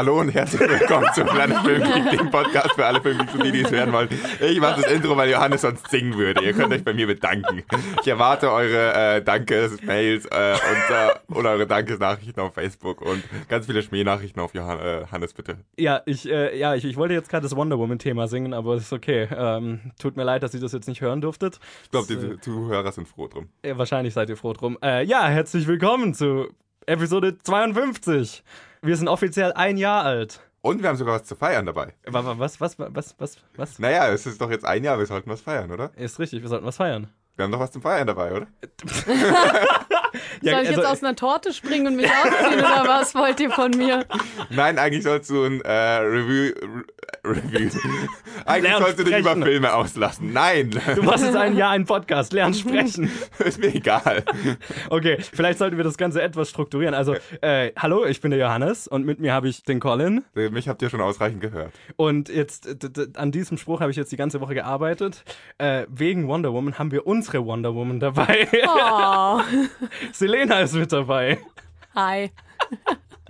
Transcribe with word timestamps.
Hallo 0.00 0.18
und 0.18 0.30
herzlich 0.30 0.62
willkommen 0.62 1.08
zum 1.12 1.26
Planet 1.26 1.58
Filmgeek, 1.58 2.10
dem 2.18 2.30
Podcast 2.30 2.72
für 2.72 2.86
alle 2.86 3.02
Filmgeeks 3.02 3.34
und 3.34 3.44
die, 3.44 3.52
die 3.52 3.60
es 3.60 3.70
hören 3.70 3.92
wollen. 3.92 4.08
Ich 4.40 4.58
mache 4.58 4.80
das 4.80 4.90
Intro, 4.90 5.14
weil 5.14 5.28
Johannes 5.30 5.60
sonst 5.60 5.90
singen 5.90 6.16
würde. 6.16 6.42
Ihr 6.42 6.54
könnt 6.54 6.72
euch 6.72 6.82
bei 6.82 6.94
mir 6.94 7.06
bedanken. 7.06 7.64
Ich 8.00 8.08
erwarte 8.08 8.50
eure 8.50 8.94
äh, 8.94 9.22
Dankes-Mails 9.22 10.24
äh, 10.24 10.54
und, 10.54 11.34
äh, 11.36 11.38
oder 11.38 11.50
eure 11.50 11.66
Dankes-Nachrichten 11.66 12.40
auf 12.40 12.54
Facebook 12.54 13.02
und 13.02 13.22
ganz 13.50 13.66
viele 13.66 13.82
Schmähnachrichten 13.82 14.40
auf 14.40 14.54
Johannes, 14.54 15.34
bitte. 15.34 15.58
Ja, 15.76 16.00
ich, 16.06 16.26
äh, 16.26 16.58
ja, 16.58 16.74
ich, 16.74 16.86
ich 16.86 16.96
wollte 16.96 17.12
jetzt 17.12 17.28
gerade 17.28 17.42
das 17.42 17.54
Wonder 17.54 17.78
Woman-Thema 17.78 18.26
singen, 18.26 18.54
aber 18.54 18.76
es 18.76 18.84
ist 18.84 18.94
okay. 18.94 19.28
Ähm, 19.30 19.92
tut 20.00 20.16
mir 20.16 20.24
leid, 20.24 20.42
dass 20.42 20.54
ihr 20.54 20.60
das 20.60 20.72
jetzt 20.72 20.88
nicht 20.88 21.02
hören 21.02 21.20
durftet. 21.20 21.60
Ich 21.82 21.90
glaube, 21.90 22.06
die 22.08 22.40
Zuhörer 22.40 22.90
sind 22.92 23.06
froh 23.06 23.28
drum. 23.28 23.50
Ja, 23.62 23.76
wahrscheinlich 23.76 24.14
seid 24.14 24.30
ihr 24.30 24.38
froh 24.38 24.54
drum. 24.54 24.78
Äh, 24.82 25.04
ja, 25.04 25.26
herzlich 25.26 25.66
willkommen 25.66 26.14
zu 26.14 26.48
Episode 26.86 27.36
52. 27.36 28.42
Wir 28.82 28.96
sind 28.96 29.08
offiziell 29.08 29.52
ein 29.52 29.76
Jahr 29.76 30.04
alt. 30.04 30.40
Und 30.62 30.82
wir 30.82 30.88
haben 30.88 30.96
sogar 30.96 31.16
was 31.16 31.24
zu 31.24 31.36
feiern 31.36 31.66
dabei. 31.66 31.94
Was, 32.06 32.24
was, 32.24 32.60
was, 32.60 32.78
was, 32.78 33.14
was, 33.18 33.36
was? 33.56 33.78
Naja, 33.78 34.08
es 34.08 34.24
ist 34.24 34.40
doch 34.40 34.50
jetzt 34.50 34.64
ein 34.64 34.84
Jahr, 34.84 34.98
wir 34.98 35.04
sollten 35.04 35.28
was 35.28 35.42
feiern, 35.42 35.70
oder? 35.70 35.90
Ist 35.96 36.18
richtig, 36.18 36.40
wir 36.40 36.48
sollten 36.48 36.64
was 36.64 36.76
feiern. 36.76 37.08
Wir 37.36 37.44
haben 37.44 37.52
doch 37.52 37.60
was 37.60 37.72
zum 37.72 37.82
Feiern 37.82 38.06
dabei, 38.06 38.32
oder? 38.32 38.46
Ja, 40.42 40.52
Soll 40.52 40.62
ich 40.62 40.68
also, 40.68 40.80
jetzt 40.80 40.90
aus 40.90 41.04
einer 41.04 41.16
Torte 41.16 41.52
springen 41.52 41.86
und 41.86 41.96
mich 41.96 42.10
ausziehen 42.10 42.58
oder 42.58 42.84
was 42.86 43.14
wollt 43.14 43.40
ihr 43.40 43.50
von 43.50 43.70
mir? 43.72 44.04
Nein, 44.50 44.78
eigentlich 44.78 45.04
sollst 45.04 45.30
du 45.30 45.44
ein 45.44 45.60
äh, 45.62 45.72
Review. 45.72 46.52
Re 47.24 47.36
Review. 47.52 47.70
eigentlich 48.46 48.74
sollst 48.76 48.98
du 48.98 49.04
dich 49.04 49.18
über 49.18 49.36
Filme 49.36 49.74
auslassen. 49.74 50.32
Nein. 50.32 50.70
Du 50.94 51.02
machst 51.02 51.24
jetzt 51.24 51.36
ein 51.36 51.56
Jahr 51.56 51.70
einen 51.70 51.84
Podcast, 51.84 52.32
lern 52.32 52.54
sprechen. 52.54 53.10
Ist 53.38 53.58
mir 53.58 53.74
egal. 53.74 54.24
Okay, 54.88 55.18
vielleicht 55.20 55.58
sollten 55.58 55.76
wir 55.76 55.84
das 55.84 55.98
Ganze 55.98 56.22
etwas 56.22 56.48
strukturieren. 56.48 56.94
Also, 56.94 57.14
äh, 57.42 57.72
hallo, 57.76 58.06
ich 58.06 58.20
bin 58.20 58.30
der 58.30 58.40
Johannes 58.40 58.88
und 58.88 59.04
mit 59.04 59.20
mir 59.20 59.32
habe 59.34 59.48
ich 59.48 59.62
den 59.64 59.80
Colin. 59.80 60.24
Mich 60.34 60.68
habt 60.68 60.80
ihr 60.82 60.90
schon 60.90 61.00
ausreichend 61.00 61.40
gehört. 61.40 61.72
Und 61.96 62.28
jetzt, 62.28 62.68
an 63.16 63.32
diesem 63.32 63.58
Spruch 63.58 63.80
habe 63.80 63.90
ich 63.90 63.96
jetzt 63.96 64.12
die 64.12 64.16
ganze 64.16 64.40
Woche 64.40 64.54
gearbeitet. 64.54 65.24
Äh, 65.58 65.86
wegen 65.88 66.26
Wonder 66.26 66.52
Woman 66.52 66.78
haben 66.78 66.90
wir 66.90 67.06
unsere 67.06 67.44
Wonder 67.44 67.74
Woman 67.74 68.00
dabei. 68.00 68.48
Oh. 68.66 69.40
Selena 70.12 70.60
ist 70.60 70.74
mit 70.74 70.92
dabei. 70.92 71.38
Hi. 71.94 72.30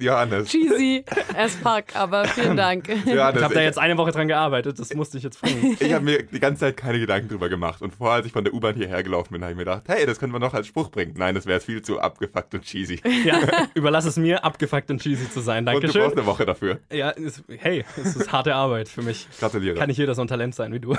Johannes. 0.00 0.48
Cheesy 0.48 1.04
as 1.36 1.54
fuck, 1.56 1.94
aber 1.94 2.24
vielen 2.24 2.56
Dank. 2.56 2.88
Johannes, 2.88 3.36
ich 3.36 3.44
habe 3.44 3.54
da 3.54 3.60
jetzt 3.60 3.78
eine 3.78 3.98
Woche 3.98 4.12
dran 4.12 4.28
gearbeitet, 4.28 4.78
das 4.78 4.94
musste 4.94 5.18
ich 5.18 5.24
jetzt 5.24 5.40
bringen. 5.42 5.76
Ich 5.78 5.92
habe 5.92 6.02
mir 6.04 6.22
die 6.22 6.40
ganze 6.40 6.60
Zeit 6.60 6.78
keine 6.78 6.98
Gedanken 6.98 7.28
drüber 7.28 7.50
gemacht. 7.50 7.82
Und 7.82 7.94
vorher, 7.94 8.16
als 8.16 8.26
ich 8.26 8.32
von 8.32 8.42
der 8.42 8.54
U-Bahn 8.54 8.74
hierher 8.74 9.02
gelaufen 9.02 9.32
bin, 9.32 9.42
habe 9.42 9.52
ich 9.52 9.58
mir 9.58 9.64
gedacht, 9.64 9.82
hey, 9.88 10.06
das 10.06 10.18
können 10.18 10.32
wir 10.32 10.38
noch 10.38 10.54
als 10.54 10.66
Spruch 10.66 10.90
bringen. 10.90 11.14
Nein, 11.18 11.34
das 11.34 11.44
wäre 11.44 11.60
viel 11.60 11.82
zu 11.82 12.00
abgefuckt 12.00 12.54
und 12.54 12.62
cheesy. 12.62 13.00
Ja, 13.24 13.40
überlass 13.74 14.06
es 14.06 14.16
mir, 14.16 14.42
abgefuckt 14.42 14.90
und 14.90 15.02
cheesy 15.02 15.30
zu 15.30 15.40
sein. 15.40 15.66
Dankeschön. 15.66 15.88
Und 15.88 15.94
du 15.94 16.00
brauchst 16.00 16.16
eine 16.16 16.26
Woche 16.26 16.46
dafür. 16.46 16.78
Ja, 16.90 17.10
ist, 17.10 17.44
hey, 17.48 17.84
es 18.02 18.16
ist 18.16 18.32
harte 18.32 18.54
Arbeit 18.54 18.88
für 18.88 19.02
mich. 19.02 19.28
Gratuliere. 19.38 19.76
Kann 19.76 19.88
nicht 19.88 19.98
jeder 19.98 20.14
so 20.14 20.22
ein 20.22 20.28
Talent 20.28 20.54
sein 20.54 20.72
wie 20.72 20.80
du. 20.80 20.96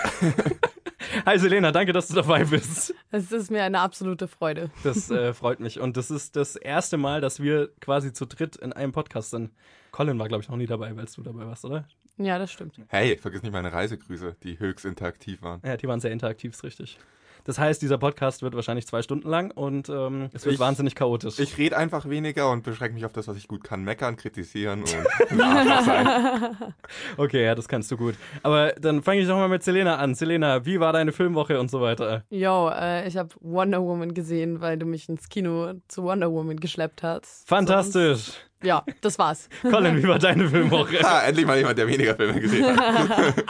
Hi 1.25 1.37
Selena, 1.37 1.71
danke, 1.71 1.93
dass 1.93 2.07
du 2.07 2.15
dabei 2.15 2.45
bist. 2.45 2.93
Es 3.11 3.31
ist 3.31 3.51
mir 3.51 3.63
eine 3.63 3.79
absolute 3.79 4.27
Freude. 4.27 4.69
Das 4.83 5.09
äh, 5.09 5.33
freut 5.35 5.59
mich. 5.59 5.79
Und 5.79 5.97
das 5.97 6.11
ist 6.11 6.35
das 6.35 6.55
erste 6.55 6.97
Mal, 6.97 7.21
dass 7.21 7.41
wir 7.41 7.69
quasi 7.79 8.13
zu 8.13 8.25
dritt 8.25 8.55
in 8.55 8.73
einem 8.73 8.91
Podcast 8.91 9.31
sind. 9.31 9.51
Colin 9.91 10.17
war, 10.19 10.27
glaube 10.27 10.43
ich, 10.43 10.49
noch 10.49 10.57
nie 10.57 10.67
dabei, 10.67 10.95
weil 10.95 11.05
du 11.05 11.21
dabei 11.21 11.45
warst, 11.45 11.65
oder? 11.65 11.85
Ja, 12.17 12.37
das 12.37 12.51
stimmt. 12.51 12.75
Hey, 12.87 13.17
vergiss 13.17 13.41
nicht 13.41 13.51
meine 13.51 13.73
Reisegrüße, 13.73 14.35
die 14.43 14.59
höchst 14.59 14.85
interaktiv 14.85 15.41
waren. 15.41 15.61
Ja, 15.65 15.77
die 15.77 15.87
waren 15.87 15.99
sehr 15.99 16.11
interaktiv, 16.11 16.53
ist 16.53 16.63
richtig. 16.63 16.97
Das 17.43 17.59
heißt, 17.59 17.81
dieser 17.81 17.97
Podcast 17.97 18.41
wird 18.41 18.55
wahrscheinlich 18.55 18.87
zwei 18.87 19.01
Stunden 19.01 19.29
lang 19.29 19.51
und 19.51 19.89
ähm, 19.89 20.29
es 20.33 20.45
wird 20.45 20.55
ich, 20.55 20.59
wahnsinnig 20.59 20.95
chaotisch. 20.95 21.39
Ich 21.39 21.57
rede 21.57 21.77
einfach 21.77 22.07
weniger 22.09 22.51
und 22.51 22.63
beschränke 22.63 22.95
mich 22.95 23.05
auf 23.05 23.13
das, 23.13 23.27
was 23.27 23.37
ich 23.37 23.47
gut 23.47 23.63
kann. 23.63 23.83
Meckern, 23.83 24.15
kritisieren 24.15 24.81
und 24.81 24.89
sein. 25.29 26.73
Okay, 27.17 27.43
ja, 27.43 27.55
das 27.55 27.67
kannst 27.67 27.91
du 27.91 27.97
gut. 27.97 28.15
Aber 28.43 28.73
dann 28.73 29.01
fange 29.03 29.21
ich 29.21 29.27
doch 29.27 29.37
mal 29.37 29.49
mit 29.49 29.63
Selena 29.63 29.97
an. 29.97 30.15
Selena, 30.15 30.65
wie 30.65 30.79
war 30.79 30.93
deine 30.93 31.11
Filmwoche 31.11 31.59
und 31.59 31.71
so 31.71 31.81
weiter? 31.81 32.23
Jo, 32.29 32.69
äh, 32.69 33.07
ich 33.07 33.17
habe 33.17 33.29
Wonder 33.39 33.81
Woman 33.81 34.13
gesehen, 34.13 34.61
weil 34.61 34.77
du 34.77 34.85
mich 34.85 35.09
ins 35.09 35.29
Kino 35.29 35.73
zu 35.87 36.03
Wonder 36.03 36.31
Woman 36.31 36.59
geschleppt 36.59 37.03
hast. 37.03 37.47
Fantastisch. 37.47 38.25
Sonst 38.25 38.51
ja, 38.63 38.83
das 39.01 39.17
war's. 39.17 39.49
Colin, 39.61 39.97
wie 39.97 40.07
war 40.07 40.19
deine 40.19 40.47
Filmwoche? 40.47 40.99
ah, 41.03 41.23
endlich 41.23 41.45
mal 41.45 41.57
jemand, 41.57 41.77
der 41.77 41.87
weniger 41.87 42.15
Filme 42.15 42.39
gesehen 42.39 42.77
hat. 42.77 43.43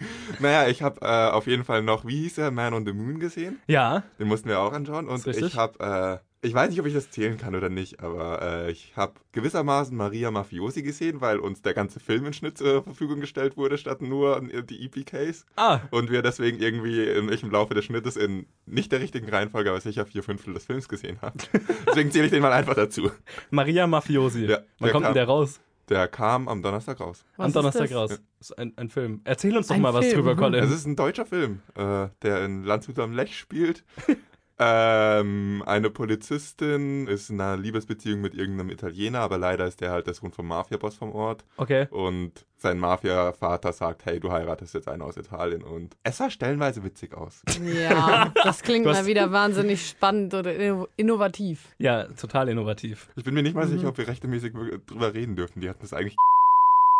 naja, 0.38 0.68
ich 0.68 0.82
habe 0.82 1.00
äh, 1.02 1.30
auf 1.30 1.46
jeden 1.46 1.64
Fall 1.64 1.82
noch, 1.82 2.06
wie 2.06 2.22
hieß 2.22 2.38
er, 2.38 2.50
Man 2.50 2.74
on 2.74 2.86
the 2.86 2.92
Moon 2.92 3.18
gesehen. 3.18 3.60
Ja. 3.66 4.02
Den 4.18 4.28
mussten 4.28 4.48
wir 4.48 4.60
auch 4.60 4.72
anschauen. 4.72 5.08
Und 5.08 5.26
ich 5.26 5.56
habe, 5.56 6.20
äh, 6.42 6.46
ich 6.46 6.54
weiß 6.54 6.70
nicht, 6.70 6.78
ob 6.78 6.86
ich 6.86 6.94
das 6.94 7.10
zählen 7.10 7.36
kann 7.36 7.56
oder 7.56 7.68
nicht, 7.68 8.00
aber 8.00 8.40
äh, 8.42 8.70
ich 8.70 8.92
habe 8.94 9.14
gewissermaßen 9.32 9.96
Maria 9.96 10.30
Mafiosi 10.30 10.82
gesehen, 10.82 11.20
weil 11.20 11.38
uns 11.40 11.62
der 11.62 11.74
ganze 11.74 11.98
Film 11.98 12.26
in 12.26 12.32
Schnitt 12.32 12.58
zur 12.58 12.84
Verfügung 12.84 13.20
gestellt 13.20 13.56
wurde, 13.56 13.76
statt 13.76 14.02
nur 14.02 14.40
die 14.40 14.84
EPKs. 14.84 15.46
Ah. 15.56 15.80
Und 15.90 16.10
wir 16.10 16.22
deswegen 16.22 16.60
irgendwie 16.60 17.04
im, 17.04 17.28
im 17.28 17.50
Laufe 17.50 17.74
des 17.74 17.84
Schnittes 17.84 18.16
in 18.16 18.46
nicht 18.66 18.92
der 18.92 19.00
richtigen 19.00 19.28
Reihenfolge, 19.28 19.70
aber 19.70 19.80
sicher 19.80 20.06
vier 20.06 20.22
Fünftel 20.22 20.54
des 20.54 20.66
Films 20.66 20.88
gesehen 20.88 21.20
haben. 21.22 21.38
deswegen 21.86 22.12
zähle 22.12 22.26
ich 22.26 22.30
den 22.30 22.42
mal 22.42 22.52
einfach 22.52 22.74
dazu. 22.74 23.10
Maria 23.50 23.86
Mafiosi. 23.86 24.44
Ja, 24.44 24.60
Wann 24.78 24.92
kommt 24.92 25.06
denn 25.06 25.14
der 25.14 25.26
raus? 25.26 25.60
Der 25.88 26.08
kam 26.08 26.48
am 26.48 26.62
Donnerstag 26.62 27.00
raus. 27.00 27.24
Was 27.36 27.46
am 27.46 27.52
Donnerstag 27.52 27.92
raus. 27.92 28.10
Das 28.10 28.50
ist 28.50 28.58
ein, 28.58 28.72
ein, 28.76 28.88
Film. 28.90 29.22
Erzähl 29.24 29.56
uns 29.56 29.68
doch 29.68 29.74
ein 29.74 29.80
mal 29.80 29.92
Film. 29.92 30.04
was 30.04 30.12
drüber, 30.12 30.36
Colin. 30.36 30.62
Es 30.62 30.70
ist 30.70 30.86
ein 30.86 30.96
deutscher 30.96 31.24
Film, 31.24 31.62
äh, 31.74 32.08
der 32.22 32.44
in 32.44 32.64
Landshut 32.64 32.98
am 32.98 33.12
Lech 33.12 33.38
spielt. 33.38 33.84
ähm, 34.58 35.62
eine 35.66 35.90
Polizistin 35.90 37.06
ist 37.06 37.30
in 37.30 37.40
einer 37.40 37.56
Liebesbeziehung 37.56 38.20
mit 38.20 38.34
irgendeinem 38.34 38.70
Italiener, 38.70 39.20
aber 39.20 39.38
leider 39.38 39.66
ist 39.66 39.80
der 39.80 39.90
halt 39.90 40.06
der 40.06 40.14
Sohn 40.14 40.32
vom 40.32 40.48
Mafia-Boss 40.48 40.96
vom 40.96 41.12
Ort. 41.12 41.44
Okay. 41.56 41.86
Und 41.90 42.44
sein 42.56 42.78
Mafia-Vater 42.78 43.72
sagt, 43.72 44.04
hey, 44.04 44.18
du 44.18 44.32
heiratest 44.32 44.74
jetzt 44.74 44.88
einen 44.88 45.02
aus 45.02 45.16
Italien. 45.16 45.62
Und 45.62 45.96
es 46.02 46.16
sah 46.16 46.28
stellenweise 46.28 46.82
witzig 46.82 47.14
aus. 47.14 47.42
Ja, 47.62 48.32
das 48.42 48.62
klingt 48.62 48.84
mal 48.84 49.06
wieder 49.06 49.30
wahnsinnig 49.30 49.88
spannend 49.88 50.34
oder 50.34 50.52
innovativ. 50.96 51.74
Ja, 51.78 52.04
total 52.04 52.48
innovativ. 52.48 53.08
Ich 53.14 53.24
bin 53.24 53.34
mir 53.34 53.42
nicht 53.42 53.54
mal 53.54 53.66
mhm. 53.66 53.70
sicher, 53.70 53.88
ob 53.88 53.98
wir 53.98 54.08
rechtemäßig 54.08 54.54
drüber 54.86 55.14
reden 55.14 55.36
dürfen. 55.36 55.60
Die 55.60 55.68
hatten 55.68 55.82
das 55.82 55.92
eigentlich 55.92 56.16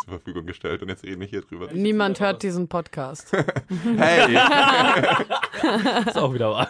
zur 0.04 0.10
Verfügung 0.10 0.46
gestellt 0.46 0.82
und 0.82 0.88
jetzt 0.88 1.04
reden 1.04 1.20
wir 1.20 1.26
hier 1.26 1.42
drüber. 1.42 1.68
Niemand 1.72 2.20
hört 2.20 2.42
diesen 2.42 2.68
Podcast. 2.68 3.32
hey! 3.96 4.34
ist 6.06 6.16
auch 6.16 6.32
wieder 6.32 6.50
wahr. 6.50 6.68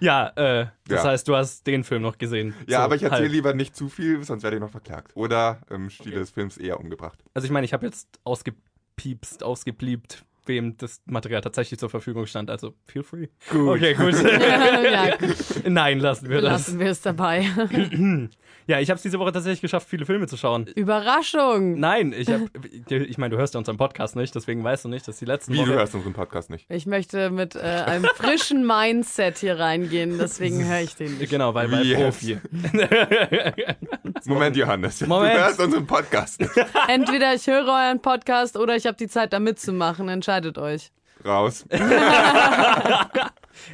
ja, 0.00 0.28
äh, 0.28 0.66
das 0.88 1.04
ja. 1.04 1.10
heißt, 1.10 1.28
du 1.28 1.36
hast 1.36 1.66
den 1.66 1.84
Film 1.84 2.02
noch 2.02 2.18
gesehen. 2.18 2.54
Ja, 2.66 2.78
so, 2.78 2.84
aber 2.84 2.96
ich 2.96 3.02
erzähle 3.02 3.22
halt. 3.22 3.32
lieber 3.32 3.54
nicht 3.54 3.76
zu 3.76 3.88
viel, 3.88 4.22
sonst 4.24 4.42
werde 4.42 4.56
ich 4.56 4.62
noch 4.62 4.70
verklagt. 4.70 5.12
Oder 5.14 5.60
im 5.70 5.90
Stil 5.90 6.12
okay. 6.12 6.20
des 6.20 6.30
Films 6.30 6.56
eher 6.56 6.80
umgebracht. 6.80 7.18
Also 7.34 7.46
ich 7.46 7.52
meine, 7.52 7.64
ich 7.64 7.72
habe 7.72 7.86
jetzt 7.86 8.08
ausgepiepst, 8.24 9.42
ausgebliebt, 9.42 10.24
wem 10.48 10.76
das 10.76 11.02
Material 11.06 11.40
tatsächlich 11.40 11.78
zur 11.78 11.90
Verfügung 11.90 12.26
stand. 12.26 12.50
Also 12.50 12.74
feel 12.86 13.02
free. 13.02 13.28
Gut. 13.50 13.76
Okay, 13.76 13.94
gut. 13.94 14.14
ja, 14.22 15.16
Nein, 15.68 16.00
lassen 16.00 16.28
wir 16.28 16.40
das. 16.40 16.52
Lassen 16.52 16.80
wir 16.80 16.90
es 16.90 17.00
dabei. 17.00 17.46
ja, 18.66 18.80
ich 18.80 18.90
habe 18.90 18.96
es 18.96 19.02
diese 19.02 19.18
Woche 19.18 19.32
tatsächlich 19.32 19.60
geschafft, 19.60 19.88
viele 19.88 20.06
Filme 20.06 20.26
zu 20.26 20.36
schauen. 20.36 20.66
Überraschung. 20.66 21.78
Nein, 21.78 22.14
ich 22.16 22.28
habe, 22.30 22.46
ich 22.88 23.18
meine, 23.18 23.34
du 23.34 23.38
hörst 23.38 23.54
ja 23.54 23.58
unseren 23.58 23.76
Podcast 23.76 24.16
nicht, 24.16 24.34
deswegen 24.34 24.62
weißt 24.62 24.84
du 24.84 24.88
nicht, 24.88 25.06
dass 25.06 25.18
die 25.18 25.24
letzten 25.24 25.54
Wie, 25.54 25.58
Woche... 25.58 25.66
du 25.66 25.74
hörst 25.74 25.94
unseren 25.94 26.12
Podcast 26.12 26.50
nicht? 26.50 26.66
Ich 26.68 26.86
möchte 26.86 27.30
mit 27.30 27.56
äh, 27.56 27.60
einem 27.60 28.04
frischen 28.04 28.66
Mindset 28.66 29.38
hier 29.38 29.58
reingehen, 29.58 30.18
deswegen 30.18 30.64
höre 30.64 30.80
ich 30.80 30.94
den 30.96 31.18
nicht. 31.18 31.30
Genau, 31.30 31.54
weil, 31.54 31.70
weil 31.70 31.94
Profi. 31.94 32.38
Moment, 34.24 34.56
Johannes. 34.56 35.06
Moment. 35.06 35.34
Du 35.34 35.38
hörst 35.38 35.60
unseren 35.60 35.86
Podcast 35.86 36.40
nicht. 36.40 36.52
Entweder 36.88 37.34
ich 37.34 37.46
höre 37.46 37.66
euren 37.66 38.00
Podcast 38.00 38.56
oder 38.56 38.76
ich 38.76 38.86
habe 38.86 38.96
die 38.96 39.08
Zeit, 39.08 39.32
da 39.32 39.40
mitzumachen. 39.40 40.08
Entscheidend 40.08 40.35
entscheidet 40.36 40.58
euch. 40.58 40.92
Raus. 41.24 41.64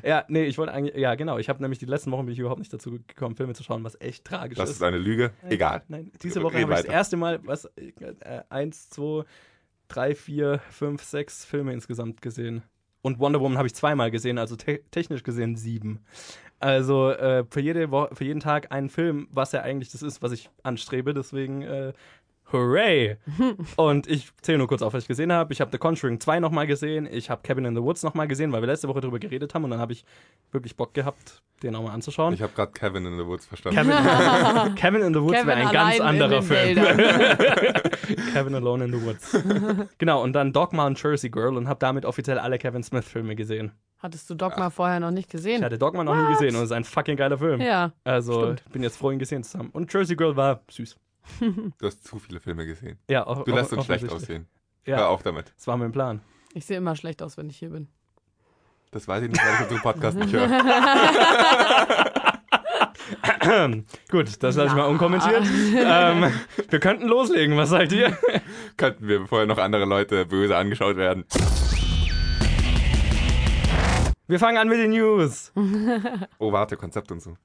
ja, 0.05 0.25
nee, 0.29 0.45
ich 0.45 0.59
wollte 0.59 0.73
eigentlich, 0.73 0.95
ja 0.95 1.17
genau, 1.17 1.39
ich 1.39 1.49
habe 1.49 1.61
nämlich 1.61 1.81
die 1.81 1.87
letzten 1.87 2.13
Wochen 2.13 2.25
bin 2.25 2.33
ich 2.33 2.39
überhaupt 2.39 2.61
nicht 2.61 2.73
dazu 2.73 3.01
gekommen, 3.07 3.35
Filme 3.35 3.53
zu 3.55 3.65
schauen, 3.65 3.83
was 3.83 4.01
echt 4.01 4.25
tragisch 4.25 4.59
das 4.59 4.71
ist. 4.71 4.81
Das 4.81 4.89
ist 4.89 4.95
eine 4.95 5.03
Lüge? 5.03 5.33
Egal. 5.49 5.83
Nein, 5.89 6.13
diese 6.23 6.41
Woche 6.43 6.61
habe 6.61 6.73
ich 6.73 6.79
das 6.83 6.87
erste 6.87 7.17
Mal, 7.17 7.41
was, 7.45 7.65
äh, 7.65 8.43
eins, 8.49 8.91
zwei, 8.91 9.25
drei, 9.89 10.15
vier, 10.15 10.61
fünf, 10.71 11.03
sechs 11.03 11.45
Filme 11.45 11.73
insgesamt 11.73 12.23
gesehen. 12.23 12.63
Und 13.03 13.19
Wonder 13.19 13.41
Woman 13.41 13.59
habe 13.59 13.67
ich 13.67 13.75
zweimal 13.75 14.13
gesehen, 14.13 14.39
also 14.39 14.55
te 14.55 14.81
technisch 14.93 15.25
gesehen 15.25 15.57
sieben. 15.57 16.05
Also 16.61 17.11
äh, 17.11 17.45
für, 17.51 17.59
jede 17.61 17.89
für 17.89 18.25
jeden 18.25 18.39
Tag 18.39 18.71
einen 18.71 18.89
Film, 18.89 19.27
was 19.33 19.51
ja 19.51 19.63
eigentlich 19.63 19.91
das 19.91 20.03
ist, 20.03 20.23
was 20.23 20.31
ich 20.31 20.49
anstrebe. 20.63 21.13
Deswegen 21.13 21.63
äh, 21.63 21.93
Hooray! 22.53 23.17
und 23.77 24.07
ich 24.07 24.31
zähle 24.43 24.59
nur 24.59 24.69
kurz 24.69 24.83
auf, 24.83 24.93
was 24.93 25.05
ich 25.05 25.09
gesehen 25.09 25.33
habe. 25.33 25.53
Ich 25.53 25.61
habe 25.61 25.71
The 25.73 25.79
Conjuring 25.79 26.21
2 26.21 26.41
nochmal 26.41 26.67
gesehen. 26.67 27.09
Ich 27.11 27.31
habe 27.31 27.43
Cabin 27.43 27.65
in 27.65 27.75
the 27.75 27.83
Woods 27.83 28.03
nochmal 28.03 28.29
gesehen, 28.29 28.53
weil 28.53 28.63
wir 28.63 28.67
letzte 28.67 28.89
Woche 28.89 29.01
darüber 29.01 29.19
geredet 29.19 29.55
haben. 29.55 29.65
Und 29.65 29.71
dann 29.71 29.81
habe 29.81 29.93
ich 29.93 30.05
wirklich 30.51 30.77
Bock 30.77 30.95
gehabt, 30.95 31.43
den 31.63 31.75
auch 31.75 31.83
mal 31.83 31.93
anzuschauen. 31.93 32.35
Ich 32.35 32.43
habe 32.43 32.53
gerade 32.53 32.73
Cabin 32.73 33.07
in 33.07 33.19
the 33.19 33.27
Woods 33.27 33.47
verstanden. 33.47 33.77
Cabin, 33.77 34.75
Cabin 34.77 35.03
in 35.03 35.15
the 35.15 35.21
Woods 35.21 35.47
wäre 35.47 35.55
ein 35.55 35.71
ganz 35.71 36.01
anderer 36.01 36.43
Film. 36.43 36.77
Cabin 38.35 38.55
Alone 38.55 38.85
in 38.85 38.93
the 38.93 39.07
Woods. 39.07 39.37
genau, 39.99 40.23
und 40.23 40.33
dann 40.33 40.53
Dogma 40.53 40.87
und 40.87 41.03
Jersey 41.03 41.31
Girl 41.31 41.57
und 41.57 41.69
habe 41.69 41.79
damit 41.81 42.05
offiziell 42.05 42.39
alle 42.39 42.59
Kevin 42.59 42.83
Smith-Filme 42.83 43.35
gesehen. 43.37 43.73
Hattest 44.03 44.29
du 44.29 44.35
Dogma 44.35 44.65
ja. 44.65 44.71
vorher 44.71 44.99
noch 44.99 45.13
nicht 45.13 45.31
gesehen? 45.31 45.59
Ich 45.59 45.65
hatte 45.65 45.79
Dogma 45.79 46.03
noch 46.03 46.17
What? 46.17 46.29
nie 46.29 46.33
gesehen 46.33 46.57
und 46.57 46.63
es 46.63 46.71
ist 46.71 46.73
ein 46.73 46.83
fucking 46.83 47.17
geiler 47.17 47.39
Film. 47.39 47.61
Ja. 47.61 47.93
Also 48.03 48.43
stimmt. 48.43 48.73
bin 48.73 48.83
jetzt 48.83 48.97
froh, 48.97 49.13
ihn 49.13 49.21
gesehen 49.21 49.45
zu 49.45 49.57
haben. 49.57 49.71
Und 49.71 49.93
Jersey 49.93 50.17
Girl 50.17 50.35
war 50.35 50.61
süß. 50.69 50.97
Du 51.79 51.87
hast 51.87 52.05
zu 52.05 52.19
viele 52.19 52.41
Filme 52.41 52.67
gesehen. 52.67 52.99
Ja, 53.09 53.25
Du 53.25 53.55
lässt 53.55 53.73
uns 53.73 53.85
schlecht 53.85 54.11
aussehen. 54.11 54.47
Ja, 54.85 54.97
Hör 54.99 55.09
auf 55.11 55.23
damit. 55.23 55.53
das 55.57 55.67
war 55.67 55.77
mein 55.77 55.93
Plan. 55.93 56.21
Ich 56.55 56.67
sehe 56.67 56.77
immer 56.79 56.97
schlecht 56.97 57.23
aus, 57.23 57.37
wenn 57.37 57.49
ich 57.49 57.59
hier 57.59 57.71
bin. 57.71 57.89
Das 58.91 59.09
weiß 59.09 59.23
ich 59.23 59.31
nicht, 59.31 59.43
weil 59.43 59.55
ich 59.55 59.61
unseren 59.61 59.81
Podcast 59.81 60.19
nicht 60.19 60.33
höre. 60.33 60.49
Gut, 64.11 64.43
das 64.43 64.57
lasse 64.57 64.69
ich 64.69 64.75
mal 64.75 64.85
unkommentiert. 64.87 65.45
ähm, 65.75 66.33
wir 66.69 66.81
könnten 66.81 67.07
loslegen, 67.09 67.57
was 67.57 67.71
sagt 67.71 67.93
ihr? 67.93 68.17
Könnten 68.77 69.09
wir, 69.09 69.21
bevor 69.21 69.45
noch 69.47 69.59
andere 69.59 69.85
Leute 69.85 70.25
böse 70.27 70.57
angeschaut 70.57 70.97
werden. 70.97 71.25
Wir 74.29 74.39
fangen 74.39 74.59
an 74.59 74.69
mit 74.69 74.79
den 74.79 74.91
News. 74.91 75.53
Oh, 76.39 76.53
warte, 76.53 76.77
Konzept 76.77 77.11
und 77.13 77.21
so. 77.21 77.37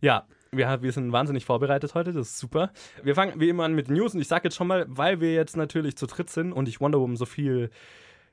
Ja, 0.00 0.26
wir, 0.52 0.82
wir 0.82 0.92
sind 0.92 1.12
wahnsinnig 1.12 1.44
vorbereitet 1.44 1.94
heute, 1.94 2.12
das 2.12 2.28
ist 2.28 2.38
super. 2.38 2.70
Wir 3.02 3.14
fangen 3.14 3.40
wie 3.40 3.48
immer 3.48 3.64
an 3.64 3.74
mit 3.74 3.88
News 3.88 4.14
und 4.14 4.20
ich 4.20 4.28
sage 4.28 4.44
jetzt 4.44 4.56
schon 4.56 4.66
mal, 4.66 4.86
weil 4.88 5.20
wir 5.20 5.34
jetzt 5.34 5.56
natürlich 5.56 5.96
zu 5.96 6.06
dritt 6.06 6.30
sind 6.30 6.52
und 6.52 6.68
ich 6.68 6.80
Wonder 6.80 7.00
Woman 7.00 7.16
so 7.16 7.26
viel 7.26 7.70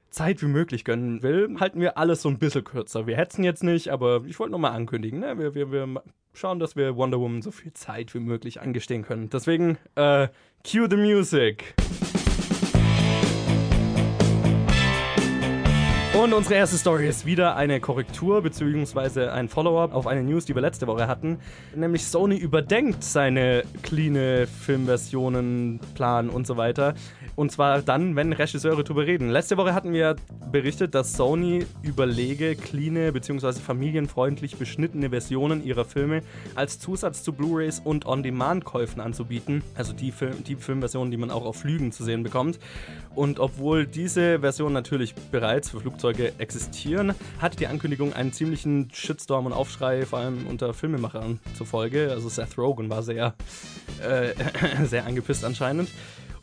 Zeit 0.09 0.41
wie 0.41 0.47
möglich 0.47 0.83
gönnen 0.83 1.23
will, 1.23 1.55
halten 1.59 1.79
wir 1.79 1.97
alles 1.97 2.21
so 2.21 2.29
ein 2.29 2.37
bisschen 2.37 2.63
kürzer. 2.63 3.07
Wir 3.07 3.15
hetzen 3.15 3.43
jetzt 3.43 3.63
nicht, 3.63 3.89
aber 3.89 4.23
ich 4.25 4.39
wollte 4.39 4.51
nochmal 4.51 4.73
ankündigen, 4.73 5.19
ne? 5.19 5.37
wir, 5.37 5.55
wir, 5.55 5.71
wir 5.71 6.03
schauen, 6.33 6.59
dass 6.59 6.75
wir 6.75 6.95
Wonder 6.97 7.19
Woman 7.19 7.41
so 7.41 7.51
viel 7.51 7.73
Zeit 7.73 8.13
wie 8.13 8.19
möglich 8.19 8.61
angestehen 8.61 9.03
können. 9.03 9.29
Deswegen, 9.29 9.77
äh, 9.95 10.27
cue 10.63 10.87
the 10.89 10.97
music. 10.97 11.75
Und 16.21 16.33
unsere 16.33 16.53
erste 16.53 16.77
Story 16.77 17.07
ist 17.07 17.25
wieder 17.25 17.55
eine 17.55 17.79
Korrektur 17.79 18.43
bzw. 18.43 19.29
ein 19.29 19.49
Follow-up 19.49 19.95
auf 19.95 20.05
eine 20.05 20.21
News, 20.21 20.45
die 20.45 20.53
wir 20.53 20.61
letzte 20.61 20.85
Woche 20.85 21.07
hatten. 21.07 21.39
Nämlich 21.75 22.05
Sony 22.05 22.37
überdenkt 22.37 23.03
seine 23.03 23.63
clean 23.81 24.45
Filmversionen, 24.45 25.79
Plan 25.95 26.29
und 26.29 26.45
so 26.45 26.57
weiter. 26.57 26.93
Und 27.35 27.51
zwar 27.51 27.81
dann, 27.81 28.15
wenn 28.15 28.33
Regisseure 28.33 28.83
darüber 28.83 29.07
reden. 29.07 29.31
Letzte 29.31 29.57
Woche 29.57 29.73
hatten 29.73 29.93
wir 29.93 30.15
berichtet, 30.51 30.93
dass 30.93 31.13
Sony 31.13 31.65
überlege, 31.81 32.55
clean 32.55 33.11
bzw. 33.11 33.53
familienfreundlich 33.53 34.57
beschnittene 34.57 35.09
Versionen 35.09 35.65
ihrer 35.65 35.85
Filme 35.85 36.21
als 36.53 36.77
Zusatz 36.77 37.23
zu 37.23 37.33
Blu-rays 37.33 37.81
und 37.83 38.05
On-Demand-Käufen 38.05 39.01
anzubieten. 39.01 39.63
Also 39.73 39.93
die, 39.93 40.11
Film 40.11 40.43
die 40.43 40.55
Filmversionen, 40.55 41.09
die 41.09 41.17
man 41.17 41.31
auch 41.31 41.45
auf 41.45 41.61
Flügen 41.61 41.91
zu 41.91 42.03
sehen 42.03 42.21
bekommt. 42.21 42.59
Und 43.15 43.39
obwohl 43.39 43.87
diese 43.87 44.41
Versionen 44.41 44.73
natürlich 44.73 45.15
bereits 45.15 45.71
für 45.71 45.79
Flugzeuge 45.79 46.10
existieren, 46.19 47.13
hatte 47.39 47.57
die 47.57 47.67
Ankündigung 47.67 48.13
einen 48.13 48.33
ziemlichen 48.33 48.89
Shitstorm 48.93 49.45
und 49.45 49.53
Aufschrei, 49.53 50.05
vor 50.05 50.19
allem 50.19 50.47
unter 50.47 50.73
Filmemachern 50.73 51.39
zur 51.55 51.65
Folge. 51.65 52.11
Also 52.11 52.29
Seth 52.29 52.57
Rogen 52.57 52.89
war 52.89 53.03
sehr, 53.03 53.33
äh, 54.01 54.33
sehr 54.85 55.05
angepisst 55.05 55.45
anscheinend. 55.45 55.89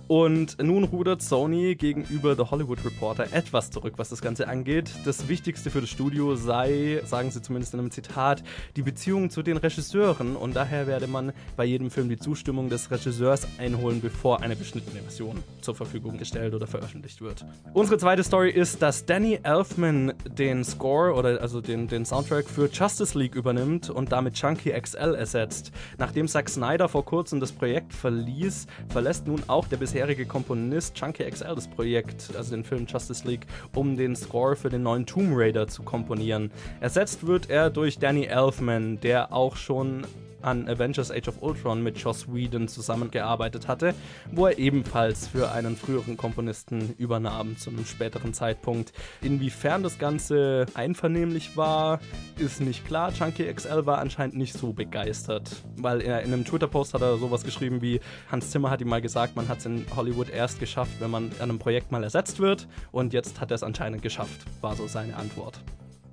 Und 0.09 0.57
nun 0.63 0.85
rudert 0.85 1.21
Sony 1.21 1.75
gegenüber 1.75 2.35
The 2.35 2.45
Hollywood 2.51 2.83
Reporter 2.83 3.27
etwas 3.31 3.71
zurück, 3.71 3.95
was 3.99 4.09
das 4.09 4.23
Ganze 4.23 4.49
angeht. 4.49 4.91
Das 5.05 5.29
Wichtigste 5.29 5.71
für 5.71 5.83
das 5.83 5.91
Studio 5.91 6.35
sei, 6.35 7.03
sagen 7.05 7.31
sie 7.31 7.43
zumindest 7.43 7.75
in 7.75 7.81
einem 7.81 7.91
Zitat, 7.91 8.43
die 8.77 8.81
Beziehung 8.81 9.29
zu 9.29 9.43
den 9.43 9.59
Regisseuren 9.59 10.35
und 10.35 10.57
daher 10.57 10.87
werde 10.87 11.09
man 11.09 11.35
bei 11.59 11.67
jedem 11.67 11.91
Film 11.91 12.09
die 12.09 12.17
Zustimmung 12.17 12.71
des 12.71 12.91
Regisseurs 12.91 13.47
einholen, 13.59 14.01
bevor 14.01 14.41
eine 14.41 14.57
beschnittene 14.57 15.03
Version 15.03 15.45
zur 15.61 15.75
Verfügung 15.75 16.17
gestellt 16.17 16.55
oder 16.55 16.67
veröffentlicht 16.67 17.21
wird. 17.21 17.45
Unsere 17.75 17.99
zweite 17.99 18.25
Story 18.25 18.51
ist, 18.51 18.81
dass 18.81 19.05
Danny 19.05 19.41
Elfman 19.43 20.15
den 20.39 20.65
Score 20.65 21.13
oder 21.13 21.39
also 21.43 21.61
den, 21.61 21.87
den 21.87 22.07
Soundtrack 22.07 22.49
für 22.49 22.71
Justice 22.71 23.19
League 23.19 23.35
übernimmt 23.35 23.91
und 23.91 24.11
damit 24.11 24.37
Chunky 24.37 24.71
XL 24.71 25.15
ersetzt. 25.15 25.71
Nachdem 25.99 26.29
Zack 26.29 26.49
Snyder 26.49 26.89
vor 26.89 27.05
kurzem 27.05 27.41
das 27.41 27.53
Projekt 27.53 27.93
verließ, 27.93 28.67
verlässt 28.89 29.27
nun 29.27 29.43
auch 29.49 29.69
der 29.69 29.77
bisher 29.77 29.98
bisherige 29.99 30.27
Komponist 30.27 30.95
Chunky 30.95 31.29
XL 31.29 31.57
das 31.57 31.67
Projekt, 31.67 32.31
also 32.37 32.55
den 32.55 32.63
Film 32.63 32.87
Justice 32.87 33.27
League, 33.27 33.49
um 33.75 33.97
den 33.97 34.15
Score 34.15 34.55
für 34.55 34.69
den 34.69 34.85
neuen 34.85 35.07
Tomb 35.07 35.33
Raider 35.33 35.67
zu 35.67 35.83
komponieren. 35.83 36.53
Ersetzt 36.79 37.27
wird 37.27 37.51
er 37.51 37.69
durch 37.69 37.99
Danny 37.99 38.27
Elfman, 38.27 39.01
der 39.01 39.33
auch 39.33 39.57
schon 39.57 40.07
an 40.43 40.69
Avengers 40.69 41.11
Age 41.11 41.29
of 41.29 41.43
Ultron 41.43 41.83
mit 41.83 41.99
Joss 41.99 42.33
Whedon 42.33 42.69
zusammengearbeitet 42.69 43.69
hatte, 43.69 43.95
wo 44.33 44.47
er 44.47 44.59
ebenfalls 44.59 45.29
für 45.29 45.51
einen 45.53 45.77
früheren 45.77 46.17
Komponisten 46.17 46.95
übernahm 46.99 47.57
zu 47.57 47.71
einem 47.71 47.85
späteren 47.85 48.35
Zeitpunkt. 48.35 48.93
Inwiefern 49.23 49.83
das 49.83 49.99
Ganze 49.99 50.67
einvernehmlich 50.75 51.57
war, 51.57 52.01
ist 52.37 52.61
nicht 52.61 52.87
klar. 52.87 53.13
Chunky 53.13 53.53
XL 53.53 53.87
war 53.87 53.99
anscheinend 53.99 54.37
nicht 54.37 54.55
so 54.55 54.73
begeistert, 54.73 55.51
weil 55.77 56.01
er 56.01 56.23
in 56.23 56.33
einem 56.33 56.45
Twitter-Post 56.45 56.95
hat 56.95 57.03
er 57.03 57.19
sowas 57.19 57.45
geschrieben 57.45 57.83
wie 57.83 58.01
Hans 58.31 58.51
Zimmer 58.51 58.71
hat 58.71 58.81
ihm 58.81 58.89
mal 58.89 59.03
gesagt, 59.03 59.37
man 59.37 59.49
hat 59.49 59.59
es 59.59 59.67
in 59.67 59.87
Hollywood 59.95 60.31
erst 60.31 60.61
geschafft, 60.61 60.93
wenn 61.01 61.11
man 61.11 61.31
an 61.39 61.51
einem 61.51 61.59
Projekt 61.59 61.93
mal 61.93 62.05
ersetzt 62.05 62.41
wird 62.41 62.69
und 62.93 63.13
jetzt 63.13 63.41
hat 63.41 63.51
er 63.51 63.57
es 63.57 63.63
anscheinend 63.63 64.03
geschafft, 64.03 64.45
war 64.61 64.77
so 64.77 64.87
seine 64.87 65.17
Antwort. 65.17 65.61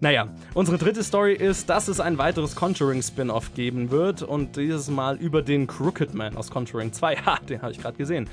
Naja, 0.06 0.28
unsere 0.54 0.78
dritte 0.78 1.04
Story 1.04 1.34
ist, 1.34 1.68
dass 1.68 1.88
es 1.88 2.00
ein 2.00 2.20
weiteres 2.20 2.56
Conjuring-Spin-Off 2.56 3.56
geben 3.56 3.90
wird 3.90 4.22
und 4.22 4.56
dieses 4.56 4.88
Mal 4.88 5.18
über 5.18 5.42
den 5.42 5.66
Crooked 5.66 6.14
Man 6.14 6.38
aus 6.38 6.52
Conjuring 6.52 6.94
2. 6.94 7.16
Ha, 7.26 7.40
den 7.50 7.64
habe 7.64 7.72
ich 7.72 7.80
gerade 7.80 7.98
gesehen. 7.98 8.30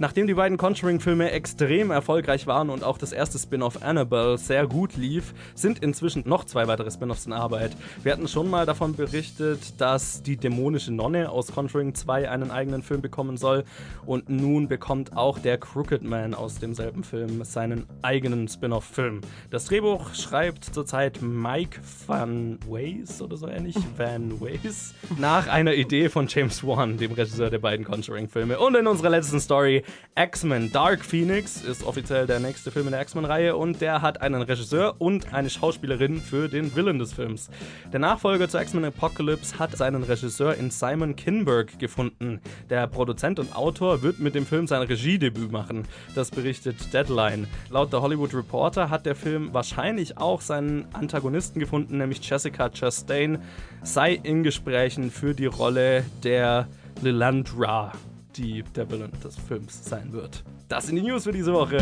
Nachdem 0.00 0.28
die 0.28 0.34
beiden 0.34 0.58
Conjuring-Filme 0.58 1.32
extrem 1.32 1.90
erfolgreich 1.90 2.46
waren 2.46 2.70
und 2.70 2.84
auch 2.84 2.98
das 2.98 3.10
erste 3.10 3.36
Spin-off 3.36 3.82
Annabelle 3.82 4.38
sehr 4.38 4.68
gut 4.68 4.96
lief, 4.96 5.34
sind 5.56 5.80
inzwischen 5.80 6.22
noch 6.24 6.44
zwei 6.44 6.68
weitere 6.68 6.88
Spin-offs 6.88 7.26
in 7.26 7.32
Arbeit. 7.32 7.72
Wir 8.04 8.12
hatten 8.12 8.28
schon 8.28 8.48
mal 8.48 8.64
davon 8.64 8.94
berichtet, 8.94 9.80
dass 9.80 10.22
die 10.22 10.36
dämonische 10.36 10.92
Nonne 10.92 11.30
aus 11.30 11.48
Conjuring 11.48 11.96
2 11.96 12.30
einen 12.30 12.52
eigenen 12.52 12.82
Film 12.84 13.02
bekommen 13.02 13.36
soll 13.36 13.64
und 14.06 14.28
nun 14.28 14.68
bekommt 14.68 15.16
auch 15.16 15.40
der 15.40 15.58
Crooked 15.58 16.04
Man 16.04 16.32
aus 16.32 16.60
demselben 16.60 17.02
Film 17.02 17.42
seinen 17.42 17.86
eigenen 18.02 18.46
Spin-off-Film. 18.46 19.22
Das 19.50 19.64
Drehbuch 19.64 20.14
schreibt 20.14 20.64
zurzeit 20.64 21.20
Mike 21.22 21.80
Van 22.06 22.60
Ways 22.68 23.20
oder 23.20 23.36
so 23.36 23.48
ähnlich, 23.48 23.74
Van 23.96 24.40
Ways, 24.40 24.94
nach 25.18 25.48
einer 25.48 25.74
Idee 25.74 26.08
von 26.08 26.28
James 26.28 26.64
Wan, 26.64 26.98
dem 26.98 27.10
Regisseur 27.10 27.50
der 27.50 27.58
beiden 27.58 27.84
Conjuring-Filme. 27.84 28.60
Und 28.60 28.76
in 28.76 28.86
unserer 28.86 29.10
letzten 29.10 29.40
Story 29.40 29.82
X-Men 30.18 30.72
Dark 30.72 31.04
Phoenix 31.04 31.62
ist 31.62 31.84
offiziell 31.84 32.26
der 32.26 32.40
nächste 32.40 32.72
Film 32.72 32.86
in 32.86 32.92
der 32.92 33.02
X-Men-Reihe 33.02 33.54
und 33.54 33.80
der 33.80 34.02
hat 34.02 34.20
einen 34.20 34.42
Regisseur 34.42 34.96
und 34.98 35.32
eine 35.32 35.48
Schauspielerin 35.48 36.20
für 36.20 36.48
den 36.48 36.74
Villain 36.74 36.98
des 36.98 37.12
Films. 37.12 37.50
Der 37.92 38.00
Nachfolger 38.00 38.48
zu 38.48 38.58
X-Men 38.58 38.86
Apocalypse 38.86 39.60
hat 39.60 39.76
seinen 39.76 40.02
Regisseur 40.02 40.54
in 40.54 40.72
Simon 40.72 41.14
Kinberg 41.14 41.78
gefunden. 41.78 42.40
Der 42.68 42.88
Produzent 42.88 43.38
und 43.38 43.54
Autor 43.54 44.02
wird 44.02 44.18
mit 44.18 44.34
dem 44.34 44.44
Film 44.44 44.66
sein 44.66 44.82
Regiedebüt 44.82 45.52
machen. 45.52 45.86
Das 46.16 46.32
berichtet 46.32 46.92
Deadline. 46.92 47.46
Laut 47.70 47.92
der 47.92 48.02
Hollywood 48.02 48.34
Reporter 48.34 48.90
hat 48.90 49.06
der 49.06 49.14
Film 49.14 49.54
wahrscheinlich 49.54 50.18
auch 50.18 50.40
seinen 50.40 50.86
Antagonisten 50.94 51.60
gefunden, 51.60 51.98
nämlich 51.98 52.28
Jessica 52.28 52.70
Chastain, 52.70 53.38
sei 53.84 54.14
in 54.14 54.42
Gesprächen 54.42 55.12
für 55.12 55.32
die 55.32 55.46
Rolle 55.46 56.04
der 56.24 56.66
Lilandra 57.02 57.92
die 58.38 58.62
der 58.74 58.88
Villain 58.90 59.10
des 59.22 59.36
Films 59.36 59.84
sein 59.84 60.12
wird. 60.12 60.42
Das 60.68 60.86
sind 60.86 60.96
die 60.96 61.02
News 61.02 61.24
für 61.24 61.32
diese 61.32 61.52
Woche. 61.52 61.78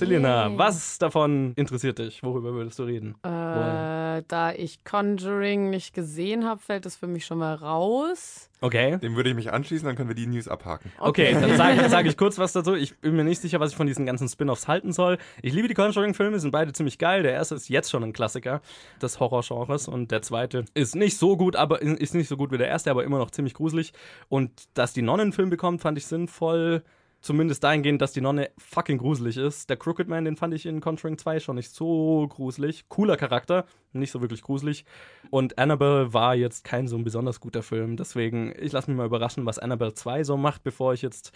Selina, 0.00 0.48
Yay. 0.48 0.56
was 0.56 0.96
davon 0.96 1.52
interessiert 1.56 1.98
dich? 1.98 2.22
Worüber 2.22 2.54
würdest 2.54 2.78
du 2.78 2.84
reden? 2.84 3.16
Äh, 3.22 4.22
da 4.26 4.50
ich 4.56 4.82
Conjuring 4.82 5.68
nicht 5.68 5.92
gesehen 5.92 6.46
habe, 6.46 6.58
fällt 6.58 6.86
es 6.86 6.96
für 6.96 7.06
mich 7.06 7.26
schon 7.26 7.36
mal 7.36 7.54
raus. 7.54 8.48
Okay. 8.62 8.96
Dem 8.96 9.14
würde 9.14 9.28
ich 9.28 9.36
mich 9.36 9.52
anschließen, 9.52 9.86
dann 9.86 9.96
können 9.96 10.08
wir 10.08 10.14
die 10.14 10.26
News 10.26 10.48
abhaken. 10.48 10.90
Okay, 11.00 11.34
dann 11.34 11.54
sage 11.58 11.86
sag 11.90 12.06
ich 12.06 12.16
kurz 12.16 12.38
was 12.38 12.54
dazu. 12.54 12.74
Ich 12.74 12.98
bin 13.00 13.14
mir 13.14 13.24
nicht 13.24 13.42
sicher, 13.42 13.60
was 13.60 13.72
ich 13.72 13.76
von 13.76 13.86
diesen 13.86 14.06
ganzen 14.06 14.26
Spin-offs 14.26 14.68
halten 14.68 14.92
soll. 14.92 15.18
Ich 15.42 15.52
liebe 15.52 15.68
die 15.68 15.74
Conjuring-Filme, 15.74 16.40
sind 16.40 16.50
beide 16.50 16.72
ziemlich 16.72 16.96
geil. 16.96 17.22
Der 17.22 17.32
erste 17.32 17.54
ist 17.54 17.68
jetzt 17.68 17.90
schon 17.90 18.02
ein 18.02 18.14
Klassiker 18.14 18.62
des 19.02 19.20
Horrorgenres 19.20 19.86
und 19.86 20.10
der 20.10 20.22
zweite 20.22 20.64
ist 20.72 20.96
nicht 20.96 21.18
so 21.18 21.36
gut, 21.36 21.56
aber 21.56 21.82
ist 21.82 22.14
nicht 22.14 22.28
so 22.28 22.38
gut 22.38 22.52
wie 22.52 22.58
der 22.58 22.68
erste, 22.68 22.90
aber 22.90 23.04
immer 23.04 23.18
noch 23.18 23.32
ziemlich 23.32 23.52
gruselig. 23.52 23.92
Und 24.30 24.50
dass 24.72 24.94
die 24.94 25.02
Nonne 25.02 25.22
einen 25.24 25.32
Film 25.34 25.50
bekommt, 25.50 25.82
fand 25.82 25.98
ich 25.98 26.06
sinnvoll. 26.06 26.84
Zumindest 27.20 27.62
dahingehend, 27.62 28.00
dass 28.00 28.12
die 28.12 28.22
Nonne 28.22 28.50
fucking 28.56 28.96
gruselig 28.96 29.36
ist. 29.36 29.68
Der 29.68 29.76
Crooked 29.76 30.08
Man, 30.08 30.24
den 30.24 30.36
fand 30.36 30.54
ich 30.54 30.64
in 30.64 30.80
Conjuring 30.80 31.18
2 31.18 31.40
schon 31.40 31.56
nicht 31.56 31.70
so 31.70 32.26
gruselig. 32.28 32.88
Cooler 32.88 33.18
Charakter, 33.18 33.66
nicht 33.92 34.10
so 34.10 34.22
wirklich 34.22 34.42
gruselig. 34.42 34.86
Und 35.28 35.58
Annabelle 35.58 36.14
war 36.14 36.34
jetzt 36.34 36.64
kein 36.64 36.88
so 36.88 36.96
ein 36.96 37.04
besonders 37.04 37.40
guter 37.40 37.62
Film. 37.62 37.98
Deswegen, 37.98 38.54
ich 38.58 38.72
lasse 38.72 38.90
mich 38.90 38.96
mal 38.96 39.06
überraschen, 39.06 39.44
was 39.44 39.58
Annabelle 39.58 39.92
2 39.92 40.24
so 40.24 40.38
macht, 40.38 40.62
bevor 40.62 40.94
ich 40.94 41.02
jetzt 41.02 41.32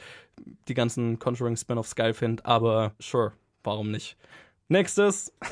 die 0.69 0.75
ganzen 0.75 1.19
Conjuring 1.19 1.57
Spin-offs 1.57 1.95
geil 1.95 2.15
finde. 2.15 2.45
Aber 2.47 2.93
sure, 2.99 3.33
warum 3.63 3.91
nicht? 3.91 4.17
Nächstes. 4.69 5.33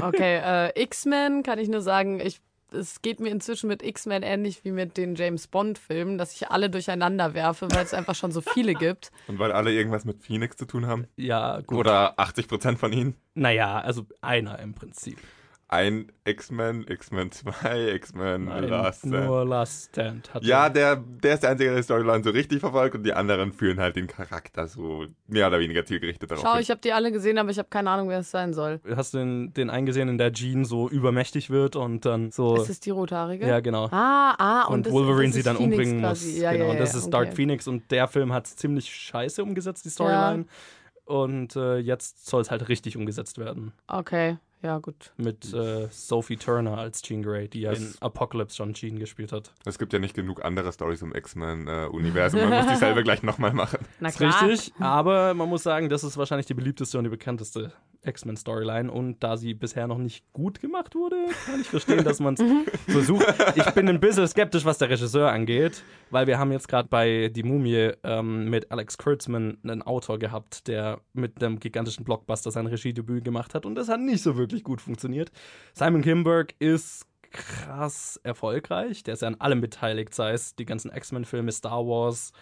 Okay, 0.00 0.38
äh, 0.42 0.82
X-Men 0.82 1.42
kann 1.42 1.58
ich 1.58 1.68
nur 1.68 1.82
sagen, 1.82 2.20
ich 2.20 2.40
es 2.74 3.02
geht 3.02 3.20
mir 3.20 3.30
inzwischen 3.30 3.68
mit 3.68 3.82
X-Men 3.82 4.22
ähnlich 4.22 4.64
wie 4.64 4.72
mit 4.72 4.96
den 4.96 5.14
James 5.14 5.46
Bond-Filmen, 5.46 6.18
dass 6.18 6.34
ich 6.34 6.50
alle 6.50 6.70
durcheinander 6.70 7.34
werfe, 7.34 7.68
weil 7.70 7.84
es 7.84 7.94
einfach 7.94 8.14
schon 8.14 8.32
so 8.32 8.40
viele 8.40 8.74
gibt. 8.74 9.10
Und 9.28 9.38
weil 9.38 9.52
alle 9.52 9.72
irgendwas 9.72 10.04
mit 10.04 10.22
Phoenix 10.22 10.56
zu 10.56 10.66
tun 10.66 10.86
haben? 10.86 11.06
Ja, 11.16 11.60
gut. 11.60 11.78
Oder 11.78 12.18
80% 12.18 12.76
von 12.76 12.92
ihnen? 12.92 13.14
Naja, 13.34 13.80
also 13.80 14.06
einer 14.20 14.58
im 14.58 14.74
Prinzip. 14.74 15.18
Ein 15.72 16.12
X-Men, 16.24 16.86
X-Men 16.86 17.32
2, 17.32 17.92
X-Men 17.94 18.46
Last 18.46 19.00
Stand. 19.00 19.24
nur 19.24 19.44
Last 19.46 19.88
Stand. 19.88 20.34
Hatte. 20.34 20.46
Ja, 20.46 20.68
der, 20.68 20.96
der 20.96 21.34
ist 21.34 21.42
der 21.42 21.50
Einzige, 21.50 21.70
der 21.70 21.78
die 21.78 21.82
Storyline 21.82 22.22
so 22.22 22.28
richtig 22.28 22.60
verfolgt 22.60 22.94
und 22.94 23.04
die 23.04 23.14
anderen 23.14 23.54
führen 23.54 23.80
halt 23.80 23.96
den 23.96 24.06
Charakter 24.06 24.68
so 24.68 25.06
mehr 25.26 25.46
oder 25.46 25.60
weniger 25.60 25.86
zielgerichtet 25.86 26.30
darauf 26.30 26.44
Schau, 26.44 26.52
hin. 26.52 26.62
ich 26.62 26.70
habe 26.70 26.80
die 26.82 26.92
alle 26.92 27.10
gesehen, 27.10 27.38
aber 27.38 27.48
ich 27.50 27.58
habe 27.58 27.70
keine 27.70 27.88
Ahnung, 27.88 28.10
wer 28.10 28.18
es 28.18 28.30
sein 28.30 28.52
soll. 28.52 28.80
Hast 28.94 29.14
du 29.14 29.18
den, 29.18 29.54
den 29.54 29.70
eingesehen, 29.70 30.10
in 30.10 30.18
der 30.18 30.32
Jean 30.32 30.66
so 30.66 30.90
übermächtig 30.90 31.48
wird 31.48 31.74
und 31.74 32.04
dann 32.04 32.30
so. 32.30 32.56
Ist 32.56 32.68
es 32.68 32.80
die 32.80 32.90
rothaarige? 32.90 33.46
ja, 33.46 33.60
genau. 33.60 33.86
Ah, 33.90 34.34
ah, 34.36 34.64
und, 34.66 34.74
und 34.74 34.86
das, 34.86 34.92
Wolverine 34.92 35.28
das 35.28 35.36
sie 35.36 35.42
dann 35.42 35.56
Phoenix 35.56 35.78
umbringen 35.78 36.00
quasi. 36.00 36.32
muss. 36.32 36.38
Ja, 36.38 36.52
genau, 36.52 36.64
ja, 36.66 36.70
und 36.72 36.80
das 36.80 36.92
ja, 36.92 36.98
ist 36.98 37.10
Dark 37.10 37.28
okay. 37.28 37.36
Phoenix 37.36 37.66
und 37.66 37.90
der 37.90 38.08
Film 38.08 38.34
hat 38.34 38.46
es 38.46 38.56
ziemlich 38.56 38.94
scheiße 38.94 39.42
umgesetzt, 39.42 39.86
die 39.86 39.90
Storyline. 39.90 40.44
Und 41.06 41.56
äh, 41.56 41.78
jetzt 41.78 42.26
soll 42.26 42.42
es 42.42 42.50
halt 42.50 42.68
richtig 42.68 42.96
umgesetzt 42.96 43.38
werden. 43.38 43.72
Okay, 43.88 44.36
ja, 44.62 44.78
gut. 44.78 45.12
Mit 45.16 45.52
äh, 45.52 45.88
Sophie 45.90 46.36
Turner 46.36 46.78
als 46.78 47.02
Jean 47.02 47.22
Grey, 47.22 47.48
die 47.48 47.62
ja 47.62 47.72
in 47.72 47.94
Apocalypse 48.00 48.56
schon 48.56 48.74
Jean 48.74 48.98
gespielt 48.98 49.32
hat. 49.32 49.52
Es 49.64 49.78
gibt 49.78 49.92
ja 49.92 49.98
nicht 49.98 50.14
genug 50.14 50.44
andere 50.44 50.72
Stories 50.72 51.02
im 51.02 51.14
X-Men-Universum. 51.14 52.40
Man 52.40 52.50
muss 52.50 52.72
dieselbe 52.72 53.02
gleich 53.04 53.22
nochmal 53.22 53.52
machen. 53.52 53.80
Na 54.00 54.08
Ist 54.08 54.18
klar. 54.18 54.48
richtig, 54.48 54.72
aber 54.78 55.34
man 55.34 55.48
muss 55.48 55.62
sagen, 55.62 55.88
das 55.88 56.04
ist 56.04 56.16
wahrscheinlich 56.16 56.46
die 56.46 56.54
beliebteste 56.54 56.98
und 56.98 57.04
die 57.04 57.10
bekannteste 57.10 57.72
X-Men-Storyline. 58.04 58.90
Und 58.90 59.22
da 59.22 59.36
sie 59.36 59.54
bisher 59.54 59.86
noch 59.86 59.98
nicht 59.98 60.24
gut 60.32 60.60
gemacht 60.60 60.94
wurde, 60.94 61.16
kann 61.46 61.60
ich 61.60 61.68
verstehen, 61.68 62.04
dass 62.04 62.20
man 62.20 62.34
es 62.34 62.42
versucht. 62.86 63.26
Ich 63.56 63.70
bin 63.70 63.88
ein 63.88 64.00
bisschen 64.00 64.26
skeptisch, 64.26 64.64
was 64.64 64.78
der 64.78 64.90
Regisseur 64.90 65.30
angeht, 65.30 65.82
weil 66.10 66.26
wir 66.26 66.38
haben 66.38 66.52
jetzt 66.52 66.68
gerade 66.68 66.88
bei 66.88 67.28
Die 67.28 67.42
Mumie 67.42 67.92
ähm, 68.02 68.50
mit 68.50 68.70
Alex 68.70 68.98
Kurtzman 68.98 69.58
einen 69.62 69.82
Autor 69.82 70.18
gehabt, 70.18 70.68
der 70.68 71.00
mit 71.12 71.42
einem 71.42 71.60
gigantischen 71.60 72.04
Blockbuster 72.04 72.50
sein 72.50 72.66
Regiedebüt 72.66 73.24
gemacht 73.24 73.54
hat 73.54 73.66
und 73.66 73.74
das 73.74 73.88
hat 73.88 74.00
nicht 74.00 74.22
so 74.22 74.36
wirklich 74.36 74.64
gut 74.64 74.80
funktioniert. 74.80 75.30
Simon 75.74 76.02
Kimberg 76.02 76.54
ist 76.58 77.06
krass 77.32 78.20
erfolgreich. 78.22 79.02
Der 79.02 79.14
ist 79.14 79.22
ja 79.22 79.28
an 79.28 79.40
allem 79.40 79.60
beteiligt, 79.60 80.14
sei 80.14 80.32
es 80.32 80.54
die 80.54 80.66
ganzen 80.66 80.90
X-Men-Filme, 80.92 81.50
Star 81.50 81.86
Wars, 81.86 82.32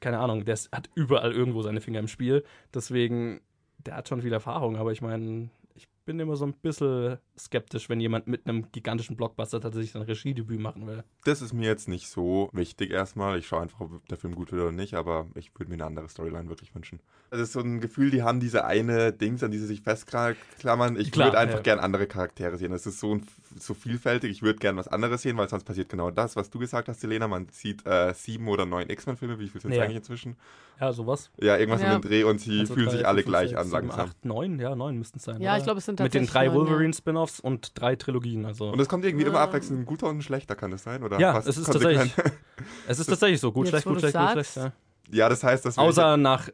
keine 0.00 0.18
Ahnung, 0.18 0.44
der 0.44 0.56
hat 0.72 0.90
überall 0.94 1.32
irgendwo 1.32 1.62
seine 1.62 1.80
Finger 1.80 2.00
im 2.00 2.08
Spiel. 2.08 2.44
Deswegen, 2.74 3.40
der 3.86 3.96
hat 3.96 4.08
schon 4.08 4.22
viel 4.22 4.32
Erfahrung, 4.32 4.76
aber 4.76 4.92
ich 4.92 5.02
meine, 5.02 5.50
ich 5.74 5.88
bin 6.06 6.20
immer 6.20 6.36
so 6.36 6.44
ein 6.44 6.52
bisschen 6.52 7.18
skeptisch, 7.38 7.88
wenn 7.88 7.98
jemand 7.98 8.26
mit 8.26 8.46
einem 8.46 8.70
gigantischen 8.70 9.16
Blockbuster 9.16 9.60
tatsächlich 9.60 9.92
sein 9.92 10.02
Regiedebüt 10.02 10.60
machen 10.60 10.86
will. 10.86 11.02
Das 11.24 11.42
ist 11.42 11.52
mir 11.52 11.66
jetzt 11.66 11.88
nicht 11.88 12.08
so 12.08 12.50
wichtig 12.52 12.90
erstmal. 12.90 13.38
Ich 13.38 13.46
schaue 13.46 13.62
einfach, 13.62 13.80
ob 13.80 14.06
der 14.08 14.18
Film 14.18 14.34
gut 14.34 14.52
wird 14.52 14.62
oder 14.62 14.72
nicht, 14.72 14.94
aber 14.94 15.26
ich 15.34 15.50
würde 15.58 15.70
mir 15.70 15.76
eine 15.76 15.86
andere 15.86 16.08
Storyline 16.08 16.48
wirklich 16.48 16.74
wünschen. 16.74 17.00
Es 17.30 17.40
ist 17.40 17.52
so 17.52 17.60
ein 17.60 17.80
Gefühl, 17.80 18.10
die 18.10 18.22
haben 18.22 18.38
diese 18.38 18.64
eine 18.64 19.12
Dings, 19.12 19.42
an 19.42 19.50
die 19.50 19.58
sie 19.58 19.66
sich 19.66 19.80
festklammern. 19.80 20.96
Ich 20.96 21.16
würde 21.16 21.38
einfach 21.38 21.56
ja. 21.56 21.62
gern 21.62 21.78
andere 21.80 22.06
Charaktere 22.06 22.58
sehen. 22.58 22.72
Es 22.72 22.86
ist 22.86 23.00
so, 23.00 23.18
so 23.58 23.74
vielfältig. 23.74 24.30
Ich 24.30 24.42
würde 24.42 24.58
gern 24.58 24.76
was 24.76 24.88
anderes 24.88 25.22
sehen, 25.22 25.36
weil 25.36 25.48
sonst 25.48 25.64
passiert 25.64 25.88
genau 25.88 26.10
das, 26.10 26.36
was 26.36 26.50
du 26.50 26.58
gesagt 26.58 26.88
hast, 26.88 27.00
Selena. 27.00 27.28
Man 27.28 27.48
sieht 27.50 27.86
äh, 27.86 28.12
sieben 28.14 28.48
oder 28.48 28.66
neun 28.66 28.88
X-Men-Filme. 28.90 29.38
Wie 29.38 29.48
viel 29.48 29.60
sind 29.60 29.70
es 29.72 29.76
Ja. 29.76 29.84
eigentlich 29.84 29.96
inzwischen? 29.98 30.36
Ja, 30.80 30.92
sowas. 30.92 31.30
Ja, 31.40 31.56
irgendwas 31.56 31.82
Ja. 31.82 31.94
um 31.96 32.00
den 32.02 32.08
Dreh 32.08 32.24
und 32.24 32.40
sie 32.40 32.60
Also 32.60 32.74
fühlen 32.74 32.86
drei, 32.88 32.96
sich 32.96 33.06
alle 33.06 33.18
fünf, 33.22 33.26
gleich 33.28 33.48
sechs, 33.50 33.60
an 33.60 33.66
sieben, 33.68 33.88
langsam. 33.88 34.00
Acht, 34.08 34.24
neun, 34.24 34.58
ja, 34.58 34.74
neun 34.74 34.96
müssten 34.98 35.18
es 35.18 35.24
sein. 35.24 35.40
Ja, 35.40 35.50
oder? 35.52 35.58
ich 35.58 35.64
glaube, 35.64 35.78
es 35.78 35.84
sind 35.84 36.00
Mit 36.00 36.14
den 36.14 36.26
tatsächlich 36.26 36.30
drei 36.32 36.44
ja. 36.46 36.54
Wolverine-Spin-Offs 36.54 37.40
und 37.40 37.80
drei 37.80 37.96
Trilogien. 37.96 38.44
Also. 38.44 38.70
Und 38.70 38.80
es 38.80 38.88
kommt 38.88 39.04
irgendwie 39.04 39.24
immer 39.24 39.38
Ah. 39.40 39.44
abwechselnd 39.44 39.80
ein 39.82 39.86
guter 39.86 40.08
und 40.08 40.18
ein 40.18 40.22
schlechter, 40.22 40.56
kann 40.56 40.70
das 40.70 40.82
sein? 40.82 41.02
Oder 41.02 41.20
Ja, 41.20 41.38
es 41.38 41.46
ist 41.46 41.64
konsequent? 41.70 42.12
es 42.88 42.98
ist 42.98 43.06
tatsächlich 43.06 43.40
so. 43.40 43.52
Gut, 43.52 43.66
Jetzt, 43.66 43.70
schlecht, 43.70 43.86
gut, 43.86 44.00
schlecht, 44.00 44.16
gut, 44.16 44.30
schlecht. 44.32 44.56
Ja. 44.56 44.72
Ja, 45.10 45.28
das 45.28 45.44
heißt, 45.44 45.64
dass 45.64 45.76
wir- 45.76 45.82
Außer 45.82 46.16
nach 46.16 46.48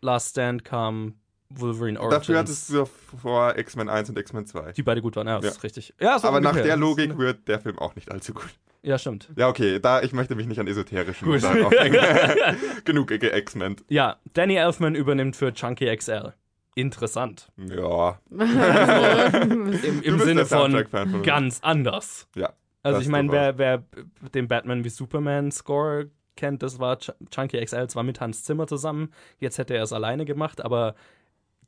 Last 0.00 0.30
Stand 0.30 0.64
kam 0.64 1.14
Wolverine 1.50 1.98
Origins. 2.00 2.20
Dafür 2.26 2.38
hattest 2.38 2.70
du 2.70 2.84
vor 3.20 3.58
X-Men 3.58 3.88
1 3.88 4.08
und 4.10 4.18
X-Men 4.18 4.46
2. 4.46 4.72
die 4.72 4.82
beide 4.82 5.02
gut 5.02 5.16
waren, 5.16 5.26
ja, 5.26 5.36
das 5.36 5.44
Ja. 5.44 5.50
ist 5.50 5.62
richtig. 5.64 5.94
Ja, 6.00 6.18
so 6.18 6.28
Aber 6.28 6.40
nach 6.40 6.54
der 6.54 6.76
Logik 6.76 7.18
wird 7.18 7.48
der 7.48 7.60
Film 7.60 7.78
auch 7.78 7.94
nicht 7.96 8.10
allzu 8.10 8.32
gut. 8.34 8.48
Ja, 8.82 8.96
stimmt. 8.98 9.28
Ja, 9.36 9.48
okay, 9.48 9.78
da 9.78 10.00
ich 10.00 10.12
möchte 10.14 10.34
mich 10.34 10.46
nicht 10.46 10.58
an 10.58 10.66
esoterischen 10.66 11.28
Gut. 11.28 11.40
Sachen 11.40 11.62
aufhängen. 11.64 12.00
Genug 12.84 13.10
X-Men. 13.10 13.76
Ja, 13.88 14.16
Danny 14.32 14.54
Elfman 14.56 14.94
übernimmt 14.94 15.36
für 15.36 15.52
Chunky 15.52 15.94
XL. 15.94 16.32
Interessant. 16.76 17.48
Ja. 17.58 18.18
Im, 18.30 20.02
im 20.02 20.18
Sinne 20.20 20.46
von 20.46 20.86
von- 20.86 21.22
ganz 21.22 21.58
anders. 21.62 22.28
Ja. 22.36 22.52
Also 22.82 22.98
das 22.98 23.04
ich 23.06 23.10
meine, 23.10 23.30
wer, 23.32 23.58
wer 23.58 23.84
den 24.34 24.48
Batman 24.48 24.84
wie 24.84 24.88
Superman 24.88 25.50
Score 25.50 26.08
kennt, 26.36 26.62
das 26.62 26.78
war 26.78 26.98
Ch 26.98 27.10
Chunky 27.30 27.62
XL 27.62 27.88
zwar 27.88 28.02
mit 28.02 28.20
Hans 28.20 28.44
Zimmer 28.44 28.66
zusammen, 28.66 29.10
jetzt 29.38 29.58
hätte 29.58 29.74
er 29.74 29.82
es 29.82 29.92
alleine 29.92 30.24
gemacht, 30.24 30.64
aber 30.64 30.94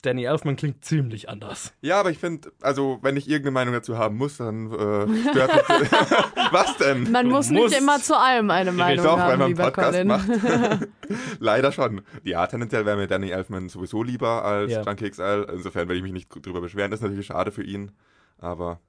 Danny 0.02 0.25
Elfman 0.25 0.56
klingt 0.56 0.85
ziemlich 0.85 1.28
anders. 1.28 1.73
Ja, 1.80 1.99
aber 2.00 2.11
ich 2.11 2.18
finde, 2.18 2.52
also 2.61 2.99
wenn 3.02 3.16
ich 3.16 3.28
irgendeine 3.28 3.52
Meinung 3.52 3.75
dazu 3.75 3.97
haben 3.97 4.16
muss, 4.16 4.37
dann 4.37 4.66
äh, 4.73 5.30
stört 5.30 5.54
mich. 5.54 5.90
Was 6.52 6.76
denn? 6.76 7.11
Man 7.11 7.26
Du 7.26 7.32
muss 7.32 7.50
musst- 7.50 7.71
nicht 7.71 7.80
immer 7.80 7.99
zu 8.00 8.18
allem 8.18 8.50
eine 8.50 8.73
Meinung 8.73 9.04
Doch, 9.04 9.18
haben, 9.18 9.32
wenn 9.32 9.38
man 9.38 9.54
Podcast 9.54 9.92
Colin. 9.92 10.06
macht. 10.09 10.28
Leider 11.40 11.73
schon. 11.73 12.02
Ja, 12.25 12.47
tendenziell 12.47 12.85
wäre 12.85 12.97
mir 12.97 13.06
Danny 13.06 13.30
Elfman 13.30 13.68
sowieso 13.68 14.02
lieber 14.02 14.44
als 14.44 14.73
Ja. 14.73 14.82
Junkie 14.82 15.09
XL. 15.11 15.47
Insofern 15.54 15.88
werde 15.88 15.97
ich 15.97 16.02
mich 16.02 16.12
nicht 16.12 16.28
drüber 16.44 16.61
beschweren. 16.61 16.90
Das 16.90 17.00
ist 17.00 17.04
natürlich 17.04 17.26
schade 17.26 17.52
für 17.52 17.62
ihn. 17.62 17.92
Aber 18.38 18.80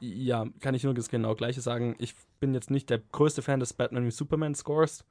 Ja, 0.00 0.46
kann 0.60 0.74
ich 0.74 0.84
nur 0.84 0.94
das 0.94 1.08
genau 1.08 1.34
gleiche 1.34 1.60
sagen. 1.60 1.96
Ich 1.98 2.14
bin 2.38 2.54
jetzt 2.54 2.70
nicht 2.70 2.88
der 2.90 2.98
größte 3.12 3.42
Fan 3.42 3.60
des 3.60 3.72
Batman 3.74 4.04
wie 4.06 4.10
Superman 4.10 4.54
Scores. 4.54 5.04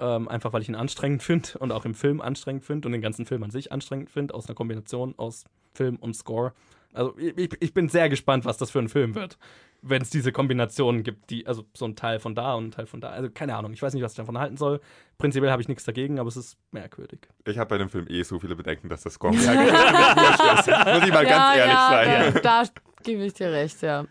Ähm, 0.00 0.28
einfach 0.28 0.52
weil 0.52 0.62
ich 0.62 0.68
ihn 0.68 0.76
anstrengend 0.76 1.22
finde 1.24 1.50
und 1.58 1.72
auch 1.72 1.84
im 1.84 1.94
Film 1.94 2.20
anstrengend 2.20 2.64
finde 2.64 2.86
und 2.86 2.92
den 2.92 3.02
ganzen 3.02 3.26
Film 3.26 3.42
an 3.42 3.50
sich 3.50 3.72
anstrengend 3.72 4.10
finde, 4.10 4.32
aus 4.34 4.46
einer 4.46 4.54
Kombination 4.54 5.14
aus 5.16 5.44
Film 5.74 5.96
und 5.96 6.14
Score. 6.14 6.52
Also 6.92 7.14
ich, 7.18 7.50
ich- 7.60 7.74
bin 7.74 7.88
sehr 7.88 8.08
gespannt, 8.08 8.44
was 8.44 8.56
das 8.58 8.70
für 8.70 8.78
ein 8.78 8.88
Film 8.88 9.14
wird. 9.14 9.38
Wenn 9.82 10.02
es 10.02 10.10
diese 10.10 10.32
Kombinationen 10.32 11.02
gibt, 11.04 11.30
die, 11.30 11.46
also 11.46 11.64
so 11.76 11.84
ein 11.84 11.94
Teil 11.94 12.18
von 12.18 12.34
da 12.34 12.54
und 12.54 12.68
ein 12.68 12.70
Teil 12.72 12.86
von 12.86 13.00
da. 13.00 13.10
Also 13.10 13.28
keine 13.30 13.54
Ahnung, 13.56 13.72
ich 13.72 13.82
weiß 13.82 13.92
nicht, 13.94 14.02
was 14.02 14.12
ich 14.12 14.16
davon 14.16 14.38
halten 14.38 14.56
soll. 14.56 14.80
Prinzipiell 15.18 15.50
habe 15.52 15.62
ich 15.62 15.68
nichts 15.68 15.84
dagegen, 15.84 16.18
aber 16.18 16.28
es 16.28 16.36
ist 16.36 16.56
merkwürdig. 16.72 17.20
ich 17.44 17.58
habe 17.58 17.68
bei 17.68 17.78
dem 17.78 17.88
Film 17.88 18.06
eh 18.08 18.22
so 18.22 18.38
viele 18.40 18.56
Bedenken, 18.56 18.88
dass 18.88 19.02
das 19.02 19.14
Score 19.14 19.32
wurscht 19.34 19.44
ist. 19.44 20.66
Muss 20.94 21.06
ich 21.06 21.12
mal 21.12 21.26
ganz 21.26 21.56
ehrlich 21.56 21.74
ja, 21.74 21.88
sein. 21.90 22.34
Ja, 22.34 22.40
da 22.40 22.62
gebe 23.04 23.24
ich 23.24 23.34
dir 23.34 23.52
recht, 23.52 23.82
ja. 23.82 24.04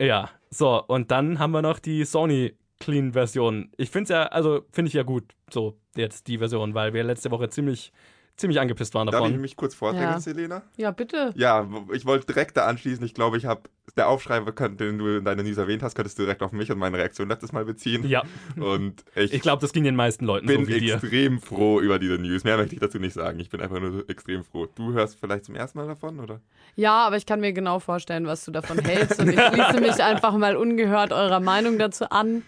Ja, 0.00 0.30
so, 0.50 0.82
und 0.86 1.10
dann 1.10 1.38
haben 1.38 1.52
wir 1.52 1.62
noch 1.62 1.78
die 1.78 2.04
Sony 2.04 2.54
Clean-Version. 2.84 3.70
Ich 3.76 3.90
finde 3.90 4.02
es 4.04 4.08
ja, 4.10 4.22
also 4.26 4.64
finde 4.72 4.88
ich 4.88 4.94
ja 4.94 5.02
gut, 5.02 5.24
so 5.50 5.76
jetzt 5.96 6.26
die 6.28 6.38
Version, 6.38 6.74
weil 6.74 6.92
wir 6.94 7.04
letzte 7.04 7.30
Woche 7.30 7.48
ziemlich, 7.48 7.92
ziemlich 8.36 8.58
angepisst 8.60 8.94
waren 8.94 9.06
Darf 9.06 9.14
ich 9.20 9.26
davon. 9.28 9.40
mich 9.40 9.56
kurz 9.56 9.74
vordrängen, 9.74 10.10
Ja. 10.10 10.20
Selena? 10.20 10.62
Ja, 10.76 10.90
bitte. 10.90 11.32
Ja, 11.36 11.68
ich 11.92 12.04
wollte 12.04 12.26
direkt 12.26 12.56
da 12.56 12.66
anschließen. 12.66 13.04
Ich 13.04 13.14
glaube, 13.14 13.36
ich 13.36 13.46
habe 13.46 13.62
der 13.96 14.08
Aufschrei, 14.08 14.40
den 14.40 14.98
du 14.98 15.18
in 15.18 15.24
deiner 15.24 15.44
News 15.44 15.56
erwähnt 15.56 15.84
hast, 15.84 15.94
könntest 15.94 16.18
du 16.18 16.22
direkt 16.24 16.42
auf 16.42 16.50
mich 16.50 16.72
und 16.72 16.78
meine 16.78 16.96
Reaktion 16.98 17.28
letztes 17.28 17.52
Mal 17.52 17.64
beziehen. 17.64 18.04
Ja, 18.08 18.24
Und 18.56 19.04
ich, 19.14 19.32
ich 19.34 19.40
glaube, 19.40 19.60
das 19.60 19.72
ging 19.72 19.84
den 19.84 19.94
meisten 19.94 20.24
Leuten 20.24 20.46
bin 20.46 20.64
so 20.64 20.68
wie 20.68 20.80
dir. 20.80 20.94
extrem 20.94 21.38
froh 21.40 21.80
über 21.80 22.00
diese 22.00 22.14
News. 22.18 22.42
Mehr 22.42 22.56
möchte 22.56 22.74
ich 22.74 22.80
dazu 22.80 22.98
nicht 22.98 23.12
sagen. 23.12 23.38
Ich 23.38 23.50
bin 23.50 23.60
einfach 23.60 23.78
nur 23.78 24.08
extrem 24.10 24.42
froh. 24.42 24.66
Du 24.74 24.92
hörst 24.94 25.20
vielleicht 25.20 25.44
zum 25.44 25.54
ersten 25.54 25.78
Mal 25.78 25.86
davon, 25.86 26.18
oder? 26.18 26.40
Ja, 26.74 27.06
aber 27.06 27.16
ich 27.18 27.26
kann 27.26 27.40
mir 27.40 27.52
genau 27.52 27.78
vorstellen, 27.78 28.26
was 28.26 28.44
du 28.44 28.50
davon 28.50 28.78
hältst. 28.84 29.20
Und 29.20 29.28
ich 29.28 29.40
schließe 29.40 29.80
mich 29.80 30.02
einfach 30.02 30.36
mal 30.36 30.56
ungehört 30.56 31.12
eurer 31.12 31.38
Meinung 31.40 31.78
dazu 31.78 32.10
an. 32.10 32.42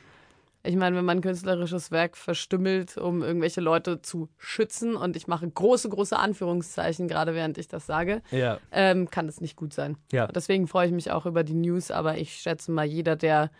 Ich 0.66 0.76
meine, 0.76 0.96
wenn 0.96 1.04
man 1.04 1.20
künstlerisches 1.20 1.90
Werk 1.90 2.16
verstümmelt, 2.16 2.96
um 2.96 3.22
irgendwelche 3.22 3.60
Leute 3.60 4.02
zu 4.02 4.28
schützen, 4.38 4.96
und 4.96 5.16
ich 5.16 5.26
mache 5.28 5.48
große, 5.48 5.88
große 5.88 6.16
Anführungszeichen, 6.16 7.08
gerade 7.08 7.34
während 7.34 7.56
ich 7.58 7.68
das 7.68 7.86
sage, 7.86 8.22
Ja, 8.30 8.58
ähm, 8.72 9.08
kann 9.10 9.28
es 9.28 9.40
nicht 9.40 9.56
gut 9.56 9.72
sein. 9.72 9.96
ja. 10.12 10.26
Deswegen 10.26 10.66
freue 10.66 10.86
ich 10.86 10.92
mich 10.92 11.10
auch 11.10 11.26
über 11.26 11.44
die 11.44 11.54
News, 11.54 11.90
aber 11.90 12.18
ich 12.18 12.32
schätze 12.34 12.72
mal, 12.72 12.84
jeder, 12.84 13.16
der 13.16 13.50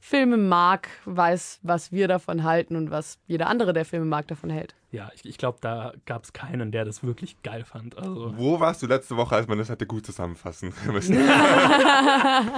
Filme 0.00 0.36
mag, 0.36 0.88
weiß, 1.04 1.60
was 1.62 1.92
wir 1.92 2.08
davon 2.08 2.44
halten 2.44 2.76
und 2.76 2.90
was 2.90 3.18
jeder 3.26 3.46
andere, 3.48 3.72
der 3.72 3.84
Filme 3.84 4.06
mag, 4.06 4.26
davon 4.28 4.50
hält. 4.50 4.74
Ja, 4.92 5.10
ich, 5.14 5.24
ich 5.24 5.38
glaube, 5.38 5.56
da 5.62 5.94
gab 6.04 6.22
es 6.22 6.34
keinen, 6.34 6.70
der 6.70 6.84
das 6.84 7.02
wirklich 7.02 7.40
geil 7.42 7.64
fand. 7.64 7.96
Also, 7.96 8.34
Wo 8.36 8.60
warst 8.60 8.82
du 8.82 8.86
letzte 8.86 9.16
Woche, 9.16 9.34
als 9.34 9.48
man 9.48 9.56
das 9.56 9.70
hätte 9.70 9.86
gut 9.86 10.04
zusammenfassen 10.04 10.74
müssen? 10.92 11.14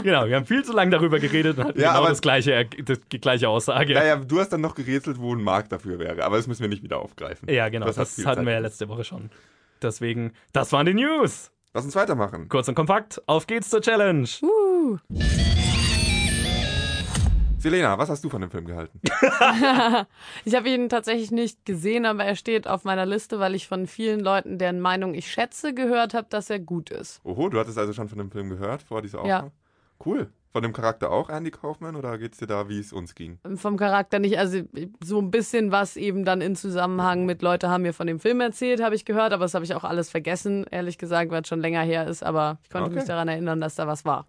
genau, 0.02 0.26
wir 0.26 0.34
haben 0.36 0.44
viel 0.44 0.64
zu 0.64 0.72
lange 0.72 0.90
darüber 0.90 1.18
geredet 1.20 1.56
und 1.58 1.64
hatten 1.64 1.80
Ja, 1.80 1.90
genau 1.90 2.00
aber- 2.00 2.08
das 2.08 2.20
gleiche, 2.20 2.66
das, 2.84 2.98
die 3.12 3.20
gleiche 3.20 3.48
Aussage. 3.48 3.92
Ja, 3.94 4.04
ja, 4.04 4.16
du 4.16 4.40
hast 4.40 4.48
dann 4.52 4.60
noch 4.62 4.74
gerätselt, 4.74 5.18
wo 5.20 5.32
ein 5.34 5.42
Markt 5.42 5.70
dafür 5.72 5.98
wäre. 5.98 6.24
Aber 6.24 6.36
das 6.36 6.46
müssen 6.48 6.62
wir 6.62 6.68
nicht 6.68 6.82
wieder 6.82 6.98
aufgreifen. 7.00 7.48
Ja, 7.48 7.68
genau, 7.68 7.86
Das 7.86 7.96
das, 7.96 8.18
hatten 8.26 8.38
Zeit 8.38 8.46
wir 8.46 8.52
ja 8.52 8.58
letzte 8.58 8.88
Woche 8.88 9.04
schon. 9.04 9.30
Deswegen, 9.80 10.32
das 10.52 10.72
waren 10.72 10.86
die 10.86 10.94
News. 10.94 11.52
Lass 11.72 11.84
uns 11.84 11.94
weitermachen. 11.96 12.48
Kurz 12.48 12.68
und 12.68 12.74
kompakt, 12.74 13.22
auf 13.26 13.46
geht's 13.46 13.70
zur 13.70 13.80
Challenge. 13.80 14.28
Uh. 14.42 14.98
Selena, 17.64 17.96
was 17.96 18.10
hast 18.10 18.22
du 18.22 18.28
von 18.28 18.42
dem 18.42 18.50
Film 18.50 18.66
gehalten? 18.66 19.00
Ich 20.44 20.54
habe 20.54 20.68
ihn 20.68 20.90
tatsächlich 20.90 21.30
nicht 21.30 21.64
gesehen, 21.64 22.04
aber 22.04 22.22
er 22.22 22.36
steht 22.36 22.68
auf 22.68 22.84
meiner 22.84 23.06
Liste, 23.06 23.38
weil 23.40 23.54
ich 23.54 23.66
von 23.68 23.86
vielen 23.86 24.20
Leuten, 24.20 24.58
deren 24.58 24.80
Meinung 24.80 25.14
ich 25.14 25.30
schätze, 25.32 25.72
gehört 25.72 26.12
habe, 26.12 26.26
dass 26.28 26.50
er 26.50 26.58
gut 26.58 26.90
ist. 26.90 27.22
Oho, 27.24 27.48
du 27.48 27.58
hattest 27.58 27.78
also 27.78 27.94
schon 27.94 28.10
von 28.10 28.18
dem 28.18 28.30
Film 28.30 28.50
gehört 28.50 28.82
vor 28.82 29.00
dieser 29.00 29.24
Ja. 29.24 29.36
Aufnahme? 29.38 29.52
Cool. 30.04 30.28
Von 30.52 30.62
dem 30.62 30.74
Charakter 30.74 31.10
auch 31.10 31.30
Andy 31.30 31.50
Kaufman 31.50 31.96
oder 31.96 32.18
geht's 32.18 32.36
dir 32.36 32.46
da, 32.46 32.68
wie 32.68 32.78
es 32.78 32.92
uns 32.92 33.14
ging? 33.14 33.38
Vom 33.56 33.78
Charakter 33.78 34.18
nicht, 34.18 34.38
also 34.38 34.60
so 35.02 35.18
ein 35.18 35.30
bisschen 35.30 35.72
was 35.72 35.96
eben 35.96 36.26
dann 36.26 36.42
in 36.42 36.56
Zusammenhang 36.56 37.24
mit 37.24 37.40
Leute 37.40 37.70
haben 37.70 37.82
mir 37.82 37.94
von 37.94 38.06
dem 38.06 38.20
Film 38.20 38.42
erzählt, 38.42 38.82
habe 38.82 38.94
ich 38.94 39.06
gehört, 39.06 39.32
aber 39.32 39.46
das 39.46 39.54
habe 39.54 39.64
ich 39.64 39.74
auch 39.74 39.84
alles 39.84 40.10
vergessen, 40.10 40.66
ehrlich 40.70 40.98
gesagt, 40.98 41.30
weil 41.30 41.40
es 41.40 41.48
schon 41.48 41.60
länger 41.62 41.80
her 41.80 42.06
ist, 42.06 42.22
aber 42.22 42.58
ich 42.64 42.68
konnte 42.68 42.88
Okay. 42.90 42.96
mich 42.96 43.04
daran 43.06 43.26
erinnern, 43.28 43.62
dass 43.62 43.74
da 43.74 43.86
was 43.86 44.04
war. 44.04 44.26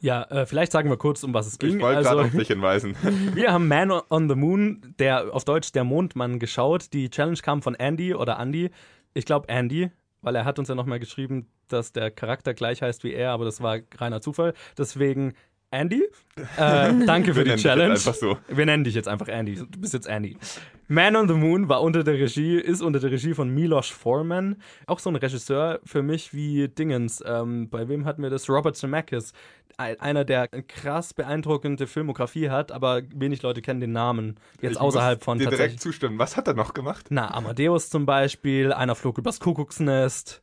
Ja, 0.00 0.22
äh, 0.24 0.46
vielleicht 0.46 0.72
sagen 0.72 0.90
wir 0.90 0.96
kurz, 0.96 1.24
um 1.24 1.34
was 1.34 1.46
es 1.46 1.58
ging. 1.58 1.76
Ich 1.76 1.82
wollte 1.82 1.98
also, 1.98 2.10
gerade 2.10 2.22
auf 2.22 2.30
dich 2.30 2.48
hinweisen. 2.48 2.96
wir 3.34 3.52
haben 3.52 3.68
Man 3.68 3.90
on 3.90 4.28
the 4.28 4.34
Moon, 4.34 4.94
der 4.98 5.34
auf 5.34 5.44
Deutsch 5.44 5.72
der 5.72 5.84
Mondmann, 5.84 6.38
geschaut. 6.38 6.92
Die 6.92 7.10
Challenge 7.10 7.38
kam 7.38 7.62
von 7.62 7.74
Andy 7.74 8.14
oder 8.14 8.38
Andy. 8.38 8.70
Ich 9.14 9.24
glaube 9.24 9.48
Andy, 9.48 9.90
weil 10.22 10.36
er 10.36 10.44
hat 10.44 10.58
uns 10.58 10.68
ja 10.68 10.74
nochmal 10.74 11.00
geschrieben, 11.00 11.48
dass 11.68 11.92
der 11.92 12.10
Charakter 12.10 12.54
gleich 12.54 12.82
heißt 12.82 13.04
wie 13.04 13.12
er, 13.12 13.32
aber 13.32 13.44
das 13.44 13.60
war 13.60 13.78
reiner 13.96 14.20
Zufall. 14.20 14.54
Deswegen 14.76 15.34
Andy, 15.70 16.02
äh, 16.56 16.92
danke 17.06 17.34
für 17.34 17.44
die 17.44 17.54
Challenge. 17.56 17.92
einfach 17.92 18.14
so. 18.14 18.38
Wir 18.48 18.64
nennen 18.64 18.84
dich 18.84 18.94
jetzt 18.94 19.06
einfach 19.06 19.28
Andy. 19.28 19.54
Du 19.56 19.66
bist 19.78 19.92
jetzt 19.92 20.06
Andy. 20.08 20.36
Man 20.88 21.14
on 21.14 21.28
the 21.28 21.34
Moon 21.34 21.68
war 21.68 21.82
unter 21.82 22.02
der 22.02 22.14
Regie, 22.14 22.56
ist 22.56 22.80
unter 22.80 23.00
der 23.00 23.10
Regie 23.10 23.34
von 23.34 23.50
Milos 23.54 23.88
Forman. 23.90 24.56
Auch 24.86 24.98
so 24.98 25.10
ein 25.10 25.16
Regisseur 25.16 25.80
für 25.84 26.02
mich 26.02 26.32
wie 26.32 26.68
Dingens. 26.68 27.22
Ähm, 27.26 27.68
bei 27.68 27.86
wem 27.88 28.06
hatten 28.06 28.22
wir 28.22 28.30
das? 28.30 28.48
Robert 28.48 28.76
Zemeckis. 28.76 29.34
Ein- 29.76 30.00
Einer, 30.00 30.24
der 30.24 30.48
krass 30.48 31.12
beeindruckende 31.12 31.86
Filmografie 31.86 32.48
hat, 32.48 32.72
aber 32.72 33.02
wenig 33.14 33.42
Leute 33.42 33.60
kennen 33.60 33.80
den 33.80 33.92
Namen. 33.92 34.36
Jetzt 34.62 34.72
Ich 34.72 34.80
außerhalb 34.80 35.18
muss 35.18 35.24
von 35.26 35.38
dir 35.38 35.44
direkt 35.44 35.58
tatsächlich. 35.58 35.80
zustimmen. 35.82 36.18
Was 36.18 36.38
hat 36.38 36.48
er 36.48 36.54
noch 36.54 36.72
gemacht? 36.72 37.08
Na, 37.10 37.30
Amadeus 37.34 37.90
zum 37.90 38.06
Beispiel, 38.06 38.72
einer 38.72 38.94
flog 38.94 39.18
übers 39.18 39.38
Kuckucksnest. 39.38 40.42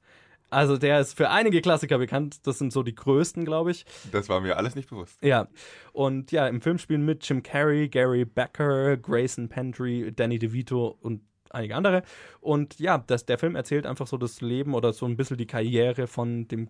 Also 0.49 0.77
der 0.77 0.99
ist 0.99 1.15
für 1.15 1.29
einige 1.29 1.61
Klassiker 1.61 1.97
bekannt. 1.97 2.45
Das 2.47 2.59
sind 2.59 2.71
so 2.71 2.83
die 2.83 2.95
größten, 2.95 3.45
glaube 3.45 3.71
ich. 3.71 3.85
Das 4.11 4.29
war 4.29 4.41
mir 4.41 4.57
alles 4.57 4.75
nicht 4.75 4.89
bewusst. 4.89 5.21
Ja, 5.21 5.47
und 5.91 6.31
ja, 6.31 6.47
im 6.47 6.61
Film 6.61 6.77
spielen 6.77 7.03
mit 7.03 7.27
Jim 7.27 7.43
Carrey, 7.43 7.89
Gary 7.89 8.25
Becker, 8.25 8.97
Grayson 8.97 9.49
Pendry, 9.49 10.11
Danny 10.15 10.39
DeVito 10.39 10.97
und 11.01 11.21
einige 11.49 11.75
andere. 11.75 12.03
Und 12.41 12.79
ja, 12.79 12.97
das, 12.97 13.25
der 13.25 13.37
Film 13.37 13.55
erzählt 13.55 13.85
einfach 13.85 14.07
so 14.07 14.17
das 14.17 14.41
Leben 14.41 14.73
oder 14.73 14.93
so 14.93 15.05
ein 15.05 15.17
bisschen 15.17 15.37
die 15.37 15.47
Karriere 15.47 16.07
von 16.07 16.47
dem 16.47 16.69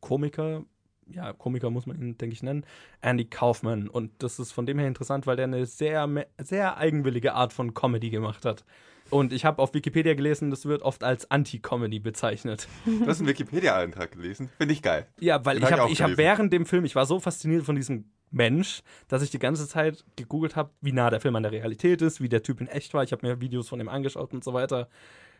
Komiker, 0.00 0.64
ja, 1.08 1.32
Komiker 1.32 1.70
muss 1.70 1.86
man 1.86 1.96
ihn, 2.00 2.18
denke 2.18 2.34
ich, 2.34 2.42
nennen, 2.42 2.64
Andy 3.00 3.24
Kaufman. 3.24 3.88
Und 3.88 4.12
das 4.18 4.38
ist 4.38 4.52
von 4.52 4.66
dem 4.66 4.78
her 4.78 4.88
interessant, 4.88 5.26
weil 5.26 5.36
der 5.36 5.44
eine 5.44 5.66
sehr, 5.66 6.08
sehr 6.38 6.76
eigenwillige 6.76 7.34
Art 7.34 7.52
von 7.52 7.74
Comedy 7.74 8.10
gemacht 8.10 8.44
hat. 8.44 8.64
Und 9.10 9.32
ich 9.32 9.44
habe 9.44 9.62
auf 9.62 9.72
Wikipedia 9.74 10.14
gelesen, 10.14 10.50
das 10.50 10.66
wird 10.66 10.82
oft 10.82 11.04
als 11.04 11.30
Anti-Comedy 11.30 12.00
bezeichnet. 12.00 12.68
Du 12.84 13.06
hast 13.06 13.20
einen 13.20 13.28
Wikipedia-Eintrag 13.28 14.12
gelesen. 14.12 14.50
Finde 14.58 14.72
ich 14.74 14.82
geil. 14.82 15.06
Ja, 15.20 15.44
weil 15.44 15.58
Den 15.58 15.64
ich 15.68 15.72
hab 15.72 15.90
ich 15.90 16.02
habe 16.02 16.12
hab 16.12 16.18
während 16.18 16.52
dem 16.52 16.66
Film, 16.66 16.84
ich 16.84 16.94
war 16.96 17.06
so 17.06 17.20
fasziniert 17.20 17.64
von 17.64 17.76
diesem 17.76 18.06
Mensch, 18.30 18.82
dass 19.08 19.22
ich 19.22 19.30
die 19.30 19.38
ganze 19.38 19.68
Zeit 19.68 20.04
gegoogelt 20.16 20.56
habe, 20.56 20.70
wie 20.80 20.92
nah 20.92 21.10
der 21.10 21.20
Film 21.20 21.36
an 21.36 21.44
der 21.44 21.52
Realität 21.52 22.02
ist, 22.02 22.20
wie 22.20 22.28
der 22.28 22.42
Typ 22.42 22.60
in 22.60 22.66
echt 22.66 22.92
war. 22.94 23.04
Ich 23.04 23.12
habe 23.12 23.26
mir 23.26 23.40
Videos 23.40 23.68
von 23.68 23.78
ihm 23.80 23.88
angeschaut 23.88 24.32
und 24.34 24.42
so 24.42 24.52
weiter. 24.52 24.88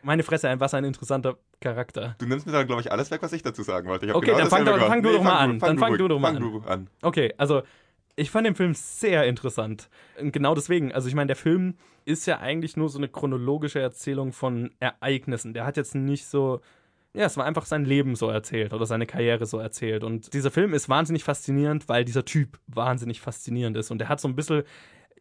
Meine 0.03 0.23
Fresse, 0.23 0.53
was 0.59 0.73
ein 0.73 0.85
interessanter 0.85 1.37
Charakter. 1.59 2.15
Du 2.19 2.25
nimmst 2.27 2.45
mir 2.45 2.53
dann, 2.53 2.67
glaube 2.67 2.81
ich, 2.81 2.91
alles 2.91 3.11
weg, 3.11 3.21
was 3.21 3.33
ich 3.33 3.41
dazu 3.43 3.63
sagen 3.63 3.89
wollte. 3.89 4.15
Okay, 4.15 4.33
dann 4.37 4.47
fang 4.47 4.63
doch- 4.63 4.79
fang 4.79 5.01
du 5.03 5.11
doch 5.11 5.23
mal 5.23 5.37
an. 5.39 5.59
Dann 5.59 5.77
fang 5.77 5.97
du 5.97 6.07
doch 6.07 6.19
mal 6.19 6.33
fang 6.35 6.43
an. 6.43 6.63
an. 6.65 6.89
Okay, 7.01 7.33
also 7.37 7.63
ich 8.17 8.31
fand 8.31 8.47
den 8.47 8.55
Film 8.55 8.73
sehr 8.73 9.25
interessant. 9.25 9.89
Und 10.19 10.33
genau 10.33 10.55
deswegen, 10.55 10.91
also 10.91 11.07
ich 11.07 11.13
meine, 11.13 11.27
der 11.27 11.35
Film 11.35 11.75
ist 12.03 12.25
ja 12.25 12.39
eigentlich 12.39 12.75
nur 12.75 12.89
so 12.89 12.97
eine 12.97 13.07
chronologische 13.07 13.79
Erzählung 13.79 14.33
von 14.33 14.71
Ereignissen. 14.79 15.53
Der 15.53 15.65
hat 15.65 15.77
jetzt 15.77 15.95
nicht 15.95 16.25
so. 16.25 16.59
Ja, 17.13 17.25
es 17.25 17.37
war 17.37 17.45
einfach 17.45 17.65
sein 17.65 17.85
Leben 17.85 18.15
so 18.15 18.29
erzählt 18.29 18.73
oder 18.73 18.85
seine 18.85 19.05
Karriere 19.05 19.45
so 19.45 19.59
erzählt. 19.59 20.03
Und 20.03 20.33
dieser 20.33 20.51
Film 20.51 20.73
ist 20.73 20.89
wahnsinnig 20.89 21.23
faszinierend, 21.23 21.87
weil 21.89 22.05
dieser 22.05 22.25
Typ 22.25 22.59
wahnsinnig 22.67 23.21
faszinierend 23.21 23.77
ist. 23.77 23.91
Und 23.91 23.99
der 23.99 24.09
hat 24.09 24.19
so 24.19 24.27
ein 24.27 24.35
bisschen, 24.35 24.63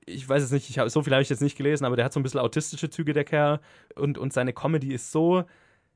ich 0.05 0.29
weiß 0.29 0.43
es 0.43 0.50
nicht, 0.50 0.69
ich 0.69 0.79
hab, 0.79 0.91
so 0.91 1.03
viel 1.03 1.12
habe 1.12 1.23
ich 1.23 1.31
jetzt 1.31 1.43
nicht 1.43 1.57
gelesen, 1.57 1.85
aber 1.85 1.97
der 1.97 2.05
hat 2.05 2.12
so 2.12 2.21
ein 2.21 2.23
bisschen 2.23 2.41
autistische 2.41 2.91
Züge, 2.91 3.12
der 3.12 3.25
Kerl. 3.25 3.61
Und, 3.95 4.19
und 4.19 4.32
seine 4.32 4.52
Comedy 4.52 4.93
ist 4.93 5.13
so 5.13 5.45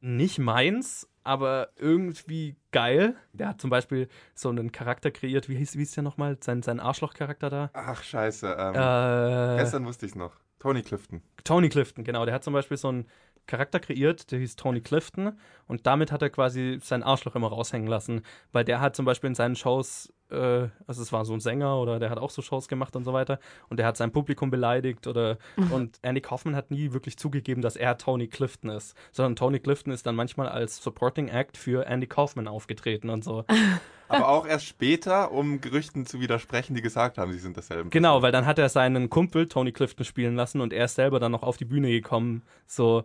nicht 0.00 0.38
meins, 0.38 1.09
aber 1.24 1.68
irgendwie 1.76 2.56
geil. 2.72 3.14
Der 3.32 3.48
hat 3.48 3.60
zum 3.60 3.70
Beispiel 3.70 4.08
so 4.34 4.48
einen 4.48 4.72
Charakter 4.72 5.10
kreiert, 5.10 5.48
wie 5.48 5.56
hieß, 5.56 5.74
wie 5.74 5.80
hieß 5.80 5.92
der 5.92 6.02
nochmal? 6.02 6.38
Sein, 6.40 6.62
sein 6.62 6.80
Arschloch-Charakter 6.80 7.50
da? 7.50 7.70
Ach, 7.72 8.02
scheiße. 8.02 8.56
Ähm, 8.58 8.74
Äh, 8.74 9.56
Gestern 9.58 9.84
wusste 9.86 10.06
ich 10.06 10.12
es 10.12 10.16
noch. 10.16 10.32
Tony 10.58 10.82
Clifton. 10.82 11.22
Tony 11.44 11.68
Clifton, 11.68 12.04
genau. 12.04 12.24
Der 12.24 12.34
hat 12.34 12.44
zum 12.44 12.52
Beispiel 12.52 12.76
so 12.76 12.88
einen 12.88 13.06
Charakter 13.46 13.80
kreiert, 13.80 14.30
der 14.30 14.38
hieß 14.38 14.56
Tony 14.56 14.80
Clifton. 14.80 15.38
Und 15.66 15.86
damit 15.86 16.12
hat 16.12 16.22
er 16.22 16.30
quasi 16.30 16.78
sein 16.82 17.02
Arschloch 17.02 17.34
immer 17.34 17.48
raushängen 17.48 17.88
lassen. 17.88 18.22
Weil 18.52 18.64
der 18.64 18.80
hat 18.80 18.94
zum 18.94 19.04
Beispiel 19.06 19.28
in 19.28 19.34
seinen 19.34 19.56
Shows, 19.56 20.12
äh, 20.30 20.68
also 20.86 21.02
es 21.02 21.12
war 21.12 21.24
so 21.24 21.34
ein 21.34 21.40
Sänger 21.40 21.78
oder 21.78 21.98
der 21.98 22.10
hat 22.10 22.18
auch 22.18 22.30
so 22.30 22.42
Shows 22.42 22.68
gemacht 22.68 22.96
und 22.96 23.04
so 23.04 23.12
weiter. 23.12 23.38
Und 23.68 23.78
der 23.78 23.86
hat 23.86 23.96
sein 23.96 24.12
Publikum 24.12 24.50
beleidigt 24.50 25.06
oder. 25.06 25.38
und 25.70 25.98
Andy 26.02 26.20
Kaufman 26.20 26.56
hat 26.56 26.70
nie 26.70 26.92
wirklich 26.92 27.16
zugegeben, 27.16 27.62
dass 27.62 27.76
er 27.76 27.98
Tony 27.98 28.28
Clifton 28.28 28.70
ist. 28.70 28.96
Sondern 29.12 29.36
Tony 29.36 29.60
Clifton 29.60 29.92
ist 29.92 30.06
dann 30.06 30.14
manchmal 30.14 30.48
als 30.48 30.82
Supporting 30.82 31.28
Act 31.28 31.56
für 31.56 31.86
Andy 31.86 32.06
Kaufman 32.06 32.48
aufgetreten 32.48 33.10
und 33.10 33.24
so. 33.24 33.44
Aber 34.10 34.28
auch 34.28 34.46
erst 34.46 34.66
später, 34.66 35.30
um 35.30 35.60
Gerüchten 35.60 36.04
zu 36.04 36.20
widersprechen, 36.20 36.74
die 36.74 36.82
gesagt 36.82 37.16
haben, 37.16 37.32
sie 37.32 37.38
sind 37.38 37.56
dasselbe. 37.56 37.90
Genau, 37.90 38.22
weil 38.22 38.32
dann 38.32 38.44
hat 38.44 38.58
er 38.58 38.68
seinen 38.68 39.08
Kumpel 39.08 39.46
Tony 39.46 39.70
Clifton 39.70 40.04
spielen 40.04 40.34
lassen 40.34 40.60
und 40.60 40.72
er 40.72 40.86
ist 40.86 40.96
selber 40.96 41.20
dann 41.20 41.30
noch 41.30 41.44
auf 41.44 41.56
die 41.56 41.64
Bühne 41.64 41.90
gekommen, 41.90 42.42
so 42.66 43.04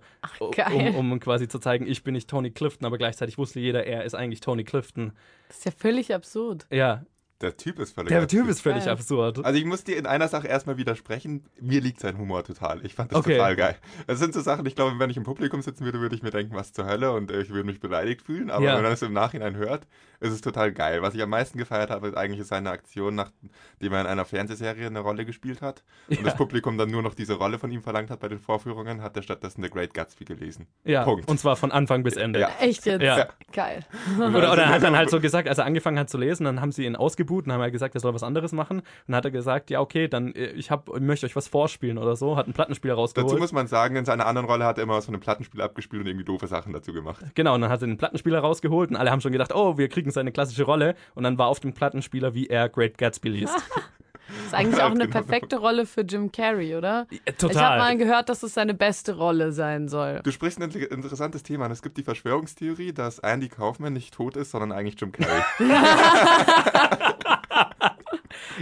geil. 0.55 0.95
um, 0.97 1.11
um 1.11 1.19
quasi 1.19 1.47
zu 1.47 1.59
zeigen, 1.59 1.85
ich 1.85 2.03
bin 2.03 2.15
nicht 2.15 2.27
Tony 2.27 2.49
Clifton, 2.49 2.87
aber 2.87 2.97
gleichzeitig 2.97 3.37
wusste 3.37 3.59
jeder, 3.59 3.85
er 3.85 4.03
ist 4.03 4.15
eigentlich 4.15 4.39
Tony 4.39 4.63
Clifton. 4.63 5.13
Das 5.47 5.57
ist 5.57 5.65
ja 5.65 5.71
völlig 5.71 6.13
absurd. 6.13 6.65
Ja, 6.71 7.03
Der 7.45 7.57
Typ 7.57 7.77
ist 7.77 7.93
völlig 7.93 8.09
der 8.09 8.23
absurd. 8.23 8.41
Typ 8.41 8.49
ist 8.49 8.61
völlig 8.61 8.87
absurd. 8.89 9.45
Also 9.45 9.59
ich 9.59 9.65
muss 9.65 9.83
dir 9.83 9.97
in 9.97 10.07
einer 10.07 10.27
Sache 10.27 10.47
erstmal 10.47 10.77
widersprechen. 10.77 11.45
Mir 11.61 11.79
liegt 11.79 11.99
sein 11.99 12.17
Humor 12.17 12.43
total. 12.43 12.83
Ich 12.83 12.95
fand 12.95 13.11
das 13.11 13.19
Okay. 13.19 13.33
total 13.37 13.55
geil. 13.55 13.75
Das 14.07 14.17
sind 14.17 14.33
so 14.33 14.41
Sachen, 14.41 14.65
ich 14.65 14.75
glaube, 14.75 14.97
wenn 14.97 15.11
ich 15.11 15.17
im 15.17 15.23
Publikum 15.23 15.61
sitzen 15.61 15.85
würde, 15.85 15.99
würde 15.99 16.15
ich 16.15 16.23
mir 16.23 16.31
denken, 16.31 16.55
was 16.55 16.73
zur 16.73 16.87
Hölle 16.87 17.11
und 17.11 17.29
ich 17.29 17.49
würde 17.51 17.65
mich 17.65 17.79
beleidigt 17.79 18.23
fühlen. 18.23 18.49
Aber 18.49 18.65
Ja. 18.65 18.75
wenn 18.75 18.81
man 18.81 18.91
das 18.91 19.03
im 19.03 19.13
Nachhinein 19.13 19.55
hört, 19.57 19.85
ist 20.21 20.31
es 20.33 20.41
total 20.41 20.71
geil. 20.71 21.03
Was 21.03 21.13
ich 21.13 21.21
am 21.21 21.29
meisten 21.29 21.59
gefeiert 21.59 21.91
habe, 21.91 22.07
ist 22.07 22.17
eigentlich 22.17 22.43
seine 22.47 22.71
Aktion, 22.71 23.13
nachdem 23.13 23.93
er 23.93 24.01
in 24.01 24.07
einer 24.07 24.25
Fernsehserie 24.25 24.87
eine 24.87 25.01
Rolle 25.01 25.23
gespielt 25.25 25.61
hat 25.61 25.83
und 26.09 26.17
Ja. 26.17 26.23
das 26.23 26.35
Publikum 26.35 26.77
dann 26.79 26.89
nur 26.89 27.03
noch 27.03 27.13
diese 27.13 27.33
Rolle 27.35 27.59
von 27.59 27.69
ihm 27.71 27.83
verlangt 27.83 28.09
hat 28.09 28.21
bei 28.21 28.27
den 28.29 28.39
Vorführungen, 28.39 29.03
hat 29.03 29.15
er 29.17 29.21
stattdessen 29.23 29.61
The 29.61 29.69
Great 29.69 29.93
Gatsby 29.93 30.25
gelesen. 30.25 30.65
Ja, 30.83 31.03
Punkt. 31.03 31.27
und 31.27 31.39
zwar 31.39 31.55
von 31.57 31.71
Anfang 31.71 32.01
bis 32.03 32.15
Ende. 32.15 32.39
Ja. 32.39 32.49
Echt 32.59 32.85
jetzt? 32.85 33.01
Ja. 33.03 33.27
Geil. 33.51 33.85
Oder, 34.17 34.51
oder 34.53 34.63
er 34.63 34.69
hat 34.69 34.83
dann 34.83 34.95
halt 34.95 35.09
so 35.09 35.19
gesagt, 35.21 35.47
als 35.49 35.57
er 35.57 35.65
angefangen 35.65 35.99
hat 35.99 36.09
zu 36.09 36.17
lesen, 36.17 36.45
dann 36.45 36.61
haben 36.61 36.71
sie 36.71 36.85
ihn 36.85 36.95
ausgebuht 37.35 37.45
und 37.45 37.53
haben 37.53 37.61
er 37.61 37.71
gesagt, 37.71 37.95
er 37.95 38.01
soll 38.01 38.13
was 38.13 38.23
anderes 38.23 38.51
machen. 38.51 38.79
Und 38.79 38.85
dann 39.07 39.17
hat 39.17 39.25
er 39.25 39.31
gesagt, 39.31 39.69
ja, 39.69 39.81
okay, 39.81 40.07
dann 40.07 40.33
äh, 40.33 40.47
ich, 40.51 40.71
hab, 40.71 40.89
ich 40.89 41.01
möchte 41.01 41.25
euch 41.25 41.35
was 41.35 41.47
vorspielen 41.47 41.97
oder 41.97 42.15
so, 42.15 42.35
hat 42.37 42.45
einen 42.45 42.53
Plattenspieler 42.53 42.93
rausgeholt. 42.93 43.31
Dazu 43.31 43.39
muss 43.39 43.51
man 43.51 43.67
sagen, 43.67 43.95
in 43.95 44.05
seiner 44.05 44.25
anderen 44.25 44.47
Rolle 44.47 44.65
hat 44.65 44.77
er 44.77 44.83
immer 44.83 44.95
was 44.95 45.05
von 45.05 45.15
einem 45.15 45.21
Plattenspiel 45.21 45.61
abgespielt 45.61 46.01
und 46.01 46.07
irgendwie 46.07 46.25
doofe 46.25 46.47
Sachen 46.47 46.73
dazu 46.73 46.93
gemacht. 46.93 47.23
Genau, 47.35 47.55
und 47.55 47.61
dann 47.61 47.69
hat 47.69 47.81
er 47.81 47.87
den 47.87 47.97
Plattenspieler 47.97 48.39
rausgeholt 48.39 48.89
und 48.89 48.95
alle 48.95 49.11
haben 49.11 49.21
schon 49.21 49.31
gedacht, 49.31 49.53
oh, 49.53 49.77
wir 49.77 49.89
kriegen 49.89 50.11
seine 50.11 50.31
klassische 50.31 50.63
Rolle. 50.63 50.95
Und 51.15 51.23
dann 51.23 51.37
war 51.37 51.47
auf 51.47 51.59
dem 51.59 51.73
Plattenspieler, 51.73 52.33
wie 52.33 52.47
er 52.47 52.69
Great 52.69 52.97
Gatsby 52.97 53.29
liest. 53.29 53.55
Ist 54.45 54.53
eigentlich 54.53 54.81
auch 54.83 54.91
eine 54.91 55.07
Genau. 55.07 55.11
perfekte 55.11 55.57
Rolle 55.57 55.85
für 55.85 56.01
Jim 56.01 56.31
Carrey, 56.31 56.75
oder? 56.75 57.07
Ja, 57.11 57.17
Ich 57.25 57.39
habe 57.41 57.53
mal 57.53 57.89
Total. 57.89 57.97
gehört, 57.97 58.29
dass 58.29 58.43
es 58.43 58.53
seine 58.53 58.73
beste 58.73 59.15
Rolle 59.17 59.51
sein 59.51 59.87
soll. 59.87 60.21
Du 60.23 60.31
sprichst 60.31 60.59
ein 60.59 60.63
inter- 60.71 60.91
interessantes 60.91 61.43
Thema 61.43 61.65
an. 61.65 61.71
Es 61.71 61.81
gibt 61.81 61.97
die 61.97 62.03
Verschwörungstheorie, 62.03 62.93
dass 62.93 63.19
Andy 63.19 63.49
Kaufman 63.49 63.93
nicht 63.93 64.13
tot 64.13 64.35
ist, 64.37 64.51
sondern 64.51 64.71
eigentlich 64.71 64.99
Jim 64.99 65.11
Carrey. 65.11 65.43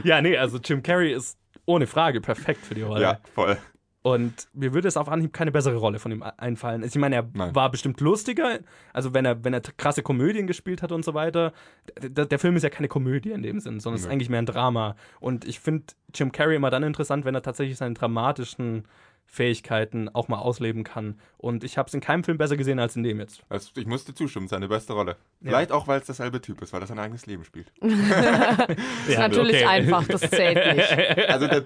Ja, 0.03 0.21
nee, 0.21 0.37
also 0.37 0.57
Jim 0.57 0.81
Carrey 0.83 1.13
ist 1.13 1.37
ohne 1.65 1.87
Frage 1.87 2.19
perfekt 2.21 2.65
für 2.65 2.75
die 2.75 2.81
Rolle. 2.81 3.01
ja, 3.01 3.19
voll. 3.35 3.57
Und 4.03 4.49
mir 4.53 4.73
würde 4.73 4.89
es 4.89 4.97
auf 4.97 5.07
Anhieb 5.07 5.31
keine 5.31 5.51
bessere 5.51 5.77
Rolle 5.77 5.97
von 5.97 6.11
ihm 6.11 6.23
einfallen. 6.35 6.83
Ich 6.83 6.93
meine, 6.95 7.15
er 7.15 7.29
Nein. 7.33 7.55
war 7.55 7.71
bestimmt 7.71 8.01
lustiger, 8.01 8.59
also 8.91 9.13
wenn 9.13 9.23
er, 9.23 9.45
wenn 9.45 9.53
er 9.53 9.61
krasse 9.61 10.03
Komödien 10.03 10.45
gespielt 10.45 10.81
hat 10.81 10.91
und 10.91 11.05
so 11.05 11.13
weiter. 11.13 11.53
Der, 12.01 12.25
der 12.25 12.37
Film 12.37 12.57
ist 12.57 12.63
ja 12.63 12.69
keine 12.69 12.89
Komödie 12.89 13.31
in 13.31 13.41
dem 13.43 13.61
Sinn, 13.61 13.79
sondern 13.79 13.95
es 13.95 14.05
ist 14.05 14.11
eigentlich 14.11 14.29
mehr 14.29 14.41
ein 14.41 14.45
Drama. 14.45 14.97
Und 15.21 15.45
ich 15.45 15.61
finde 15.61 15.85
Jim 16.13 16.33
Carrey 16.33 16.57
immer 16.57 16.69
dann 16.69 16.83
interessant, 16.83 17.23
wenn 17.23 17.33
er 17.33 17.41
tatsächlich 17.41 17.77
seine 17.77 17.93
dramatischen 17.93 18.83
Fähigkeiten 19.25 20.09
auch 20.09 20.27
mal 20.27 20.37
ausleben 20.37 20.83
kann. 20.83 21.19
Und 21.37 21.63
ich 21.63 21.77
habe 21.77 21.87
es 21.87 21.93
in 21.93 22.01
keinem 22.01 22.23
Film 22.23 22.37
besser 22.37 22.55
gesehen 22.55 22.77
als 22.79 22.95
in 22.95 23.01
dem 23.01 23.19
jetzt. 23.19 23.41
Also 23.49 23.71
ich 23.75 23.87
musste 23.87 24.13
zustimmen, 24.13 24.47
seine 24.47 24.67
beste 24.67 24.93
Rolle. 24.93 25.15
Vielleicht 25.41 25.71
auch, 25.71 25.87
weil 25.87 25.99
es 25.99 26.05
dasselbe 26.05 26.39
Typ 26.39 26.61
ist, 26.61 26.71
weil 26.71 26.81
er 26.81 26.87
sein 26.87 26.99
eigenes 26.99 27.25
Leben 27.25 27.43
spielt. 27.43 27.71
ist 27.81 29.17
natürlich 29.17 29.65
einfach, 29.65 30.05
das 30.07 30.21
zählt 30.21 30.77
nicht. 30.77 31.29
Also 31.29 31.47
der, 31.47 31.65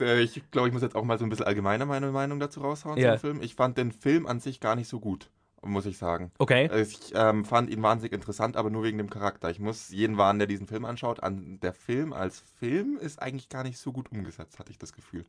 ich 0.00 0.50
glaube, 0.50 0.68
ich 0.68 0.74
muss 0.74 0.82
jetzt 0.82 0.94
auch 0.96 1.04
mal 1.04 1.18
so 1.18 1.24
ein 1.24 1.30
bisschen 1.30 1.46
allgemeiner 1.46 1.86
meine 1.86 2.10
Meinung 2.10 2.40
dazu 2.40 2.60
raushauen 2.60 2.98
Ja. 2.98 3.12
zum 3.12 3.20
Film. 3.20 3.42
Ich 3.42 3.54
fand 3.54 3.78
den 3.78 3.92
Film 3.92 4.26
an 4.26 4.40
sich 4.40 4.60
gar 4.60 4.76
nicht 4.76 4.88
so 4.88 5.00
gut, 5.00 5.30
muss 5.62 5.86
ich 5.86 5.98
sagen. 5.98 6.30
Okay. 6.38 6.70
Ich 6.80 7.12
ähm, 7.14 7.44
fand 7.44 7.70
ihn 7.70 7.82
wahnsinnig 7.82 8.12
interessant, 8.12 8.56
aber 8.56 8.70
nur 8.70 8.82
wegen 8.82 8.98
dem 8.98 9.10
Charakter. 9.10 9.50
Ich 9.50 9.60
muss 9.60 9.90
jeden 9.90 10.16
warnen, 10.16 10.38
der 10.38 10.48
diesen 10.48 10.66
Film 10.66 10.84
anschaut, 10.84 11.22
an 11.22 11.58
der 11.60 11.72
Film 11.72 12.12
als 12.12 12.42
Film 12.58 12.98
ist 13.00 13.20
eigentlich 13.20 13.48
gar 13.48 13.62
nicht 13.62 13.78
so 13.78 13.92
gut 13.92 14.10
umgesetzt, 14.12 14.58
hatte 14.58 14.70
ich 14.70 14.78
das 14.78 14.92
Gefühl. 14.92 15.24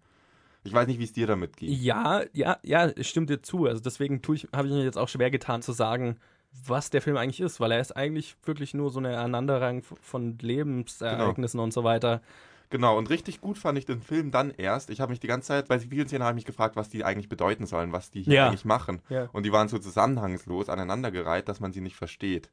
Ich 0.66 0.74
weiß 0.74 0.88
nicht, 0.88 1.00
wie 1.00 1.04
es 1.04 1.12
dir 1.14 1.28
damit 1.28 1.58
geht. 1.58 1.70
Ja, 1.70 2.22
ja, 2.32 2.58
ja, 2.64 2.86
es 2.86 3.08
stimmt 3.08 3.30
dir 3.30 3.42
zu. 3.42 3.66
Also 3.66 3.82
deswegen 3.82 4.22
tue 4.22 4.36
ich, 4.38 4.48
habe 4.56 4.68
ich 4.68 4.74
mir 4.74 4.84
jetzt 4.84 4.98
auch 4.98 5.10
schwer 5.10 5.30
getan 5.30 5.62
zu 5.62 5.74
sagen, 5.74 6.18
was 6.66 6.90
der 6.90 7.02
Film 7.02 7.18
eigentlich 7.18 7.42
ist, 7.42 7.60
weil 7.60 7.72
er 7.72 7.80
ist 7.80 7.96
eigentlich 7.98 8.36
wirklich 8.46 8.74
nur 8.74 8.90
so 8.92 9.00
eine 9.00 9.18
Aneinanderreihung 9.18 9.82
von 9.82 10.38
Lebensereignissen 10.40 11.60
und 11.60 11.74
so 11.74 11.84
weiter. 11.84 12.22
Genau, 12.74 12.98
und 12.98 13.10
richtig 13.12 13.40
gut 13.40 13.60
fand 13.60 13.78
ich 13.78 13.86
den 13.86 14.02
Film 14.02 14.32
dann 14.32 14.50
erst. 14.50 14.90
Ich 14.90 15.00
habe 15.00 15.12
mich 15.12 15.20
die 15.20 15.28
ganze 15.28 15.50
Zeit, 15.50 15.68
bei 15.68 15.80
vielen 15.80 16.08
Szenen 16.08 16.24
habe 16.24 16.32
ich 16.34 16.44
mich 16.44 16.46
gefragt, 16.46 16.76
was 16.76 16.90
die 16.90 17.06
eigentlich 17.06 17.30
bedeuten 17.30 17.68
sollen, 17.68 17.92
was 17.92 18.10
die 18.10 18.24
hier 18.24 18.34
Ja. 18.34 18.48
eigentlich 18.48 18.66
machen. 18.66 19.00
Ja. 19.10 19.30
Und 19.32 19.46
die 19.46 19.52
waren 19.52 19.68
so 19.68 19.78
zusammenhangslos 19.78 20.70
aneinandergereiht, 20.70 21.48
dass 21.48 21.60
man 21.60 21.72
sie 21.72 21.82
nicht 21.82 21.96
versteht. 21.96 22.50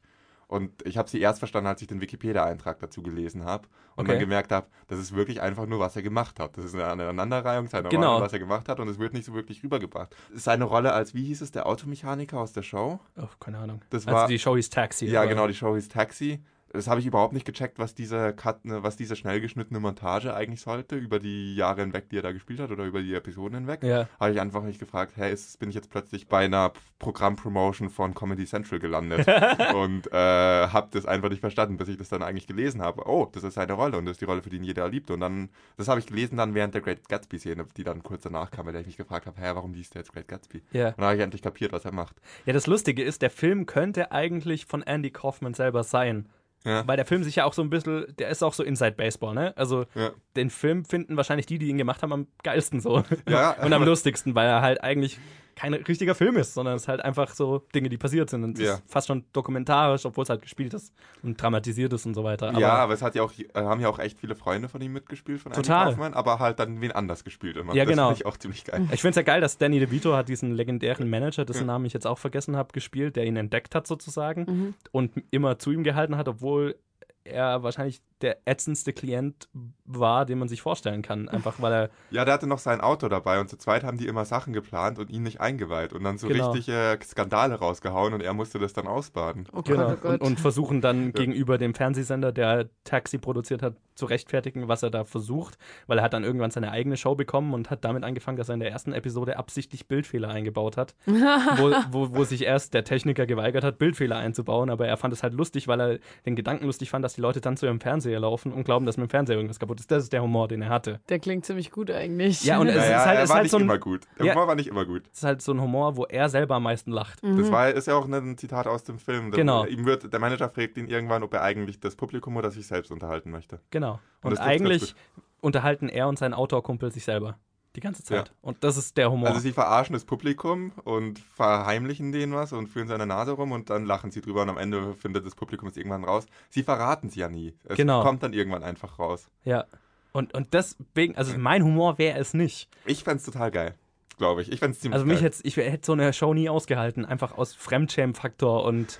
Und 0.47 0.85
ich 0.85 0.99
habe 0.99 1.09
sie 1.09 1.21
erst 1.21 1.39
verstanden, 1.39 1.69
als 1.69 1.81
ich 1.81 1.87
den 1.89 2.01
Wikipedia-Eintrag 2.01 2.81
dazu 2.81 3.03
gelesen 3.03 3.45
habe 3.45 3.69
und 3.95 4.05
Okay. 4.05 4.13
dann 4.13 4.19
gemerkt 4.21 4.51
habe, 4.53 4.67
das 4.89 4.99
ist 4.99 5.15
wirklich 5.15 5.41
einfach 5.41 5.65
nur, 5.67 5.79
was 5.79 5.95
er 5.97 6.03
gemacht 6.03 6.39
hat. 6.41 6.59
Das 6.59 6.65
ist 6.65 6.75
eine 6.75 6.85
Aneinanderreihung 6.87 7.69
seiner 7.69 7.89
Genau. 7.89 8.11
Rollen, 8.15 8.25
was 8.25 8.33
er 8.33 8.41
gemacht 8.41 8.69
hat 8.69 8.79
und 8.81 8.89
es 8.89 8.99
wird 8.99 9.15
nicht 9.15 9.25
so 9.25 9.33
wirklich 9.33 9.63
rübergebracht. 9.63 10.15
Seine 10.35 10.65
Rolle 10.65 10.93
als, 10.93 11.15
wie 11.15 11.25
hieß 11.25 11.41
es, 11.43 11.53
der 11.53 11.67
Automechaniker 11.67 12.39
aus 12.39 12.53
der 12.53 12.63
Show? 12.65 12.99
Oh, 13.17 13.27
keine 13.39 13.59
Ahnung. 13.59 13.81
Das 13.91 14.07
also 14.09 14.19
war- 14.19 14.27
die 14.29 14.39
Show 14.41 14.57
hieß 14.57 14.71
Taxi. 14.71 15.07
Ja, 15.07 15.25
genau, 15.25 15.47
die 15.47 15.55
Show 15.55 15.75
hieß 15.77 15.89
Taxi. 15.89 16.43
Das 16.73 16.87
habe 16.87 17.01
ich 17.01 17.07
überhaupt 17.07 17.33
nicht 17.33 17.47
gecheckt, 17.47 17.79
was 17.79 17.95
diese, 17.95 18.33
Cut, 18.33 18.65
ne, 18.65 18.83
was 18.83 18.97
diese 18.97 19.17
schnell 19.17 19.41
geschnittene 19.41 19.81
Montage 19.81 20.35
eigentlich 20.35 20.61
sollte, 20.61 20.97
über 20.97 21.19
die 21.19 21.57
Jahre 21.57 21.81
hinweg, 21.81 22.09
die 22.11 22.19
er 22.19 22.23
da 22.23 22.33
gespielt 22.33 22.61
hat 22.61 22.71
oder 22.71 22.85
über 22.85 23.03
die 23.03 23.13
Episoden 23.13 23.59
hinweg. 23.59 23.83
Ja. 23.83 24.09
Habe 24.21 24.33
ich 24.33 24.41
einfach 24.41 24.63
nicht 24.63 24.79
gefragt, 24.79 25.15
hey, 25.17 25.33
ist, 25.33 25.59
bin 25.59 25.69
ich 25.69 25.75
jetzt 25.75 25.91
plötzlich 25.91 26.29
bei 26.29 26.45
einer 26.45 26.73
Programmpromotion 27.01 27.91
von 27.91 28.15
Comedy 28.15 28.47
Central 28.47 28.79
gelandet 28.79 29.27
und 29.75 30.13
äh, 30.13 30.69
habe 30.69 30.89
das 30.93 31.07
einfach 31.07 31.29
nicht 31.29 31.41
verstanden, 31.41 31.77
bis 31.77 31.89
ich 31.89 31.97
das 31.97 32.09
dann 32.09 32.23
eigentlich 32.23 32.47
gelesen 32.47 32.83
habe. 32.83 33.03
Oh, 33.07 33.27
das 33.33 33.43
ist 33.43 33.55
seine 33.55 33.73
Rolle 33.73 33.99
und 33.99 34.05
das 34.05 34.13
ist 34.13 34.21
die 34.21 34.27
Rolle, 34.27 34.43
für 34.43 34.51
die 34.51 34.57
ihn 34.59 34.65
jeder 34.65 34.89
liebt. 34.89 35.11
Und 35.11 35.21
dann, 35.21 35.49
das 35.77 35.89
habe 35.89 35.99
ich 35.99 36.07
gelesen 36.07 36.37
dann 36.37 36.55
während 36.55 36.75
der 36.75 36.83
Great 36.83 37.09
Gatsby-Szene, 37.09 37.67
die 37.77 37.85
dann 37.85 38.05
kurz 38.05 38.23
danach 38.23 38.53
kam, 38.53 38.67
weil 38.67 38.77
ich 38.77 38.87
mich 38.87 38.97
gefragt 38.97 39.27
habe, 39.27 39.41
hä, 39.41 39.51
warum 39.55 39.75
liest 39.75 39.95
der 39.95 40.03
jetzt 40.03 40.13
Great 40.13 40.29
Gatsby? 40.29 40.63
Ja. 40.71 40.89
Und 40.89 40.99
dann 40.99 41.07
habe 41.07 41.17
ich 41.17 41.23
endlich 41.23 41.43
kapiert, 41.43 41.73
was 41.73 41.85
er 41.85 41.93
macht. 41.93 42.17
ja, 42.47 42.53
das 42.53 42.69
Lustige 42.69 43.03
ist, 43.03 43.23
der 43.23 43.31
Film 43.31 43.67
könnte 43.67 44.13
eigentlich 44.13 44.67
von 44.67 44.83
Andy 44.83 45.11
Kaufman 45.11 45.55
selber 45.55 45.83
sein. 45.83 46.29
Ja. 46.65 46.87
Weil 46.87 46.97
der 46.97 47.07
Film 47.07 47.25
sich 47.25 47.37
ja 47.37 47.45
auch 47.45 47.55
so 47.55 47.63
ein 47.63 47.71
bisschen, 47.71 48.07
der 48.19 48.29
ist 48.29 48.43
auch 48.43 48.53
so 48.53 48.63
Inside 48.63 48.93
Baseball, 48.93 49.35
ne? 49.35 49.55
Also 49.57 49.87
Ja. 49.95 50.11
den 50.37 50.51
Film 50.51 50.85
finden 50.85 51.17
wahrscheinlich 51.17 51.47
die, 51.47 51.59
die 51.59 51.69
ihn 51.69 51.79
gemacht 51.79 52.03
haben, 52.03 52.13
am 52.13 52.27
geilsten 52.43 52.81
so. 52.81 53.03
Ja, 53.29 53.53
Und 53.65 53.73
am 53.73 53.83
lustigsten, 53.85 54.35
weil 54.35 54.47
er 54.47 54.61
halt 54.61 54.83
eigentlich 54.83 55.19
kein 55.61 55.75
richtiger 55.75 56.15
Film 56.15 56.37
ist, 56.39 56.55
sondern 56.55 56.77
es 56.77 56.83
ist 56.83 56.89
halt 56.89 57.05
einfach 57.05 57.35
so 57.35 57.59
Dinge, 57.75 57.91
die 57.91 57.99
passiert 57.99 58.31
sind. 58.31 58.45
Und 58.45 58.59
es 58.59 58.65
Ja. 58.65 58.75
ist 58.75 58.83
fast 58.87 59.09
schon 59.09 59.25
dokumentarisch, 59.35 60.07
obwohl 60.07 60.23
es 60.25 60.31
halt 60.31 60.41
gespielt 60.41 60.73
ist 60.73 60.95
und 61.23 61.41
dramatisiert 61.41 61.93
ist 61.93 62.07
und 62.07 62.15
so 62.15 62.25
weiter. 62.25 62.49
Aber 62.49 62.59
ja, 62.61 62.75
aber 62.77 62.95
es 62.95 63.03
hat 63.03 63.15
ja 63.15 63.23
auch, 63.23 63.33
äh, 63.39 63.45
haben 63.55 63.81
ja 63.81 63.89
auch 63.89 63.99
echt 63.99 64.19
viele 64.19 64.35
Freunde 64.35 64.71
von 64.71 64.81
ihm 64.81 64.93
mitgespielt, 64.95 65.41
von 65.43 65.53
Total. 65.53 65.89
Kaufmann, 65.89 66.15
aber 66.15 66.39
halt 66.39 66.59
dann 66.59 66.81
wen 66.81 66.93
anders 66.93 67.25
gespielt 67.25 67.59
immer. 67.59 67.75
Ja, 67.75 67.85
das 67.85 67.91
genau. 67.93 68.09
finde 68.09 68.23
ich 68.23 68.27
auch 68.27 68.39
ziemlich 68.39 68.65
geil. 68.65 68.81
Ich 68.93 69.01
finde 69.03 69.11
es 69.11 69.17
ja 69.17 69.23
geil, 69.23 69.43
dass 69.43 69.59
Danny 69.59 69.79
DeVito 69.81 70.15
hat 70.17 70.29
diesen 70.31 70.53
legendären 70.53 71.11
Manager, 71.11 71.45
dessen 71.45 71.67
Namen 71.67 71.85
ich 71.85 71.93
jetzt 71.93 72.07
auch 72.07 72.19
vergessen 72.19 72.57
habe, 72.57 72.73
gespielt, 72.73 73.17
der 73.17 73.27
ihn 73.27 73.37
entdeckt 73.37 73.75
hat 73.75 73.87
sozusagen 73.87 74.75
und 74.93 75.13
immer 75.31 75.59
zu 75.59 75.73
ihm 75.73 75.85
gehalten 75.85 76.17
hat, 76.17 76.27
obwohl 76.29 76.77
er 77.25 77.63
wahrscheinlich 77.63 78.01
der 78.23 78.37
ätzendste 78.45 78.93
Klient 78.93 79.49
war, 79.87 80.27
den 80.27 80.39
man 80.39 80.49
sich 80.49 80.61
vorstellen 80.61 81.01
kann. 81.01 81.29
Einfach 81.29 81.55
weil 81.63 81.73
er, 81.73 81.91
Ja, 82.11 82.25
der 82.27 82.35
hatte 82.35 82.47
noch 82.47 82.59
sein 82.59 82.81
Auto 82.83 83.09
dabei 83.09 83.41
und 83.41 83.49
zu 83.49 83.57
zweit 83.57 83.83
haben 83.83 83.97
die 83.97 84.07
immer 84.07 84.27
Sachen 84.27 84.53
geplant 84.53 84.99
und 84.99 85.09
ihn 85.11 85.23
nicht 85.23 85.41
eingeweiht 85.41 85.93
und 85.95 86.05
dann 86.05 86.19
so 86.19 86.29
Genau. 86.29 86.51
richtig 86.53 86.69
äh, 86.75 86.99
Skandale 87.03 87.55
rausgehauen 87.55 88.13
und 88.13 88.21
er 88.23 88.35
musste 88.35 88.59
das 88.59 88.75
dann 88.75 88.87
ausbaden. 88.87 89.49
Oh 89.53 89.63
genau, 89.63 89.89
Gott, 89.89 89.99
oh 89.99 90.03
Gott. 90.03 90.21
und, 90.21 90.27
und 90.27 90.41
versuchen 90.41 90.81
dann 90.83 91.13
gegenüber 91.13 91.57
dem 91.57 91.75
Fernsehsender, 91.75 92.31
der 92.33 92.69
Taxi 92.85 93.17
produziert 93.19 93.63
hat, 93.63 93.77
zu 93.95 94.05
rechtfertigen, 94.07 94.69
was 94.69 94.83
er 94.83 94.91
da 94.91 95.05
versucht, 95.05 95.59
weil 95.87 95.99
er 95.99 96.05
hat 96.05 96.13
dann 96.15 96.25
irgendwann 96.25 96.51
seine 96.51 96.71
eigene 96.73 96.97
Show 96.97 97.15
bekommen 97.15 97.53
und 97.55 97.71
hat 97.71 97.85
damit 97.85 98.03
angefangen, 98.05 98.37
dass 98.37 98.49
er 98.49 98.55
in 98.55 98.61
der 98.61 98.71
ersten 98.71 98.93
Episode 98.93 99.39
absichtlich 99.39 99.89
Bildfehler 99.89 100.29
eingebaut 100.29 100.77
hat, 100.77 100.95
wo, 101.07 101.71
wo, 101.91 102.15
wo 102.15 102.25
sich 102.25 102.45
erst 102.45 102.75
der 102.75 102.85
Techniker 102.85 103.27
geweigert 103.27 103.65
hat, 103.65 103.79
Bildfehler 103.79 104.17
einzubauen, 104.17 104.69
aber 104.71 104.87
er 104.87 104.97
fand 104.99 105.13
es 105.15 105.23
halt 105.23 105.35
lustig, 105.35 105.69
weil 105.69 105.81
er 105.81 105.99
den 106.27 106.37
Gedanken 106.37 106.67
lustig 106.67 106.91
fand, 106.91 107.05
dass 107.05 107.10
die 107.15 107.21
Leute 107.21 107.41
dann 107.41 107.57
zu 107.57 107.67
ihrem 107.67 107.81
Fernseher 107.81 108.21
laufen 108.21 108.53
und 108.53 108.65
glauben, 108.65 108.87
dass 108.87 108.97
mit 108.97 109.09
dem 109.09 109.11
Fernseher 109.11 109.37
irgendwas 109.37 109.59
kaputt 109.59 109.81
ist. 109.81 109.91
Das 109.91 110.03
ist 110.05 110.13
der 110.13 110.23
Humor, 110.23 110.49
den 110.49 110.63
er 110.63 110.69
hatte. 110.69 111.01
Der 111.09 111.19
klingt 111.19 111.45
ziemlich 111.45 111.71
gut 111.71 111.91
eigentlich. 111.91 112.45
Ja, 112.45 112.59
und 112.59 112.69
es 112.69 112.77
Naja, 112.77 112.99
ist 113.01 113.07
halt, 113.07 113.17
er 113.19 113.23
ist 113.25 113.29
war 113.29 113.37
halt 113.37 113.43
nicht 113.45 113.51
so 113.51 113.57
ein, 113.59 113.63
immer 113.65 113.79
gut. 113.79 114.03
Der 114.19 114.27
Ja. 114.27 114.35
Humor 114.35 114.49
war 114.49 114.55
nicht 114.55 114.69
immer 114.69 114.85
gut. 114.85 115.03
es 115.13 115.19
ist 115.19 115.25
halt 115.25 115.43
so 115.43 115.53
ein 115.53 115.61
Humor, 115.61 115.97
wo 115.97 116.05
er 116.05 116.29
selber 116.29 116.57
am 116.57 116.63
meisten 116.65 116.91
lacht. 116.91 117.21
Das 117.23 117.51
war, 117.51 117.71
ist 117.71 117.87
ja 117.87 117.95
auch 117.95 118.07
ein 118.09 118.37
Zitat 118.39 118.67
aus 118.67 118.85
dem 118.85 118.99
Film. 118.99 119.31
Genau. 119.31 119.65
Ihm 119.67 119.87
wird, 119.87 120.13
der 120.13 120.21
Manager 120.21 120.49
fragt 120.49 120.77
ihn 120.77 120.87
irgendwann, 120.87 121.23
ob 121.23 121.33
er 121.35 121.43
eigentlich 121.43 121.81
das 121.81 121.97
Publikum 121.97 122.37
oder 122.37 122.51
sich 122.51 122.67
selbst 122.67 122.91
unterhalten 122.91 123.31
möchte. 123.31 123.61
Genau. 123.71 124.01
Und 124.23 124.33
Und, 124.33 124.39
eigentlich 124.41 124.95
unterhalten 125.41 125.89
er 125.89 126.09
und 126.09 126.19
sein 126.19 126.35
Autorkumpel 126.35 126.93
sich 126.93 127.05
selber 127.05 127.39
die 127.77 127.81
ganze 127.81 128.03
Zeit. 128.03 128.33
Und 128.43 128.65
das 128.65 128.77
ist 128.77 128.97
der 128.97 129.11
Humor. 129.11 129.29
Also 129.29 129.41
sie 129.41 129.53
verarschen 129.53 129.93
das 129.93 130.05
Publikum 130.05 130.73
und 130.85 131.19
verheimlichen 131.19 132.11
denen 132.13 132.35
was 132.35 132.53
und 132.53 132.67
führen 132.69 132.89
seine 132.89 133.07
Nase 133.07 133.33
rum 133.33 133.53
und 133.53 133.71
dann 133.71 133.85
lachen 133.87 134.11
sie 134.11 134.21
drüber 134.21 134.43
und 134.43 134.49
am 134.51 134.59
Ende 134.59 134.95
findet 134.95 135.25
das 135.25 135.35
Publikum 135.35 135.69
es 135.69 135.77
irgendwann 135.77 136.05
raus. 136.05 136.27
Sie 136.49 136.63
verraten 136.63 137.09
es 137.09 137.15
ja 137.15 137.29
nie. 137.29 137.55
Es 137.65 137.77
Genau. 137.77 138.03
kommt 138.03 138.23
dann 138.23 138.33
irgendwann 138.33 138.63
einfach 138.65 138.99
raus. 138.99 139.29
ja. 139.45 139.65
Und, 140.13 140.35
und 140.35 140.53
deswegen, 140.55 141.15
also 141.17 141.39
mein 141.39 141.63
Humor 141.63 141.97
wäre 141.99 142.19
es 142.19 142.35
nicht. 142.35 142.69
Ich 142.85 143.05
fänd's 143.05 143.25
total 143.25 143.53
geil, 143.53 143.77
glaube 144.19 144.43
ich. 144.43 144.51
Ich 144.51 144.59
fänd's 144.59 144.81
ziemlich 144.81 144.95
Also 144.97 145.07
mich 145.07 145.21
geil. 145.21 145.27
hätte 145.31 145.39
ich 145.47 145.57
hätte 145.57 145.87
so 145.87 145.93
eine 145.93 146.13
Show 146.13 146.35
nie 146.35 146.49
ausgehalten, 146.49 147.05
einfach 147.05 147.39
aus 147.39 147.55
Fremdschämen-Faktor 147.55 148.65
und 148.65 148.99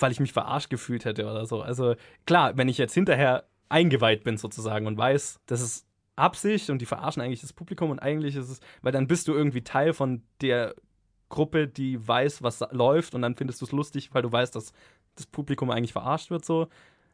weil 0.00 0.10
ich 0.10 0.18
mich 0.18 0.32
verarscht 0.32 0.68
gefühlt 0.68 1.04
hätte 1.04 1.26
oder 1.26 1.46
so. 1.46 1.62
Also 1.62 1.94
klar, 2.26 2.56
wenn 2.56 2.68
ich 2.68 2.76
jetzt 2.76 2.94
hinterher 2.94 3.44
eingeweiht 3.68 4.24
bin 4.24 4.36
sozusagen 4.36 4.88
und 4.88 4.98
weiß, 4.98 5.38
das 5.46 5.60
ist 5.60 5.86
Absicht 6.18 6.70
und 6.70 6.80
die 6.80 6.86
verarschen 6.86 7.22
eigentlich 7.22 7.40
das 7.40 7.52
Publikum 7.52 7.90
und 7.90 7.98
eigentlich 7.98 8.36
ist 8.36 8.48
es, 8.50 8.60
weil 8.82 8.92
dann 8.92 9.06
bist 9.06 9.28
du 9.28 9.32
irgendwie 9.34 9.62
Teil 9.62 9.92
von 9.92 10.22
der 10.40 10.74
Gruppe, 11.28 11.68
die 11.68 12.06
weiß, 12.06 12.42
was 12.42 12.60
läuft 12.70 13.14
und 13.14 13.22
dann 13.22 13.36
findest 13.36 13.60
du 13.60 13.66
es 13.66 13.72
lustig, 13.72 14.10
weil 14.12 14.22
du 14.22 14.32
weißt, 14.32 14.54
dass 14.54 14.72
das 15.14 15.26
Publikum 15.26 15.70
eigentlich 15.70 15.92
verarscht 15.92 16.30
wird 16.30 16.44
so. 16.44 16.68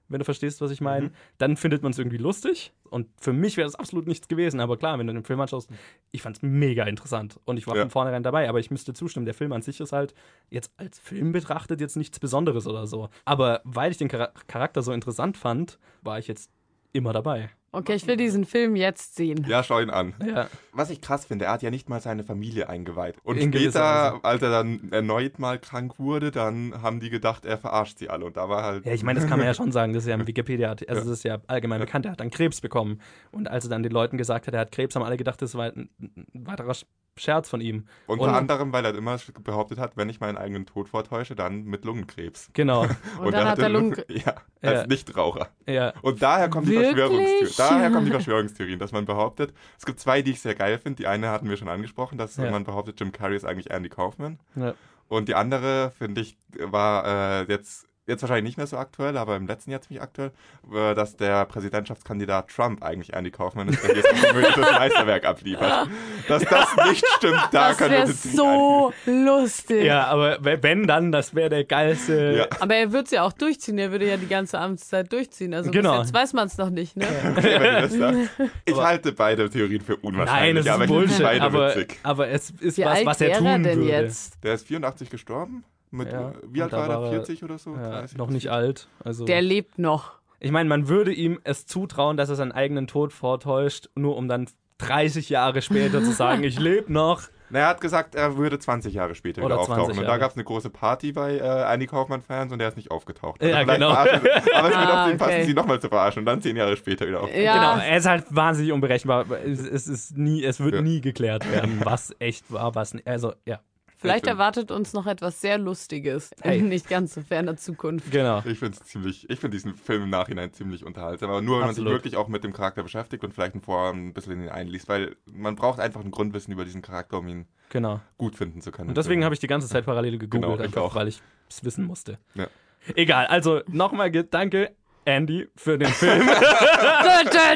Wenn 0.06 0.18
du 0.18 0.26
verstehst, 0.26 0.60
was 0.60 0.70
ich 0.70 0.82
meine, 0.82 1.12
dann 1.38 1.56
findet 1.56 1.82
man 1.82 1.92
es 1.92 1.98
irgendwie 1.98 2.18
lustig. 2.18 2.74
Und 2.90 3.08
für 3.18 3.32
mich 3.32 3.56
wäre 3.56 3.66
es 3.66 3.74
absolut 3.74 4.06
nichts 4.06 4.28
gewesen. 4.28 4.60
Aber 4.60 4.76
klar, 4.76 4.98
wenn 4.98 5.06
du 5.06 5.14
den 5.14 5.24
Film 5.24 5.40
anschaust, 5.40 5.70
ich 6.12 6.20
fand 6.20 6.36
es 6.36 6.42
mega 6.42 6.84
interessant. 6.84 7.40
Und 7.46 7.56
ich 7.56 7.66
war 7.66 7.74
Ja. 7.74 7.80
von 7.84 7.90
vornherein 7.90 8.22
dabei. 8.22 8.50
Aber 8.50 8.60
ich 8.60 8.70
müsste 8.70 8.92
zustimmen, 8.92 9.24
der 9.24 9.32
Film 9.32 9.52
an 9.52 9.62
sich 9.62 9.80
ist 9.80 9.92
halt 9.94 10.12
jetzt 10.50 10.70
als 10.76 10.98
Film 10.98 11.32
betrachtet 11.32 11.80
jetzt 11.80 11.96
nichts 11.96 12.20
Besonderes 12.20 12.66
oder 12.66 12.86
so. 12.86 13.08
Aber 13.24 13.62
weil 13.64 13.92
ich 13.92 13.96
den 13.96 14.08
Chara- 14.10 14.32
Charakter 14.46 14.82
so 14.82 14.92
interessant 14.92 15.38
fand, 15.38 15.78
war 16.02 16.18
ich 16.18 16.28
jetzt 16.28 16.50
immer 16.94 17.12
dabei. 17.12 17.50
Okay, 17.72 17.94
ich 17.94 18.06
will 18.06 18.16
diesen 18.16 18.44
Film 18.44 18.76
jetzt 18.76 19.16
sehen. 19.16 19.44
Ja, 19.48 19.64
schau 19.64 19.80
ihn 19.80 19.90
an. 19.90 20.14
Ja. 20.24 20.46
Was 20.72 20.90
ich 20.90 21.00
krass 21.00 21.24
finde, 21.24 21.46
er 21.46 21.52
hat 21.52 21.62
ja 21.62 21.70
nicht 21.70 21.88
mal 21.88 22.00
seine 22.00 22.22
Familie 22.22 22.68
eingeweiht. 22.68 23.16
Und 23.24 23.36
In 23.36 23.52
später, 23.52 24.24
als 24.24 24.42
er 24.42 24.50
dann 24.50 24.92
erneut 24.92 25.40
mal 25.40 25.58
krank 25.58 25.98
wurde, 25.98 26.30
dann 26.30 26.82
haben 26.82 27.00
die 27.00 27.10
gedacht, 27.10 27.44
er 27.44 27.58
verarscht 27.58 27.98
sie 27.98 28.08
alle. 28.08 28.26
Und 28.26 28.36
da 28.36 28.48
war 28.48 28.62
halt. 28.62 28.86
Ja, 28.86 28.92
ich 28.92 29.02
meine, 29.02 29.18
das 29.18 29.28
kann 29.28 29.38
man 29.38 29.46
ja 29.48 29.54
schon 29.54 29.72
sagen. 29.72 29.92
Das 29.92 30.04
ist 30.04 30.08
ja 30.08 30.14
im 30.14 30.26
Wikipedia, 30.26 30.70
also 30.70 30.84
das 30.86 31.06
ist 31.06 31.24
ja 31.24 31.38
allgemein 31.48 31.80
bekannt. 31.80 32.06
Er 32.06 32.12
hat 32.12 32.20
dann 32.20 32.30
Krebs 32.30 32.60
bekommen. 32.60 33.00
Und 33.32 33.48
als 33.48 33.64
er 33.64 33.70
dann 33.70 33.82
den 33.82 33.92
Leuten 33.92 34.18
gesagt 34.18 34.46
hat, 34.46 34.54
er 34.54 34.60
hat 34.60 34.70
Krebs, 34.70 34.94
haben 34.94 35.02
alle 35.02 35.16
gedacht, 35.16 35.42
das 35.42 35.56
war 35.56 35.66
ein, 35.66 35.90
ein 35.98 36.46
weiterer 36.46 36.74
Scherz 37.16 37.48
von 37.48 37.60
ihm. 37.60 37.86
Unter 38.06 38.24
Und- 38.24 38.34
anderem, 38.34 38.72
weil 38.72 38.84
er 38.84 38.94
immer 38.94 39.18
behauptet 39.42 39.78
hat, 39.78 39.96
wenn 39.96 40.08
ich 40.08 40.20
meinen 40.20 40.36
eigenen 40.36 40.66
Tod 40.66 40.88
vortäusche, 40.88 41.34
dann 41.36 41.64
mit 41.64 41.84
Lungenkrebs. 41.84 42.50
Genau. 42.52 42.82
Und, 43.20 43.32
dann 43.32 43.46
hat 43.48 43.58
er 43.60 43.68
Lungen. 43.68 43.96
Ja, 44.08 44.34
Ja. 44.62 44.70
als 44.70 44.86
Nichtraucher. 44.88 45.48
Ja. 45.66 45.92
Und 46.02 46.22
daher 46.22 46.48
kommen 46.50 46.66
die? 46.66 46.74
Verschwörungstheorien. 46.74 47.50
Daher 47.56 47.90
kommen 47.90 48.06
die 48.06 48.12
Verschwörungstheorien, 48.12 48.78
dass 48.78 48.92
man 48.92 49.04
behauptet, 49.04 49.54
es 49.78 49.84
gibt 49.86 50.00
zwei, 50.00 50.22
die 50.22 50.32
ich 50.32 50.40
sehr 50.40 50.54
geil 50.54 50.78
finde. 50.78 50.96
Die 51.02 51.06
eine 51.06 51.28
hatten 51.28 51.48
wir 51.48 51.56
schon 51.56 51.68
angesprochen, 51.68 52.18
dass 52.18 52.36
Ja. 52.36 52.50
man 52.50 52.64
behauptet, 52.64 52.98
Jim 52.98 53.12
Carrey 53.12 53.36
ist 53.36 53.44
eigentlich 53.44 53.70
Andy 53.70 53.88
Kaufman. 53.88 54.38
ja. 54.56 54.74
Und 55.06 55.28
die 55.28 55.34
andere, 55.34 55.92
finde 55.98 56.22
ich, 56.22 56.38
war 56.58 57.42
äh, 57.42 57.42
jetzt, 57.52 57.86
jetzt 58.06 58.22
wahrscheinlich 58.22 58.44
nicht 58.44 58.56
mehr 58.58 58.66
so 58.66 58.76
aktuell, 58.76 59.16
aber 59.16 59.36
im 59.36 59.46
letzten 59.46 59.70
Jahr 59.70 59.80
ziemlich 59.80 60.02
aktuell, 60.02 60.32
äh, 60.72 60.94
dass 60.94 61.16
der 61.16 61.44
Präsidentschaftskandidat 61.46 62.48
Trump 62.48 62.82
eigentlich 62.82 63.12
Andy 63.14 63.30
Kaufman 63.30 63.68
ist, 63.68 63.82
der 63.82 63.90
ein 63.96 64.20
komödiantes 64.22 64.72
Meisterwerk 64.72 65.24
abliefert. 65.24 65.88
Dass 66.28 66.42
das 66.44 66.68
nicht 66.88 67.04
stimmt, 67.16 67.40
da 67.52 67.68
Das 67.68 67.78
können 67.78 67.90
wir 67.92 67.98
wäre 67.98 68.06
uns 68.08 68.24
jetzt 68.24 68.36
so 68.36 68.92
lustig. 69.06 69.84
Ja, 69.84 70.06
aber 70.06 70.38
wenn 70.40 70.86
dann, 70.86 71.12
das 71.12 71.34
wäre 71.34 71.48
der 71.48 71.64
geilste. 71.64 72.34
Ja. 72.50 72.60
Aber 72.60 72.74
er 72.74 72.92
wird 72.92 73.06
es 73.06 73.12
ja 73.12 73.22
auch 73.22 73.32
durchziehen. 73.32 73.78
Er 73.78 73.90
würde 73.90 74.08
ja 74.08 74.16
die 74.16 74.28
ganze 74.28 74.58
Amtszeit 74.58 75.10
durchziehen. 75.12 75.54
Also 75.54 75.70
Genau. 75.70 75.98
bis 75.98 76.08
jetzt 76.08 76.14
weiß 76.14 76.32
man 76.34 76.46
es 76.46 76.58
noch 76.58 76.70
nicht, 76.70 76.96
ne? 76.96 77.06
Okay, 77.36 77.60
wenn 77.60 77.74
du 77.74 77.80
das 77.82 77.92
sagst. 77.92 78.30
Ich 78.66 78.76
halte 78.76 79.12
beide 79.12 79.48
Theorien 79.48 79.80
für 79.80 79.92
Nein, 79.92 80.00
unwahrscheinlich, 80.02 80.64
das 80.64 80.74
aber 80.74 80.84
ist 80.84 80.90
Bullshit. 80.90 81.22
beide 81.22 81.42
Aber, 81.42 81.68
witzig. 81.68 81.98
aber 82.02 82.28
es 82.28 82.50
ist 82.60 82.78
Wie 82.78 82.84
was, 82.84 83.04
was 83.06 83.20
er 83.20 83.38
tun 83.38 83.46
er 83.46 83.58
denn 83.58 83.78
würde. 83.78 83.90
jetzt? 83.90 84.42
Der 84.44 84.54
ist 84.54 84.66
84 84.66 85.10
gestorben? 85.10 85.64
Mit, 85.94 86.12
Ja, 86.12 86.32
wie 86.48 86.62
alt 86.62 86.72
war 86.72 86.88
er? 86.88 86.88
war 86.88 87.04
er- 87.04 87.10
40 87.10 87.44
oder 87.44 87.58
so? 87.58 87.74
Ja, 87.74 87.88
30? 88.00 88.18
noch 88.18 88.30
nicht 88.30 88.50
alt. 88.50 88.88
Also 89.04 89.24
Der 89.24 89.40
lebt 89.42 89.78
noch. 89.78 90.12
ich 90.40 90.50
meine, 90.50 90.68
man 90.68 90.88
würde 90.88 91.12
ihm 91.12 91.38
es 91.44 91.66
zutrauen, 91.66 92.16
dass 92.16 92.28
er 92.28 92.34
seinen 92.36 92.52
eigenen 92.52 92.86
Tod 92.86 93.12
vortäuscht, 93.12 93.88
nur 93.94 94.16
um 94.16 94.28
dann 94.28 94.48
30 94.78 95.28
Jahre 95.30 95.62
später 95.62 96.02
zu 96.02 96.10
sagen, 96.10 96.42
ich 96.44 96.58
lebe 96.58 96.92
noch. 96.92 97.22
Na, 97.50 97.60
er 97.60 97.68
hat 97.68 97.80
gesagt, 97.80 98.14
er 98.16 98.36
würde 98.36 98.58
20 98.58 98.94
Jahre 98.94 99.14
später 99.14 99.42
Oder 99.42 99.54
wieder 99.54 99.60
auftauchen. 99.60 99.84
20 99.84 100.00
Und 100.00 100.06
da 100.08 100.16
gab 100.16 100.30
es 100.32 100.36
eine 100.36 100.42
große 100.44 100.70
Party 100.70 101.12
bei 101.12 101.36
äh, 101.36 101.72
Andy 101.72 101.86
Kaufmann-Fans 101.86 102.50
und 102.52 102.58
der 102.58 102.68
ist 102.68 102.76
nicht 102.76 102.90
aufgetaucht. 102.90 103.40
Also 103.40 103.54
Ja, 103.54 103.62
genau. 103.62 103.90
verarschen 103.92 104.20
sie- 104.22 104.52
Aber 104.54 104.68
es 104.70 104.74
wird 104.76 104.86
Ah, 104.88 105.02
auf 105.04 105.08
den 105.10 105.18
passen, 105.18 105.30
okay. 105.34 105.44
sie 105.44 105.54
nochmal 105.54 105.80
zu 105.80 105.88
verarschen 105.88 106.20
und 106.20 106.26
dann 106.26 106.40
10 106.42 106.56
Jahre 106.56 106.76
später 106.76 107.06
wieder 107.06 107.20
auf. 107.22 107.32
Ja. 107.32 107.54
Genau, 107.54 107.84
er 107.86 107.96
ist 107.98 108.06
halt 108.06 108.24
wahnsinnig 108.30 108.72
unberechenbar. 108.72 109.26
Es, 109.44 109.60
es 109.60 109.86
ist 109.86 110.18
nie, 110.18 110.42
es 110.42 110.58
wird 110.58 110.74
Ja. 110.74 110.80
nie 110.82 111.00
geklärt 111.00 111.48
werden, 111.52 111.80
was 111.84 112.16
echt 112.18 112.50
war, 112.50 112.74
was 112.74 112.94
nicht. 112.94 113.06
Also, 113.06 113.34
ja, 113.46 113.60
Vielleicht 114.04 114.26
erwartet 114.26 114.70
uns 114.70 114.92
noch 114.92 115.06
etwas 115.06 115.40
sehr 115.40 115.58
Lustiges 115.58 116.30
Hey. 116.42 116.58
in 116.58 116.68
nicht 116.68 116.88
ganz 116.88 117.14
so 117.14 117.22
ferner 117.22 117.56
Zukunft. 117.56 118.10
genau. 118.10 118.42
Ich 118.44 118.58
finde 118.58 118.78
ziemlich, 118.78 119.28
ich 119.30 119.38
finde 119.40 119.56
diesen 119.56 119.74
Film 119.74 120.04
im 120.04 120.10
Nachhinein 120.10 120.52
ziemlich 120.52 120.84
unterhaltsam, 120.84 121.30
aber 121.30 121.40
nur 121.42 121.56
wenn 121.56 121.60
man 121.62 121.70
Absolut. 121.70 121.88
sich 121.90 121.94
wirklich 121.96 122.16
auch 122.16 122.28
mit 122.28 122.44
dem 122.44 122.52
Charakter 122.52 122.82
beschäftigt 122.82 123.24
und 123.24 123.32
vielleicht 123.34 123.54
vorher 123.64 123.92
ein 123.92 124.12
bisschen 124.12 124.32
in 124.34 124.42
ihn 124.42 124.48
einliest, 124.48 124.88
weil 124.88 125.16
man 125.26 125.56
braucht 125.56 125.80
einfach 125.80 126.02
ein 126.04 126.10
Grundwissen 126.10 126.52
über 126.52 126.64
diesen 126.64 126.82
Charakter, 126.82 127.18
um 127.18 127.28
ihn 127.28 127.46
Genau. 127.70 128.00
gut 128.18 128.36
finden 128.36 128.60
zu 128.60 128.70
können. 128.70 128.90
Und 128.90 128.96
deswegen 128.96 129.24
habe 129.24 129.34
ich 129.34 129.40
die 129.40 129.46
ganze 129.46 129.68
Zeit 129.68 129.84
parallel 129.86 130.18
gegoogelt, 130.18 130.42
Genau, 130.42 130.54
ich 130.56 130.60
einfach 130.60 130.82
auch. 130.82 130.94
weil 130.94 131.08
ich 131.08 131.20
es 131.48 131.64
wissen 131.64 131.84
musste. 131.84 132.18
Ja. 132.34 132.46
Egal, 132.94 133.26
also 133.26 133.62
nochmal 133.68 134.10
danke, 134.10 134.72
Andy, 135.04 135.48
für 135.56 135.78
den 135.78 135.88
Film. 135.88 136.26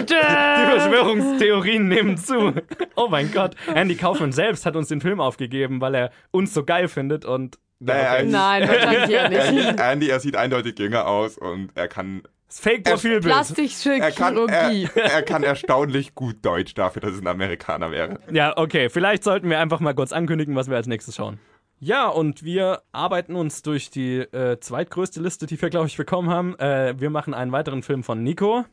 Die 0.08 0.14
Verschwörungstheorien 0.78 1.88
nehmen 1.88 2.16
zu. 2.16 2.52
Oh 2.96 3.08
mein 3.08 3.32
Gott. 3.32 3.54
Andy 3.74 3.94
Kaufmann 3.96 4.32
selbst 4.32 4.66
hat 4.66 4.76
uns 4.76 4.88
den 4.88 5.00
Film 5.00 5.20
aufgegeben, 5.20 5.80
weil 5.80 5.94
er 5.94 6.10
uns 6.30 6.52
so 6.54 6.64
geil 6.64 6.88
findet 6.88 7.24
und 7.24 7.58
Naja, 7.80 8.12
eigentlich- 8.12 8.32
Nein, 8.32 8.68
wahrscheinlich 8.68 9.10
eher 9.10 9.28
nicht. 9.28 9.40
Andy, 9.68 9.82
Andy, 9.82 10.08
er 10.08 10.20
sieht 10.20 10.36
eindeutig 10.36 10.78
jünger 10.78 11.06
aus 11.06 11.38
und 11.38 11.70
er 11.74 11.88
kann, 11.88 12.22
das 12.48 12.60
Fake-Profilbild. 12.60 13.24
Plastische 13.24 13.90
er 13.92 13.98
er, 13.98 14.10
Chirurgie. 14.10 14.88
er 14.94 15.22
kann 15.22 15.42
erstaunlich 15.42 16.14
gut 16.14 16.36
Deutsch 16.42 16.74
dafür, 16.74 17.00
dass 17.02 17.12
es 17.12 17.20
ein 17.20 17.26
Amerikaner 17.26 17.90
wäre. 17.90 18.18
Ja, 18.32 18.56
okay. 18.56 18.88
Vielleicht 18.88 19.22
sollten 19.22 19.50
wir 19.50 19.60
einfach 19.60 19.80
mal 19.80 19.94
kurz 19.94 20.12
ankündigen, 20.12 20.56
was 20.56 20.68
wir 20.68 20.76
als 20.76 20.86
nächstes 20.86 21.14
schauen. 21.16 21.38
Ja, 21.80 22.08
und 22.08 22.42
wir 22.42 22.82
arbeiten 22.92 23.36
uns 23.36 23.62
durch 23.62 23.90
die 23.90 24.18
äh, 24.18 24.58
zweitgrößte 24.58 25.20
Liste, 25.20 25.46
die 25.46 25.60
wir, 25.60 25.70
glaube 25.70 25.86
ich, 25.86 25.96
bekommen 25.96 26.28
haben. 26.28 26.58
Äh, 26.58 26.94
wir 26.98 27.10
machen 27.10 27.34
einen 27.34 27.52
weiteren 27.52 27.82
Film 27.82 28.02
von 28.02 28.22
Nico. 28.22 28.64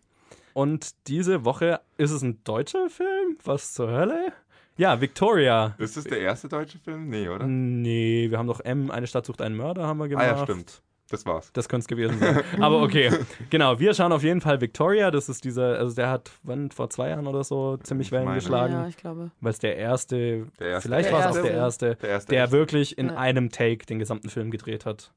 Und 0.54 0.96
diese 1.08 1.46
Woche 1.46 1.82
ist 1.98 2.12
es 2.12 2.22
ein 2.22 2.44
deutscher 2.44 2.90
Film? 2.90 3.38
Was 3.44 3.74
zur 3.74 3.92
Hölle? 3.92 4.34
Ja, 4.78 5.00
Victoria. 5.00 5.76
Ist 5.78 5.98
das 5.98 6.06
der 6.06 6.20
erste 6.20 6.50
deutsche 6.50 6.80
Film? 6.80 7.10
Nee, 7.10 7.30
oder? 7.30 7.46
Nee, 7.46 8.28
wir 8.30 8.38
haben 8.38 8.48
doch 8.48 8.60
M, 8.62 8.90
eine 8.90 9.08
Stadt 9.08 9.26
sucht 9.26 9.42
einen 9.42 9.56
Mörder, 9.56 9.86
haben 9.86 10.00
wir 10.00 10.08
gemacht. 10.08 10.26
Ah 10.26 10.38
ja, 10.38 10.44
stimmt. 10.44 10.82
Das 11.10 11.24
war's. 11.26 11.52
Das 11.54 11.70
könnte 11.70 11.84
es 11.84 11.88
gewesen 11.88 12.18
sein. 12.20 12.42
Aber 12.60 12.82
okay. 12.82 13.12
Genau, 13.52 13.80
wir 13.80 13.94
schauen 13.94 14.12
auf 14.12 14.24
jeden 14.24 14.42
Fall 14.42 14.60
Victoria. 14.60 15.12
Das 15.12 15.30
ist 15.30 15.44
dieser, 15.44 15.78
also 15.78 15.94
der 15.96 16.10
hat, 16.10 16.32
wann, 16.44 16.72
vor 16.72 16.90
zwei 16.90 17.10
Jahren 17.10 17.28
oder 17.28 17.44
so 17.44 17.78
ziemlich 17.78 18.08
Ich 18.08 18.12
Wellen 18.12 18.26
meine. 18.26 18.40
geschlagen. 18.40 18.74
Ja, 18.74 18.88
ich 18.88 18.98
glaube. 18.98 19.30
Weil 19.40 19.52
es 19.52 19.60
der 19.60 19.76
erste, 19.78 20.48
Der 20.60 20.68
erste. 20.70 20.90
vielleicht 20.90 21.12
war 21.12 21.20
es 21.20 21.26
auch 21.28 21.36
erste. 21.36 21.44
der 21.44 21.54
erste, 21.54 21.96
Der 21.98 22.10
erste 22.10 22.32
der 22.34 22.52
wirklich 22.52 22.98
in 22.98 23.08
Ja. 23.10 23.18
einem 23.18 23.52
Take 23.52 23.86
den 23.86 24.00
gesamten 24.00 24.30
Film 24.30 24.50
gedreht 24.50 24.86
hat. 24.86 25.12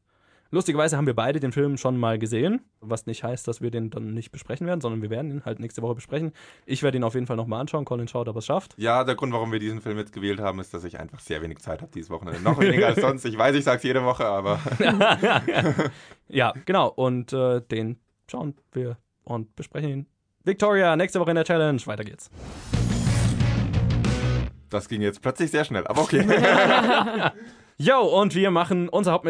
Lustigerweise 0.51 0.97
haben 0.97 1.07
wir 1.07 1.15
beide 1.15 1.41
den 1.41 1.53
Film 1.53 1.77
schon 1.77 1.99
mal 1.99 2.19
gesehen, 2.19 2.63
was 2.81 3.05
nicht 3.05 3.23
heißt, 3.23 3.47
dass 3.47 3.61
wir 3.61 3.71
den 3.71 3.91
dann 3.91 4.15
nicht 4.15 4.33
besprechen 4.33 4.67
werden, 4.67 4.81
sondern 4.81 5.03
wir 5.03 5.11
werden 5.11 5.31
ihn 5.31 5.45
halt 5.45 5.61
nächste 5.61 5.83
Woche 5.83 5.97
besprechen. 5.97 6.33
Ich 6.65 6.83
werde 6.83 6.97
ihn 6.97 7.05
auf 7.05 7.13
jeden 7.13 7.27
Fall 7.27 7.37
nochmal 7.37 7.61
anschauen. 7.61 7.85
Colin 7.85 8.09
schaut, 8.09 8.29
ob 8.29 8.37
er 8.37 8.39
es 8.39 8.47
schafft. 8.47 8.75
Ja, 8.79 9.05
der 9.05 9.15
Grund, 9.15 9.35
warum 9.35 9.53
wir 9.53 9.59
diesen 9.59 9.83
Film 9.83 9.99
jetzt 9.99 10.13
gewählt 10.15 10.41
haben, 10.41 10.59
ist, 10.59 10.73
dass 10.73 10.85
ich 10.85 10.99
einfach 10.99 11.21
sehr 11.21 11.43
wenig 11.43 11.59
Zeit 11.59 11.83
habe 11.83 11.93
dieses 11.93 12.09
Wochenende. 12.09 12.41
Noch 12.41 12.59
weniger 12.59 12.87
als 12.87 13.01
sonst. 13.01 13.27
Ich 13.27 13.37
weiß, 13.37 13.55
ich 13.57 13.65
sage 13.65 13.77
es 13.77 13.83
jede 13.83 14.03
Woche, 14.05 14.25
aber 14.25 14.59
Ja, 16.29 16.55
genau. 16.65 16.89
Und 16.89 17.35
äh, 17.35 17.61
den 17.61 17.99
schauen 18.31 18.55
wir 18.73 18.97
und 19.25 19.55
besprechen 19.55 19.91
ihn. 19.91 20.07
Victoria, 20.45 20.97
nächste 20.97 21.21
Woche 21.21 21.31
in 21.31 21.37
der 21.37 21.45
Challenge. 21.45 21.81
Weiter 21.85 22.05
geht's. 22.05 22.31
das 24.71 24.89
ging 24.89 25.03
jetzt 25.03 25.21
plötzlich 25.21 25.51
sehr 25.51 25.65
schnell. 25.65 25.87
Aber 25.87 26.03
okay. 26.03 26.25
Yo, 27.81 28.01
und 28.01 28.35
wir 28.35 28.51
machen 28.51 28.89
unser 28.89 29.13
Haupt 29.13 29.25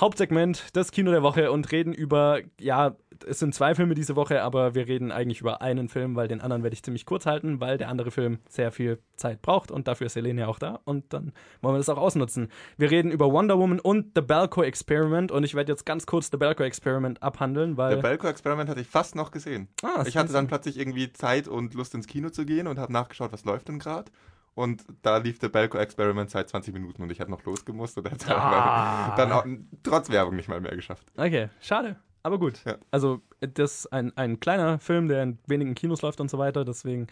Hauptsegment, 0.00 0.64
das 0.72 0.92
Kino 0.92 1.10
der 1.10 1.22
Woche 1.22 1.52
und 1.52 1.70
reden 1.70 1.92
über, 1.92 2.40
ja, 2.58 2.96
es 3.26 3.38
sind 3.38 3.54
zwei 3.54 3.74
Filme 3.74 3.94
diese 3.94 4.16
Woche, 4.16 4.42
aber 4.42 4.74
wir 4.74 4.86
reden 4.88 5.12
eigentlich 5.12 5.42
über 5.42 5.60
einen 5.60 5.90
Film, 5.90 6.16
weil 6.16 6.26
den 6.26 6.40
anderen 6.40 6.62
werde 6.62 6.72
ich 6.72 6.82
ziemlich 6.82 7.04
kurz 7.04 7.26
halten, 7.26 7.60
weil 7.60 7.76
der 7.76 7.90
andere 7.90 8.10
Film 8.10 8.38
sehr 8.48 8.72
viel 8.72 8.98
Zeit 9.16 9.42
braucht 9.42 9.70
und 9.70 9.88
dafür 9.88 10.06
ist 10.06 10.16
Helene 10.16 10.40
ja 10.40 10.46
auch 10.46 10.58
da 10.58 10.80
und 10.84 11.12
dann 11.12 11.34
wollen 11.60 11.74
wir 11.74 11.80
das 11.80 11.90
auch 11.90 11.98
ausnutzen. 11.98 12.48
Wir 12.78 12.90
reden 12.90 13.10
über 13.10 13.30
Wonder 13.30 13.58
Woman 13.58 13.78
und 13.78 14.12
The 14.14 14.22
Balco 14.22 14.62
Experiment 14.62 15.30
und 15.30 15.44
ich 15.44 15.54
werde 15.54 15.72
jetzt 15.72 15.84
ganz 15.84 16.06
kurz 16.06 16.30
The 16.30 16.38
Balco 16.38 16.62
Experiment 16.62 17.22
abhandeln, 17.22 17.76
weil... 17.76 17.96
Der 17.96 18.02
Belko-Experiment 18.02 18.70
hatte 18.70 18.80
ich 18.80 18.88
fast 18.88 19.16
noch 19.16 19.32
gesehen. 19.32 19.68
Ah, 19.82 20.02
Ich 20.06 20.16
hatte 20.16 20.32
dann 20.32 20.46
plötzlich 20.46 20.78
irgendwie 20.78 21.12
Zeit 21.12 21.46
und 21.46 21.74
Lust 21.74 21.94
ins 21.94 22.06
Kino 22.06 22.30
zu 22.30 22.46
gehen 22.46 22.66
und 22.66 22.78
habe 22.78 22.90
nachgeschaut, 22.90 23.34
was 23.34 23.44
läuft 23.44 23.68
denn 23.68 23.80
gerade. 23.80 24.10
Und 24.56 24.84
da 25.02 25.18
lief 25.18 25.38
der 25.38 25.50
Belko-Experiment 25.50 26.30
seit 26.30 26.48
20 26.48 26.72
Minuten 26.74 27.02
und 27.02 27.12
ich 27.12 27.20
hatte 27.20 27.30
noch 27.30 27.44
losgemusst 27.44 27.98
und 27.98 28.10
hat 28.10 28.28
Ah. 28.30 29.14
dann 29.14 29.30
auch, 29.30 29.44
trotz 29.82 30.08
Werbung 30.10 30.34
nicht 30.34 30.48
mal 30.48 30.60
mehr 30.60 30.74
geschafft. 30.74 31.06
Okay, 31.16 31.50
schade. 31.60 31.96
Aber 32.22 32.38
gut. 32.38 32.64
Ja. 32.64 32.76
Also, 32.90 33.20
das 33.40 33.80
ist 33.80 33.92
ein, 33.92 34.16
ein 34.16 34.40
kleiner 34.40 34.78
Film, 34.80 35.08
der 35.08 35.22
in 35.22 35.38
wenigen 35.46 35.74
Kinos 35.74 36.00
läuft 36.02 36.20
und 36.20 36.30
so 36.30 36.38
weiter. 36.38 36.64
Deswegen 36.64 37.06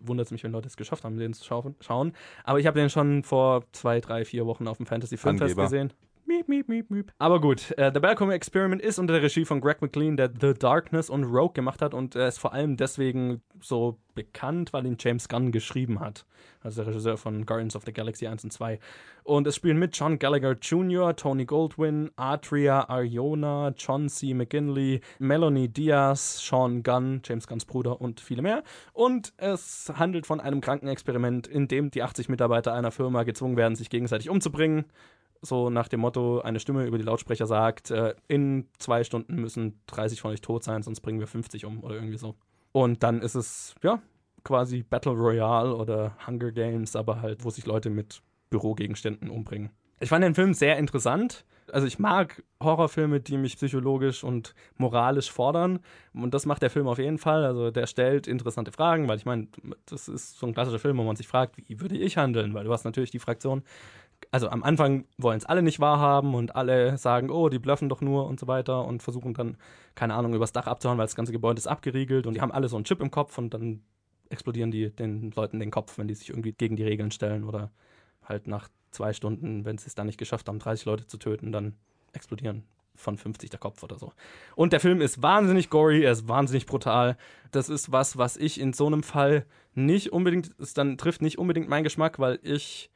wundert 0.00 0.26
es 0.26 0.32
mich, 0.32 0.42
wenn 0.42 0.52
Leute 0.52 0.66
es 0.68 0.76
geschafft 0.76 1.04
haben, 1.04 1.18
den 1.18 1.34
zu 1.34 1.44
schau- 1.44 1.74
schauen. 1.80 2.14
Aber 2.44 2.58
ich 2.60 2.66
habe 2.66 2.80
den 2.80 2.90
schon 2.90 3.22
vor 3.22 3.62
zwei, 3.72 4.00
drei, 4.00 4.24
vier 4.24 4.46
Wochen 4.46 4.66
auf 4.66 4.78
dem 4.78 4.86
Fantasy 4.86 5.16
Filmfest 5.18 5.54
gesehen. 5.56 5.92
Miep, 6.28 6.48
miep, 6.48 6.68
miep, 6.68 6.90
miep. 6.90 7.12
Aber 7.18 7.40
gut, 7.40 7.70
äh, 7.78 7.92
The 7.94 8.00
Balcom 8.00 8.32
Experiment 8.32 8.82
ist 8.82 8.98
unter 8.98 9.14
der 9.14 9.22
Regie 9.22 9.44
von 9.44 9.60
Greg 9.60 9.80
McLean, 9.80 10.16
der 10.16 10.28
The 10.28 10.54
Darkness 10.54 11.08
und 11.08 11.22
Rogue 11.22 11.52
gemacht 11.52 11.80
hat 11.80 11.94
und 11.94 12.16
er 12.16 12.26
ist 12.26 12.38
vor 12.38 12.52
allem 12.52 12.76
deswegen 12.76 13.42
so 13.60 13.98
bekannt, 14.16 14.72
weil 14.72 14.86
ihn 14.86 14.96
James 14.98 15.28
Gunn 15.28 15.52
geschrieben 15.52 16.00
hat. 16.00 16.26
Also 16.62 16.82
der 16.82 16.90
Regisseur 16.90 17.16
von 17.16 17.46
Guardians 17.46 17.76
of 17.76 17.84
the 17.84 17.92
Galaxy 17.92 18.26
1 18.26 18.42
und 18.42 18.52
2. 18.52 18.80
Und 19.22 19.46
es 19.46 19.54
spielen 19.54 19.78
mit 19.78 19.96
John 19.96 20.18
Gallagher 20.18 20.56
Jr., 20.60 21.14
Tony 21.14 21.44
Goldwyn, 21.44 22.10
Adria 22.16 22.88
Arjona, 22.88 23.72
John 23.76 24.08
C. 24.08 24.34
McGinley, 24.34 25.02
Melanie 25.20 25.68
Diaz, 25.68 26.44
Sean 26.44 26.82
Gunn, 26.82 27.22
James 27.24 27.46
Gunns 27.46 27.66
Bruder 27.66 28.00
und 28.00 28.20
viele 28.20 28.42
mehr. 28.42 28.64
Und 28.92 29.32
es 29.36 29.92
handelt 29.94 30.26
von 30.26 30.40
einem 30.40 30.60
Krankenexperiment, 30.60 31.46
in 31.46 31.68
dem 31.68 31.92
die 31.92 32.02
80 32.02 32.28
Mitarbeiter 32.28 32.72
einer 32.72 32.90
Firma 32.90 33.22
gezwungen 33.22 33.56
werden, 33.56 33.76
sich 33.76 33.90
gegenseitig 33.90 34.28
umzubringen. 34.28 34.86
So 35.46 35.70
nach 35.70 35.88
dem 35.88 36.00
Motto, 36.00 36.40
eine 36.40 36.60
Stimme 36.60 36.86
über 36.86 36.98
die 36.98 37.04
Lautsprecher 37.04 37.46
sagt, 37.46 37.90
äh, 37.90 38.14
in 38.28 38.66
zwei 38.78 39.04
Stunden 39.04 39.36
müssen 39.36 39.80
30 39.86 40.20
von 40.20 40.32
euch 40.32 40.40
tot 40.40 40.64
sein, 40.64 40.82
sonst 40.82 41.00
bringen 41.00 41.20
wir 41.20 41.26
50 41.26 41.64
um 41.64 41.82
oder 41.82 41.94
irgendwie 41.94 42.18
so. 42.18 42.34
Und 42.72 43.02
dann 43.02 43.22
ist 43.22 43.34
es, 43.34 43.74
ja, 43.82 44.00
quasi 44.44 44.82
Battle 44.82 45.12
Royale 45.12 45.74
oder 45.74 46.16
Hunger 46.26 46.52
Games, 46.52 46.94
aber 46.94 47.20
halt, 47.22 47.44
wo 47.44 47.50
sich 47.50 47.66
Leute 47.66 47.90
mit 47.90 48.22
Bürogegenständen 48.50 49.30
umbringen. 49.30 49.70
Ich 49.98 50.10
fand 50.10 50.24
den 50.24 50.34
Film 50.34 50.52
sehr 50.52 50.76
interessant. 50.76 51.44
Also 51.72 51.86
ich 51.86 51.98
mag 51.98 52.44
Horrorfilme, 52.62 53.20
die 53.20 53.38
mich 53.38 53.56
psychologisch 53.56 54.22
und 54.22 54.54
moralisch 54.76 55.32
fordern. 55.32 55.80
Und 56.14 56.32
das 56.32 56.46
macht 56.46 56.62
der 56.62 56.70
Film 56.70 56.86
auf 56.86 56.98
jeden 56.98 57.18
Fall. 57.18 57.44
Also 57.44 57.70
der 57.70 57.86
stellt 57.86 58.26
interessante 58.26 58.70
Fragen, 58.72 59.08
weil 59.08 59.16
ich 59.16 59.24
meine, 59.24 59.48
das 59.86 60.08
ist 60.08 60.38
so 60.38 60.46
ein 60.46 60.54
klassischer 60.54 60.78
Film, 60.78 60.98
wo 60.98 61.02
man 61.02 61.16
sich 61.16 61.26
fragt, 61.26 61.56
wie 61.56 61.80
würde 61.80 61.96
ich 61.96 62.16
handeln? 62.16 62.54
Weil 62.54 62.64
du 62.64 62.72
hast 62.72 62.84
natürlich 62.84 63.10
die 63.10 63.18
Fraktion, 63.18 63.62
also 64.30 64.48
am 64.48 64.62
Anfang 64.62 65.06
wollen 65.18 65.38
es 65.38 65.46
alle 65.46 65.62
nicht 65.62 65.80
wahrhaben 65.80 66.34
und 66.34 66.56
alle 66.56 66.98
sagen, 66.98 67.30
oh, 67.30 67.48
die 67.48 67.58
bluffen 67.58 67.88
doch 67.88 68.00
nur 68.00 68.26
und 68.26 68.40
so 68.40 68.46
weiter 68.46 68.84
und 68.84 69.02
versuchen 69.02 69.34
dann, 69.34 69.56
keine 69.94 70.14
Ahnung, 70.14 70.34
übers 70.34 70.52
Dach 70.52 70.66
abzuhauen, 70.66 70.98
weil 70.98 71.06
das 71.06 71.16
ganze 71.16 71.32
Gebäude 71.32 71.58
ist 71.58 71.66
abgeriegelt 71.66 72.26
und 72.26 72.34
die 72.34 72.40
haben 72.40 72.52
alle 72.52 72.68
so 72.68 72.76
einen 72.76 72.84
Chip 72.84 73.00
im 73.00 73.10
Kopf 73.10 73.36
und 73.38 73.54
dann 73.54 73.82
explodieren 74.28 74.70
die 74.70 74.90
den 74.90 75.30
Leuten 75.32 75.60
den 75.60 75.70
Kopf, 75.70 75.98
wenn 75.98 76.08
die 76.08 76.14
sich 76.14 76.30
irgendwie 76.30 76.52
gegen 76.52 76.76
die 76.76 76.84
Regeln 76.84 77.10
stellen 77.10 77.44
oder 77.44 77.70
halt 78.24 78.46
nach 78.46 78.68
zwei 78.90 79.12
Stunden, 79.12 79.64
wenn 79.64 79.78
sie 79.78 79.86
es 79.86 79.94
dann 79.94 80.06
nicht 80.06 80.18
geschafft 80.18 80.48
haben, 80.48 80.58
30 80.58 80.84
Leute 80.86 81.06
zu 81.06 81.18
töten, 81.18 81.52
dann 81.52 81.74
explodieren 82.12 82.64
von 82.96 83.16
50 83.18 83.50
der 83.50 83.60
Kopf 83.60 83.82
oder 83.82 83.98
so. 83.98 84.12
Und 84.54 84.72
der 84.72 84.80
Film 84.80 85.00
ist 85.00 85.22
wahnsinnig 85.22 85.70
gory, 85.70 86.02
er 86.02 86.12
ist 86.12 86.28
wahnsinnig 86.28 86.66
brutal. 86.66 87.16
Das 87.50 87.68
ist 87.68 87.92
was, 87.92 88.16
was 88.16 88.36
ich 88.36 88.58
in 88.58 88.72
so 88.72 88.86
einem 88.86 89.02
Fall 89.02 89.44
nicht 89.74 90.12
unbedingt, 90.12 90.54
es 90.58 90.74
dann 90.74 90.96
trifft 90.96 91.22
nicht 91.22 91.38
unbedingt 91.38 91.68
meinen 91.68 91.84
Geschmack, 91.84 92.18
weil 92.18 92.38
ich 92.42 92.90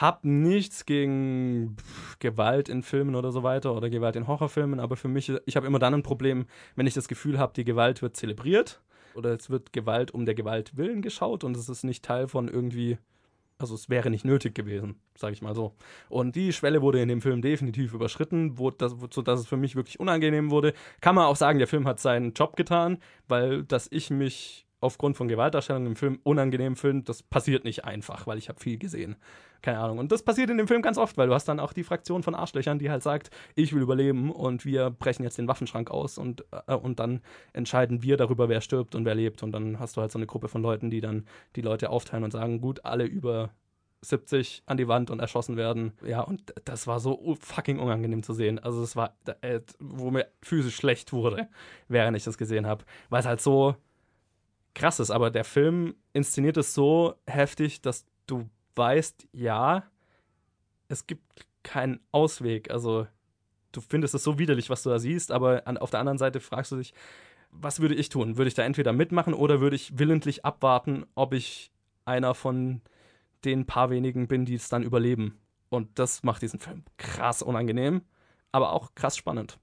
habe 0.00 0.28
nichts 0.28 0.86
gegen 0.86 1.76
Gewalt 2.20 2.68
in 2.68 2.82
Filmen 2.82 3.14
oder 3.14 3.32
so 3.32 3.42
weiter 3.42 3.74
oder 3.74 3.90
Gewalt 3.90 4.16
in 4.16 4.26
Horrorfilmen, 4.26 4.80
aber 4.80 4.96
für 4.96 5.08
mich, 5.08 5.32
ich 5.44 5.56
habe 5.56 5.66
immer 5.66 5.78
dann 5.78 5.94
ein 5.94 6.02
Problem, 6.02 6.46
wenn 6.76 6.86
ich 6.86 6.94
das 6.94 7.08
Gefühl 7.08 7.38
habe, 7.38 7.52
die 7.54 7.64
Gewalt 7.64 8.00
wird 8.00 8.16
zelebriert 8.16 8.80
oder 9.14 9.34
es 9.34 9.50
wird 9.50 9.72
Gewalt 9.72 10.12
um 10.12 10.24
der 10.24 10.36
Gewalt 10.36 10.76
willen 10.76 11.02
geschaut 11.02 11.42
und 11.42 11.56
es 11.56 11.68
ist 11.68 11.82
nicht 11.82 12.04
Teil 12.04 12.28
von 12.28 12.46
irgendwie, 12.46 12.98
also 13.58 13.74
es 13.74 13.90
wäre 13.90 14.08
nicht 14.08 14.24
nötig 14.24 14.54
gewesen, 14.54 15.00
sage 15.16 15.32
ich 15.32 15.42
mal 15.42 15.56
so. 15.56 15.74
Und 16.08 16.36
die 16.36 16.52
Schwelle 16.52 16.80
wurde 16.80 17.02
in 17.02 17.08
dem 17.08 17.20
Film 17.20 17.42
definitiv 17.42 17.92
überschritten, 17.92 18.56
wo 18.56 18.70
das, 18.70 18.94
sodass 19.10 19.40
es 19.40 19.48
für 19.48 19.56
mich 19.56 19.74
wirklich 19.74 19.98
unangenehm 19.98 20.52
wurde. 20.52 20.74
Kann 21.00 21.16
man 21.16 21.26
auch 21.26 21.36
sagen, 21.36 21.58
der 21.58 21.66
Film 21.66 21.88
hat 21.88 21.98
seinen 21.98 22.34
Job 22.34 22.54
getan, 22.56 22.98
weil 23.26 23.64
dass 23.64 23.88
ich 23.90 24.10
mich 24.10 24.67
aufgrund 24.80 25.16
von 25.16 25.28
Gewaltdarstellungen 25.28 25.88
im 25.88 25.96
Film 25.96 26.20
unangenehm 26.22 26.76
finde, 26.76 27.04
das 27.04 27.22
passiert 27.22 27.64
nicht 27.64 27.84
einfach, 27.84 28.26
weil 28.26 28.38
ich 28.38 28.48
habe 28.48 28.60
viel 28.60 28.78
gesehen. 28.78 29.16
Keine 29.60 29.80
Ahnung. 29.80 29.98
Und 29.98 30.12
das 30.12 30.22
passiert 30.22 30.50
in 30.50 30.58
dem 30.58 30.68
Film 30.68 30.82
ganz 30.82 30.98
oft, 30.98 31.16
weil 31.16 31.26
du 31.26 31.34
hast 31.34 31.48
dann 31.48 31.58
auch 31.58 31.72
die 31.72 31.82
Fraktion 31.82 32.22
von 32.22 32.36
Arschlöchern, 32.36 32.78
die 32.78 32.90
halt 32.90 33.02
sagt, 33.02 33.30
ich 33.56 33.72
will 33.72 33.82
überleben 33.82 34.30
und 34.30 34.64
wir 34.64 34.90
brechen 34.90 35.24
jetzt 35.24 35.38
den 35.38 35.48
Waffenschrank 35.48 35.90
aus 35.90 36.16
und, 36.16 36.44
äh, 36.68 36.74
und 36.74 37.00
dann 37.00 37.22
entscheiden 37.52 38.02
wir 38.02 38.16
darüber, 38.16 38.48
wer 38.48 38.60
stirbt 38.60 38.94
und 38.94 39.04
wer 39.04 39.16
lebt. 39.16 39.42
Und 39.42 39.52
dann 39.52 39.80
hast 39.80 39.96
du 39.96 40.00
halt 40.00 40.12
so 40.12 40.18
eine 40.18 40.26
Gruppe 40.26 40.48
von 40.48 40.62
Leuten, 40.62 40.90
die 40.90 41.00
dann 41.00 41.26
die 41.56 41.62
Leute 41.62 41.90
aufteilen 41.90 42.22
und 42.22 42.30
sagen, 42.30 42.60
gut, 42.60 42.84
alle 42.84 43.04
über 43.04 43.50
70 44.02 44.62
an 44.66 44.76
die 44.76 44.86
Wand 44.86 45.10
und 45.10 45.18
erschossen 45.18 45.56
werden. 45.56 45.92
Ja, 46.06 46.20
und 46.20 46.54
das 46.64 46.86
war 46.86 47.00
so 47.00 47.36
fucking 47.40 47.80
unangenehm 47.80 48.22
zu 48.22 48.32
sehen. 48.32 48.58
Also 48.58 48.82
es 48.82 48.94
war, 48.94 49.16
äh, 49.40 49.60
wo 49.80 50.10
mir 50.10 50.28
physisch 50.40 50.76
schlecht 50.76 51.12
wurde, 51.12 51.48
während 51.88 52.16
ich 52.16 52.24
das 52.24 52.38
gesehen 52.38 52.66
habe. 52.66 52.84
Weil 53.10 53.20
es 53.20 53.26
halt 53.26 53.40
so 53.40 53.74
krass 54.78 55.00
ist. 55.00 55.10
Aber 55.10 55.30
der 55.30 55.44
Film 55.44 55.94
inszeniert 56.12 56.56
es 56.56 56.74
so 56.74 57.14
heftig, 57.26 57.82
dass 57.82 58.06
du 58.26 58.48
weißt, 58.76 59.28
ja, 59.32 59.84
es 60.88 61.06
gibt 61.06 61.46
keinen 61.62 62.00
Ausweg. 62.12 62.70
Also 62.70 63.06
du 63.72 63.80
findest 63.80 64.14
es 64.14 64.22
so 64.22 64.38
widerlich, 64.38 64.70
was 64.70 64.82
du 64.82 64.90
da 64.90 64.98
siehst, 64.98 65.32
aber 65.32 65.66
an, 65.66 65.76
auf 65.76 65.90
der 65.90 66.00
anderen 66.00 66.18
Seite 66.18 66.40
fragst 66.40 66.72
du 66.72 66.76
dich, 66.76 66.94
was 67.50 67.80
würde 67.80 67.94
ich 67.94 68.08
tun? 68.08 68.36
Würde 68.36 68.48
ich 68.48 68.54
da 68.54 68.62
entweder 68.62 68.92
mitmachen 68.92 69.34
oder 69.34 69.60
würde 69.60 69.76
ich 69.76 69.98
willentlich 69.98 70.44
abwarten, 70.44 71.04
ob 71.14 71.34
ich 71.34 71.70
einer 72.04 72.34
von 72.34 72.82
den 73.44 73.66
paar 73.66 73.90
wenigen 73.90 74.28
bin, 74.28 74.44
die 74.44 74.54
es 74.54 74.68
dann 74.68 74.82
überleben? 74.82 75.38
Und 75.70 75.98
das 75.98 76.22
macht 76.22 76.42
diesen 76.42 76.60
Film 76.60 76.84
krass 76.96 77.42
unangenehm. 77.42 78.02
aber 78.52 78.72
auch 78.72 78.94
krass 78.94 79.16
spannend. 79.16 79.58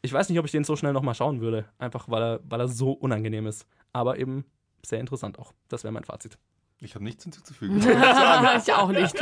Ich 0.00 0.12
weiß 0.12 0.28
nicht, 0.28 0.38
ob 0.38 0.46
ich 0.46 0.52
den 0.52 0.64
so 0.64 0.74
schnell 0.74 0.92
nochmal 0.94 1.14
schauen 1.14 1.40
würde, 1.40 1.66
einfach 1.78 2.08
weil 2.08 2.22
er, 2.22 2.40
weil 2.44 2.60
er 2.60 2.68
so 2.68 2.92
unangenehm 2.92 3.46
ist. 3.46 3.66
Aber 3.92 4.18
eben 4.18 4.44
sehr 4.84 5.00
interessant 5.00 5.38
auch. 5.38 5.52
Das 5.68 5.84
wäre 5.84 5.92
mein 5.92 6.04
Fazit. 6.04 6.38
Ich 6.80 6.94
habe 6.94 7.04
nichts 7.04 7.22
hinzuzufügen. 7.22 7.78
ich 8.58 8.72
auch 8.72 8.90
nicht. 8.90 9.14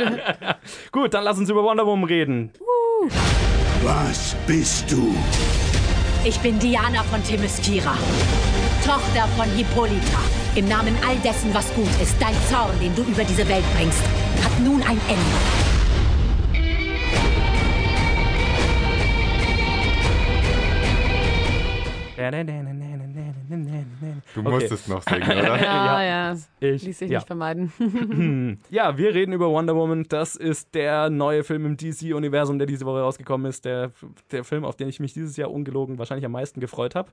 Gut, 0.91 1.13
dann 1.13 1.23
lass 1.23 1.37
uns 1.37 1.49
über 1.49 1.63
Wonder 1.63 1.85
Woman 1.85 2.05
reden. 2.05 2.51
Was 3.83 4.35
bist 4.47 4.91
du? 4.91 5.15
Ich 6.23 6.39
bin 6.39 6.59
Diana 6.59 7.03
von 7.03 7.23
Themyscira, 7.23 7.97
Tochter 8.85 9.27
von 9.35 9.49
Hippolyta. 9.55 10.19
Im 10.55 10.67
Namen 10.67 10.95
all 11.07 11.15
dessen, 11.17 11.53
was 11.53 11.73
gut 11.73 11.89
ist, 12.01 12.15
dein 12.21 12.35
Zorn, 12.49 12.77
den 12.79 12.93
du 12.95 13.03
über 13.03 13.23
diese 13.23 13.47
Welt 13.47 13.65
bringst, 13.75 14.03
hat 14.43 14.59
nun 14.59 14.81
ein 14.83 14.99
Ende. 15.07 15.71
Du 24.33 24.39
Okay. 24.41 24.49
musst 24.49 24.71
es 24.71 24.87
noch 24.87 25.01
singen, 25.03 25.23
oder? 25.23 25.57
Ja, 25.61 26.03
ja. 26.03 26.37
Ich, 26.59 26.83
Ließ 26.83 26.99
sich 26.99 27.09
ja. 27.11 27.19
nicht 27.19 27.27
vermeiden. 27.27 27.71
ja, 28.69 28.97
wir 28.97 29.13
reden 29.13 29.33
über 29.33 29.49
Wonder 29.49 29.75
Woman. 29.75 30.05
Das 30.09 30.35
ist 30.35 30.73
der 30.73 31.09
neue 31.09 31.43
Film 31.43 31.65
im 31.65 31.77
DC-Universum, 31.77 32.57
der 32.57 32.67
diese 32.67 32.85
Woche 32.85 33.01
rausgekommen 33.01 33.47
ist. 33.49 33.65
Der, 33.65 33.91
der 34.31 34.43
Film, 34.43 34.65
auf 34.65 34.75
den 34.75 34.87
ich 34.89 34.99
mich 34.99 35.13
dieses 35.13 35.37
Jahr 35.37 35.51
ungelogen 35.51 35.97
wahrscheinlich 35.97 36.25
am 36.25 36.31
meisten 36.31 36.59
gefreut 36.59 36.95
habe. 36.95 37.11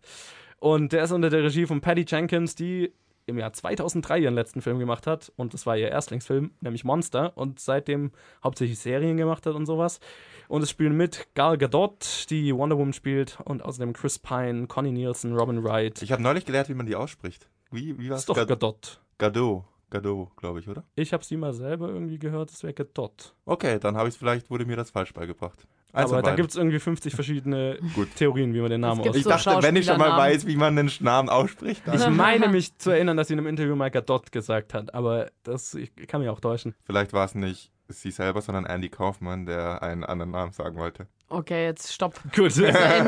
Und 0.61 0.93
der 0.93 1.05
ist 1.05 1.13
unter 1.13 1.31
der 1.31 1.43
Regie 1.45 1.67
von 1.67 1.81
Patty 1.81 2.05
Jenkins, 2.07 2.55
die 2.55 2.93
im 3.29 3.39
Jahr 3.39 3.53
2003 3.53 4.19
ihren 4.19 4.35
letzten 4.35 4.63
Film 4.63 4.79
gemacht 4.79 5.07
hat. 5.07 5.33
Und 5.37 5.55
das 5.55 5.67
war 5.67 5.77
ihr 5.77 5.89
Erstlingsfilm, 5.91 6.51
nämlich 6.61 6.85
Monster. 6.85 7.37
Und 7.37 7.61
seitdem 7.61 8.11
hauptsächlich 8.43 8.79
Serien 8.79 9.17
gemacht 9.17 9.47
hat 9.47 9.55
und 9.55 9.67
sowas. 9.67 10.01
Und 10.49 10.63
es 10.63 10.71
spielen 10.71 10.97
mit 10.97 11.29
Gal 11.35 11.59
Gadot, 11.59 12.27
die 12.31 12.55
Wonder 12.55 12.77
Woman 12.79 12.93
spielt. 12.93 13.39
Und 13.45 13.63
außerdem 13.65 13.93
Chris 13.93 14.19
Pine, 14.19 14.67
Connie 14.67 14.93
Nielsen, 14.93 15.37
Robin 15.37 15.63
Wright. 15.63 16.01
Ich 16.03 16.11
habe 16.13 16.23
neulich 16.23 16.45
gelernt, 16.47 16.69
wie 16.69 16.75
man 16.75 16.87
die 16.87 16.97
ausspricht. 16.97 17.49
Wie, 17.71 17.99
wie 17.99 18.11
war's? 18.11 18.21
ist 18.21 18.29
doch 18.29 18.35
Gad- 18.37 18.49
Gadot. 18.49 19.01
Gadot. 19.19 19.65
Gadot, 19.91 20.37
glaube 20.37 20.61
ich, 20.61 20.69
oder? 20.69 20.85
Ich 20.97 21.15
habe 21.15 21.25
sie 21.25 21.37
mal 21.39 21.55
selber 21.55 21.89
irgendwie 21.89 22.19
gehört, 22.19 22.51
es 22.51 22.63
wäre 22.63 22.75
Gadot. 22.75 23.35
Okay, 23.47 23.79
dann 23.79 23.97
habe 23.97 24.11
ich 24.11 24.17
vielleicht, 24.19 24.51
wurde 24.51 24.67
mir 24.67 24.77
das 24.77 24.91
falsch 24.91 25.15
beigebracht. 25.15 25.67
Eins 25.93 26.13
Aber 26.13 26.23
da 26.23 26.35
gibt 26.35 26.51
es 26.51 26.57
irgendwie 26.57 26.79
50 26.79 27.15
verschiedene 27.15 27.79
Gut. 27.95 28.15
Theorien, 28.17 28.53
wie 28.55 28.61
man 28.61 28.71
den 28.71 28.83
Namen 28.83 29.01
Ich 29.01 29.09
ausspricht. 29.09 29.25
so 29.25 29.31
dachte, 29.31 29.63
wenn 29.63 29.77
ich 29.77 29.87
schon 29.87 29.99
mal 29.99 30.17
weiß, 30.17 30.47
wie 30.47 30.57
man 30.57 30.77
den 30.77 30.91
Namen 31.01 31.29
ausspricht, 31.29 31.83
dann 31.87 31.95
Ich 31.97 32.09
meine 32.09 32.49
mich 32.49 32.77
zu 32.79 32.91
erinnern, 32.91 33.17
dass 33.17 33.29
sie 33.29 33.35
in 33.35 33.41
einem 33.41 33.49
Interview 33.49 33.75
mal 33.75 33.91
Gadot 33.91 34.31
gesagt 34.31 34.75
hat, 34.75 34.93
aber 34.95 35.31
das 35.45 35.75
ich 35.75 35.91
kann 36.07 36.21
mich 36.21 36.29
auch 36.31 36.41
täuschen. 36.41 36.75
vielleicht 36.85 37.13
war 37.13 37.25
es 37.25 37.35
nicht 37.35 37.73
sie 37.89 38.11
selber, 38.11 38.43
sondern 38.43 38.67
Andy 38.67 38.91
Kaufmann, 38.91 39.47
der 39.47 39.83
einen 39.83 40.05
anderen 40.05 40.33
Namen 40.33 40.53
sagen 40.53 40.77
wollte. 40.77 41.07
Okay, 41.31 41.65
jetzt 41.65 41.93
stopp. 41.93 42.21
Gut, 42.37 42.55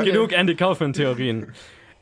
genug 0.03 0.31
Andy 0.31 0.55
Kaufman-Theorien. 0.55 1.53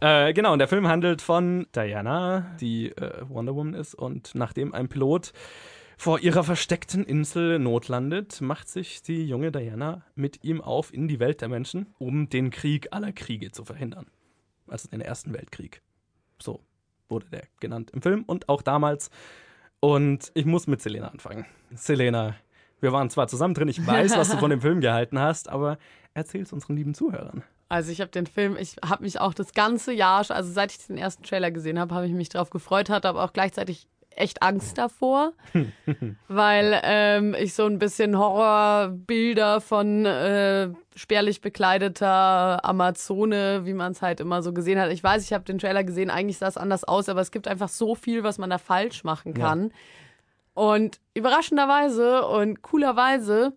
Äh, 0.01 0.31
genau, 0.31 0.53
und 0.53 0.59
der 0.59 0.69
Film 0.69 0.87
handelt 0.87 1.21
von 1.21 1.67
Diana, 1.75 2.55
die 2.61 2.91
äh, 2.91 3.21
Wonder 3.27 3.53
Woman 3.53 3.73
ist, 3.73 3.95
und 3.95 4.31
nachdem 4.33 4.73
ein 4.73 4.87
Pilot 4.87 5.33
vor 5.99 6.21
ihrer 6.21 6.45
versteckten 6.45 7.03
Insel 7.03 7.59
notlandet, 7.59 8.39
macht 8.39 8.69
sich 8.69 9.01
die 9.01 9.27
junge 9.27 9.51
Diana 9.51 10.01
mit 10.15 10.45
ihm 10.45 10.61
auf 10.61 10.93
in 10.93 11.09
die 11.09 11.19
Welt 11.19 11.41
der 11.41 11.49
Menschen, 11.49 11.87
um 11.97 12.29
den 12.29 12.51
Krieg 12.51 12.87
aller 12.91 13.11
Kriege 13.11 13.51
zu 13.51 13.65
verhindern. 13.65 14.07
Also 14.69 14.87
den 14.87 15.01
Ersten 15.01 15.33
Weltkrieg. 15.33 15.81
So 16.41 16.61
wurde 17.09 17.25
der 17.29 17.43
genannt 17.59 17.91
im 17.91 18.01
Film 18.01 18.23
und 18.23 18.47
auch 18.47 18.61
damals. 18.61 19.09
Und 19.81 20.31
ich 20.35 20.45
muss 20.45 20.67
mit 20.67 20.81
Selena 20.81 21.09
anfangen. 21.09 21.45
Selena, 21.75 22.37
wir 22.79 22.93
waren 22.93 23.09
zwar 23.09 23.27
zusammen 23.27 23.53
drin, 23.53 23.67
ich 23.67 23.85
weiß, 23.85 24.15
was 24.15 24.29
du 24.29 24.37
von 24.37 24.51
dem 24.51 24.61
Film 24.61 24.79
gehalten 24.79 25.19
hast, 25.19 25.49
aber 25.49 25.77
erzähl's 26.13 26.53
unseren 26.53 26.77
lieben 26.77 26.93
Zuhörern. 26.93 27.43
Also 27.67 27.91
ich 27.91 27.99
habe 27.99 28.09
den 28.09 28.25
Film, 28.25 28.55
ich 28.57 28.77
habe 28.85 29.03
mich 29.03 29.19
auch 29.19 29.33
das 29.33 29.53
ganze 29.53 29.91
Jahr, 29.91 30.25
also 30.31 30.49
seit 30.49 30.71
ich 30.71 30.87
den 30.87 30.97
ersten 30.97 31.23
Trailer 31.23 31.51
gesehen 31.51 31.77
habe, 31.77 31.93
habe 31.93 32.07
ich 32.07 32.13
mich 32.13 32.29
darauf 32.29 32.51
gefreut, 32.51 32.89
hatte 32.89 33.09
aber 33.09 33.21
auch 33.21 33.33
gleichzeitig 33.33 33.89
echt 34.19 34.41
Angst 34.43 34.77
davor, 34.77 35.33
weil 36.27 36.79
ähm, 36.83 37.35
ich 37.39 37.53
so 37.53 37.65
ein 37.65 37.79
bisschen 37.79 38.17
Horrorbilder 38.17 39.61
von 39.61 40.05
äh, 40.05 40.69
spärlich 40.95 41.41
bekleideter 41.41 42.63
Amazone, 42.65 43.65
wie 43.65 43.73
man 43.73 43.93
es 43.93 44.01
halt 44.01 44.19
immer 44.19 44.41
so 44.41 44.53
gesehen 44.53 44.79
hat. 44.79 44.91
Ich 44.91 45.03
weiß, 45.03 45.23
ich 45.23 45.33
habe 45.33 45.45
den 45.45 45.59
Trailer 45.59 45.83
gesehen, 45.83 46.09
eigentlich 46.09 46.37
sah 46.37 46.47
es 46.47 46.57
anders 46.57 46.83
aus, 46.83 47.09
aber 47.09 47.21
es 47.21 47.31
gibt 47.31 47.47
einfach 47.47 47.69
so 47.69 47.95
viel, 47.95 48.23
was 48.23 48.37
man 48.37 48.49
da 48.49 48.57
falsch 48.57 49.03
machen 49.03 49.33
kann. 49.33 49.71
Und 50.53 50.99
überraschenderweise 51.13 52.25
und 52.27 52.61
coolerweise 52.61 53.53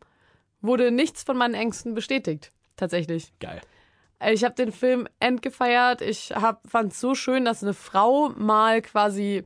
wurde 0.60 0.92
nichts 0.92 1.24
von 1.24 1.36
meinen 1.36 1.54
Ängsten 1.54 1.94
bestätigt. 1.94 2.52
Tatsächlich. 2.76 3.32
Geil. 3.40 3.60
Ich 4.30 4.44
habe 4.44 4.54
den 4.54 4.70
Film 4.70 5.08
endgefeiert. 5.18 6.00
Ich 6.00 6.32
fand 6.64 6.92
es 6.92 7.00
so 7.00 7.16
schön, 7.16 7.44
dass 7.44 7.64
eine 7.64 7.74
Frau 7.74 8.28
mal 8.36 8.80
quasi 8.80 9.44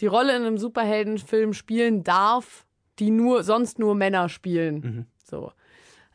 die 0.00 0.06
Rolle 0.06 0.36
in 0.36 0.42
einem 0.42 0.58
Superheldenfilm 0.58 1.52
spielen 1.52 2.04
darf, 2.04 2.66
die 2.98 3.10
nur 3.10 3.42
sonst 3.42 3.78
nur 3.78 3.94
Männer 3.94 4.28
spielen. 4.28 5.06
So, 5.24 5.52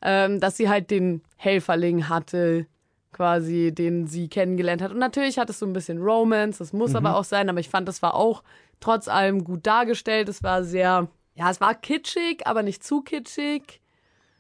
ähm, 0.02 0.39
dass 0.39 0.58
sie 0.58 0.69
halt 0.69 0.91
den 0.91 1.22
Helferling 1.38 2.10
hatte, 2.10 2.67
quasi, 3.12 3.74
den 3.74 4.08
sie 4.08 4.28
kennengelernt 4.28 4.82
hat. 4.82 4.91
Und 4.91 5.00
natürlich 5.00 5.38
hat 5.38 5.50
es 5.50 5.60
so 5.60 5.65
ein 5.65 5.74
bisschen 5.74 6.02
Romance, 6.02 6.60
das 6.60 6.74
muss 6.74 6.96
aber 6.96 7.15
auch 7.15 7.24
sein. 7.24 7.50
Aber 7.50 7.60
ich 7.60 7.69
fand, 7.69 7.88
das 7.88 8.02
war 8.02 8.15
auch 8.15 8.43
trotz 8.80 9.08
allem 9.08 9.43
gut 9.43 9.65
dargestellt. 9.65 10.28
Es 10.28 10.43
war 10.43 10.63
sehr, 10.63 11.08
ja, 11.36 11.50
es 11.50 11.62
war 11.62 11.76
kitschig, 11.76 12.46
aber 12.46 12.63
nicht 12.63 12.84
zu 12.84 13.02
kitschig. 13.02 13.82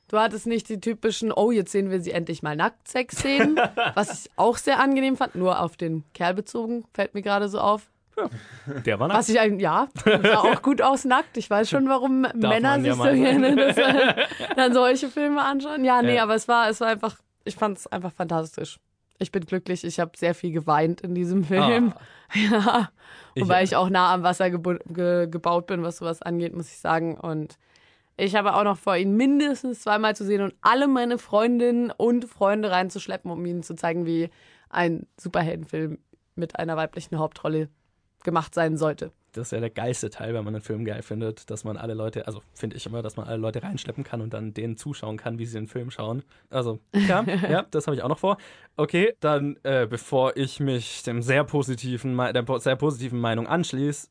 Du 0.09 0.19
hattest 0.19 0.45
nicht 0.45 0.69
die 0.69 0.79
typischen, 0.79 1.31
oh, 1.31 1.51
jetzt 1.51 1.71
sehen 1.71 1.89
wir 1.89 2.01
sie 2.01 2.11
endlich 2.11 2.43
mal 2.43 2.55
Nacktsex-Szenen, 2.55 3.57
was 3.95 4.25
ich 4.25 4.31
auch 4.35 4.57
sehr 4.57 4.79
angenehm 4.79 5.17
fand, 5.17 5.35
nur 5.35 5.61
auf 5.61 5.77
den 5.77 6.03
Kerl 6.13 6.33
bezogen, 6.33 6.85
fällt 6.93 7.13
mir 7.13 7.21
gerade 7.21 7.47
so 7.47 7.59
auf. 7.59 7.89
Der 8.85 8.99
war 8.99 9.09
Was 9.09 9.29
ich 9.29 9.35
ja, 9.35 9.87
sah 10.05 10.37
auch 10.39 10.61
gut 10.61 10.81
aus 10.81 11.05
nackt. 11.05 11.37
Ich 11.37 11.49
weiß 11.49 11.69
schon, 11.69 11.87
warum 11.89 12.21
Männer 12.35 12.77
ja 12.77 12.81
sich 12.81 12.93
so 12.93 13.03
gerne 13.03 13.55
das, 13.55 13.75
dann 14.55 14.73
solche 14.73 15.09
Filme 15.09 15.41
anschauen. 15.41 15.83
Ja, 15.83 16.01
nee, 16.01 16.15
Ja. 16.15 16.23
aber 16.23 16.35
es 16.35 16.47
war, 16.47 16.69
es 16.69 16.79
war 16.81 16.89
einfach, 16.89 17.17
ich 17.43 17.55
fand 17.55 17.77
es 17.77 17.87
einfach 17.87 18.11
fantastisch. 18.11 18.79
Ich 19.19 19.31
bin 19.31 19.45
glücklich, 19.45 19.83
ich 19.83 19.99
habe 19.99 20.11
sehr 20.17 20.35
viel 20.35 20.51
geweint 20.51 21.01
in 21.01 21.15
diesem 21.15 21.43
Film. 21.43 21.93
Ja. 22.49 22.89
Wobei 23.37 23.61
ich 23.61 23.75
auch 23.75 23.89
nah 23.89 24.11
am 24.11 24.23
Wasser 24.23 24.49
ge 24.49 25.27
gebaut 25.27 25.67
bin, 25.67 25.83
was 25.83 25.97
sowas 25.97 26.23
angeht, 26.23 26.55
muss 26.55 26.71
ich 26.71 26.79
sagen. 26.79 27.15
Und 27.15 27.59
ich 28.17 28.35
habe 28.35 28.55
auch 28.55 28.63
noch 28.63 28.77
vor, 28.77 28.95
ihn 28.97 29.15
mindestens 29.15 29.81
zweimal 29.81 30.15
zu 30.15 30.25
sehen 30.25 30.41
und 30.41 30.55
alle 30.61 30.87
meine 30.87 31.19
Freundinnen 31.19 31.91
und 31.91 32.25
Freunde 32.25 32.71
reinzuschleppen, 32.71 33.29
um 33.29 33.45
ihnen 33.45 33.61
zu 33.61 33.75
zeigen, 33.75 34.07
wie 34.07 34.31
ein 34.69 35.05
Superheldenfilm 35.19 35.99
mit 36.33 36.57
einer 36.57 36.75
weiblichen 36.75 37.19
Hauptrolle 37.19 37.69
gemacht 38.23 38.53
sein 38.53 38.77
sollte. 38.77 39.11
Das 39.33 39.47
ist 39.47 39.51
ja 39.51 39.59
der 39.59 39.71
geilste 39.71 40.11
Teil, 40.11 40.33
wenn 40.35 40.43
man 40.43 40.53
einen 40.53 40.63
Film 40.63 40.85
geil 40.85 41.01
findet, 41.01 41.49
dass 41.49 41.63
man 41.63 41.75
alle 41.75 41.95
Leute, 41.95 42.27
also 42.27 42.43
finde 42.53 42.75
ich 42.75 42.85
immer, 42.85 43.01
dass 43.01 43.17
man 43.17 43.27
alle 43.27 43.37
Leute 43.37 43.63
reinschleppen 43.63 44.03
kann 44.03 44.21
und 44.21 44.31
dann 44.33 44.53
denen 44.53 44.77
zuschauen 44.77 45.17
kann, 45.17 45.39
wie 45.39 45.45
sie 45.45 45.57
den 45.57 45.67
Film 45.67 45.89
schauen. 45.89 46.23
Also, 46.51 46.79
ja, 46.93 47.23
ja 47.49 47.65
das 47.71 47.87
habe 47.87 47.95
ich 47.95 48.03
auch 48.03 48.09
noch 48.09 48.19
vor. 48.19 48.37
Okay, 48.77 49.15
dann, 49.19 49.57
äh, 49.63 49.87
bevor 49.89 50.37
ich 50.37 50.59
mich 50.59 51.01
dem 51.01 51.23
sehr 51.23 51.43
positiven, 51.43 52.15
der 52.15 52.45
sehr 52.59 52.75
positiven 52.75 53.19
Meinung 53.19 53.47
anschließe, 53.47 54.09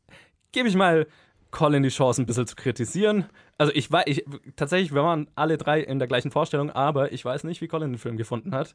gebe 0.50 0.68
ich 0.68 0.74
mal 0.74 1.06
Colin 1.52 1.82
die 1.84 1.90
Chance, 1.90 2.20
ein 2.20 2.26
bisschen 2.26 2.46
zu 2.46 2.56
kritisieren. 2.56 3.26
Also 3.58 3.72
ich 3.74 3.92
weiß, 3.92 4.04
ich, 4.06 4.24
tatsächlich, 4.56 4.92
wir 4.92 5.04
waren 5.04 5.28
alle 5.36 5.56
drei 5.56 5.80
in 5.80 6.00
der 6.00 6.08
gleichen 6.08 6.32
Vorstellung, 6.32 6.70
aber 6.70 7.12
ich 7.12 7.24
weiß 7.24 7.44
nicht, 7.44 7.60
wie 7.60 7.68
Colin 7.68 7.92
den 7.92 7.98
Film 7.98 8.16
gefunden 8.16 8.54
hat. 8.54 8.74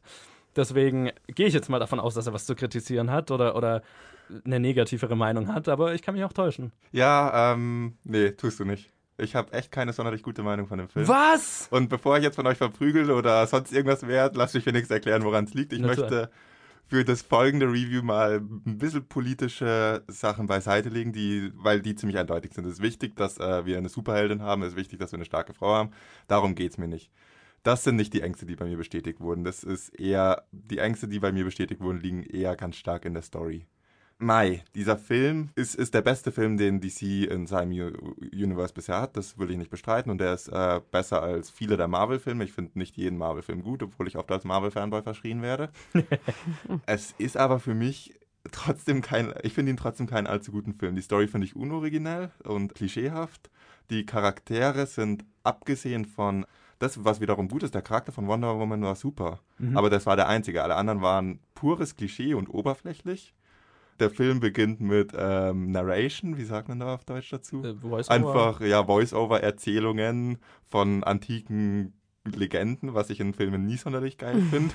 Deswegen 0.56 1.10
gehe 1.26 1.46
ich 1.46 1.54
jetzt 1.54 1.68
mal 1.68 1.78
davon 1.80 2.00
aus, 2.00 2.14
dass 2.14 2.26
er 2.26 2.32
was 2.32 2.46
zu 2.46 2.54
kritisieren 2.54 3.10
hat 3.10 3.30
oder, 3.30 3.54
oder 3.54 3.82
eine 4.44 4.60
negativere 4.60 5.16
Meinung 5.16 5.48
hat, 5.48 5.68
aber 5.68 5.94
ich 5.94 6.02
kann 6.02 6.14
mich 6.14 6.24
auch 6.24 6.32
täuschen. 6.32 6.72
Ja, 6.92 7.52
ähm, 7.52 7.98
nee, 8.04 8.30
tust 8.32 8.60
du 8.60 8.64
nicht. 8.64 8.90
Ich 9.20 9.34
habe 9.34 9.52
echt 9.52 9.72
keine 9.72 9.92
sonderlich 9.92 10.22
gute 10.22 10.42
Meinung 10.42 10.68
von 10.68 10.78
dem 10.78 10.88
Film. 10.88 11.08
Was? 11.08 11.66
Und 11.70 11.88
bevor 11.88 12.16
ich 12.18 12.22
jetzt 12.22 12.36
von 12.36 12.46
euch 12.46 12.58
verprügel 12.58 13.10
oder 13.10 13.46
sonst 13.48 13.72
irgendwas 13.72 14.06
werde, 14.06 14.38
lasst 14.38 14.54
mich 14.54 14.64
wenigstens 14.64 14.94
erklären, 14.94 15.24
woran 15.24 15.44
es 15.44 15.54
liegt. 15.54 15.72
Ich 15.72 15.80
Na 15.80 15.92
klar. 15.92 16.08
möchte 16.08 16.30
für 16.86 17.04
das 17.04 17.22
folgende 17.22 17.66
Review 17.66 18.02
mal 18.02 18.36
ein 18.36 18.78
bisschen 18.78 19.06
politische 19.06 20.02
Sachen 20.08 20.46
beiseite 20.46 20.88
legen, 20.88 21.12
die, 21.12 21.52
weil 21.54 21.82
die 21.82 21.94
ziemlich 21.94 22.16
eindeutig 22.18 22.54
sind. 22.54 22.64
Es 22.64 22.74
ist 22.74 22.82
wichtig, 22.82 23.14
dass 23.16 23.38
äh, 23.38 23.66
wir 23.66 23.76
eine 23.76 23.88
Superheldin 23.88 24.42
haben, 24.42 24.62
es 24.62 24.70
ist 24.70 24.76
wichtig, 24.76 24.98
dass 24.98 25.12
wir 25.12 25.18
eine 25.18 25.26
starke 25.26 25.52
Frau 25.52 25.74
haben. 25.74 25.90
Darum 26.28 26.54
geht's 26.54 26.78
mir 26.78 26.88
nicht. 26.88 27.10
Das 27.62 27.84
sind 27.84 27.96
nicht 27.96 28.14
die 28.14 28.22
Ängste, 28.22 28.46
die 28.46 28.56
bei 28.56 28.64
mir 28.64 28.76
bestätigt 28.76 29.20
wurden. 29.20 29.44
Das 29.44 29.64
ist 29.64 29.88
eher, 29.90 30.44
die 30.52 30.78
Ängste, 30.78 31.08
die 31.08 31.18
bei 31.18 31.32
mir 31.32 31.44
bestätigt 31.44 31.80
wurden, 31.80 32.00
liegen 32.00 32.22
eher 32.22 32.56
ganz 32.56 32.76
stark 32.76 33.04
in 33.04 33.14
der 33.14 33.22
Story. 33.22 33.66
Mai, 34.20 34.64
dieser 34.74 34.98
Film 34.98 35.50
ist, 35.54 35.76
ist 35.76 35.94
der 35.94 36.02
beste 36.02 36.32
Film, 36.32 36.56
den 36.56 36.80
DC 36.80 37.02
in 37.30 37.46
seinem 37.46 37.70
U- 37.72 38.14
Universe 38.32 38.74
bisher 38.74 39.00
hat. 39.00 39.16
Das 39.16 39.38
will 39.38 39.50
ich 39.50 39.56
nicht 39.56 39.70
bestreiten. 39.70 40.10
Und 40.10 40.18
der 40.18 40.34
ist 40.34 40.48
äh, 40.48 40.80
besser 40.90 41.22
als 41.22 41.50
viele 41.50 41.76
der 41.76 41.86
Marvel-Filme. 41.86 42.42
Ich 42.42 42.52
finde 42.52 42.76
nicht 42.78 42.96
jeden 42.96 43.16
Marvel-Film 43.16 43.62
gut, 43.62 43.82
obwohl 43.84 44.08
ich 44.08 44.16
oft 44.16 44.30
als 44.32 44.42
Marvel-Fanboy 44.42 45.02
verschrien 45.02 45.40
werde. 45.40 45.70
es 46.86 47.14
ist 47.18 47.36
aber 47.36 47.60
für 47.60 47.74
mich 47.74 48.18
trotzdem 48.50 49.02
kein, 49.02 49.32
ich 49.42 49.52
finde 49.52 49.70
ihn 49.70 49.76
trotzdem 49.76 50.08
keinen 50.08 50.26
allzu 50.26 50.50
guten 50.50 50.74
Film. 50.74 50.96
Die 50.96 51.02
Story 51.02 51.28
finde 51.28 51.46
ich 51.46 51.54
unoriginell 51.54 52.32
und 52.42 52.74
klischeehaft. 52.74 53.50
Die 53.90 54.04
Charaktere 54.04 54.86
sind 54.86 55.24
abgesehen 55.44 56.04
von 56.04 56.44
das, 56.80 57.04
was 57.04 57.20
wiederum 57.20 57.48
gut 57.48 57.62
ist, 57.62 57.74
der 57.74 57.82
Charakter 57.82 58.10
von 58.12 58.26
Wonder 58.26 58.58
Woman 58.58 58.82
war 58.82 58.96
super. 58.96 59.40
Mhm. 59.58 59.76
Aber 59.76 59.90
das 59.90 60.06
war 60.06 60.16
der 60.16 60.28
einzige. 60.28 60.62
Alle 60.64 60.74
anderen 60.76 61.02
waren 61.02 61.38
pures 61.54 61.94
Klischee 61.96 62.34
und 62.34 62.48
oberflächlich. 62.48 63.34
Der 63.98 64.10
Film 64.10 64.40
beginnt 64.40 64.80
mit 64.80 65.12
ähm, 65.16 65.72
Narration, 65.72 66.36
wie 66.36 66.44
sagt 66.44 66.68
man 66.68 66.80
da 66.80 66.94
auf 66.94 67.04
Deutsch 67.04 67.30
dazu? 67.30 67.62
Äh. 67.64 67.74
Einfach, 68.08 68.60
ja, 68.60 68.84
Voice-Over-Erzählungen 68.84 70.38
von 70.68 71.02
antiken 71.02 71.94
Legenden, 72.24 72.94
was 72.94 73.10
ich 73.10 73.20
in 73.20 73.34
Filmen 73.34 73.66
nie 73.66 73.76
sonderlich 73.76 74.18
geil 74.18 74.40
finde. 74.50 74.74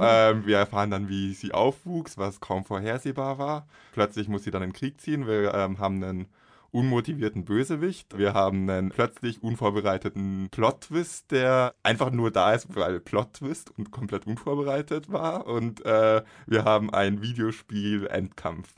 ähm, 0.00 0.46
wir 0.46 0.58
erfahren 0.58 0.90
dann, 0.90 1.08
wie 1.08 1.32
sie 1.32 1.52
aufwuchs, 1.52 2.18
was 2.18 2.40
kaum 2.40 2.64
vorhersehbar 2.64 3.38
war. 3.38 3.66
Plötzlich 3.92 4.28
muss 4.28 4.44
sie 4.44 4.50
dann 4.50 4.62
in 4.62 4.70
den 4.70 4.74
Krieg 4.76 5.00
ziehen. 5.00 5.26
Wir 5.26 5.54
ähm, 5.54 5.78
haben 5.78 6.02
einen 6.02 6.26
unmotivierten 6.70 7.44
Bösewicht. 7.44 8.18
Wir 8.18 8.34
haben 8.34 8.68
einen 8.68 8.90
plötzlich 8.90 9.42
unvorbereiteten 9.42 10.48
Plot-Twist, 10.50 11.30
der 11.30 11.74
einfach 11.82 12.10
nur 12.10 12.30
da 12.30 12.52
ist, 12.52 12.74
weil 12.74 13.00
Plot-Twist 13.00 13.72
und 13.76 13.90
komplett 13.90 14.26
unvorbereitet 14.26 15.10
war. 15.10 15.46
Und 15.46 15.84
äh, 15.86 16.22
wir 16.46 16.64
haben 16.64 16.92
ein 16.92 17.22
Videospiel-Endkampf. 17.22 18.74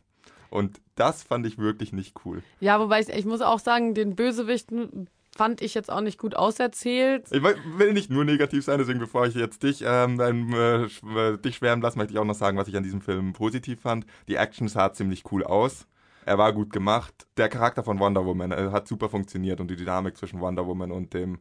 Und 0.50 0.80
das 0.96 1.22
fand 1.22 1.46
ich 1.46 1.58
wirklich 1.58 1.92
nicht 1.92 2.16
cool. 2.24 2.42
Ja, 2.60 2.80
wobei 2.80 3.00
ich, 3.00 3.08
ich 3.08 3.24
muss 3.24 3.40
auch 3.40 3.60
sagen, 3.60 3.94
den 3.94 4.16
Bösewichten 4.16 5.08
fand 5.34 5.62
ich 5.62 5.74
jetzt 5.74 5.90
auch 5.90 6.00
nicht 6.00 6.18
gut 6.18 6.34
auserzählt. 6.34 7.26
Ich 7.30 7.42
will 7.42 7.92
nicht 7.92 8.10
nur 8.10 8.24
negativ 8.24 8.64
sein, 8.64 8.78
deswegen 8.78 8.98
bevor 8.98 9.26
ich 9.26 9.34
jetzt 9.34 9.62
dich, 9.62 9.82
ähm, 9.86 10.18
dein, 10.18 10.52
äh, 10.52 10.84
äh, 10.84 11.38
dich 11.38 11.56
schwärmen 11.56 11.82
lasse, 11.82 11.96
möchte 11.96 12.12
ich 12.12 12.18
auch 12.18 12.24
noch 12.24 12.34
sagen, 12.34 12.58
was 12.58 12.68
ich 12.68 12.76
an 12.76 12.82
diesem 12.82 13.00
Film 13.00 13.32
positiv 13.32 13.80
fand. 13.80 14.06
Die 14.28 14.34
Action 14.34 14.68
sah 14.68 14.92
ziemlich 14.92 15.30
cool 15.30 15.44
aus. 15.44 15.86
Er 16.30 16.38
war 16.38 16.52
gut 16.52 16.72
gemacht. 16.72 17.26
Der 17.36 17.48
Charakter 17.48 17.82
von 17.82 17.98
Wonder 17.98 18.24
Woman 18.24 18.52
hat 18.70 18.86
super 18.86 19.08
funktioniert 19.08 19.60
und 19.60 19.68
die 19.68 19.74
Dynamik 19.74 20.16
zwischen 20.16 20.38
Wonder 20.38 20.64
Woman 20.64 20.92
und 20.92 21.12
dem, 21.12 21.40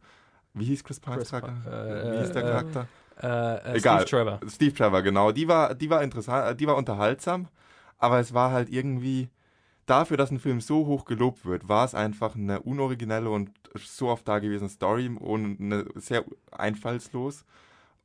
wie 0.55 0.65
hieß 0.65 0.83
Chris 0.83 0.99
Pines 0.99 1.29
Charakter? 1.29 1.53
Pa- 1.63 1.69
äh, 1.69 2.11
wie 2.11 2.17
hieß 2.17 2.31
der 2.31 2.41
äh, 2.41 2.47
Charakter? 2.47 2.87
Äh, 3.21 3.73
äh, 3.73 3.77
Egal. 3.77 4.07
Steve 4.07 4.23
Trevor. 4.25 4.49
Steve 4.49 4.73
Trevor, 4.73 5.03
genau. 5.03 5.31
Die 5.31 5.47
war, 5.47 5.75
die 5.75 5.91
war 5.91 6.01
interessant, 6.01 6.59
die 6.59 6.65
war 6.65 6.75
unterhaltsam, 6.75 7.49
aber 7.99 8.19
es 8.19 8.33
war 8.33 8.49
halt 8.49 8.71
irgendwie 8.71 9.29
dafür, 9.85 10.17
dass 10.17 10.31
ein 10.31 10.39
Film 10.39 10.59
so 10.59 10.87
hoch 10.87 11.05
gelobt 11.05 11.45
wird, 11.45 11.69
war 11.69 11.85
es 11.85 11.93
einfach 11.93 12.33
eine 12.33 12.59
unoriginelle 12.61 13.29
und 13.29 13.51
so 13.75 14.07
oft 14.07 14.27
dagewesene 14.27 14.71
Story 14.71 15.15
und 15.19 15.61
eine 15.61 15.85
sehr 15.97 16.25
einfallslos 16.49 17.45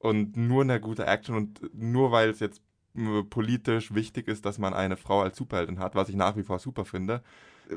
und 0.01 0.37
nur 0.37 0.61
eine 0.61 0.81
gute 0.81 1.07
Action 1.07 1.35
und 1.35 1.61
nur 1.73 2.13
weil 2.13 2.29
es 2.29 2.41
jetzt 2.41 2.61
politisch 3.31 3.95
wichtig 3.95 4.29
ist, 4.29 4.45
dass 4.45 4.59
man 4.59 4.75
eine 4.75 4.97
Frau 4.97 5.23
als 5.23 5.37
Superheldin 5.37 5.79
hat, 5.79 5.95
was 5.95 6.09
ich 6.09 6.17
nach 6.17 6.37
wie 6.37 6.45
vor 6.45 6.59
super 6.59 6.85
finde, 6.85 7.23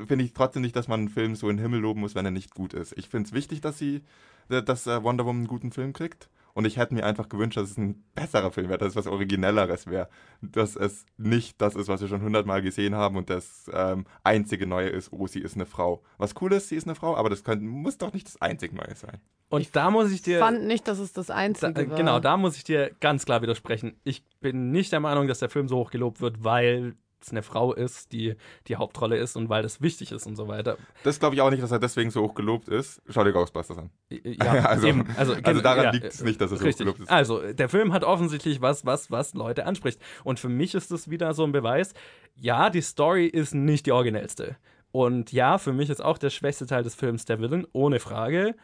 finde 0.06 0.24
ich 0.24 0.32
trotzdem 0.32 0.62
nicht, 0.62 0.76
dass 0.76 0.88
man 0.88 1.00
einen 1.00 1.08
Film 1.08 1.34
so 1.34 1.48
in 1.48 1.56
den 1.56 1.62
Himmel 1.62 1.80
loben 1.80 2.00
muss, 2.00 2.14
wenn 2.14 2.24
er 2.24 2.30
nicht 2.30 2.54
gut 2.54 2.74
ist. 2.74 2.96
Ich 2.96 3.08
finde 3.08 3.28
es 3.28 3.32
wichtig, 3.32 3.60
dass 3.60 3.78
sie, 3.78 4.02
dass 4.48 4.86
äh, 4.86 5.02
Wonder 5.02 5.24
Woman 5.24 5.40
einen 5.40 5.48
guten 5.48 5.72
Film 5.72 5.92
kriegt. 5.92 6.28
Und 6.58 6.64
ich 6.64 6.76
hätte 6.76 6.92
mir 6.92 7.06
einfach 7.06 7.28
gewünscht, 7.28 7.56
dass 7.56 7.70
es 7.70 7.76
ein 7.76 8.02
besserer 8.16 8.50
Film 8.50 8.68
wäre, 8.68 8.78
dass 8.78 8.88
es 8.88 8.96
was 8.96 9.06
Originelleres 9.06 9.86
wäre. 9.86 10.08
Dass 10.42 10.74
es 10.74 11.06
nicht 11.16 11.60
das 11.62 11.76
ist, 11.76 11.86
was 11.86 12.00
wir 12.00 12.08
schon 12.08 12.20
hundertmal 12.20 12.62
gesehen 12.62 12.96
haben 12.96 13.16
und 13.16 13.30
das 13.30 13.70
ähm, 13.72 14.06
einzige 14.24 14.66
Neue 14.66 14.88
ist, 14.88 15.12
oh, 15.12 15.28
sie 15.28 15.38
ist 15.38 15.54
eine 15.54 15.66
Frau. 15.66 16.02
Was 16.16 16.34
cool 16.40 16.52
ist, 16.52 16.68
sie 16.68 16.74
ist 16.74 16.88
eine 16.88 16.96
Frau, 16.96 17.16
aber 17.16 17.30
das 17.30 17.44
könnte, 17.44 17.64
muss 17.64 17.96
doch 17.98 18.12
nicht 18.12 18.26
das 18.26 18.42
einzig 18.42 18.72
Neue 18.72 18.96
sein. 18.96 19.20
Und 19.50 19.76
da 19.76 19.92
muss 19.92 20.10
ich 20.10 20.22
dir. 20.22 20.40
fand 20.40 20.64
nicht, 20.64 20.88
dass 20.88 20.98
es 20.98 21.12
das 21.12 21.28
Da, 21.28 21.34
Einzige 21.36 21.80
äh, 21.80 21.90
war. 21.90 21.96
genau, 21.96 22.18
da 22.18 22.36
muss 22.36 22.56
ich 22.56 22.64
dir 22.64 22.90
ganz 22.98 23.24
klar 23.24 23.40
widersprechen. 23.40 23.94
Ich 24.02 24.24
bin 24.40 24.72
nicht 24.72 24.90
der 24.90 24.98
Meinung, 24.98 25.28
dass 25.28 25.38
der 25.38 25.50
Film 25.50 25.68
so 25.68 25.76
hoch 25.76 25.90
gelobt 25.92 26.20
wird, 26.20 26.42
weil 26.42 26.96
es 27.20 27.30
eine 27.30 27.42
Frau 27.42 27.72
ist, 27.72 28.12
die 28.12 28.34
die 28.68 28.76
Hauptrolle 28.76 29.16
ist 29.16 29.36
und 29.36 29.48
weil 29.48 29.62
das 29.62 29.80
wichtig 29.80 30.12
ist 30.12 30.26
und 30.26 30.36
so 30.36 30.48
weiter. 30.48 30.76
Das 31.04 31.18
glaube 31.18 31.34
ich 31.34 31.40
auch 31.40 31.50
nicht, 31.50 31.62
dass 31.62 31.70
er 31.70 31.78
deswegen 31.78 32.10
so 32.10 32.22
hoch 32.22 32.34
gelobt 32.34 32.68
ist. 32.68 33.02
Schau 33.08 33.24
dir 33.24 33.32
Ghostbusters 33.32 33.78
an. 33.78 33.90
Ja, 34.10 34.44
Also- 34.66 34.86
eben. 34.86 35.06
Also, 35.16 35.34
also 35.42 35.60
daran 35.60 35.84
ja, 35.84 35.90
liegt 35.90 36.04
es 36.06 36.22
nicht, 36.22 36.40
dass 36.40 36.50
es 36.52 36.60
so 36.60 36.64
richtig. 36.64 36.86
hochgelobt 36.86 37.00
ist. 37.00 37.10
Also, 37.10 37.52
der 37.52 37.68
Film 37.68 37.92
hat 37.92 38.04
offensichtlich 38.04 38.60
was, 38.60 38.86
was, 38.86 39.10
was 39.10 39.34
Leute 39.34 39.66
anspricht. 39.66 40.00
Und 40.24 40.38
für 40.40 40.48
mich 40.48 40.74
ist 40.74 40.90
das 40.90 41.10
wieder 41.10 41.34
so 41.34 41.44
ein 41.44 41.52
Beweis, 41.52 41.92
ja, 42.36 42.70
die 42.70 42.82
Story 42.82 43.26
ist 43.26 43.54
nicht 43.54 43.86
die 43.86 43.92
originellste. 43.92 44.56
Und 44.90 45.32
ja, 45.32 45.58
für 45.58 45.72
mich 45.72 45.90
ist 45.90 46.02
auch 46.02 46.18
der 46.18 46.30
schwächste 46.30 46.66
Teil 46.66 46.82
des 46.82 46.94
Films 46.94 47.24
der 47.24 47.40
Villain, 47.40 47.66
ohne 47.72 48.00
Frage. 48.00 48.54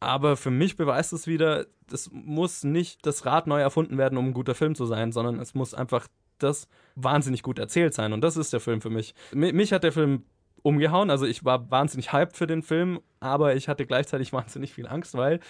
Aber 0.00 0.36
für 0.36 0.50
mich 0.50 0.76
beweist 0.76 1.12
es 1.12 1.26
wieder, 1.26 1.66
es 1.92 2.10
muss 2.10 2.64
nicht 2.64 3.04
das 3.06 3.26
Rad 3.26 3.46
neu 3.46 3.60
erfunden 3.60 3.98
werden, 3.98 4.16
um 4.18 4.28
ein 4.28 4.34
guter 4.34 4.54
Film 4.54 4.74
zu 4.74 4.86
sein, 4.86 5.12
sondern 5.12 5.38
es 5.38 5.54
muss 5.54 5.74
einfach 5.74 6.06
das 6.42 6.68
wahnsinnig 6.96 7.42
gut 7.42 7.58
erzählt 7.58 7.94
sein. 7.94 8.12
Und 8.12 8.20
das 8.22 8.36
ist 8.36 8.52
der 8.52 8.60
Film 8.60 8.80
für 8.80 8.90
mich. 8.90 9.14
Mi- 9.32 9.52
Mich 9.52 9.72
hat 9.72 9.84
der 9.84 9.92
Film 9.92 10.24
umgehauen. 10.62 11.10
Also 11.10 11.24
ich 11.26 11.44
war 11.44 11.70
wahnsinnig 11.70 12.12
hyped 12.12 12.36
für 12.36 12.46
den 12.46 12.62
Film, 12.62 13.00
aber 13.20 13.54
ich 13.56 13.68
hatte 13.68 13.86
gleichzeitig 13.86 14.32
wahnsinnig 14.34 14.72
viel 14.74 14.86
Angst, 14.86 15.14
weil 15.16 15.40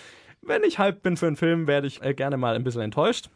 wenn 0.43 0.63
ich 0.65 0.79
hyped 0.79 1.03
bin 1.03 1.17
für 1.17 1.27
einen 1.27 1.37
Film, 1.37 1.67
werde 1.67 1.87
ich 1.87 2.03
äh, 2.03 2.15
gerne 2.15 2.37
mal 2.37 2.55
ein 2.55 2.65
bisschen 2.65 2.83
enttäuscht. 2.83 3.29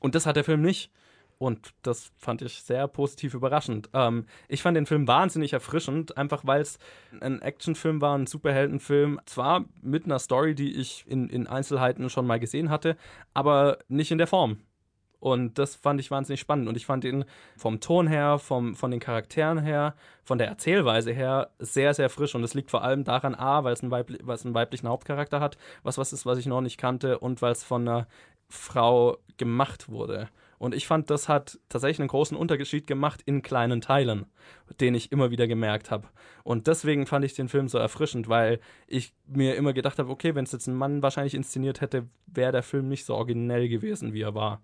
Und 0.00 0.14
das 0.14 0.26
hat 0.26 0.36
der 0.36 0.44
Film 0.44 0.62
nicht. 0.62 0.90
Und 1.38 1.70
das 1.82 2.10
fand 2.16 2.42
ich 2.42 2.62
sehr 2.62 2.88
positiv 2.88 3.32
überraschend. 3.32 3.90
Ähm, 3.92 4.26
ich 4.48 4.60
fand 4.60 4.76
den 4.76 4.86
Film 4.86 5.06
wahnsinnig 5.06 5.52
erfrischend, 5.52 6.16
einfach 6.16 6.44
weil 6.44 6.60
es 6.60 6.80
ein 7.20 7.40
Actionfilm 7.40 8.00
war, 8.00 8.18
ein 8.18 8.26
Superheldenfilm. 8.26 9.20
Zwar 9.24 9.64
mit 9.80 10.04
einer 10.04 10.18
Story, 10.18 10.56
die 10.56 10.74
ich 10.74 11.04
in, 11.06 11.28
in 11.28 11.46
Einzelheiten 11.46 12.10
schon 12.10 12.26
mal 12.26 12.40
gesehen 12.40 12.70
hatte, 12.70 12.96
aber 13.34 13.78
nicht 13.88 14.10
in 14.10 14.18
der 14.18 14.26
Form. 14.26 14.58
Und 15.20 15.58
das 15.58 15.74
fand 15.74 16.00
ich 16.00 16.10
wahnsinnig 16.10 16.40
spannend. 16.40 16.68
Und 16.68 16.76
ich 16.76 16.86
fand 16.86 17.04
ihn 17.04 17.24
vom 17.56 17.80
Ton 17.80 18.06
her, 18.06 18.38
vom, 18.38 18.76
von 18.76 18.90
den 18.90 19.00
Charakteren 19.00 19.58
her, 19.58 19.94
von 20.22 20.38
der 20.38 20.48
Erzählweise 20.48 21.12
her 21.12 21.50
sehr, 21.58 21.94
sehr 21.94 22.08
frisch. 22.08 22.34
Und 22.34 22.44
es 22.44 22.54
liegt 22.54 22.70
vor 22.70 22.84
allem 22.84 23.04
daran, 23.04 23.34
A, 23.34 23.64
weil 23.64 23.72
es 23.72 23.82
einen, 23.82 23.90
weibli 23.90 24.18
einen 24.20 24.54
weiblichen 24.54 24.88
Hauptcharakter 24.88 25.40
hat, 25.40 25.58
was 25.82 25.98
was 25.98 26.12
ist, 26.12 26.26
was 26.26 26.38
ich 26.38 26.46
noch 26.46 26.60
nicht 26.60 26.78
kannte, 26.78 27.18
und 27.18 27.42
weil 27.42 27.52
es 27.52 27.64
von 27.64 27.88
einer 27.88 28.06
Frau 28.48 29.18
gemacht 29.36 29.88
wurde. 29.88 30.28
Und 30.58 30.74
ich 30.74 30.86
fand, 30.86 31.08
das 31.08 31.28
hat 31.28 31.58
tatsächlich 31.68 32.00
einen 32.00 32.08
großen 32.08 32.36
Unterschied 32.36 32.86
gemacht 32.86 33.22
in 33.24 33.42
kleinen 33.42 33.80
Teilen, 33.80 34.26
den 34.80 34.94
ich 34.94 35.12
immer 35.12 35.30
wieder 35.30 35.46
gemerkt 35.46 35.90
habe. 35.90 36.08
Und 36.42 36.66
deswegen 36.66 37.06
fand 37.06 37.24
ich 37.24 37.34
den 37.34 37.48
Film 37.48 37.68
so 37.68 37.78
erfrischend, 37.78 38.28
weil 38.28 38.58
ich 38.88 39.14
mir 39.26 39.54
immer 39.54 39.72
gedacht 39.72 39.98
habe, 39.98 40.10
okay, 40.10 40.34
wenn 40.34 40.44
es 40.44 40.52
jetzt 40.52 40.66
ein 40.66 40.74
Mann 40.74 41.02
wahrscheinlich 41.02 41.34
inszeniert 41.34 41.80
hätte, 41.80 42.08
wäre 42.26 42.52
der 42.52 42.64
Film 42.64 42.88
nicht 42.88 43.04
so 43.04 43.14
originell 43.14 43.68
gewesen, 43.68 44.12
wie 44.12 44.22
er 44.22 44.34
war. 44.34 44.60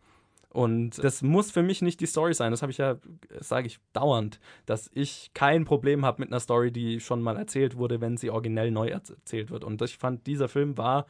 Und 0.55 1.03
das 1.03 1.21
muss 1.23 1.51
für 1.51 1.65
mich 1.65 1.83
nicht 1.83 1.99
die 1.99 2.07
Story 2.07 2.33
sein. 2.33 2.53
Das 2.53 2.63
habe 2.63 2.71
ich 2.71 2.79
ja, 2.79 2.97
sage 3.41 3.67
ich 3.67 3.81
dauernd, 3.93 4.39
dass 4.67 4.89
ich 4.95 5.33
kein 5.35 5.65
Problem 5.65 6.07
habe 6.07 6.23
mit 6.23 6.31
einer 6.31 6.39
Story, 6.39 6.71
die 6.71 7.01
schon 7.01 7.23
mal 7.23 7.37
erzählt 7.37 7.77
wurde, 7.77 8.01
wenn 8.01 8.17
sie 8.17 8.31
originell 8.31 8.71
neu 8.71 8.87
erzählt 8.87 9.51
wird. 9.51 9.65
Und 9.65 9.83
ich 9.83 9.99
fand, 9.99 10.29
dieser 10.29 10.49
Film 10.49 10.79
war 10.79 11.07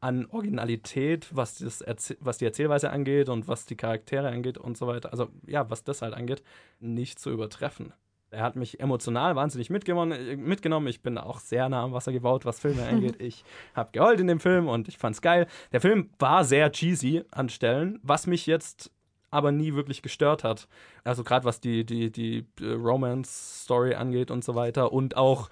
an 0.00 0.26
Originalität, 0.26 1.28
was, 1.30 1.58
das 1.58 1.84
was 2.18 2.38
die 2.38 2.46
Erzählweise 2.46 2.90
angeht 2.90 3.28
und 3.28 3.46
was 3.46 3.64
die 3.64 3.76
Charaktere 3.76 4.28
angeht 4.28 4.58
und 4.58 4.76
so 4.76 4.88
weiter. 4.88 5.12
Also 5.12 5.28
ja, 5.46 5.70
was 5.70 5.84
das 5.84 6.02
halt 6.02 6.14
angeht, 6.14 6.42
nicht 6.80 7.20
zu 7.20 7.30
übertreffen. 7.30 7.92
Er 8.32 8.44
hat 8.44 8.54
mich 8.54 8.78
emotional 8.78 9.34
wahnsinnig 9.34 9.70
mitgenommen. 9.70 10.40
mitgenommen. 10.44 10.86
Ich 10.86 11.02
bin 11.02 11.18
auch 11.18 11.40
sehr 11.40 11.68
nah 11.68 11.82
am 11.82 11.92
Wasser 11.92 12.12
gebaut, 12.12 12.44
was 12.44 12.60
Filme 12.60 12.86
angeht. 12.86 13.16
Ich 13.20 13.44
habe 13.74 13.90
geheult 13.92 14.20
in 14.20 14.28
dem 14.28 14.40
Film 14.40 14.68
und 14.68 14.88
ich 14.88 14.98
fand's 14.98 15.20
geil. 15.20 15.46
Der 15.72 15.80
Film 15.80 16.10
war 16.18 16.44
sehr 16.44 16.70
cheesy 16.70 17.24
an 17.32 17.48
Stellen, 17.48 17.98
was 18.02 18.26
mich 18.26 18.46
jetzt 18.46 18.92
aber 19.30 19.52
nie 19.52 19.74
wirklich 19.74 20.02
gestört 20.02 20.44
hat. 20.44 20.68
Also 21.04 21.24
gerade 21.24 21.44
was 21.44 21.60
die, 21.60 21.84
die, 21.84 22.10
die 22.10 22.46
äh, 22.60 22.72
Romance-Story 22.72 23.94
angeht 23.94 24.30
und 24.30 24.44
so 24.44 24.54
weiter 24.54 24.92
und 24.92 25.16
auch 25.16 25.48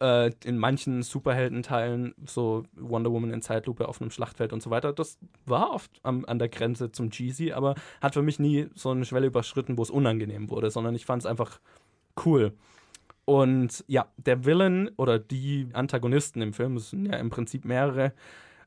äh, 0.00 0.32
in 0.44 0.58
manchen 0.58 1.02
Superheldenteilen, 1.02 2.14
so 2.26 2.64
Wonder 2.74 3.12
Woman 3.12 3.32
in 3.32 3.42
Zeitlupe 3.42 3.88
auf 3.88 4.00
einem 4.00 4.10
Schlachtfeld 4.10 4.52
und 4.52 4.62
so 4.62 4.70
weiter, 4.70 4.92
das 4.92 5.18
war 5.46 5.72
oft 5.72 5.90
am, 6.02 6.24
an 6.24 6.38
der 6.38 6.48
Grenze 6.48 6.90
zum 6.90 7.10
Cheesy, 7.10 7.52
aber 7.52 7.74
hat 8.00 8.14
für 8.14 8.22
mich 8.22 8.38
nie 8.38 8.68
so 8.74 8.90
eine 8.90 9.04
Schwelle 9.04 9.26
überschritten, 9.26 9.78
wo 9.78 9.82
es 9.82 9.90
unangenehm 9.90 10.50
wurde, 10.50 10.70
sondern 10.70 10.94
ich 10.94 11.06
fand 11.06 11.22
es 11.22 11.26
einfach 11.26 11.60
cool. 12.24 12.52
Und 13.24 13.84
ja, 13.86 14.06
der 14.16 14.44
Villain 14.44 14.90
oder 14.96 15.18
die 15.18 15.68
Antagonisten 15.72 16.42
im 16.42 16.52
Film, 16.52 16.76
es 16.76 16.90
sind 16.90 17.06
ja 17.06 17.16
im 17.18 17.30
Prinzip 17.30 17.64
mehrere, 17.64 18.12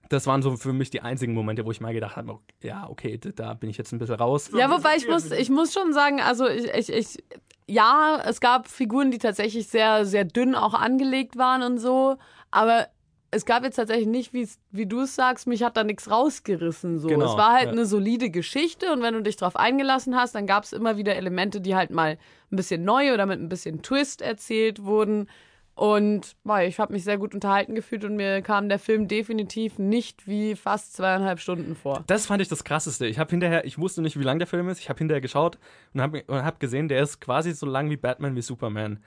das 0.10 0.28
waren 0.28 0.42
so 0.42 0.56
für 0.56 0.72
mich 0.72 0.90
die 0.92 1.02
einzigen 1.02 1.34
Momente, 1.34 1.66
wo 1.66 1.72
ich 1.72 1.82
mal 1.82 1.94
gedacht 1.94 2.16
habe, 2.16 2.40
ja, 2.62 2.88
okay, 2.90 3.18
da- 3.18 3.54
bin 3.56 3.70
ich 3.70 3.78
jetzt 3.78 3.92
ein 3.92 4.00
bisschen 4.00 4.16
raus. 4.16 4.50
Ja, 4.54 4.70
wobei 4.70 4.96
ich 4.98 5.08
muss, 5.08 5.32
ich 5.32 5.50
muss 5.50 5.74
schon 5.74 5.94
sagen, 5.94 6.22
also 6.22 6.48
ich, 6.48 6.66
ich, 6.74 6.90
ich, 6.90 7.24
ja, 7.68 8.22
es 8.26 8.40
gab 8.40 8.68
Figuren, 8.68 9.12
die 9.12 9.18
tatsächlich 9.18 9.68
sehr, 9.68 10.06
sehr 10.06 10.24
dünn 10.24 10.56
auch 10.56 10.74
angelegt 10.74 11.38
waren 11.38 11.64
und 11.64 11.80
so, 11.80 12.18
aber 12.52 12.88
es 13.36 13.46
gab 13.46 13.64
jetzt 13.64 13.76
tatsächlich 13.76 14.08
nicht, 14.08 14.34
wie 14.34 14.86
du 14.86 15.02
es 15.02 15.16
sagst, 15.16 15.46
mich 15.46 15.62
hat 15.62 15.76
da 15.76 15.84
nichts 15.84 16.10
rausgerissen. 16.10 17.00
So. 17.00 17.10
Genau, 17.10 17.26
es 17.26 17.38
war 17.38 17.54
halt 17.54 17.66
ja. 17.66 17.72
eine 17.72 17.86
solide 17.86 18.30
Geschichte 18.30 18.92
und 18.94 19.02
wenn 19.02 19.14
du 19.14 19.22
dich 19.22 19.36
drauf 19.36 19.56
eingelassen 19.56 20.16
hast, 20.16 20.36
dann 20.36 20.48
gab 20.48 20.64
es 20.64 20.74
immer 20.74 20.98
wieder 20.98 21.16
Elemente, 21.16 21.60
die 21.60 21.76
halt 21.76 21.92
mal 21.92 22.18
ein 22.52 22.56
bisschen 22.56 22.84
neu 22.84 23.14
oder 23.14 23.26
mit 23.26 23.40
ein 23.40 23.50
bisschen 23.50 23.82
Twist 23.82 24.22
erzählt 24.22 24.84
wurden. 24.84 25.28
Und 25.76 26.38
boah, 26.46 26.62
ich 26.62 26.80
habe 26.80 26.94
mich 26.94 27.04
sehr 27.04 27.18
gut 27.18 27.34
unterhalten 27.34 27.76
gefühlt 27.76 28.06
und 28.06 28.16
mir 28.16 28.42
kam 28.42 28.70
der 28.70 28.80
Film 28.80 29.10
definitiv 29.10 29.78
nicht 29.78 30.26
wie 30.26 30.56
fast 30.56 30.96
zweieinhalb 30.96 31.42
Stunden 31.42 31.76
vor. 31.76 32.06
Das 32.08 32.28
fand 32.28 32.42
ich 32.42 32.48
das 32.48 32.64
Krasseste. 32.64 33.06
Ich 33.08 33.20
habe 33.20 33.30
hinterher, 33.32 33.66
ich 33.66 33.78
wusste 33.78 34.02
nicht, 34.02 34.18
wie 34.18 34.24
lang 34.24 34.40
der 34.40 34.48
Film 34.48 34.70
ist. 34.70 34.80
Ich 34.80 34.88
habe 34.88 35.00
hinterher 35.00 35.20
geschaut 35.20 35.58
und 35.94 36.02
habe 36.02 36.24
hab 36.30 36.62
gesehen, 36.62 36.88
der 36.88 37.04
ist 37.04 37.20
quasi 37.20 37.52
so 37.52 37.66
lang 37.66 37.90
wie 37.90 37.98
Batman 37.98 38.38
wie 38.38 38.42
Superman. 38.42 39.04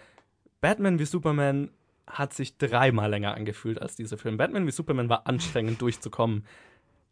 Batman 0.61 0.99
wie 0.99 1.07
Superman 1.07 1.71
hat 2.11 2.35
sich 2.35 2.59
dreimal 2.59 3.11
länger 3.11 3.35
angefühlt 3.35 3.81
als 3.81 3.95
dieser 3.97 4.19
Film. 4.19 4.37
Batman 4.37 4.67
wie 4.67 4.73
Superman 4.73 5.09
war 5.09 5.27
anstrengend 5.27 5.81
durchzukommen. 5.89 6.45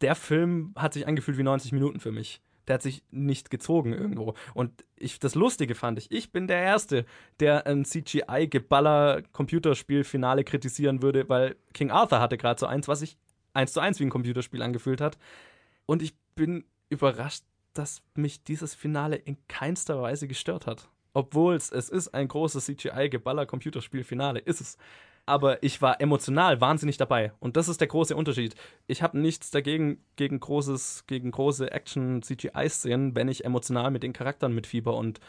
Der 0.01 0.15
Film 0.15 0.73
hat 0.75 0.93
sich 0.93 1.07
angefühlt 1.07 1.37
wie 1.37 1.43
90 1.43 1.71
Minuten 1.71 1.99
für 1.99 2.11
mich. 2.11 2.41
Der 2.67 2.73
hat 2.75 2.81
sich 2.81 3.03
nicht 3.11 3.49
gezogen 3.49 3.93
irgendwo. 3.93 4.33
Und 4.53 4.83
ich, 4.97 5.19
das 5.19 5.35
Lustige 5.35 5.73
fand 5.73 5.99
ich, 5.99 6.11
ich 6.11 6.33
bin 6.33 6.47
der 6.47 6.61
Erste, 6.61 7.05
der 7.39 7.65
ein 7.65 7.85
CGI-Geballer-Computerspiel-Finale 7.85 10.43
kritisieren 10.43 11.01
würde, 11.01 11.29
weil 11.29 11.55
King 11.73 11.91
Arthur 11.91 12.19
hatte 12.19 12.37
gerade 12.37 12.59
so 12.59 12.65
eins, 12.65 12.89
was 12.89 12.99
sich 12.99 13.17
eins 13.53 13.71
zu 13.73 13.79
eins 13.79 13.99
wie 13.99 14.05
ein 14.05 14.09
Computerspiel 14.09 14.61
angefühlt 14.61 15.01
hat. 15.01 15.17
Und 15.85 16.01
ich 16.01 16.15
bin 16.35 16.65
überrascht, 16.89 17.43
dass 17.73 18.01
mich 18.15 18.43
dieses 18.43 18.75
Finale 18.75 19.15
in 19.15 19.37
keinster 19.47 20.01
Weise 20.01 20.27
gestört 20.27 20.67
hat. 20.67 20.89
Obwohl 21.17 21.55
es, 21.55 21.71
ist 21.71 22.13
ein 22.13 22.27
großes 22.27 22.65
CGI-Geballer-Computerspiel-Finale, 22.65 24.37
ist 24.37 24.61
es. 24.61 24.77
Aber 25.25 25.63
ich 25.63 25.81
war 25.81 25.99
emotional 25.99 26.61
wahnsinnig 26.61 26.97
dabei. 26.97 27.31
Und 27.39 27.57
das 27.57 27.69
ist 27.69 27.81
der 27.81 27.87
große 27.87 28.15
Unterschied. 28.15 28.53
Ich 28.85 29.01
habe 29.01 29.17
nichts 29.17 29.49
dagegen, 29.49 29.97
gegen, 30.15 30.39
großes, 30.39 31.05
gegen 31.07 31.31
große 31.31 31.71
Action-CGI-Szenen, 31.71 33.15
wenn 33.15 33.29
ich 33.29 33.45
emotional 33.45 33.89
mit 33.89 34.03
den 34.03 34.13
Charakteren 34.13 34.53
mitfieber 34.53 34.95
und 34.95 35.19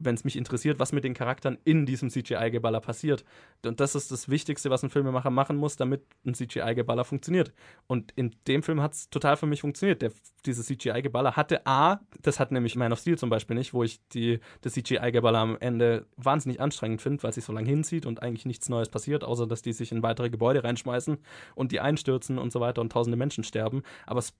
wenn 0.00 0.14
es 0.14 0.24
mich 0.24 0.36
interessiert, 0.36 0.78
was 0.78 0.92
mit 0.92 1.04
den 1.04 1.14
Charakteren 1.14 1.58
in 1.64 1.86
diesem 1.86 2.10
CGI-Geballer 2.10 2.80
passiert. 2.80 3.24
Und 3.64 3.80
das 3.80 3.94
ist 3.94 4.10
das 4.10 4.28
Wichtigste, 4.28 4.70
was 4.70 4.82
ein 4.82 4.90
Filmemacher 4.90 5.30
machen 5.30 5.56
muss, 5.56 5.76
damit 5.76 6.02
ein 6.26 6.34
CGI-Geballer 6.34 7.04
funktioniert. 7.04 7.52
Und 7.86 8.12
in 8.16 8.34
dem 8.48 8.62
Film 8.62 8.80
hat 8.80 8.94
es 8.94 9.10
total 9.10 9.36
für 9.36 9.46
mich 9.46 9.60
funktioniert. 9.60 10.02
Der, 10.02 10.10
dieses 10.46 10.66
CGI-Geballer 10.66 11.36
hatte 11.36 11.66
A, 11.66 12.00
das 12.22 12.40
hat 12.40 12.50
nämlich 12.50 12.74
Man 12.76 12.92
of 12.92 12.98
Steel 12.98 13.18
zum 13.18 13.30
Beispiel 13.30 13.56
nicht, 13.56 13.74
wo 13.74 13.84
ich 13.84 14.00
die, 14.08 14.40
das 14.62 14.72
CGI-Geballer 14.72 15.38
am 15.38 15.56
Ende 15.60 16.06
wahnsinnig 16.16 16.60
anstrengend 16.60 17.02
finde, 17.02 17.22
weil 17.22 17.32
sich 17.32 17.44
so 17.44 17.52
lange 17.52 17.68
hinzieht 17.68 18.06
und 18.06 18.22
eigentlich 18.22 18.46
nichts 18.46 18.68
Neues 18.68 18.88
passiert, 18.88 19.22
außer 19.22 19.46
dass 19.46 19.62
die 19.62 19.74
sich 19.74 19.92
in 19.92 20.02
weitere 20.02 20.30
Gebäude 20.30 20.64
reinschmeißen 20.64 21.18
und 21.54 21.72
die 21.72 21.80
einstürzen 21.80 22.38
und 22.38 22.52
so 22.52 22.60
weiter 22.60 22.80
und 22.80 22.90
tausende 22.90 23.18
Menschen 23.18 23.44
sterben. 23.44 23.82
Aber 24.06 24.20
es 24.20 24.34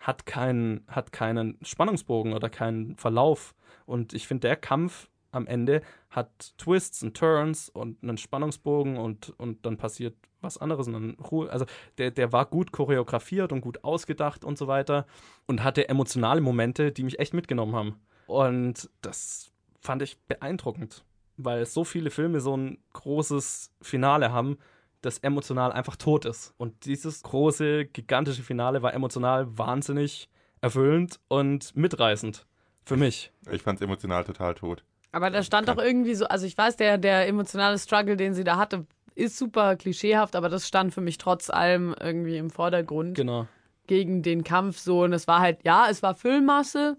hat 0.00 0.26
keinen, 0.26 0.84
hat 0.88 1.12
keinen 1.12 1.58
Spannungsbogen 1.62 2.32
oder 2.32 2.48
keinen 2.48 2.96
Verlauf. 2.96 3.54
Und 3.86 4.12
ich 4.14 4.26
finde, 4.26 4.48
der 4.48 4.56
Kampf 4.56 5.08
am 5.30 5.46
Ende 5.46 5.82
hat 6.08 6.54
Twists 6.58 7.02
und 7.02 7.16
Turns 7.16 7.68
und 7.68 8.02
einen 8.02 8.18
Spannungsbogen 8.18 8.96
und, 8.96 9.32
und 9.38 9.64
dann 9.64 9.76
passiert 9.76 10.16
was 10.40 10.58
anderes. 10.58 10.86
Und 10.88 10.94
dann 10.94 11.10
Ruhe. 11.20 11.50
Also 11.50 11.66
der, 11.98 12.10
der 12.10 12.32
war 12.32 12.46
gut 12.46 12.72
choreografiert 12.72 13.52
und 13.52 13.60
gut 13.60 13.84
ausgedacht 13.84 14.44
und 14.44 14.58
so 14.58 14.66
weiter 14.66 15.06
und 15.46 15.62
hatte 15.62 15.88
emotionale 15.88 16.40
Momente, 16.40 16.92
die 16.92 17.04
mich 17.04 17.18
echt 17.18 17.34
mitgenommen 17.34 17.76
haben. 17.76 18.00
Und 18.26 18.88
das 19.02 19.52
fand 19.80 20.02
ich 20.02 20.18
beeindruckend, 20.22 21.04
weil 21.36 21.66
so 21.66 21.84
viele 21.84 22.10
Filme 22.10 22.40
so 22.40 22.56
ein 22.56 22.78
großes 22.92 23.72
Finale 23.82 24.32
haben, 24.32 24.58
das 25.02 25.18
emotional 25.18 25.72
einfach 25.72 25.96
tot 25.96 26.24
ist. 26.24 26.54
Und 26.56 26.84
dieses 26.84 27.22
große, 27.22 27.86
gigantische 27.86 28.42
Finale 28.42 28.82
war 28.82 28.92
emotional 28.94 29.46
wahnsinnig 29.58 30.28
erfüllend 30.60 31.18
und 31.28 31.74
mitreißend. 31.76 32.46
Für 32.84 32.96
mich. 32.96 33.32
Ich 33.50 33.62
fand 33.62 33.78
es 33.78 33.84
emotional 33.84 34.24
total 34.24 34.54
tot. 34.54 34.84
Aber 35.12 35.30
da 35.30 35.42
stand 35.42 35.68
doch 35.68 35.78
irgendwie 35.78 36.14
so, 36.14 36.26
also 36.26 36.46
ich 36.46 36.56
weiß, 36.56 36.76
der, 36.76 36.98
der 36.98 37.26
emotionale 37.28 37.78
Struggle, 37.78 38.16
den 38.16 38.34
sie 38.34 38.44
da 38.44 38.56
hatte, 38.56 38.86
ist 39.14 39.36
super 39.36 39.76
klischeehaft, 39.76 40.36
aber 40.36 40.48
das 40.48 40.66
stand 40.68 40.94
für 40.94 41.00
mich 41.00 41.18
trotz 41.18 41.50
allem 41.50 41.94
irgendwie 42.00 42.36
im 42.36 42.48
Vordergrund 42.50 43.16
Genau. 43.16 43.46
gegen 43.86 44.22
den 44.22 44.44
Kampf 44.44 44.78
so. 44.78 45.02
Und 45.02 45.12
es 45.12 45.26
war 45.28 45.40
halt, 45.40 45.60
ja, 45.64 45.88
es 45.90 46.02
war 46.02 46.14
Füllmasse, 46.14 46.96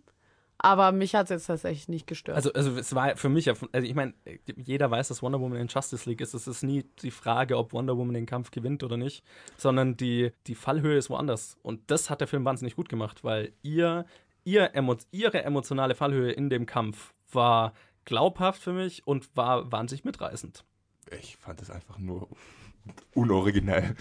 aber 0.64 0.92
mich 0.92 1.16
hat 1.16 1.26
es 1.26 1.30
jetzt 1.32 1.48
tatsächlich 1.48 1.88
nicht 1.90 2.08
gestört. 2.08 2.36
Also, 2.36 2.54
also 2.54 2.78
es 2.78 2.94
war 2.96 3.16
für 3.18 3.30
mich, 3.30 3.46
ja- 3.46 3.54
also 3.72 3.88
ich 3.88 3.96
meine, 3.96 4.14
jeder 4.56 4.90
weiß, 4.92 5.08
dass 5.10 5.22
Wonder 5.22 5.40
Woman 5.40 5.60
in 5.60 5.68
Justice 5.68 6.10
League 6.10 6.22
ist. 6.22 6.34
Es 6.34 6.48
ist 6.48 6.64
nie 6.64 6.84
die 7.02 7.12
Frage, 7.12 7.58
ob 7.58 7.74
Wonder 7.74 7.98
Woman 7.98 8.14
den 8.14 8.26
Kampf 8.26 8.52
gewinnt 8.52 8.84
oder 8.84 8.98
nicht, 8.98 9.24
sondern 9.58 9.98
die, 9.98 10.32
die 10.48 10.56
Fallhöhe 10.56 10.98
ist 10.98 11.10
woanders. 11.10 11.58
Und 11.64 11.90
das 11.92 12.10
hat 12.10 12.22
der 12.22 12.28
Film 12.28 12.46
wahnsinnig 12.46 12.76
gut 12.76 12.90
gemacht, 12.90 13.24
weil 13.24 13.54
ihr, 13.64 14.06
ihr 14.44 14.76
emo, 14.76 14.96
ihre 15.12 15.44
emotionale 15.44 15.96
Fallhöhe 15.96 16.32
in 16.32 16.50
dem 16.50 16.66
Kampf 16.66 17.14
war 17.32 17.74
glaubhaft 18.06 18.62
für 18.62 18.74
mich 18.74 19.06
und 19.08 19.30
war 19.36 19.72
wahnsinnig 19.72 20.04
mitreißend. 20.06 20.64
Ich 21.20 21.38
fand 21.38 21.62
es 21.62 21.70
einfach 21.70 21.98
nur 21.98 22.30
unoriginell. 23.14 23.96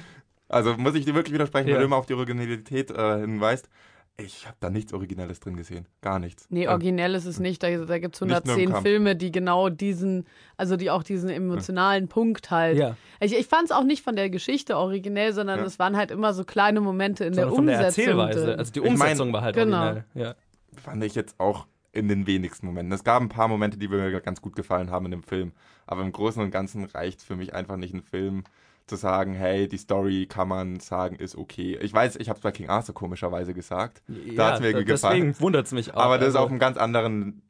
Also 0.49 0.77
muss 0.77 0.95
ich 0.95 1.05
dir 1.05 1.15
wirklich 1.15 1.35
widersprechen, 1.35 1.69
Ja. 1.69 1.75
weil 1.75 1.81
du 1.81 1.87
immer 1.87 1.97
auf 1.97 2.07
die 2.07 2.15
Originalität 2.15 2.91
äh, 2.91 3.21
hinweist. 3.21 3.69
Ich 4.17 4.47
habe 4.47 4.57
da 4.61 4.69
nichts 4.69 4.93
Originelles 4.93 5.41
drin 5.41 5.57
gesehen. 5.57 5.87
Gar 6.03 6.19
nichts. 6.19 6.47
Nee, 6.51 6.65
Ähm, 6.65 6.71
originell 6.71 7.15
ist 7.15 7.25
es 7.25 7.41
nicht. 7.41 7.63
Da, 7.63 7.75
da 7.85 7.99
gibt 7.99 8.17
es 8.17 8.21
Nicht 8.21 8.29
nur 8.31 8.37
im 8.39 8.61
110 8.61 8.71
Kampf. 8.71 8.83
Filme, 8.83 9.17
die 9.17 9.33
genau 9.33 9.71
diesen, 9.71 10.27
also 10.59 10.77
die 10.77 10.91
auch 10.91 11.03
diesen 11.03 11.31
emotionalen 11.31 12.09
Punkt 12.09 12.51
halt. 12.51 12.77
Ja. 12.77 12.97
Ich, 13.21 13.35
ich 13.35 13.47
fand 13.47 13.65
es 13.65 13.71
auch 13.73 13.85
nicht 13.85 14.03
von 14.03 14.17
der 14.17 14.29
Geschichte 14.29 14.77
originell, 14.77 15.33
sondern 15.33 15.61
Ja. 15.61 15.65
es 15.65 15.79
waren 15.79 15.97
halt 15.97 16.11
immer 16.11 16.35
so 16.35 16.45
kleine 16.45 16.83
Momente 16.83 17.25
in 17.25 17.33
der 17.35 17.49
Sondern 17.49 17.67
der 17.69 17.77
Umsetzung. 17.79 18.05
Erzählweise. 18.05 18.47
drin. 18.47 18.59
Also 18.59 18.73
die 18.73 18.79
Ich 18.81 18.85
mein, 18.85 18.93
Umsetzung 18.93 19.33
war 19.33 19.41
halt 19.43 19.57
genau. 19.57 19.79
originell. 19.79 20.05
Ja. 20.15 20.35
fand 20.77 21.03
ich 21.03 21.15
jetzt 21.15 21.41
auch 21.41 21.67
in 21.93 22.07
den 22.09 22.27
wenigsten 22.27 22.67
Momenten. 22.67 22.93
Es 22.93 23.03
gab 23.03 23.21
ein 23.23 23.29
paar 23.31 23.49
Momente, 23.49 23.79
die 23.79 23.89
mir 23.89 24.21
ganz 24.21 24.43
gut 24.43 24.55
gefallen 24.55 24.91
haben 24.91 25.07
in 25.07 25.11
dem 25.13 25.23
Film. 25.23 25.53
Aber 25.87 26.03
im 26.03 26.13
Großen 26.13 26.41
und 26.43 26.51
Ganzen 26.51 26.85
reicht 26.85 27.23
für 27.23 27.37
mich 27.37 27.55
einfach 27.55 27.77
nicht 27.77 27.95
ein 27.95 28.03
Film 28.03 28.45
zu 28.87 28.97
sagen, 28.97 29.35
hey, 29.35 29.69
die 29.69 29.77
Story 29.79 30.27
kann 30.27 30.49
man 30.49 30.81
sagen, 30.81 31.17
ist 31.17 31.37
okay. 31.37 31.79
Ich 31.81 31.93
weiß, 31.93 32.17
ich 32.17 32.29
habe 32.29 32.39
es 32.39 32.43
bei 32.43 32.51
King 32.51 32.69
Arthur 32.69 32.95
komischerweise 32.95 33.55
gesagt. 33.55 34.03
Da 34.37 34.53
hat's 34.53 34.61
mir 34.61 34.73
da- 34.73 34.83
gefallen. 34.83 35.17
Deswegen 35.27 35.41
wundert 35.41 35.67
es 35.67 35.73
mich 35.73 35.95
auch. 35.95 36.03
Aber 36.03 36.19
das 36.19 36.29
ist 36.29 36.35
Also- 36.35 36.45
auf 36.47 36.51
einem 36.51 36.59
ganz 36.59 36.77
anderen, 36.77 37.43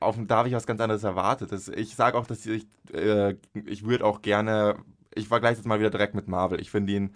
auf, 0.00 0.16
da 0.26 0.36
habe 0.38 0.48
ich 0.48 0.54
was 0.54 0.66
ganz 0.66 0.80
anderes 0.80 1.04
erwartet. 1.04 1.52
Das, 1.52 1.68
ich 1.68 1.94
sage 1.94 2.16
auch, 2.16 2.26
dass 2.26 2.44
ich, 2.46 2.66
äh, 2.92 3.34
ich 3.66 3.84
würde 3.84 4.04
auch 4.06 4.22
gerne, 4.22 4.76
ich 5.14 5.28
vergleiche 5.28 5.56
jetzt 5.58 5.66
mal 5.66 5.78
wieder 5.80 5.90
direkt 5.90 6.14
mit 6.14 6.28
Marvel. 6.28 6.60
Ich 6.60 6.70
finde 6.70 6.92
ihn 6.94 7.14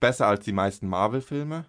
besser 0.00 0.26
als 0.26 0.44
die 0.44 0.52
meisten 0.52 0.88
Marvel-Filme. 0.88 1.64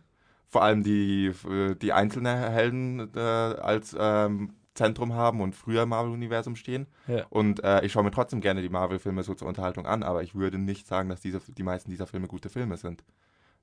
Vor 0.50 0.64
allem 0.64 0.84
die, 0.84 1.32
äh, 1.50 1.76
die 1.76 1.94
einzelne 1.94 2.50
Helden 2.50 3.10
äh, 3.16 3.20
als 3.20 3.96
ähm, 3.98 4.54
Zentrum 4.74 5.14
haben 5.14 5.42
und 5.42 5.56
früher 5.56 5.84
im 5.84 5.90
Marvel-Universum 5.90 6.56
stehen. 6.56 6.88
Ja. 7.08 7.26
Und 7.30 7.64
äh, 7.64 7.86
ich 7.86 7.92
schaue 7.92 8.04
mir 8.04 8.12
trotzdem 8.12 8.42
gerne 8.42 8.62
die 8.62 8.70
Marvel-Filme 8.70 9.24
so 9.24 9.34
zur 9.36 9.48
Unterhaltung 9.48 9.86
an, 9.86 10.04
aber 10.04 10.24
ich 10.24 10.36
würde 10.36 10.58
nicht 10.58 10.88
sagen, 10.88 11.10
dass 11.10 11.22
diese, 11.22 11.40
die 11.40 11.64
meisten 11.64 11.92
dieser 11.92 12.08
Filme 12.08 12.28
gute 12.28 12.50
Filme 12.50 12.78
sind. 12.78 13.04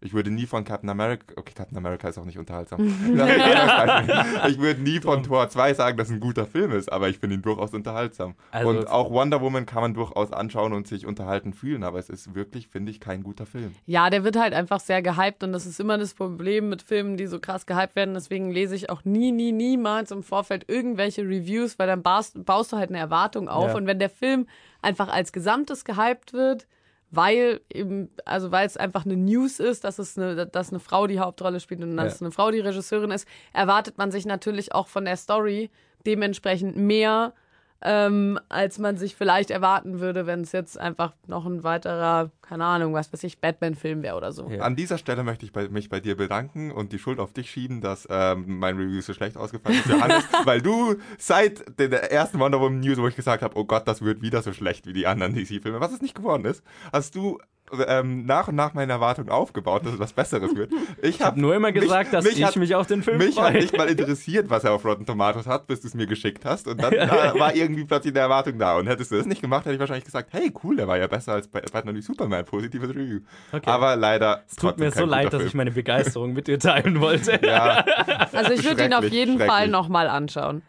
Ich 0.03 0.15
würde 0.15 0.31
nie 0.31 0.47
von 0.47 0.65
Captain 0.65 0.89
America, 0.89 1.35
okay, 1.37 1.53
Captain 1.55 1.77
America 1.77 2.09
ist 2.09 2.17
auch 2.19 2.25
nicht 2.25 2.39
unterhaltsam. 2.39 2.81
ich 4.49 4.59
würde 4.59 4.81
nie 4.81 4.99
von 5.01 5.23
Tor 5.23 5.51
2 5.51 5.75
sagen, 5.75 5.99
dass 5.99 6.09
es 6.09 6.15
ein 6.15 6.21
guter 6.21 6.47
Film 6.47 6.73
ist, 6.73 6.91
aber 6.91 7.11
ich 7.11 7.19
finde 7.19 7.37
ihn 7.37 7.43
durchaus 7.43 7.75
unterhaltsam. 7.75 8.35
Also- 8.51 8.71
und 8.71 8.89
auch 8.89 9.11
Wonder 9.11 9.43
Woman 9.43 9.67
kann 9.67 9.83
man 9.83 9.93
durchaus 9.93 10.33
anschauen 10.33 10.73
und 10.73 10.87
sich 10.87 11.05
unterhalten 11.05 11.53
fühlen, 11.53 11.85
aber 11.85 11.99
es 11.99 12.09
ist 12.09 12.35
wirklich, 12.35 12.69
finde 12.69 12.91
ich, 12.91 13.01
kein 13.01 13.23
guter 13.23 13.45
Film. 13.45 13.75
Ja, 13.85 14.09
der 14.09 14.25
wird 14.25 14.39
halt 14.39 14.55
einfach 14.55 14.81
sehr 14.81 15.03
gehypt 15.03 15.43
und 15.43 15.53
das 15.53 15.67
ist 15.67 15.79
immer 15.79 15.99
das 15.99 16.15
Problem 16.15 16.71
mit 16.71 16.81
Filmen, 16.81 17.19
die 17.19 17.27
so 17.27 17.39
krass 17.39 17.67
gehypt 17.67 17.95
werden. 17.95 18.15
Deswegen 18.15 18.51
lese 18.51 18.75
ich 18.75 18.89
auch 18.89 19.05
nie, 19.05 19.33
nie, 19.33 19.53
niemals 19.53 20.11
im 20.13 20.23
Vorfeld 20.23 20.65
irgendwelche 20.69 21.23
Reviews, 21.23 21.79
weil 21.79 21.87
dann 21.87 22.03
baust, 22.03 22.43
baust 22.47 22.73
du 22.73 22.79
halt 22.79 22.89
eine 22.89 22.99
Erwartung 22.99 23.49
auf. 23.49 23.69
Ja. 23.69 23.77
Und 23.77 23.87
wenn 23.87 23.99
der 23.99 24.11
Film 24.11 24.47
einfach 24.81 25.09
als 25.09 25.33
Gesamtes 25.33 25.85
gehypt 25.85 26.33
wird, 26.33 26.67
weil 27.11 27.61
eben, 27.73 28.09
also 28.25 28.51
weil 28.53 28.67
es 28.67 28.77
einfach 28.77 29.05
eine 29.05 29.17
News 29.17 29.59
ist, 29.61 29.85
dass 29.85 29.99
es 29.99 30.17
eine, 30.17 30.47
dass 30.47 30.71
eine 30.71 30.81
Frau 30.81 31.07
die 31.07 31.19
Hauptrolle 31.21 31.61
spielt 31.61 31.83
und 31.83 31.97
dass 31.97 32.21
Ja. 32.21 32.27
eine 32.27 32.33
Frau 32.33 32.51
die 32.51 32.61
Regisseurin 32.61 33.11
ist, 33.11 33.27
erwartet 33.53 33.99
man 33.99 34.11
sich 34.11 34.27
natürlich 34.27 34.73
auch 34.75 34.87
von 34.89 35.05
der 35.05 35.17
Story 35.17 35.71
dementsprechend 36.07 36.77
mehr, 36.77 37.35
ähm, 37.83 38.39
als 38.49 38.79
man 38.79 38.97
sich 38.97 39.17
vielleicht 39.17 39.51
erwarten 39.51 40.01
würde, 40.01 40.27
wenn 40.27 40.43
es 40.43 40.53
jetzt 40.53 40.79
einfach 40.79 41.15
noch 41.27 41.47
ein 41.47 41.65
weiterer, 41.65 42.31
keine 42.43 42.65
Ahnung, 42.65 42.93
was 42.93 43.13
weiß 43.13 43.25
ich, 43.25 43.41
Batman-Film 43.41 44.03
wäre 44.03 44.17
oder 44.17 44.33
so. 44.33 44.51
Ja. 44.51 44.63
An 44.63 44.77
dieser 44.77 44.99
Stelle 44.99 45.23
möchte 45.23 45.47
ich 45.47 45.53
bei, 45.53 45.69
mich 45.69 45.89
bei 45.89 46.01
dir 46.01 46.17
bedanken 46.17 46.71
und 46.73 46.93
die 46.93 46.99
Schuld 46.99 47.19
auf 47.19 47.33
dich 47.33 47.51
schieben, 47.51 47.81
dass 47.81 48.07
ähm, 48.11 48.59
mein 48.59 48.77
Review 48.77 49.01
so 49.01 49.15
schlecht 49.15 49.37
ausgefallen 49.37 49.79
ist, 49.79 49.87
Johannes, 49.87 50.25
weil 50.45 50.61
du 50.61 50.97
seit 51.19 51.79
der 51.79 52.13
ersten 52.13 52.39
Wonder 52.39 52.61
Woman 52.61 52.81
News, 52.81 52.99
wo 52.99 53.09
ich 53.09 53.17
gesagt 53.17 53.43
habe, 53.43 53.57
oh 53.57 53.65
Gott, 53.65 53.89
das 53.89 54.03
wird 54.03 54.21
wieder 54.21 54.43
so 54.43 54.53
schlecht 54.53 54.87
wie 54.87 54.93
die 54.93 55.07
anderen 55.07 55.35
DC-Filme, 55.35 55.81
was 55.81 55.93
es 55.93 56.03
nicht 56.03 56.15
geworden 56.15 56.45
ist, 56.45 56.63
hast 56.93 57.15
du 57.15 57.39
ähm, 57.87 58.27
nach 58.27 58.49
und 58.49 58.55
nach 58.57 58.75
meine 58.75 58.93
Erwartungen 58.93 59.29
aufgebaut, 59.31 59.85
dass 59.85 59.95
es 59.95 59.99
was 59.99 60.13
Besseres 60.13 60.55
wird. 60.57 60.71
Ich 61.03 61.17
Ich 61.17 61.23
habe 61.23 61.41
nur 61.41 61.55
immer 61.55 61.73
gesagt, 61.73 62.13
dass 62.13 62.25
ich 62.27 62.57
mich 62.57 62.75
auf 62.75 62.87
den 62.87 63.03
Film 63.03 63.19
Mich 63.19 63.39
hat 63.39 63.53
freue. 63.53 63.61
nicht 63.63 63.77
mal 63.77 63.89
interessiert, 63.91 64.51
was 64.51 64.65
er 64.65 64.73
auf 64.73 64.85
Rotten 64.85 65.07
Tomatoes 65.07 65.47
hat, 65.47 65.67
bis 65.67 65.81
du 65.81 65.89
es 65.89 65.95
mir 65.95 66.07
geschickt 66.07 66.45
hast. 66.45 66.67
Und 66.69 66.83
dann 66.83 66.93
äh, 66.95 67.09
war 67.39 67.55
irgendwie 67.55 67.85
plötzlich 67.85 68.13
eine 68.13 68.21
Erwartung 68.21 68.59
da. 68.59 68.77
Und 68.77 68.87
hättest 68.87 69.11
du 69.13 69.17
das 69.17 69.27
nicht 69.27 69.41
gemacht, 69.41 69.65
hätte 69.65 69.75
ich 69.75 69.81
wahrscheinlich 69.81 70.05
gesagt, 70.05 70.33
hey, 70.33 70.53
cool, 70.65 70.77
der 70.77 70.89
war 70.89 70.99
ja 70.99 71.07
besser 71.07 71.33
als 71.35 71.49
bei 71.49 71.61
Batman 71.61 71.95
wie 71.95 72.03
Superman. 72.03 72.45
Positives 72.45 72.91
Review. 72.91 73.21
Okay. 73.53 73.71
Aber 73.71 73.97
leider. 73.97 74.45
Es 74.49 74.57
tut 74.57 74.79
mir 74.79 74.91
so 74.91 75.05
leid, 75.05 75.33
dass 75.33 75.43
ich 75.43 75.55
meine 75.55 75.71
Begeisterung 75.71 76.33
mit 76.33 76.47
dir 76.49 76.59
teilen 76.59 77.01
wollte. 77.01 77.41
Ja, 77.45 77.85
Also 78.33 78.53
ich 78.53 78.65
würde 78.65 78.85
ihn 78.85 78.95
auf 78.95 79.09
jeden 79.09 79.39
Fall 79.39 79.69
nochmal 79.69 80.09
anschauen. 80.09 80.63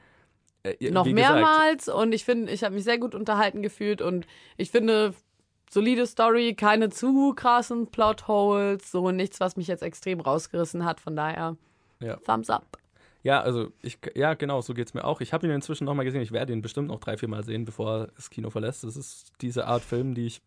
Äh, 0.63 0.91
Noch 0.91 1.05
mehrmals 1.05 1.89
und 1.89 2.13
ich 2.13 2.23
finde, 2.25 2.51
ich 2.51 2.63
habe 2.63 2.75
mich 2.75 2.83
sehr 2.83 2.99
gut 2.99 3.15
unterhalten 3.15 3.61
gefühlt 3.63 4.01
und 4.01 4.27
ich 4.57 4.69
finde 4.69 5.13
solide 5.71 6.05
Story, 6.05 6.53
keine 6.53 6.89
zu 6.89 7.33
krassen 7.33 7.87
Plotholes, 7.87 8.91
so 8.91 9.11
nichts, 9.11 9.39
was 9.39 9.55
mich 9.55 9.67
jetzt 9.67 9.83
extrem 9.83 10.19
rausgerissen 10.19 10.85
hat. 10.85 10.99
Von 10.99 11.15
daher, 11.15 11.55
Ja. 11.99 12.17
Thumbs 12.17 12.49
up. 12.49 12.77
Ja, 13.23 13.41
also 13.41 13.71
ich, 13.81 13.99
ja, 14.15 14.33
genau, 14.33 14.61
so 14.61 14.73
geht's 14.73 14.93
mir 14.95 15.03
auch. 15.03 15.21
Ich 15.21 15.31
habe 15.31 15.45
ihn 15.45 15.53
inzwischen 15.53 15.85
nochmal 15.85 16.05
gesehen. 16.05 16.21
Ich 16.23 16.31
werde 16.31 16.53
ihn 16.53 16.61
bestimmt 16.63 16.87
noch 16.87 16.99
drei, 16.99 17.17
vier 17.17 17.29
Mal 17.29 17.43
sehen, 17.43 17.65
bevor 17.65 17.91
er 18.01 18.07
das 18.15 18.31
Kino 18.31 18.49
verlässt. 18.49 18.83
Das 18.83 18.95
ist 18.95 19.31
diese 19.41 19.67
Art 19.67 19.83
Film, 19.83 20.15
die 20.15 20.25
ich 20.25 20.41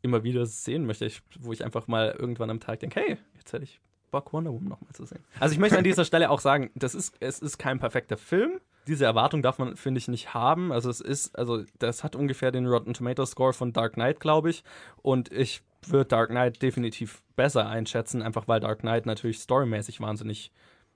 immer 0.00 0.24
wieder 0.24 0.46
sehen 0.46 0.86
möchte, 0.86 1.04
ich, 1.04 1.22
wo 1.38 1.52
ich 1.52 1.64
einfach 1.64 1.86
mal 1.86 2.16
irgendwann 2.18 2.50
am 2.50 2.60
Tag 2.60 2.80
denke, 2.80 2.98
hey, 2.98 3.18
jetzt 3.36 3.52
hätte 3.52 3.64
ich 3.64 3.78
Bock, 4.10 4.32
Wonder 4.32 4.52
Woman 4.52 4.68
nochmal 4.70 4.92
zu 4.92 5.04
sehen. 5.04 5.22
Also 5.38 5.52
ich 5.52 5.58
möchte 5.60 5.78
an 5.78 5.84
dieser 5.84 6.04
Stelle 6.06 6.30
auch 6.30 6.40
sagen, 6.40 6.70
das 6.74 6.94
ist, 6.94 7.14
es 7.20 7.38
ist 7.38 7.58
kein 7.58 7.78
perfekter 7.78 8.16
Film. 8.16 8.60
Diese 8.86 9.04
Erwartung 9.04 9.42
darf 9.42 9.58
man, 9.58 9.76
finde 9.76 9.98
ich, 9.98 10.08
nicht 10.08 10.34
haben. 10.34 10.72
Also 10.72 10.90
es 10.90 11.00
ist, 11.00 11.38
also 11.38 11.62
das 11.78 12.02
hat 12.02 12.16
ungefähr 12.16 12.50
den 12.50 12.66
Rotten 12.66 12.94
Tomato 12.94 13.24
Score 13.24 13.52
von 13.52 13.72
Dark 13.72 13.94
Knight, 13.94 14.20
glaube 14.20 14.50
ich. 14.50 14.64
Und 15.02 15.32
ich 15.32 15.62
würde 15.86 16.06
Dark 16.06 16.30
Knight 16.30 16.62
definitiv 16.62 17.22
besser 17.36 17.68
einschätzen, 17.68 18.22
einfach 18.22 18.48
weil 18.48 18.60
Dark 18.60 18.80
Knight 18.80 19.06
natürlich 19.06 19.40
storymäßig 19.40 20.00
wahnsinnig 20.00 20.52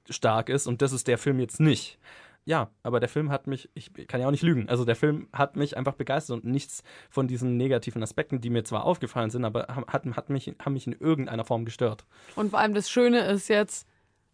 stark 0.09 0.49
ist. 0.49 0.67
Und 0.67 0.83
das 0.83 0.93
ist 0.93 1.09
der 1.09 1.19
Film 1.19 1.41
jetzt 1.41 1.61
nicht 1.61 1.99
ja, 2.47 2.71
aber 2.85 3.01
der 3.01 3.09
Film 3.09 3.31
hat 3.31 3.49
mich, 3.49 3.69
ich 3.75 3.93
kann 4.07 4.21
ja 4.21 4.29
auch 4.29 4.31
nicht 4.31 4.45
lügen, 4.45 4.69
also 4.69 4.85
der 4.85 4.95
Film 4.95 5.29
hat 5.33 5.57
mich 5.57 5.77
einfach 5.77 5.95
begeistert 5.95 6.37
und 6.37 6.45
nichts 6.45 6.85
von 7.11 7.27
diesen 7.27 7.57
negativen 7.57 8.03
Aspekten, 8.05 8.41
die 8.41 8.51
mir 8.51 8.63
zwar 8.63 8.85
aufgefallen 8.85 9.31
sind, 9.31 9.45
aber 9.45 9.67
hat, 9.67 10.07
hat 10.07 10.31
mich, 10.31 10.55
haben 10.61 10.73
mich 10.73 10.87
in 10.87 10.93
irgendeiner 10.93 11.45
Form 11.45 11.65
gestört. 11.65 12.07
Und 12.37 12.51
vor 12.51 12.61
allem 12.61 12.73
das 12.73 12.89
Schöne 12.89 13.27
ist 13.27 13.49
jetzt, 13.49 13.89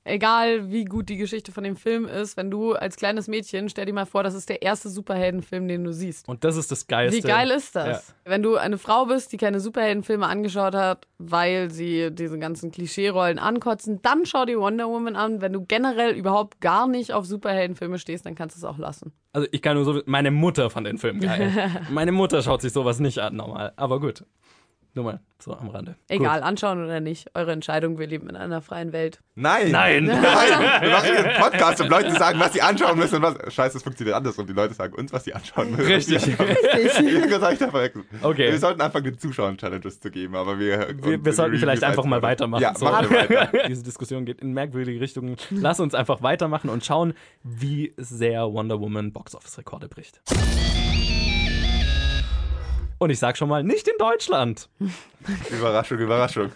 egal 0.05 0.71
wie 0.71 0.85
gut 0.85 1.09
die 1.09 1.17
Geschichte 1.17 1.53
von 1.53 1.65
dem 1.65 1.77
Film 1.77 2.07
ist, 2.07 2.37
wenn 2.37 2.51
du 2.51 2.73
als 2.73 2.97
kleines 2.97 3.29
Mädchen, 3.29 3.69
stell 3.69 3.87
dir 3.87 3.93
mal 3.93 4.07
vor, 4.07 4.23
das 4.23 4.35
ist 4.35 4.49
der 4.49 4.63
erste 4.63 4.89
Superheldenfilm, 4.89 5.69
den 5.69 5.85
du 5.85 5.93
siehst. 5.93 6.29
Und 6.29 6.45
das 6.45 6.57
ist 6.57 6.71
das 6.71 6.87
Geilste. 6.87 7.23
Wie 7.23 7.27
geil 7.27 7.51
ist 7.51 7.77
das? 7.77 8.09
Ja. 8.09 8.15
Wenn 8.25 8.43
du 8.43 8.57
eine 8.57 8.79
Frau 8.79 9.07
bist, 9.07 9.33
die 9.33 9.37
keine 9.37 9.61
Superheldenfilme 9.61 10.27
angeschaut 10.27 10.75
hat, 10.75 11.07
weil 11.19 11.71
sie 11.71 12.11
diese 12.13 12.39
ganzen 12.39 12.71
Klischee-Rollen 12.73 13.39
ankotzen, 13.39 14.01
dann 14.03 14.27
schau 14.27 14.45
dir 14.45 14.59
Wonder 14.59 14.89
Woman 14.89 15.17
an. 15.17 15.41
Wenn 15.41 15.53
du 15.53 15.65
generell 15.65 16.15
überhaupt 16.15 16.61
gar 16.61 16.89
nicht 16.89 17.13
auf 17.13 17.27
Superheldenfilme 17.27 17.99
stehst, 17.99 18.27
dann 18.27 18.35
kannst 18.35 18.57
du 18.57 18.59
es 18.61 18.65
auch 18.65 18.79
lassen. 18.79 19.13
Also 19.33 19.49
ich 19.51 19.63
kann 19.63 19.77
nur 19.77 19.85
so, 19.85 20.01
meine 20.07 20.31
Mutter 20.31 20.69
fand 20.69 20.87
den 20.87 20.99
Film 20.99 21.21
geil. 21.21 21.53
meine 21.91 22.13
Mutter 22.13 22.43
schaut 22.43 22.61
sich 22.61 22.73
sowas 22.73 23.01
nicht 23.01 23.19
an 23.19 23.37
normal, 23.37 23.73
aber 23.77 24.01
gut. 24.01 24.25
Nur 24.95 25.05
mal 25.05 25.21
so 25.39 25.55
am 25.57 25.69
Rande. 25.71 25.97
Egal, 26.09 26.41
Gut. 26.41 26.49
anschauen 26.49 26.85
oder 26.85 27.01
nicht. 27.01 27.31
Eure 27.35 27.53
Entscheidung. 27.53 27.99
Wir 27.99 28.07
leben 28.07 28.29
in 28.29 28.37
einer 28.37 28.61
freien 28.61 28.93
Welt. 28.93 29.21
Nein! 29.35 29.71
Nein! 29.71 30.05
Nein! 30.05 30.21
Wir 30.21 30.91
machen 30.91 31.05
hier 31.05 31.25
einen 31.25 31.41
Podcast, 31.41 31.81
um 31.81 31.89
Leute 31.89 32.11
zu 32.11 32.19
sagen, 32.19 32.39
was 32.39 32.53
sie 32.53 32.63
anschauen 32.63 32.99
müssen 32.99 33.17
und 33.17 33.23
was. 33.23 33.55
Scheiße, 33.55 33.75
das 33.75 33.83
funktioniert 33.83 34.17
anders 34.17 34.39
und 34.39 34.49
die 34.49 34.53
Leute 34.53 34.75
sagen 34.75 34.95
uns, 34.95 35.13
was 35.13 35.25
sie 35.25 35.35
anschauen 35.35 35.71
müssen. 35.71 35.87
Richtig. 35.87 36.27
Richtig. 36.39 37.31
das 37.31 37.53
ich 37.55 38.23
Okay. 38.23 38.53
Wir 38.53 38.59
sollten 38.59 38.83
anfangen, 38.83 39.05
den 39.05 39.19
Zuschauern 39.19 39.57
Challenges 39.57 39.99
zu 39.99 40.11
geben, 40.11 40.37
aber 40.37 40.59
wir. 40.59 40.95
Wir, 41.03 41.25
wir 41.25 41.33
sollten 41.33 41.57
vielleicht 41.57 41.85
einfach 41.85 42.05
mal 42.05 42.23
weitermachen. 42.23 42.63
Ja, 42.63 42.75
so. 42.75 42.85
machen 42.85 43.11
wir 43.11 43.31
weiter. 43.31 43.51
Diese 43.69 43.83
Diskussion 43.83 44.25
geht 44.27 44.41
in 44.41 44.53
merkwürdige 44.53 45.01
Richtungen. 45.01 45.37
Lass 45.51 45.81
uns 45.81 45.95
einfach 45.95 46.23
weitermachen 46.23 46.69
und 46.69 46.85
schauen, 46.85 47.15
wie 47.43 47.95
sehr 47.97 48.53
Wonder 48.53 48.79
Woman 48.81 49.13
Box-Office-Rekorde 49.13 49.89
bricht. 49.89 50.21
Und 53.03 53.11
ich 53.11 53.19
sag 53.19 53.37
schon 53.37 53.49
mal, 53.49 53.65
nicht 53.65 53.89
in 53.89 53.99
Deutschland. 53.99 54.69
Überraschung, 55.51 55.99
Überraschung. 55.99 56.53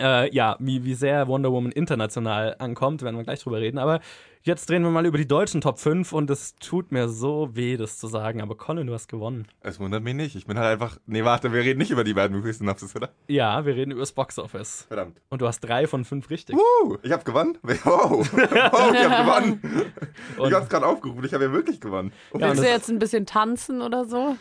Äh, 0.00 0.34
ja, 0.34 0.56
wie, 0.58 0.86
wie 0.86 0.94
sehr 0.94 1.28
Wonder 1.28 1.52
Woman 1.52 1.70
international 1.70 2.56
ankommt, 2.58 3.02
werden 3.02 3.16
wir 3.16 3.24
gleich 3.24 3.40
drüber 3.40 3.60
reden. 3.60 3.76
Aber 3.76 4.00
Jetzt 4.42 4.70
drehen 4.70 4.82
wir 4.82 4.90
mal 4.90 5.04
über 5.06 5.18
die 5.18 5.26
deutschen 5.26 5.60
Top 5.60 5.78
5 5.78 6.12
und 6.12 6.30
es 6.30 6.54
tut 6.56 6.92
mir 6.92 7.08
so 7.08 7.50
weh, 7.54 7.76
das 7.76 7.98
zu 7.98 8.06
sagen. 8.06 8.40
Aber 8.40 8.56
Colin, 8.56 8.86
du 8.86 8.94
hast 8.94 9.08
gewonnen. 9.08 9.46
Es 9.60 9.80
wundert 9.80 10.02
mich 10.02 10.14
nicht. 10.14 10.36
Ich 10.36 10.46
bin 10.46 10.58
halt 10.58 10.68
einfach. 10.72 10.98
Nee, 11.06 11.24
warte, 11.24 11.52
wir 11.52 11.62
reden 11.62 11.78
nicht 11.78 11.90
über 11.90 12.04
die 12.04 12.14
beiden 12.14 12.36
Movie-Synopsis, 12.36 12.94
oder? 12.96 13.10
Ja, 13.26 13.66
wir 13.66 13.74
reden 13.74 13.90
über 13.90 14.00
das 14.00 14.12
Box-Office. 14.12 14.84
Verdammt. 14.88 15.20
Und 15.28 15.42
du 15.42 15.46
hast 15.46 15.60
drei 15.60 15.86
von 15.86 16.04
fünf 16.04 16.30
richtig. 16.30 16.56
Uh, 16.56 16.96
ich 17.02 17.12
hab 17.12 17.24
gewonnen. 17.24 17.58
Wow. 17.84 18.28
Oh, 18.32 18.38
ich 18.38 19.04
hab 19.04 19.26
gewonnen. 19.26 19.60
Und 20.38 20.48
ich 20.48 20.54
hab's 20.54 20.68
gerade 20.68 20.86
aufgerufen. 20.86 21.24
Ich 21.24 21.32
habe 21.32 21.44
ja 21.44 21.52
wirklich 21.52 21.80
gewonnen. 21.80 22.12
Oh. 22.32 22.40
Willst 22.40 22.62
du 22.62 22.66
jetzt 22.66 22.88
ein 22.88 22.98
bisschen 22.98 23.24
tanzen 23.24 23.82
oder 23.82 24.04
so? 24.04 24.36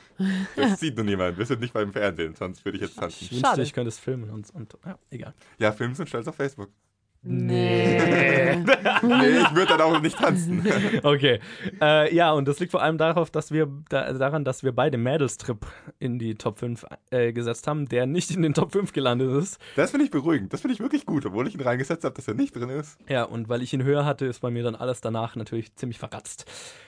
Das 0.56 0.80
sieht 0.80 0.96
nur 0.96 1.06
niemand. 1.06 1.38
Wir 1.38 1.46
sind 1.46 1.62
nicht 1.62 1.74
beim 1.74 1.94
Fernsehen, 1.94 2.36
sonst 2.36 2.66
würde 2.66 2.78
ich 2.78 2.84
jetzt 2.84 2.98
tanzen. 2.98 3.18
Ich 3.22 3.32
wünschte, 3.32 3.62
ich 3.62 3.74
könnte 3.74 3.90
es 3.90 4.00
filmen 4.00 4.30
und, 4.30 4.50
und 4.54 4.78
ja, 4.86 4.98
egal. 5.12 5.34
Ja, 5.60 5.72
filmen 5.72 5.96
sind 5.96 6.10
stolz 6.10 6.28
auf 6.28 6.36
Facebook. 6.36 6.70
Nee. 7.24 8.56
nee, 8.56 9.38
ich 9.40 9.56
würde 9.56 9.78
dann 9.78 9.82
auch 9.82 10.02
nicht 10.02 10.18
tanzen. 10.18 10.66
Okay. 11.04 11.40
Äh, 11.82 12.14
ja, 12.16 12.32
und 12.32 12.48
das 12.48 12.60
liegt 12.60 12.72
vor 12.72 12.82
allem 12.82 12.98
darauf, 12.98 13.30
dass 13.30 13.52
wir 13.52 13.68
da, 13.90 14.14
daran, 14.14 14.44
dass 14.44 14.64
wir 14.64 14.72
beide 14.72 14.98
Mädels-Trip 14.98 15.66
in 16.00 16.20
die 16.20 16.36
Top 16.36 16.60
5 16.60 16.86
äh, 17.12 17.34
gesetzt 17.34 17.68
haben, 17.68 17.88
der 17.88 18.06
nicht 18.06 18.32
in 18.32 18.42
den 18.42 18.54
Top 18.54 18.72
5 18.72 18.94
gelandet 18.94 19.32
ist. 19.42 19.60
Das 19.76 19.92
finde 19.92 20.06
ich 20.06 20.12
beruhigend. 20.12 20.54
Das 20.54 20.62
finde 20.62 20.74
ich 20.74 20.80
wirklich 20.80 21.06
gut, 21.06 21.26
obwohl 21.26 21.48
ich 21.48 21.56
ihn 21.56 21.62
reingesetzt 21.62 22.04
habe, 22.04 22.16
dass 22.16 22.28
er 22.28 22.34
nicht 22.34 22.56
drin 22.56 22.70
ist. 22.70 22.98
Ja, 23.08 23.24
und 23.24 23.50
weil 23.50 23.62
ich 23.62 23.74
ihn 23.74 23.84
höher 23.84 24.06
hatte, 24.06 24.26
ist 24.26 24.42
bei 24.42 24.50
mir 24.50 24.64
dann 24.64 24.76
alles 24.76 25.02
danach 25.02 25.36
natürlich 25.36 25.76
ziemlich 25.76 26.00
verratzt. 26.00 26.46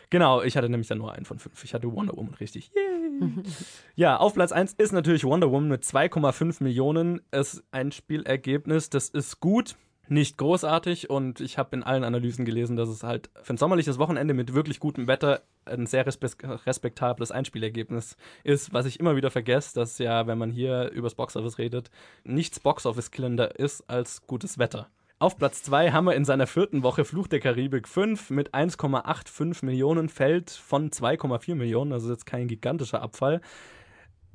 Genau, 0.09 0.41
ich 0.41 0.57
hatte 0.57 0.69
nämlich 0.69 0.87
dann 0.87 0.97
nur 0.97 1.13
einen 1.13 1.25
von 1.25 1.39
fünf. 1.39 1.63
Ich 1.63 1.73
hatte 1.73 1.91
Wonder 1.91 2.15
Woman 2.15 2.33
richtig. 2.35 2.71
Yay. 2.75 3.43
ja, 3.95 4.17
auf 4.17 4.33
Platz 4.33 4.51
1 4.51 4.73
ist 4.73 4.91
natürlich 4.91 5.23
Wonder 5.23 5.51
Woman 5.51 5.69
mit 5.69 5.83
2,5 5.83 6.63
Millionen. 6.63 7.21
Es 7.31 7.55
ist 7.55 7.63
ein 7.71 7.91
Spielergebnis, 7.91 8.89
das 8.89 9.09
ist 9.09 9.39
gut 9.39 9.75
nicht 10.11 10.37
großartig 10.37 11.09
und 11.09 11.39
ich 11.41 11.57
habe 11.57 11.75
in 11.75 11.83
allen 11.83 12.03
Analysen 12.03 12.45
gelesen, 12.45 12.75
dass 12.75 12.89
es 12.89 13.03
halt 13.03 13.29
für 13.41 13.53
ein 13.53 13.57
sommerliches 13.57 13.99
Wochenende 13.99 14.33
mit 14.33 14.53
wirklich 14.53 14.79
gutem 14.79 15.07
Wetter 15.07 15.41
ein 15.65 15.85
sehr 15.85 16.05
respektables 16.05 17.31
Einspielergebnis 17.31 18.17
ist, 18.43 18.73
was 18.73 18.85
ich 18.85 18.99
immer 18.99 19.15
wieder 19.15 19.31
vergesse, 19.31 19.75
dass 19.75 19.97
ja, 19.99 20.27
wenn 20.27 20.37
man 20.37 20.51
hier 20.51 20.89
übers 20.91 21.15
Boxoffice 21.15 21.57
redet, 21.57 21.91
nichts 22.23 22.59
Boxoffice-killender 22.59 23.59
ist 23.59 23.89
als 23.89 24.25
gutes 24.25 24.57
Wetter. 24.57 24.89
Auf 25.21 25.37
Platz 25.37 25.63
2 25.63 25.91
haben 25.91 26.05
wir 26.05 26.15
in 26.15 26.23
seiner 26.23 26.47
vierten 26.47 26.81
Woche 26.81 27.03
Fluch 27.03 27.27
der 27.27 27.41
Karibik 27.41 27.89
5 27.89 28.29
mit 28.29 28.53
1,85 28.53 29.65
Millionen 29.65 30.07
fällt 30.07 30.49
von 30.49 30.91
2,4 30.91 31.55
Millionen, 31.55 31.91
also 31.91 32.09
jetzt 32.09 32.25
kein 32.25 32.47
gigantischer 32.47 33.01
Abfall. 33.01 33.41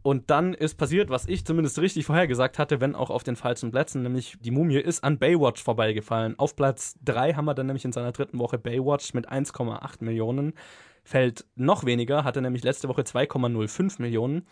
Und 0.04 0.28
dann 0.28 0.52
ist 0.52 0.74
passiert, 0.74 1.08
was 1.08 1.26
ich 1.26 1.46
zumindest 1.46 1.78
richtig 1.78 2.04
vorhergesagt 2.04 2.58
hatte, 2.58 2.82
wenn 2.82 2.94
auch 2.94 3.08
auf 3.08 3.24
den 3.24 3.36
falschen 3.36 3.70
Plätzen, 3.70 4.02
nämlich 4.02 4.36
die 4.38 4.50
Mumie 4.50 4.76
ist 4.76 5.02
an 5.02 5.18
Baywatch 5.18 5.62
vorbeigefallen. 5.62 6.38
Auf 6.38 6.56
Platz 6.56 6.98
3 7.06 7.32
haben 7.32 7.46
wir 7.46 7.54
dann 7.54 7.68
nämlich 7.68 7.86
in 7.86 7.92
seiner 7.92 8.12
dritten 8.12 8.38
Woche 8.38 8.58
Baywatch 8.58 9.14
mit 9.14 9.32
1,8 9.32 10.04
Millionen. 10.04 10.52
Fällt 11.04 11.46
noch 11.56 11.86
weniger, 11.86 12.22
hatte 12.22 12.42
nämlich 12.42 12.64
letzte 12.64 12.90
Woche 12.90 13.00
2,05 13.00 14.02
Millionen. 14.02 14.46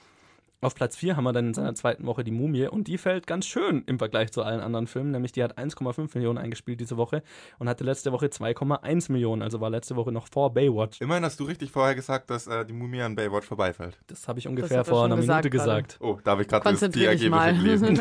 Auf 0.62 0.76
Platz 0.76 0.96
4 0.96 1.16
haben 1.16 1.24
wir 1.24 1.32
dann 1.32 1.48
in 1.48 1.54
seiner 1.54 1.74
zweiten 1.74 2.06
Woche 2.06 2.22
die 2.22 2.30
Mumie 2.30 2.68
und 2.68 2.86
die 2.86 2.96
fällt 2.96 3.26
ganz 3.26 3.46
schön 3.46 3.82
im 3.86 3.98
Vergleich 3.98 4.30
zu 4.30 4.44
allen 4.44 4.60
anderen 4.60 4.86
Filmen, 4.86 5.10
nämlich 5.10 5.32
die 5.32 5.42
hat 5.42 5.58
1,5 5.58 6.10
Millionen 6.14 6.38
eingespielt 6.38 6.78
diese 6.78 6.96
Woche 6.96 7.24
und 7.58 7.68
hatte 7.68 7.82
letzte 7.82 8.12
Woche 8.12 8.26
2,1 8.26 9.10
Millionen, 9.10 9.42
also 9.42 9.60
war 9.60 9.70
letzte 9.70 9.96
Woche 9.96 10.12
noch 10.12 10.28
vor 10.28 10.54
Baywatch. 10.54 11.00
Immerhin 11.00 11.24
hast 11.24 11.40
du 11.40 11.44
richtig 11.44 11.72
vorher 11.72 11.96
gesagt, 11.96 12.30
dass 12.30 12.46
äh, 12.46 12.64
die 12.64 12.74
Mumie 12.74 13.02
an 13.02 13.16
Baywatch 13.16 13.44
vorbeifällt. 13.44 13.98
Das 14.06 14.28
habe 14.28 14.38
ich 14.38 14.46
ungefähr 14.46 14.84
vor 14.84 15.04
einer 15.04 15.16
Minute 15.16 15.50
gesagt. 15.50 15.96
Oh, 15.98 16.20
da 16.22 16.30
habe 16.30 16.42
ich 16.42 16.48
gerade 16.48 16.70
das 16.70 16.90
die 16.92 17.06
Ergebnisse 17.06 17.54
gelesen. 17.54 18.00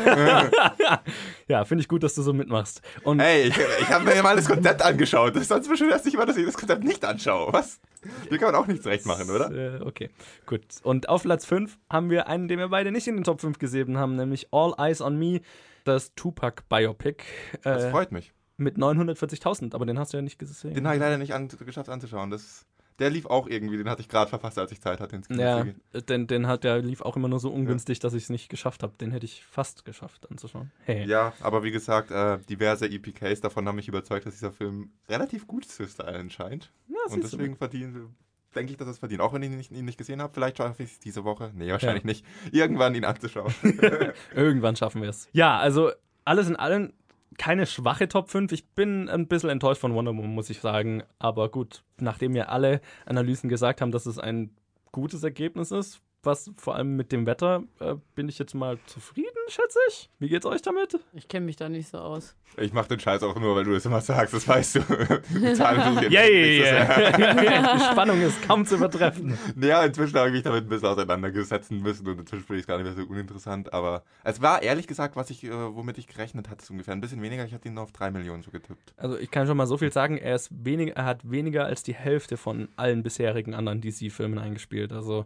ja, 1.48 1.64
finde 1.64 1.82
ich 1.82 1.88
gut, 1.88 2.04
dass 2.04 2.14
du 2.14 2.22
so 2.22 2.32
mitmachst. 2.32 2.80
Und 3.02 3.18
hey, 3.18 3.48
ich, 3.48 3.56
ich 3.80 3.88
habe 3.88 4.04
mir 4.04 4.22
mal 4.22 4.36
das 4.36 4.46
Konzept 4.46 4.82
angeschaut. 4.82 5.34
Das 5.34 5.42
ist 5.42 5.48
sonst 5.48 5.68
bestimmt 5.68 5.90
erst 5.90 6.04
nicht 6.04 6.16
mal, 6.16 6.26
dass 6.26 6.36
ich 6.36 6.46
das 6.46 6.56
Konzept 6.56 6.84
nicht 6.84 7.04
anschaue. 7.04 7.52
Was? 7.52 7.80
Hier 8.28 8.38
kann 8.38 8.52
man 8.52 8.60
auch 8.60 8.66
nichts 8.66 8.84
recht 8.86 9.06
machen, 9.06 9.30
oder? 9.30 9.50
Äh, 9.50 9.80
okay, 9.82 10.10
gut. 10.46 10.62
Und 10.82 11.08
auf 11.08 11.22
Platz 11.22 11.46
5 11.46 11.78
haben 11.88 12.10
wir 12.10 12.26
einen, 12.26 12.48
den 12.52 12.58
wir 12.58 12.68
beide 12.68 12.92
nicht 12.92 13.08
in 13.08 13.16
den 13.16 13.24
Top 13.24 13.40
5 13.40 13.58
gesehen 13.58 13.96
haben, 13.96 14.16
nämlich 14.16 14.48
All 14.52 14.74
Eyes 14.78 15.00
on 15.00 15.18
Me, 15.18 15.40
das 15.84 16.14
Tupac-Biopic. 16.14 17.24
Äh, 17.54 17.58
das 17.62 17.86
freut 17.86 18.12
mich. 18.12 18.32
Mit 18.58 18.76
940.000, 18.76 19.74
aber 19.74 19.86
den 19.86 19.98
hast 19.98 20.12
du 20.12 20.18
ja 20.18 20.22
nicht 20.22 20.38
gesehen. 20.38 20.74
Den 20.74 20.86
habe 20.86 20.96
ich 20.96 21.00
leider 21.00 21.18
nicht 21.18 21.34
an, 21.34 21.48
geschafft 21.48 21.88
anzuschauen. 21.88 22.30
Das 22.30 22.66
der 22.98 23.10
lief 23.10 23.26
auch 23.26 23.48
irgendwie, 23.48 23.78
den 23.78 23.88
hatte 23.88 24.02
ich 24.02 24.08
gerade 24.08 24.28
verfasst, 24.28 24.58
als 24.58 24.70
ich 24.70 24.80
Zeit 24.80 25.00
hatte 25.00 25.16
ins 25.16 25.26
Kino 25.26 25.40
Ja, 25.40 25.66
den, 26.00 26.26
den 26.26 26.46
hat, 26.46 26.62
der 26.62 26.80
lief 26.80 27.00
auch 27.00 27.16
immer 27.16 27.26
nur 27.26 27.40
so 27.40 27.50
ungünstig, 27.50 27.98
ja. 27.98 28.02
dass 28.02 28.14
ich 28.14 28.24
es 28.24 28.30
nicht 28.30 28.48
geschafft 28.48 28.82
habe. 28.82 28.92
Den 29.00 29.10
hätte 29.10 29.24
ich 29.24 29.44
fast 29.44 29.84
geschafft 29.84 30.30
anzuschauen. 30.30 30.70
Hey. 30.84 31.06
Ja, 31.06 31.32
aber 31.40 31.64
wie 31.64 31.70
gesagt, 31.70 32.10
äh, 32.10 32.38
diverse 32.48 32.86
EPKs 32.86 33.40
davon 33.40 33.66
haben 33.66 33.76
mich 33.76 33.88
überzeugt, 33.88 34.26
dass 34.26 34.34
dieser 34.34 34.52
Film 34.52 34.92
relativ 35.08 35.46
gut 35.46 35.64
zu 35.64 35.86
sein 35.86 36.30
scheint. 36.30 36.70
Ja, 36.88 37.12
Und 37.12 37.24
deswegen 37.24 37.56
verdienen 37.56 38.14
denke 38.54 38.72
ich, 38.72 38.78
dass 38.78 38.88
es 38.88 38.98
verdient. 38.98 39.20
Auch 39.20 39.32
wenn 39.32 39.42
ich 39.42 39.50
ihn 39.50 39.56
nicht, 39.56 39.72
ihn 39.72 39.84
nicht 39.84 39.98
gesehen 39.98 40.22
habe, 40.22 40.32
vielleicht 40.32 40.58
schaffe 40.58 40.82
ich 40.82 40.92
es 40.92 40.98
diese 40.98 41.24
Woche. 41.24 41.50
Nee, 41.54 41.70
wahrscheinlich 41.70 42.04
ja. 42.04 42.08
nicht. 42.08 42.24
Irgendwann 42.52 42.94
ihn 42.94 43.04
anzuschauen. 43.04 43.52
Irgendwann 44.34 44.76
schaffen 44.76 45.02
wir 45.02 45.10
es. 45.10 45.28
Ja, 45.32 45.58
also 45.58 45.90
alles 46.24 46.48
in 46.48 46.56
allem 46.56 46.92
keine 47.38 47.66
schwache 47.66 48.08
Top 48.08 48.30
5. 48.30 48.52
Ich 48.52 48.68
bin 48.70 49.08
ein 49.08 49.26
bisschen 49.26 49.50
enttäuscht 49.50 49.80
von 49.80 49.94
Wonder 49.94 50.12
Woman, 50.12 50.34
muss 50.34 50.50
ich 50.50 50.60
sagen. 50.60 51.02
Aber 51.18 51.50
gut, 51.50 51.82
nachdem 51.98 52.36
ja 52.36 52.44
alle 52.44 52.80
Analysen 53.06 53.48
gesagt 53.48 53.80
haben, 53.80 53.92
dass 53.92 54.06
es 54.06 54.18
ein 54.18 54.54
gutes 54.92 55.22
Ergebnis 55.22 55.70
ist, 55.70 56.00
was 56.22 56.50
vor 56.56 56.76
allem 56.76 56.96
mit 56.96 57.10
dem 57.12 57.26
Wetter 57.26 57.64
äh, 57.80 57.96
bin 58.14 58.28
ich 58.28 58.38
jetzt 58.38 58.54
mal 58.54 58.78
zufrieden, 58.86 59.31
schätze 59.48 59.78
ich. 59.88 60.10
Wie 60.18 60.28
geht's 60.28 60.46
euch 60.46 60.62
damit? 60.62 60.98
Ich 61.12 61.28
kenne 61.28 61.46
mich 61.46 61.56
da 61.56 61.68
nicht 61.68 61.88
so 61.88 61.98
aus. 61.98 62.34
Ich 62.56 62.72
mache 62.72 62.88
den 62.88 63.00
Scheiß 63.00 63.22
auch 63.22 63.38
nur, 63.38 63.56
weil 63.56 63.64
du 63.64 63.72
das 63.72 63.86
immer 63.86 64.00
sagst, 64.00 64.34
das 64.34 64.46
weißt 64.46 64.74
du. 64.76 64.80
Die 65.30 65.54
Zahlen 65.54 65.98
Yay! 66.10 66.60
Yeah. 66.60 67.12
Die 67.76 67.84
Spannung 67.84 68.20
ist 68.20 68.42
kaum 68.42 68.66
zu 68.66 68.76
übertreffen. 68.76 69.38
Ja, 69.60 69.84
inzwischen 69.84 70.16
habe 70.18 70.28
ich 70.28 70.34
mich 70.34 70.42
damit 70.42 70.64
ein 70.64 70.68
bisschen 70.68 70.88
auseinandergesetzen 70.88 71.80
müssen 71.80 72.06
und 72.08 72.20
inzwischen 72.20 72.44
finde 72.44 72.58
ich 72.58 72.62
es 72.62 72.66
gar 72.66 72.76
nicht 72.76 72.84
mehr 72.84 72.94
so 72.94 73.10
uninteressant, 73.10 73.72
aber 73.72 74.02
es 74.24 74.42
war 74.42 74.62
ehrlich 74.62 74.86
gesagt, 74.86 75.16
was 75.16 75.30
ich, 75.30 75.44
äh, 75.44 75.50
womit 75.50 75.98
ich 75.98 76.06
gerechnet 76.06 76.50
hatte, 76.50 76.64
so 76.64 76.72
ungefähr 76.72 76.94
ein 76.94 77.00
bisschen 77.00 77.22
weniger. 77.22 77.44
Ich 77.44 77.54
hatte 77.54 77.68
ihn 77.68 77.74
nur 77.74 77.84
auf 77.84 77.92
drei 77.92 78.10
Millionen 78.10 78.42
so 78.42 78.50
getippt. 78.50 78.94
Also 78.96 79.16
ich 79.18 79.30
kann 79.30 79.46
schon 79.46 79.56
mal 79.56 79.66
so 79.66 79.78
viel 79.78 79.92
sagen, 79.92 80.18
er 80.18 80.34
ist 80.34 80.50
weniger, 80.52 80.94
er 80.94 81.04
hat 81.04 81.30
weniger 81.30 81.64
als 81.64 81.82
die 81.82 81.94
Hälfte 81.94 82.36
von 82.36 82.68
allen 82.76 83.02
bisherigen 83.02 83.54
anderen 83.54 83.80
DC-Filmen 83.80 84.38
eingespielt. 84.38 84.92
Also 84.92 85.24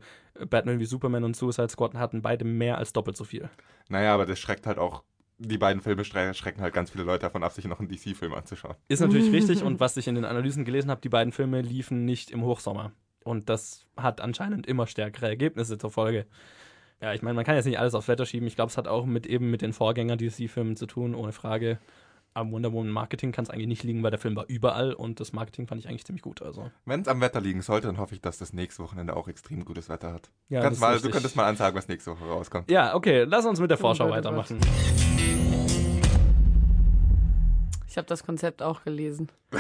Batman 0.49 0.79
wie 0.79 0.85
Superman 0.85 1.25
und 1.25 1.37
Suicide 1.37 1.69
Squad 1.69 1.95
hatten 1.95 2.23
beide 2.23 2.45
mehr 2.45 2.79
als 2.79 2.93
doppelt 2.93 3.17
so 3.17 3.25
viel. 3.25 3.49
Naja, 3.89 4.15
aber 4.15 4.27
das 4.27 4.39
schreckt 4.39 4.67
halt 4.67 4.79
auch, 4.79 5.03
die 5.39 5.59
beiden 5.59 5.83
Filme 5.83 6.05
schrecken 6.05 6.61
halt 6.61 6.75
ganz 6.75 6.91
viele 6.91 7.05
Leute 7.05 7.21
davon 7.21 7.43
ab, 7.43 7.53
sich 7.53 7.67
noch 7.67 7.79
einen 7.79 7.89
DC-Film 7.89 8.33
anzuschauen. 8.33 8.77
Ist 8.89 9.01
natürlich 9.01 9.33
richtig 9.33 9.63
und 9.63 9.81
was 9.81 9.97
ich 9.97 10.09
in 10.09 10.15
den 10.15 10.25
Analysen 10.25 10.65
gelesen 10.65 10.91
habe, 10.91 11.01
die 11.01 11.09
beiden 11.09 11.33
Filme 11.33 11.61
liefen 11.61 12.05
nicht 12.05 12.31
im 12.31 12.43
Hochsommer. 12.43 12.93
Und 13.25 13.49
das 13.49 13.87
hat 13.97 14.21
anscheinend 14.21 14.67
immer 14.67 14.87
stärkere 14.87 15.29
Ergebnisse 15.29 15.79
zur 15.79 15.91
Folge. 15.91 16.27
Ja, 17.01 17.13
ich 17.13 17.23
meine, 17.23 17.35
man 17.35 17.45
kann 17.45 17.57
jetzt 17.57 17.67
nicht 17.67 17.79
alles 17.79 17.95
aufs 17.95 18.09
Wetter 18.09 18.25
schieben. 18.25 18.49
Ich 18.49 18.57
glaube, 18.57 18.71
es 18.71 18.79
hat 18.79 18.89
auch 18.89 19.05
mit 19.05 19.27
eben 19.27 19.51
mit 19.51 19.63
den 19.63 19.73
Vorgänger-DC-Filmen 19.73 20.77
zu 20.77 20.87
tun, 20.87 21.15
ohne 21.15 21.33
Frage. 21.33 21.79
Am 22.37 22.53
Wonder 22.53 22.71
Woman 22.71 22.93
Marketing 22.93 23.33
kann 23.33 23.45
es 23.45 23.51
eigentlich 23.51 23.67
nicht 23.67 23.83
liegen, 23.83 24.03
weil 24.03 24.11
der 24.11 24.21
Film 24.21 24.37
war 24.37 24.45
überall 24.47 24.93
und 24.93 25.21
das 25.21 25.33
Marketing 25.33 25.67
fand 25.67 25.81
ich 25.81 25.89
eigentlich 25.89 26.05
ziemlich 26.05 26.21
gut. 26.21 26.43
Also, 26.43 26.71
Wenn 26.85 27.01
es 27.01 27.09
am 27.09 27.23
Wetter 27.23 27.41
liegen 27.41 27.63
sollte, 27.63 27.87
dann 27.87 27.97
hoffe 27.97 28.15
ich, 28.15 28.21
dass 28.21 28.37
das 28.37 28.53
nächste 28.53 28.83
Wochenende 28.83 29.17
auch 29.17 29.27
extrem 29.27 29.65
gutes 29.65 29.89
Wetter 29.89 30.13
hat. 30.13 30.31
ja, 30.51 30.61
Kannst 30.61 30.79
mal, 30.83 31.01
du 31.01 31.09
könntest 31.09 31.35
mal 31.35 31.47
ansagen, 31.47 31.79
was 31.79 31.89
nächste 31.89 32.11
Woche 32.11 32.25
rauskommt. 32.25 32.71
Ja, 32.71 32.95
okay, 32.95 33.25
lass 33.25 33.47
uns 33.47 33.59
mit 33.59 33.71
der 33.71 33.79
Vorschau 33.79 34.11
weitermachen. 34.11 34.59
Ich 37.89 37.97
habe 37.97 38.07
das 38.07 38.23
Konzept 38.23 38.61
auch 38.61 38.85
gelesen. 38.85 39.31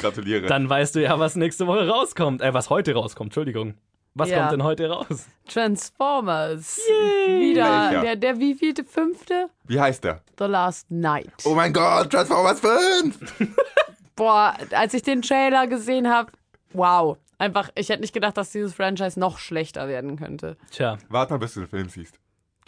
Gratuliere. 0.00 0.48
Dann 0.48 0.68
weißt 0.68 0.96
du 0.96 1.02
ja, 1.02 1.18
was 1.18 1.34
nächste 1.34 1.66
Woche 1.66 1.88
rauskommt. 1.88 2.42
Äh, 2.42 2.52
was 2.52 2.68
heute 2.68 2.92
rauskommt, 2.92 3.28
Entschuldigung. 3.28 3.72
Was 4.14 4.28
Ja. 4.28 4.38
kommt 4.40 4.52
denn 4.52 4.62
heute 4.64 4.90
raus? 4.90 5.26
Transformers. 5.48 6.78
Wieder 7.26 7.64
Welcher? 7.90 8.00
der, 8.02 8.16
der 8.16 8.38
wievielte? 8.38 8.84
Fünfte? 8.84 9.48
Wie 9.64 9.80
heißt 9.80 10.04
der? 10.04 10.20
The 10.38 10.44
Last 10.44 10.90
Night. 10.90 11.32
Oh 11.44 11.54
mein 11.54 11.72
Gott, 11.72 12.10
Transformers 12.10 12.60
5! 12.60 13.48
Boah, 14.16 14.54
als 14.72 14.94
ich 14.94 15.02
den 15.02 15.22
Trailer 15.22 15.66
gesehen 15.66 16.08
habe, 16.08 16.32
wow. 16.72 17.16
Einfach, 17.38 17.70
ich 17.74 17.88
hätte 17.88 18.02
nicht 18.02 18.12
gedacht, 18.12 18.36
dass 18.36 18.50
dieses 18.52 18.74
Franchise 18.74 19.18
noch 19.18 19.38
schlechter 19.38 19.88
werden 19.88 20.16
könnte. 20.18 20.56
Tja, 20.70 20.98
Warte 21.08 21.32
mal, 21.32 21.38
bis 21.38 21.54
du 21.54 21.60
den 21.60 21.68
Film 21.68 21.88
siehst. 21.88 22.18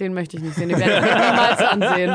Den 0.01 0.15
möchte 0.15 0.37
ich 0.37 0.43
nicht 0.43 0.55
sehen. 0.55 0.71
Den 0.71 0.79
werde 0.81 1.07
ich 1.07 1.13
mir 1.15 1.31
niemals 1.31 1.61
ansehen. 1.61 2.09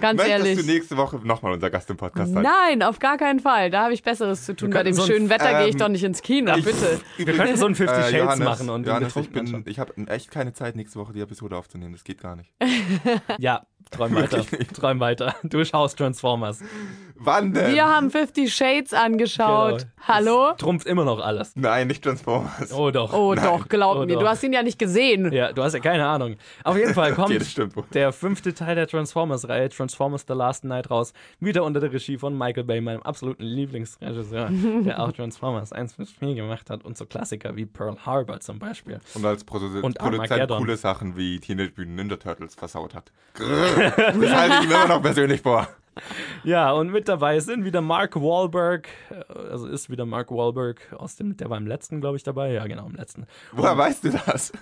Ganz 0.00 0.16
Möchtest 0.16 0.28
ehrlich. 0.28 0.58
du 0.58 0.64
nächste 0.64 0.96
Woche 0.96 1.16
nochmal 1.22 1.52
unser 1.52 1.68
Gast 1.70 1.90
im 1.90 1.96
Podcast 1.96 2.32
sein? 2.32 2.42
Nein, 2.42 2.82
auf 2.82 2.98
gar 2.98 3.18
keinen 3.18 3.40
Fall. 3.40 3.70
Da 3.70 3.82
habe 3.84 3.92
ich 3.92 4.02
Besseres 4.02 4.44
zu 4.46 4.56
tun. 4.56 4.70
Bei 4.70 4.82
dem 4.82 4.94
so 4.94 5.06
schönen 5.06 5.28
Wetter 5.28 5.58
gehe 5.58 5.68
ich 5.68 5.74
ähm, 5.74 5.78
doch 5.78 5.88
nicht 5.88 6.02
ins 6.02 6.22
Kino, 6.22 6.54
bitte. 6.54 7.00
wir 7.18 7.32
könnten 7.34 7.56
so 7.56 7.66
ein 7.66 7.74
50 7.74 7.98
Äh, 7.98 8.02
Shades 8.02 8.18
Johannes, 8.18 8.44
machen 8.44 8.70
und 8.70 8.82
den 8.86 8.88
Johannes, 8.90 9.16
ich, 9.16 9.30
bin, 9.30 9.64
ich 9.66 9.78
habe 9.78 9.92
echt 10.08 10.30
keine 10.30 10.52
Zeit, 10.54 10.76
nächste 10.76 10.98
Woche 10.98 11.12
die 11.12 11.20
Episode 11.20 11.56
aufzunehmen. 11.56 11.92
Das 11.92 12.04
geht 12.04 12.20
gar 12.20 12.36
nicht. 12.36 12.52
Ja, 13.38 13.66
träum 13.90 14.14
weiter. 14.14 14.44
Träum 14.74 15.00
weiter. 15.00 15.34
Du 15.42 15.64
schaust 15.64 15.98
Transformers. 15.98 16.60
Wann 17.22 17.52
denn? 17.52 17.74
Wir 17.74 17.86
haben 17.86 18.10
50 18.10 18.52
Shades 18.54 18.94
angeschaut. 18.94 19.80
Genau. 19.80 19.90
Hallo? 20.08 20.52
Trumpft 20.56 20.86
immer 20.86 21.04
noch 21.04 21.20
alles. 21.20 21.52
Nein, 21.54 21.88
nicht 21.88 22.02
Transformers. 22.02 22.72
Oh 22.72 22.90
doch. 22.90 23.12
Oh 23.12 23.34
doch, 23.34 23.68
glaub 23.68 23.98
Oh 23.98 24.06
mir. 24.06 24.14
doch. 24.14 24.20
Du 24.20 24.28
hast 24.28 24.42
ihn 24.42 24.54
ja 24.54 24.62
nicht 24.62 24.78
gesehen. 24.78 25.30
Ja, 25.30 25.52
du 25.52 25.62
hast 25.62 25.74
ja 25.74 25.80
keine 25.80 26.06
Ahnung. 26.06 26.36
Auf 26.64 26.78
jeden 26.78 26.94
Fall 26.94 27.12
kommt 27.14 27.28
Okay, 27.28 27.38
das 27.38 27.88
der 27.92 28.12
fünfte 28.12 28.54
Teil 28.54 28.74
der 28.74 28.86
Transformers-Reihe, 28.86 29.68
Transformers 29.68 30.24
The 30.26 30.32
Last 30.32 30.64
Night, 30.64 30.90
raus. 30.90 31.12
Wieder 31.40 31.62
unter 31.64 31.80
der 31.80 31.92
Regie 31.92 32.16
von 32.16 32.36
Michael 32.38 32.64
Bay, 32.64 32.80
meinem 32.80 33.02
absoluten 33.02 33.42
Lieblingsregisseur, 33.44 34.48
der 34.86 35.00
auch 35.02 35.12
Transformers 35.12 35.72
1 35.72 35.94
bis 35.94 36.12
4 36.12 36.34
gemacht 36.34 36.70
hat 36.70 36.86
und 36.86 36.96
so 36.96 37.04
Klassiker 37.04 37.54
wie 37.54 37.66
Pearl 37.66 37.98
Harbor 38.06 38.40
zum 38.40 38.58
Beispiel. 38.58 38.98
Und 39.12 39.26
als 39.26 39.44
Produ 39.44 39.66
Und 39.82 39.98
Produzent 39.98 40.48
coole 40.48 40.76
Sachen 40.78 41.18
wie 41.18 41.38
Teenage 41.38 41.72
Mutant 41.76 41.96
Ninja 41.96 42.16
Turtles 42.16 42.54
versaut 42.54 42.94
hat. 42.94 43.12
Grrr. 43.34 43.79
Das 43.80 44.32
halte 44.32 44.54
ich 44.56 44.64
ihm 44.64 44.70
immer 44.70 44.88
noch 44.88 45.02
persönlich 45.02 45.40
vor. 45.40 45.68
Ja, 46.44 46.72
und 46.72 46.90
mit 46.90 47.08
dabei 47.08 47.40
sind 47.40 47.64
wieder 47.64 47.80
Mark 47.80 48.16
Wahlberg, 48.16 48.88
äh, 49.10 49.50
also 49.50 49.66
ist 49.66 49.90
wieder 49.90 50.06
Mark 50.06 50.30
Wahlberg 50.30 50.80
aus 50.96 51.16
dem, 51.16 51.36
der 51.36 51.50
war 51.50 51.58
im 51.58 51.66
letzten, 51.66 52.00
glaube 52.00 52.16
ich, 52.16 52.22
dabei. 52.22 52.52
Ja, 52.52 52.66
genau, 52.66 52.86
im 52.86 52.94
letzten. 52.94 53.26
Woher 53.52 53.76
weißt 53.76 54.04
du 54.04 54.10
das? 54.10 54.52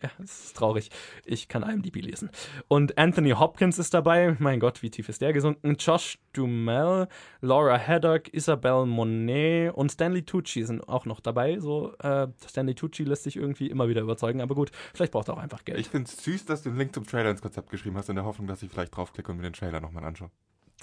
Das 0.18 0.44
ist 0.44 0.56
traurig. 0.56 0.90
Ich 1.24 1.48
kann 1.48 1.62
IMDb 1.62 1.96
lesen. 1.96 2.30
Und 2.68 2.98
Anthony 2.98 3.30
Hopkins 3.30 3.78
ist 3.78 3.94
dabei. 3.94 4.36
Mein 4.38 4.60
Gott, 4.60 4.82
wie 4.82 4.90
tief 4.90 5.08
ist 5.08 5.20
der 5.20 5.32
gesunken? 5.32 5.76
Josh 5.78 6.18
Duhamel, 6.32 7.08
Laura 7.40 7.78
Haddock, 7.78 8.32
Isabel 8.32 8.86
Monet 8.86 9.74
und 9.74 9.90
Stanley 9.90 10.22
Tucci 10.22 10.64
sind 10.64 10.88
auch 10.88 11.06
noch 11.06 11.20
dabei. 11.20 11.58
So, 11.58 11.94
äh, 11.98 12.28
Stanley 12.48 12.74
Tucci 12.74 13.04
lässt 13.04 13.24
sich 13.24 13.36
irgendwie 13.36 13.68
immer 13.68 13.88
wieder 13.88 14.00
überzeugen, 14.00 14.40
aber 14.40 14.54
gut, 14.54 14.70
vielleicht 14.94 15.12
braucht 15.12 15.28
er 15.28 15.34
auch 15.34 15.42
einfach 15.42 15.64
Geld. 15.64 15.78
Ich 15.78 15.88
finde 15.88 16.08
es 16.08 16.22
süß, 16.24 16.44
dass 16.44 16.62
du 16.62 16.70
den 16.70 16.78
Link 16.78 16.94
zum 16.94 17.06
Trailer 17.06 17.30
ins 17.30 17.42
Konzept 17.42 17.70
geschrieben 17.70 17.96
hast, 17.96 18.08
in 18.08 18.16
der 18.16 18.24
Hoffnung, 18.24 18.46
dass 18.46 18.62
ich 18.62 18.70
vielleicht 18.70 18.96
draufklicke 18.96 19.30
und 19.30 19.38
mir 19.38 19.44
den 19.44 19.52
Trailer 19.52 19.80
nochmal 19.80 20.04
anschaue. 20.04 20.30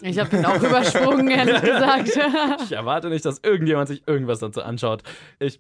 Ich 0.02 0.18
habe 0.18 0.36
ihn 0.36 0.46
auch 0.46 0.62
übersprungen, 0.62 1.28
ehrlich 1.28 1.62
gesagt. 1.62 2.62
Ich 2.64 2.72
erwarte 2.72 3.10
nicht, 3.10 3.26
dass 3.26 3.40
irgendjemand 3.40 3.90
sich 3.90 4.08
irgendwas 4.08 4.40
dazu 4.40 4.62
anschaut. 4.62 5.04
Ich 5.40 5.60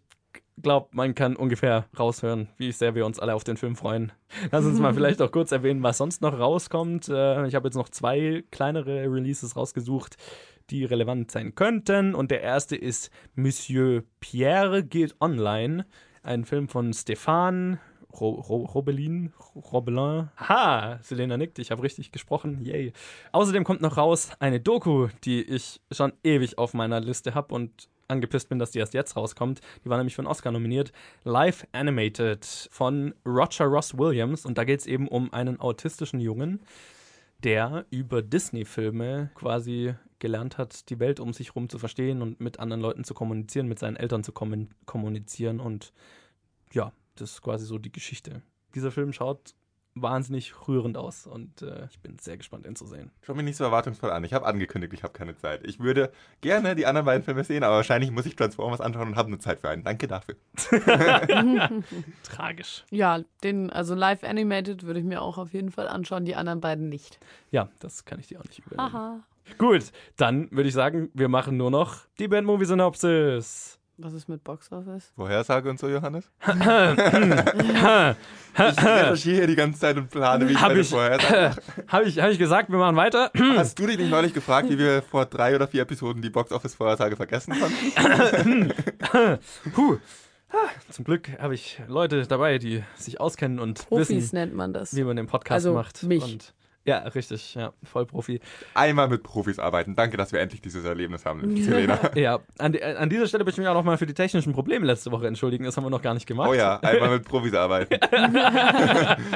glaube, 0.61 0.89
man 0.91 1.15
kann 1.15 1.35
ungefähr 1.35 1.85
raushören, 1.97 2.47
wie 2.57 2.71
sehr 2.71 2.95
wir 2.95 3.05
uns 3.05 3.19
alle 3.19 3.33
auf 3.35 3.43
den 3.43 3.57
Film 3.57 3.75
freuen. 3.75 4.11
Lass 4.51 4.65
uns 4.65 4.79
mal 4.79 4.93
vielleicht 4.95 5.21
auch 5.21 5.31
kurz 5.31 5.51
erwähnen, 5.51 5.83
was 5.83 5.97
sonst 5.97 6.21
noch 6.21 6.37
rauskommt. 6.37 7.09
Äh, 7.09 7.47
Ich 7.47 7.55
habe 7.55 7.67
jetzt 7.67 7.75
noch 7.75 7.89
zwei 7.89 8.43
kleinere 8.51 9.03
Releases 9.11 9.55
rausgesucht, 9.55 10.17
die 10.69 10.85
relevant 10.85 11.31
sein 11.31 11.55
könnten. 11.55 12.15
Und 12.15 12.31
der 12.31 12.41
erste 12.41 12.75
ist 12.75 13.09
Monsieur 13.35 14.03
Pierre 14.19 14.83
geht 14.83 15.15
online. 15.19 15.85
Ein 16.23 16.45
Film 16.45 16.67
von 16.67 16.93
Stefan 16.93 17.79
Ro 18.19 18.29
Ro 18.31 18.65
Robelin. 18.65 19.33
Robelin. 19.55 20.29
Ha! 20.37 20.99
Selena 21.01 21.37
nickt, 21.37 21.59
ich 21.59 21.71
habe 21.71 21.83
richtig 21.83 22.11
gesprochen. 22.11 22.63
Yay. 22.63 22.91
Außerdem 23.31 23.63
kommt 23.63 23.81
noch 23.81 23.97
raus 23.97 24.31
eine 24.39 24.59
Doku, 24.59 25.09
die 25.23 25.41
ich 25.43 25.79
schon 25.91 26.13
ewig 26.23 26.57
auf 26.57 26.73
meiner 26.73 26.99
Liste 26.99 27.35
habe 27.35 27.53
und 27.53 27.87
angepisst 28.09 28.49
bin, 28.49 28.59
dass 28.59 28.71
die 28.71 28.79
erst 28.79 28.93
jetzt 28.93 29.15
rauskommt. 29.15 29.61
Die 29.83 29.89
war 29.89 29.97
nämlich 29.97 30.15
für 30.15 30.21
einen 30.21 30.27
Oscar 30.27 30.51
nominiert. 30.51 30.91
Live 31.23 31.65
Animated 31.71 32.45
von 32.71 33.13
Roger 33.25 33.65
Ross 33.65 33.97
Williams. 33.97 34.45
Und 34.45 34.57
da 34.57 34.63
geht 34.63 34.81
es 34.81 34.85
eben 34.85 35.07
um 35.07 35.33
einen 35.33 35.59
autistischen 35.59 36.19
Jungen, 36.19 36.61
der 37.43 37.85
über 37.89 38.21
Disney-Filme 38.21 39.31
quasi 39.35 39.93
gelernt 40.19 40.57
hat, 40.57 40.89
die 40.89 40.99
Welt 40.99 41.19
um 41.19 41.33
sich 41.33 41.49
herum 41.49 41.69
zu 41.69 41.79
verstehen 41.79 42.21
und 42.21 42.41
mit 42.41 42.59
anderen 42.59 42.81
Leuten 42.81 43.03
zu 43.03 43.13
kommunizieren, 43.13 43.67
mit 43.67 43.79
seinen 43.79 43.95
Eltern 43.95 44.23
zu 44.23 44.33
kommun 44.33 44.69
kommunizieren. 44.85 45.59
Und 45.59 45.93
ja, 46.73 46.91
das 47.15 47.31
ist 47.31 47.41
quasi 47.41 47.65
so 47.65 47.77
die 47.77 47.91
Geschichte. 47.91 48.41
Dieser 48.75 48.91
Film 48.91 49.13
schaut 49.13 49.55
wahnsinnig 50.01 50.67
rührend 50.67 50.97
aus 50.97 51.27
und 51.27 51.61
äh, 51.61 51.87
ich 51.89 51.99
bin 51.99 52.17
sehr 52.19 52.37
gespannt, 52.37 52.65
ihn 52.65 52.75
zu 52.75 52.85
sehen. 52.85 53.11
Schau 53.21 53.33
mich 53.33 53.45
nicht 53.45 53.57
so 53.57 53.63
erwartungsvoll 53.63 54.11
an. 54.11 54.23
Ich 54.23 54.33
habe 54.33 54.45
angekündigt, 54.45 54.93
ich 54.93 55.03
habe 55.03 55.13
keine 55.13 55.35
Zeit. 55.35 55.65
Ich 55.65 55.79
würde 55.79 56.11
gerne 56.41 56.75
die 56.75 56.85
anderen 56.85 57.05
beiden 57.05 57.23
Filme 57.23 57.43
sehen, 57.43 57.63
aber 57.63 57.77
wahrscheinlich 57.77 58.11
muss 58.11 58.25
ich 58.25 58.35
Transformers 58.35 58.81
anschauen 58.81 59.09
und 59.09 59.15
habe 59.15 59.29
nur 59.29 59.39
Zeit 59.39 59.59
für 59.59 59.69
einen. 59.69 59.83
Danke 59.83 60.07
dafür. 60.07 60.35
Tragisch. 62.23 62.85
Ja, 62.91 63.21
den, 63.43 63.69
also 63.69 63.95
live 63.95 64.23
animated 64.23 64.83
würde 64.83 64.99
ich 64.99 65.05
mir 65.05 65.21
auch 65.21 65.37
auf 65.37 65.53
jeden 65.53 65.71
Fall 65.71 65.87
anschauen, 65.87 66.25
die 66.25 66.35
anderen 66.35 66.61
beiden 66.61 66.89
nicht. 66.89 67.19
Ja, 67.51 67.69
das 67.79 68.05
kann 68.05 68.19
ich 68.19 68.27
dir 68.27 68.39
auch 68.39 68.45
nicht 68.45 68.59
übernehmen. 68.59 68.95
Aha. 68.95 69.19
Gut, 69.57 69.91
dann 70.17 70.51
würde 70.51 70.69
ich 70.69 70.75
sagen, 70.75 71.09
wir 71.13 71.27
machen 71.27 71.57
nur 71.57 71.71
noch 71.71 71.97
die 72.19 72.27
Band-Movie-Synopsis. 72.27 73.78
Was 74.01 74.13
ist 74.13 74.29
mit 74.29 74.43
Box 74.45 74.71
Office? 74.71 75.11
Vorhersage 75.15 75.69
und 75.69 75.77
so, 75.77 75.89
Johannes? 75.89 76.23
ich 76.47 76.55
recherchiere 78.57 79.35
hier 79.35 79.47
die 79.47 79.55
ganze 79.55 79.77
Zeit 79.79 79.97
und 79.97 80.09
plane, 80.09 80.47
wie 80.47 80.53
ich 80.53 80.61
Hab 80.61 80.69
meine 80.69 80.79
ich- 80.79 80.89
Vorhersage 80.89 81.55
mache. 81.75 81.87
Habe 81.89 82.05
ich, 82.05 82.17
hab 82.19 82.29
ich 82.31 82.39
gesagt, 82.39 82.69
wir 82.69 82.77
machen 82.77 82.95
weiter? 82.95 83.29
Hast 83.57 83.77
du 83.77 83.85
dich 83.87 83.97
nicht 83.97 84.09
neulich 84.09 84.33
gefragt, 84.33 84.69
wie 84.69 84.77
wir 84.77 85.01
vor 85.01 85.25
drei 85.25 85.53
oder 85.53 85.67
vier 85.67 85.81
Episoden 85.81 86.21
die 86.21 86.29
Box-Office-Vorhersage 86.29 87.17
vergessen 87.17 87.53
konnten? 87.59 88.73
Puh. 89.75 89.97
Zum 90.89 91.03
Glück 91.05 91.29
habe 91.39 91.53
ich 91.53 91.79
Leute 91.87 92.25
dabei, 92.25 92.57
die 92.57 92.83
sich 92.95 93.19
auskennen 93.19 93.59
und 93.59 93.85
Profis 93.87 94.09
wissen, 94.09 94.35
nennt 94.35 94.55
man 94.55 94.71
das. 94.73 94.95
wie 94.95 95.03
man 95.03 95.15
den 95.17 95.27
Podcast 95.27 95.51
Also 95.65 95.73
macht. 95.73 96.03
mich. 96.03 96.23
Und 96.23 96.53
ja, 96.85 96.99
richtig, 96.99 97.55
ja, 97.55 97.71
Vollprofi. 97.83 98.39
Einmal 98.73 99.07
mit 99.09 99.21
Profis 99.23 99.59
arbeiten. 99.59 99.95
Danke, 99.95 100.17
dass 100.17 100.31
wir 100.31 100.39
endlich 100.39 100.61
dieses 100.61 100.83
Erlebnis 100.85 101.25
haben, 101.25 101.55
Selena. 101.61 101.99
Ja, 102.15 102.39
an, 102.57 102.71
die- 102.73 102.83
an 102.83 103.09
dieser 103.09 103.27
Stelle 103.27 103.43
möchte 103.43 103.61
ich 103.61 103.65
mich 103.65 103.67
auch 103.69 103.75
nochmal 103.75 103.97
für 103.97 104.05
die 104.07 104.13
technischen 104.13 104.53
Probleme 104.53 104.85
letzte 104.85 105.11
Woche 105.11 105.27
entschuldigen. 105.27 105.65
Das 105.65 105.77
haben 105.77 105.83
wir 105.83 105.89
noch 105.89 106.01
gar 106.01 106.13
nicht 106.13 106.25
gemacht. 106.25 106.49
Oh 106.49 106.53
ja, 106.53 106.79
einmal 106.79 107.09
mit 107.11 107.25
Profis 107.25 107.53
arbeiten. 107.53 107.95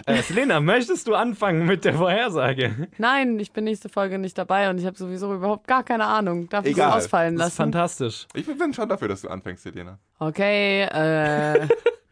Äh, 0.06 0.22
Selena, 0.22 0.60
möchtest 0.60 1.08
du 1.08 1.16
anfangen 1.16 1.66
mit 1.66 1.86
der 1.86 1.94
Vorhersage? 1.96 2.88
Nein, 2.98 3.40
ich 3.40 3.52
bin 3.52 3.64
nächste 3.66 3.90
Folge 3.90 4.18
nicht 4.18 4.38
dabei 4.38 4.70
und 4.70 4.78
ich 4.80 4.86
habe 4.86 4.98
sowieso 4.98 5.34
überhaupt 5.34 5.68
gar 5.68 5.84
keine 5.84 6.06
Ahnung. 6.06 6.50
Darf 6.50 6.66
ich 6.66 6.82
ausfallen 6.82 7.36
Das 7.36 7.48
ist 7.48 7.58
lassen? 7.60 7.72
fantastisch. 7.72 8.28
Ich 8.34 8.46
bin 8.46 8.74
schon 8.74 8.90
dafür, 8.90 9.08
dass 9.08 9.22
du 9.22 9.30
anfängst, 9.30 9.64
Selena. 9.64 10.00
Okay, 10.20 10.84
äh, 10.84 11.68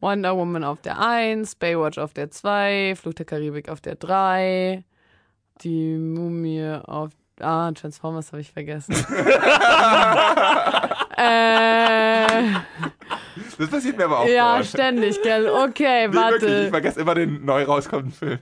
Wonder 0.00 0.36
Woman 0.36 0.62
auf 0.64 0.80
der 0.82 0.98
1, 1.00 1.54
Baywatch 1.56 1.98
auf 1.98 2.12
der 2.12 2.30
2, 2.30 2.94
Fluch 2.96 3.14
der 3.14 3.26
Karibik 3.26 3.68
auf 3.68 3.80
der 3.80 3.94
3, 3.96 4.84
die 5.62 5.96
Mumie 5.96 6.78
auf. 6.84 7.10
Ah, 7.40 7.70
Transformers 7.72 8.32
habe 8.32 8.40
ich 8.40 8.50
vergessen. 8.50 8.94
äh, 11.16 12.26
Das 13.58 13.68
passiert 13.70 13.96
mir 13.98 14.04
aber 14.06 14.20
auch 14.20 14.28
ja, 14.28 14.52
dauernd. 14.52 14.66
ständig, 14.66 15.20
gell? 15.22 15.48
Okay, 15.48 16.08
Nee, 16.08 16.14
wirklich, 16.14 16.42
ich 16.42 16.48
warte. 16.56 16.70
vergesse 16.70 17.00
immer 17.00 17.14
den 17.14 17.44
neu 17.44 17.64
rauskommenden 17.64 18.12
Film. 18.12 18.38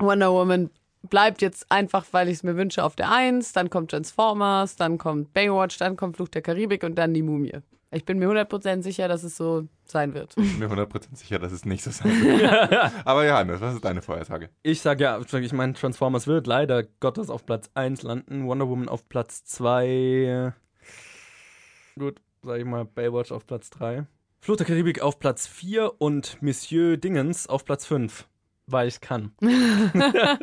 Wonder 0.00 0.32
Woman 0.32 0.70
bleibt 1.04 1.42
jetzt 1.42 1.70
einfach, 1.70 2.04
weil 2.12 2.28
ich 2.28 2.34
es 2.38 2.42
mir 2.42 2.56
wünsche, 2.56 2.82
auf 2.82 2.96
der 2.96 3.10
1, 3.12 3.52
dann 3.52 3.70
kommt 3.70 3.90
Transformers, 3.92 4.74
dann 4.76 4.98
kommt 4.98 5.32
Baywatch, 5.32 5.78
dann 5.78 5.96
kommt 5.96 6.16
Fluch 6.16 6.28
der 6.28 6.42
Karibik 6.42 6.82
und 6.82 6.96
dann 6.96 7.14
die 7.14 7.22
Mumie. 7.22 7.52
Ich 7.94 8.04
bin 8.04 8.18
mir 8.18 8.28
100% 8.28 8.82
sicher, 8.82 9.06
dass 9.06 9.22
es 9.22 9.36
so 9.36 9.68
sein 9.84 10.14
wird. 10.14 10.34
Ich 10.36 10.58
bin 10.58 10.68
mir 10.68 10.74
100% 10.74 11.14
sicher, 11.14 11.38
dass 11.38 11.52
es 11.52 11.64
nicht 11.64 11.84
so 11.84 11.92
sein 11.92 12.10
wird. 12.10 12.92
Aber 13.06 13.24
Johannes, 13.24 13.60
was 13.60 13.74
ist 13.74 13.84
deine 13.84 14.02
Vorhersage? 14.02 14.50
Ich 14.64 14.80
sag 14.80 14.98
ja, 14.98 15.20
ich 15.20 15.52
meine, 15.52 15.74
Transformers 15.74 16.26
wird 16.26 16.48
leider 16.48 16.82
Gottes 16.82 17.30
auf 17.30 17.46
Platz 17.46 17.70
1 17.74 18.02
landen, 18.02 18.46
Wonder 18.46 18.68
Woman 18.68 18.88
auf 18.88 19.08
Platz 19.08 19.44
2. 19.44 20.52
Gut, 21.96 22.20
sag 22.42 22.58
ich 22.58 22.64
mal, 22.64 22.84
Baywatch 22.84 23.30
auf 23.30 23.46
Platz 23.46 23.70
3. 23.70 24.06
Fluch 24.40 24.56
der 24.56 24.66
Karibik 24.66 25.00
auf 25.00 25.20
Platz 25.20 25.46
4 25.46 26.00
und 26.00 26.42
Monsieur 26.42 26.96
Dingens 26.96 27.46
auf 27.46 27.64
Platz 27.64 27.86
5. 27.86 28.26
Weil 28.66 28.88
ich 28.88 29.00
kann. 29.00 29.32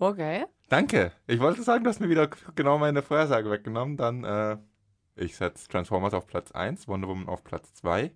Okay. 0.00 0.46
Danke. 0.70 1.12
Ich 1.26 1.40
wollte 1.40 1.62
sagen, 1.62 1.84
du 1.84 1.90
hast 1.90 2.00
mir 2.00 2.08
wieder 2.08 2.30
genau 2.54 2.78
meine 2.78 3.02
Vorhersage 3.02 3.50
weggenommen. 3.50 3.98
Dann, 3.98 4.24
äh, 4.24 4.56
ich 5.20 5.36
setze 5.36 5.68
Transformers 5.68 6.14
auf 6.14 6.26
Platz 6.26 6.50
1, 6.52 6.88
Wonder 6.88 7.08
Woman 7.08 7.28
auf 7.28 7.44
Platz 7.44 7.72
2, 7.74 8.02
äh, 8.02 8.10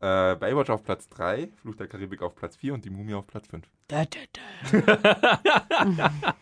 Baywatch 0.00 0.70
auf 0.70 0.82
Platz 0.82 1.08
3, 1.08 1.48
Fluch 1.60 1.76
der 1.76 1.86
Karibik 1.86 2.22
auf 2.22 2.34
Platz 2.34 2.56
4 2.56 2.74
und 2.74 2.84
die 2.84 2.90
Mumie 2.90 3.14
auf 3.14 3.26
Platz 3.26 3.48
5. 3.48 3.64
Da, 3.88 4.04
da, 4.04 4.18
da. 4.32 6.10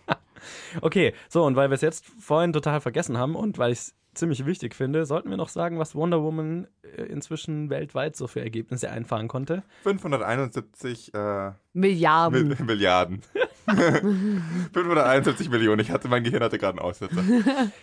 Okay, 0.80 1.12
so, 1.28 1.44
und 1.44 1.56
weil 1.56 1.70
wir 1.70 1.74
es 1.74 1.80
jetzt 1.80 2.06
vorhin 2.20 2.52
total 2.52 2.80
vergessen 2.80 3.18
haben 3.18 3.34
und 3.34 3.58
weil 3.58 3.72
ich 3.72 3.78
es 3.78 3.94
ziemlich 4.16 4.46
wichtig 4.46 4.74
finde, 4.74 5.06
sollten 5.06 5.30
wir 5.30 5.36
noch 5.36 5.48
sagen, 5.48 5.78
was 5.78 5.94
Wonder 5.94 6.22
Woman 6.22 6.66
äh, 6.82 7.02
inzwischen 7.04 7.70
weltweit 7.70 8.16
so 8.16 8.26
für 8.26 8.40
Ergebnisse 8.40 8.90
einfahren 8.90 9.28
konnte. 9.28 9.62
571 9.82 11.14
äh, 11.14 11.52
Milliarden. 11.72 12.48
Mil 12.48 12.56
Milliarden. 12.64 13.22
571 13.66 15.50
Millionen. 15.50 15.80
Ich 15.80 15.90
hatte, 15.90 16.08
mein 16.08 16.22
Gehirn 16.22 16.42
hatte 16.42 16.58
gerade 16.58 16.78
einen 16.78 16.86
Aussetzer. 16.86 17.22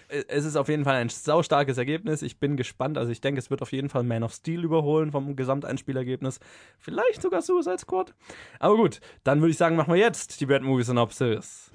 Äh, 0.07 0.23
Es 0.27 0.45
ist 0.45 0.55
auf 0.55 0.69
jeden 0.69 0.83
Fall 0.83 0.95
ein 0.95 1.09
saustarkes 1.09 1.77
Ergebnis. 1.77 2.21
Ich 2.21 2.39
bin 2.39 2.57
gespannt. 2.57 2.97
Also 2.97 3.11
ich 3.11 3.21
denke, 3.21 3.39
es 3.39 3.49
wird 3.49 3.61
auf 3.61 3.71
jeden 3.71 3.89
Fall 3.89 4.03
Man 4.03 4.23
of 4.23 4.33
Steel 4.33 4.63
überholen 4.63 5.11
vom 5.11 5.35
Gesamteinspielergebnis. 5.35 6.39
Vielleicht 6.79 7.21
sogar 7.21 7.41
Suicide 7.41 7.79
Squad. 7.79 8.13
Aber 8.59 8.75
gut, 8.77 8.99
dann 9.23 9.41
würde 9.41 9.51
ich 9.51 9.57
sagen, 9.57 9.75
machen 9.75 9.93
wir 9.93 9.99
jetzt 9.99 10.39
die 10.41 10.45
Bad 10.45 10.61
Movie 10.63 10.83
Synopsis. 10.83 11.71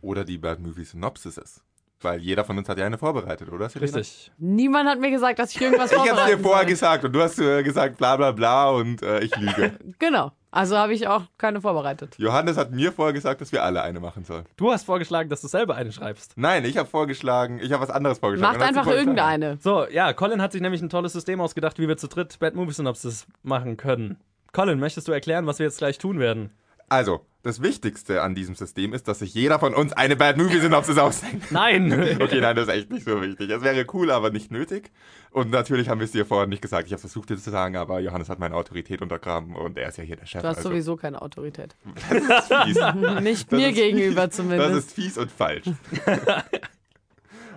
Oder 0.00 0.24
die 0.24 0.38
Bad 0.38 0.60
Movie 0.60 0.84
Synopsis. 0.84 1.62
Weil 2.00 2.20
jeder 2.20 2.44
von 2.44 2.56
uns 2.56 2.68
hat 2.68 2.78
ja 2.78 2.86
eine 2.86 2.96
vorbereitet, 2.96 3.50
oder? 3.50 3.68
Selena? 3.68 3.96
Richtig. 3.96 4.30
Niemand 4.38 4.88
hat 4.88 5.00
mir 5.00 5.10
gesagt, 5.10 5.38
dass 5.40 5.50
ich 5.54 5.60
irgendwas 5.60 5.90
Ich 5.92 5.98
hab's 5.98 6.08
vorbereiten 6.08 6.36
dir 6.36 6.42
vorher 6.42 6.62
soll. 6.62 6.70
gesagt 6.70 7.04
und 7.04 7.12
du 7.12 7.20
hast 7.20 7.38
äh, 7.40 7.62
gesagt 7.64 7.96
bla 7.98 8.16
bla 8.16 8.30
bla 8.32 8.70
und 8.70 9.02
äh, 9.02 9.20
ich 9.20 9.34
lüge. 9.36 9.72
Genau. 9.98 10.30
Also 10.50 10.78
habe 10.78 10.94
ich 10.94 11.06
auch 11.08 11.24
keine 11.36 11.60
vorbereitet. 11.60 12.14
Johannes 12.18 12.56
hat 12.56 12.70
mir 12.70 12.92
vorher 12.92 13.12
gesagt, 13.12 13.40
dass 13.40 13.52
wir 13.52 13.62
alle 13.64 13.82
eine 13.82 14.00
machen 14.00 14.24
sollen. 14.24 14.46
Du 14.56 14.72
hast 14.72 14.84
vorgeschlagen, 14.84 15.28
dass 15.28 15.42
du 15.42 15.48
selber 15.48 15.74
eine 15.74 15.92
schreibst. 15.92 16.32
Nein, 16.36 16.64
ich 16.64 16.78
habe 16.78 16.88
vorgeschlagen, 16.88 17.58
ich 17.60 17.70
habe 17.72 17.82
was 17.82 17.90
anderes 17.90 18.18
vorgeschlagen. 18.18 18.58
Macht 18.58 18.66
einfach 18.66 18.86
irgendeine. 18.86 19.58
So, 19.60 19.86
ja, 19.88 20.12
Colin 20.14 20.40
hat 20.40 20.52
sich 20.52 20.62
nämlich 20.62 20.80
ein 20.80 20.88
tolles 20.88 21.12
System 21.12 21.40
ausgedacht, 21.42 21.78
wie 21.78 21.86
wir 21.88 21.98
zu 21.98 22.08
dritt 22.08 22.38
Bad 22.38 22.54
Movie 22.54 22.72
Synopsis 22.72 23.26
machen 23.42 23.76
können. 23.76 24.16
Colin, 24.52 24.78
möchtest 24.78 25.06
du 25.08 25.12
erklären, 25.12 25.46
was 25.46 25.58
wir 25.58 25.66
jetzt 25.66 25.78
gleich 25.78 25.98
tun 25.98 26.18
werden? 26.18 26.50
Also, 26.88 27.26
das 27.42 27.62
Wichtigste 27.62 28.22
an 28.22 28.34
diesem 28.34 28.54
System 28.54 28.92
ist, 28.92 29.08
dass 29.08 29.20
sich 29.20 29.32
jeder 29.32 29.58
von 29.58 29.72
uns 29.74 29.92
eine 29.92 30.16
Bad 30.16 30.36
Movie 30.36 30.58
Synopsis 30.58 30.98
ausdenkt. 30.98 31.50
Nein! 31.52 32.18
Okay, 32.20 32.40
nein, 32.40 32.56
das 32.56 32.68
ist 32.68 32.74
echt 32.74 32.90
nicht 32.90 33.04
so 33.04 33.22
wichtig. 33.22 33.48
Es 33.50 33.62
wäre 33.62 33.86
cool, 33.92 34.10
aber 34.10 34.30
nicht 34.30 34.50
nötig. 34.50 34.90
Und 35.30 35.50
natürlich 35.50 35.88
haben 35.88 36.00
wir 36.00 36.06
es 36.06 36.12
dir 36.12 36.26
vorher 36.26 36.46
nicht 36.46 36.62
gesagt. 36.62 36.86
Ich 36.86 36.92
habe 36.92 37.00
versucht, 37.00 37.30
dir 37.30 37.36
zu 37.36 37.50
sagen, 37.50 37.76
aber 37.76 38.00
Johannes 38.00 38.28
hat 38.28 38.38
meine 38.38 38.54
Autorität 38.54 39.02
untergraben 39.02 39.54
und 39.54 39.78
er 39.78 39.88
ist 39.88 39.98
ja 39.98 40.04
hier 40.04 40.16
der 40.16 40.26
Chef. 40.26 40.42
Du 40.42 40.48
hast 40.48 40.58
also. 40.58 40.70
sowieso 40.70 40.96
keine 40.96 41.22
Autorität. 41.22 41.76
Das 42.10 42.22
ist 42.22 42.52
fies. 42.52 43.20
Nicht 43.22 43.52
Das 43.52 43.58
mir 43.58 43.68
ist 43.68 43.74
gegenüber 43.76 44.24
fies. 44.24 44.36
zumindest. 44.36 44.70
Das 44.70 44.76
ist 44.78 44.92
fies 44.92 45.18
und 45.18 45.30
falsch. 45.30 45.66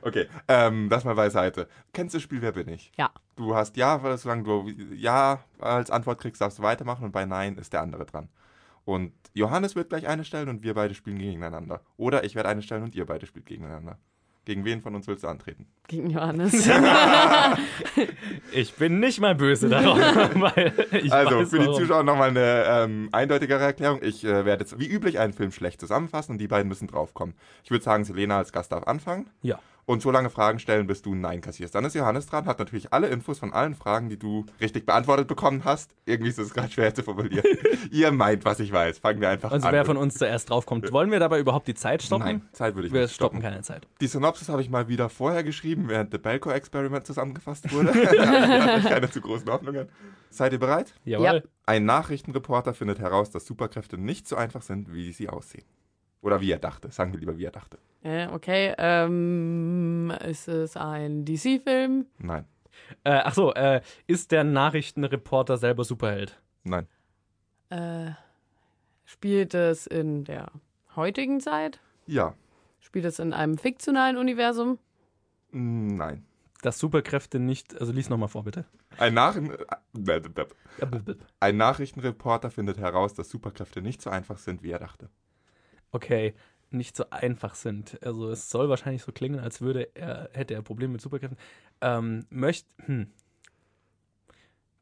okay, 0.02 0.28
ähm, 0.48 0.90
das 0.90 1.04
mal 1.06 1.16
beiseite. 1.16 1.68
Kennst 1.94 2.14
du 2.14 2.18
das 2.18 2.24
Spiel 2.24 2.42
Wer 2.42 2.52
bin 2.52 2.68
ich? 2.68 2.92
Ja. 2.98 3.10
Du 3.36 3.56
hast 3.56 3.78
Ja, 3.78 4.04
weil 4.04 4.18
solange 4.18 4.44
du 4.44 4.70
Ja 4.94 5.40
als 5.60 5.90
Antwort 5.90 6.20
kriegst, 6.20 6.42
darfst 6.42 6.60
du 6.60 6.64
weitermachen 6.64 7.06
und 7.06 7.12
bei 7.12 7.26
Nein 7.26 7.58
ist 7.58 7.74
der 7.74 7.82
andere 7.82 8.06
dran. 8.06 8.30
Und 8.86 9.14
Johannes 9.34 9.76
wird 9.76 9.90
gleich 9.90 10.08
eine 10.08 10.24
stellen 10.24 10.50
und 10.50 10.64
wir 10.64 10.74
beide 10.74 10.94
spielen 10.94 11.20
gegeneinander. 11.20 11.82
Oder 11.98 12.24
ich 12.24 12.36
werde 12.36 12.50
eine 12.50 12.62
stellen 12.62 12.84
und 12.84 12.96
ihr 12.96 13.06
beide 13.06 13.26
spielt 13.26 13.46
gegeneinander. 13.46 13.98
Gegen 14.44 14.66
wen 14.66 14.82
von 14.82 14.96
uns 14.96 15.08
willst 15.08 15.24
du 15.24 15.28
antreten? 15.28 15.68
Gegen 15.88 16.10
Johannes. 16.10 16.68
Ich 18.54 18.74
bin 18.76 19.00
nicht 19.00 19.20
mal 19.22 19.36
böse 19.36 19.70
darauf, 19.70 19.98
weil 20.36 20.74
ich 20.92 21.12
also 21.12 21.40
weiß, 21.40 21.50
für 21.50 21.60
die 21.60 21.66
warum. 21.68 21.80
Zuschauer 21.80 22.04
nochmal 22.04 22.30
eine 22.30 22.66
ähm, 22.68 23.10
eindeutigere 23.12 23.64
Erklärung. 23.64 24.00
Ich 24.02 24.24
äh, 24.26 24.46
werde 24.46 24.64
jetzt 24.64 24.78
wie 24.80 24.88
üblich 24.88 25.20
einen 25.20 25.34
Film 25.34 25.52
schlecht 25.52 25.80
zusammenfassen 25.80 26.34
und 26.34 26.38
die 26.40 26.48
beiden 26.48 26.68
müssen 26.68 26.88
draufkommen. 26.88 27.36
Ich 27.64 27.72
würde 27.72 27.84
sagen, 27.84 28.04
Selena 28.04 28.38
als 28.38 28.52
Gast 28.52 28.72
darf 28.72 28.84
anfangen. 28.88 29.30
Ja. 29.42 29.60
Und 29.86 30.02
so 30.02 30.12
lange 30.12 30.30
Fragen 30.30 30.60
stellen, 30.60 30.88
bis 30.88 31.02
du 31.02 31.14
ein 31.14 31.22
Nein 31.22 31.42
kassierst. 31.42 31.76
Dann 31.76 31.86
ist 31.86 31.96
Johannes 31.96 32.28
dran, 32.28 32.46
hat 32.46 32.60
natürlich 32.60 32.94
alle 32.94 33.08
Infos 33.08 33.40
von 33.40 33.54
allen 33.54 33.76
Fragen, 33.76 34.10
die 34.10 34.18
du 34.18 34.46
richtig 34.60 34.86
beantwortet 34.86 35.28
bekommen 35.28 35.64
hast. 35.66 35.96
Irgendwie 36.06 36.30
ist 36.30 36.38
es 36.40 36.54
gerade 36.54 36.72
schwer 36.72 36.94
zu 36.94 37.04
formulieren. 37.04 37.44
Ihr 37.92 38.12
meint, 38.12 38.46
was 38.46 38.60
ich 38.60 38.72
weiß. 38.72 39.00
Fangen 39.00 39.22
wir 39.22 39.30
einfach 39.30 39.52
Also 39.52 39.68
an. 39.68 39.74
wer 39.74 39.86
von 39.86 39.98
uns 39.98 40.16
zuerst 40.16 40.50
draufkommt. 40.50 40.92
Wollen 40.92 41.12
wir 41.12 41.20
dabei 41.20 41.40
überhaupt 41.40 41.68
die 41.68 41.74
Zeit 41.76 42.04
stoppen? 42.04 42.26
Nein, 42.26 42.42
Zeit 42.54 42.76
würde 42.76 42.88
ich 42.88 42.94
Wir 42.94 43.02
nicht 43.02 43.14
stoppen 43.14 43.40
stoppen. 43.40 43.42
keine 43.52 43.62
Zeit. 43.64 43.88
Die 44.00 44.08
Synopsis 44.08 44.50
habe 44.50 44.62
ich 44.62 44.70
mal 44.70 44.88
wieder 44.88 45.10
vorher 45.10 45.44
geschrieben, 45.44 45.88
während 45.88 46.12
The 46.12 46.18
Belko 46.18 46.52
Experiment 46.52 47.06
zusammengefasst 47.06 47.72
wurde. 47.74 47.92
ich 48.02 48.20
hatte 48.20 48.88
keine 48.90 49.10
zu 49.10 49.22
großen 49.22 49.50
Hoffnungen. 49.50 49.90
Seid 50.30 50.54
ihr 50.54 50.60
bereit? 50.60 50.94
Jawohl. 51.04 51.44
Ein 51.66 51.86
Nachrichtenreporter 51.86 52.74
findet 52.74 53.00
heraus, 53.00 53.32
dass 53.32 53.46
Superkräfte 53.46 53.98
nicht 53.98 54.28
so 54.28 54.36
einfach 54.36 54.62
sind, 54.62 54.94
wie 54.94 55.12
sie 55.12 55.30
aussehen. 55.30 55.66
Oder 56.22 56.40
wie 56.42 56.52
er 56.52 56.60
dachte. 56.60 56.92
Sagen 56.92 57.14
wir 57.14 57.20
lieber, 57.20 57.38
wie 57.38 57.46
er 57.46 57.52
dachte. 57.52 57.78
äh, 58.04 58.28
okay, 58.28 58.74
ähm, 58.78 60.14
ist 60.28 60.48
es 60.48 60.78
ein 60.78 61.26
DC-Film? 61.26 62.06
Nein. 62.20 62.46
Äh, 63.04 63.22
ach 63.24 63.34
so, 63.34 63.54
äh, 63.54 63.82
ist 64.08 64.32
der 64.32 64.44
Nachrichtenreporter 64.44 65.58
selber 65.58 65.84
Superheld? 65.84 66.40
Nein. 66.64 66.88
Äh, 67.70 68.12
spielt 69.06 69.54
es 69.54 69.88
in 69.88 70.24
der 70.24 70.52
heutigen 70.96 71.40
Zeit? 71.40 71.80
Ja. 72.06 72.34
Spielt 72.80 73.06
es 73.06 73.20
in 73.20 73.34
einem 73.34 73.58
fiktionalen 73.58 74.18
Universum? 74.18 74.78
Nein. 75.52 76.26
Dass 76.62 76.78
Superkräfte 76.80 77.40
nicht. 77.40 77.80
Also 77.80 77.92
lies 77.92 78.10
nochmal 78.10 78.30
vor, 78.30 78.44
bitte. 78.44 78.66
Ein, 78.98 79.14
Nach 79.16 79.36
äh, 79.36 80.46
Ein 81.40 81.58
Nachrichtenreporter 81.58 82.52
findet 82.52 82.78
heraus, 82.78 83.14
dass 83.14 83.30
Superkräfte 83.30 83.82
nicht 83.82 84.02
so 84.02 84.10
einfach 84.10 84.38
sind, 84.38 84.62
wie 84.64 84.72
er 84.72 84.80
dachte. 84.80 85.10
Okay, 85.92 86.34
nicht 86.70 86.96
so 86.96 87.10
einfach 87.10 87.56
sind. 87.56 88.02
Also 88.04 88.30
es 88.30 88.50
soll 88.50 88.70
wahrscheinlich 88.70 89.04
so 89.04 89.12
klingen, 89.12 89.40
als 89.40 89.62
würde 89.62 89.90
er, 89.94 90.30
hätte 90.34 90.54
er 90.54 90.62
Probleme 90.62 90.94
mit 90.94 91.02
Superkräften. 91.02 91.38
Ähm, 91.82 92.26
möcht, 92.30 92.66
hm. 92.86 93.12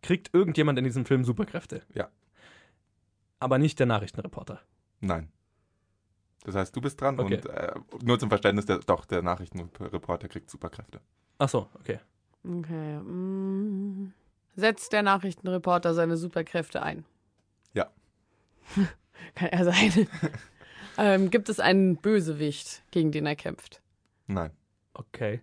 Kriegt 0.01 0.33
irgendjemand 0.33 0.77
in 0.79 0.85
diesem 0.85 1.05
Film 1.05 1.25
Superkräfte? 1.25 1.81
Ja. 1.93 2.09
Aber 3.39 3.57
nicht 3.57 3.79
der 3.79 3.85
Nachrichtenreporter. 3.85 4.61
Nein. 5.01 5.29
Das 6.45 6.55
heißt, 6.55 6.75
du 6.75 6.81
bist 6.81 6.99
dran 7.01 7.19
Okay. 7.19 7.35
und 7.35 7.45
äh, 7.47 7.73
nur 8.03 8.17
zum 8.17 8.29
Verständnis, 8.29 8.65
der, 8.65 8.79
doch, 8.79 9.05
der 9.05 9.21
Nachrichtenreporter 9.21 10.29
kriegt 10.29 10.49
Superkräfte. 10.49 11.01
Ach 11.37 11.49
so, 11.49 11.67
okay. 11.73 11.99
Okay. 12.43 12.97
mm. 12.99 14.13
Setzt 14.55 14.93
der 14.93 15.03
Nachrichtenreporter 15.03 15.93
seine 15.93 16.17
Superkräfte 16.17 16.81
ein? 16.81 17.05
Ja. 17.73 17.89
Kann 19.35 19.49
er 19.49 19.65
sein. 19.65 20.07
ähm, 20.99 21.29
gibt 21.29 21.49
es 21.49 21.59
einen 21.59 21.97
Bösewicht, 21.97 22.83
gegen 22.91 23.11
den 23.11 23.25
er 23.25 23.35
kämpft? 23.35 23.81
Nein. 24.27 24.51
Okay. 24.93 25.41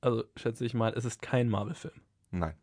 Also 0.00 0.24
schätze 0.36 0.64
ich 0.64 0.74
mal, 0.74 0.92
es 0.96 1.04
ist 1.04 1.20
kein 1.22 1.48
Marvel-Film. 1.48 1.94
Nein. 2.30 2.54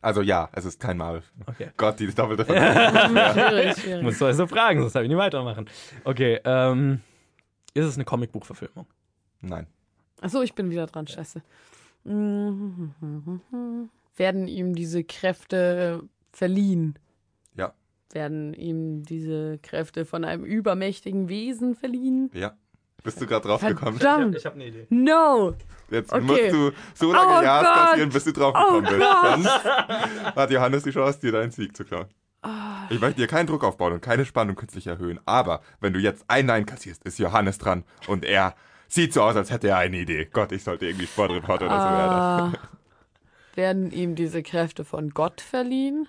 Also 0.00 0.22
ja, 0.22 0.48
es 0.52 0.64
ist 0.64 0.80
kein 0.80 0.96
Marvel. 0.96 1.22
Okay. 1.46 1.70
Gott, 1.76 1.98
die 2.00 2.06
doppelte 2.06 2.44
Verteidigung. 2.44 3.16
Schwierig, 3.32 3.76
Ich 3.76 3.76
schwierig. 3.82 4.02
muss 4.04 4.22
also 4.22 4.46
fragen, 4.46 4.80
sonst 4.80 4.94
habe 4.94 5.04
ich 5.04 5.08
nicht 5.10 5.18
weitermachen. 5.18 5.68
Okay, 6.04 6.40
ähm, 6.44 7.00
ist 7.74 7.84
es 7.84 7.96
eine 7.96 8.04
Comicbuchverfilmung? 8.04 8.86
Nein. 9.40 9.66
Achso, 10.20 10.42
ich 10.42 10.54
bin 10.54 10.70
wieder 10.70 10.86
dran, 10.86 11.06
scheiße. 11.06 11.42
Werden 12.04 12.94
ihm 14.48 14.74
diese 14.74 15.04
Kräfte 15.04 16.02
verliehen? 16.32 16.98
Ja. 18.14 18.20
Werden 18.20 18.54
ihm 18.54 19.02
diese 19.04 19.58
Kräfte 19.58 20.04
von 20.04 20.24
einem 20.24 20.44
übermächtigen 20.44 21.28
Wesen 21.28 21.74
verliehen? 21.76 22.30
Ja. 22.32 22.56
Bist 23.04 23.20
du 23.20 23.26
gerade 23.26 23.46
drauf 23.46 23.60
gekommen? 23.60 23.98
Verdammt! 23.98 24.44
habe 24.44 24.56
eine 24.56 24.66
Idee. 24.66 24.86
No! 24.90 25.54
Jetzt 25.90 26.12
Okay. 26.12 26.22
musst 26.24 26.52
du 26.52 26.70
so 26.94 27.12
lange 27.12 27.30
Oh 27.30 27.40
Gott. 27.42 27.64
kassieren, 27.64 28.10
bis 28.10 28.24
du 28.24 28.32
drauf 28.32 28.54
Oh 28.56 28.80
gekommen 28.80 28.98
bist. 28.98 29.44
Sonst 29.44 29.64
hat 30.36 30.50
Johannes 30.50 30.82
die 30.82 30.90
Chance, 30.90 31.20
dir 31.20 31.32
deinen 31.32 31.50
Sieg 31.52 31.76
zu 31.76 31.84
klauen. 31.84 32.06
Ah. 32.42 32.86
Ich 32.90 33.00
möchte 33.00 33.20
dir 33.20 33.26
keinen 33.28 33.46
Druck 33.46 33.62
aufbauen 33.64 33.92
und 33.92 34.00
keine 34.00 34.24
Spannung 34.24 34.56
künstlich 34.56 34.86
erhöhen. 34.86 35.20
Aber 35.26 35.60
wenn 35.80 35.92
du 35.92 36.00
jetzt 36.00 36.24
ein 36.28 36.46
Nein 36.46 36.66
kassierst, 36.66 37.04
ist 37.04 37.18
Johannes 37.18 37.58
dran 37.58 37.84
und 38.08 38.24
er 38.24 38.54
sieht 38.88 39.12
so 39.12 39.22
aus, 39.22 39.36
als 39.36 39.50
hätte 39.50 39.68
er 39.68 39.76
eine 39.78 39.96
Idee. 39.98 40.26
Gott, 40.32 40.50
ich 40.52 40.64
sollte 40.64 40.86
irgendwie 40.86 41.06
Sportreporter 41.06 41.66
oder 41.66 41.80
so 41.80 41.88
werden. 41.88 42.12
Ah, 42.14 42.52
werden 43.54 43.90
ihm 43.92 44.14
diese 44.14 44.42
Kräfte 44.42 44.84
von 44.84 45.10
Gott 45.10 45.40
verliehen? 45.40 46.08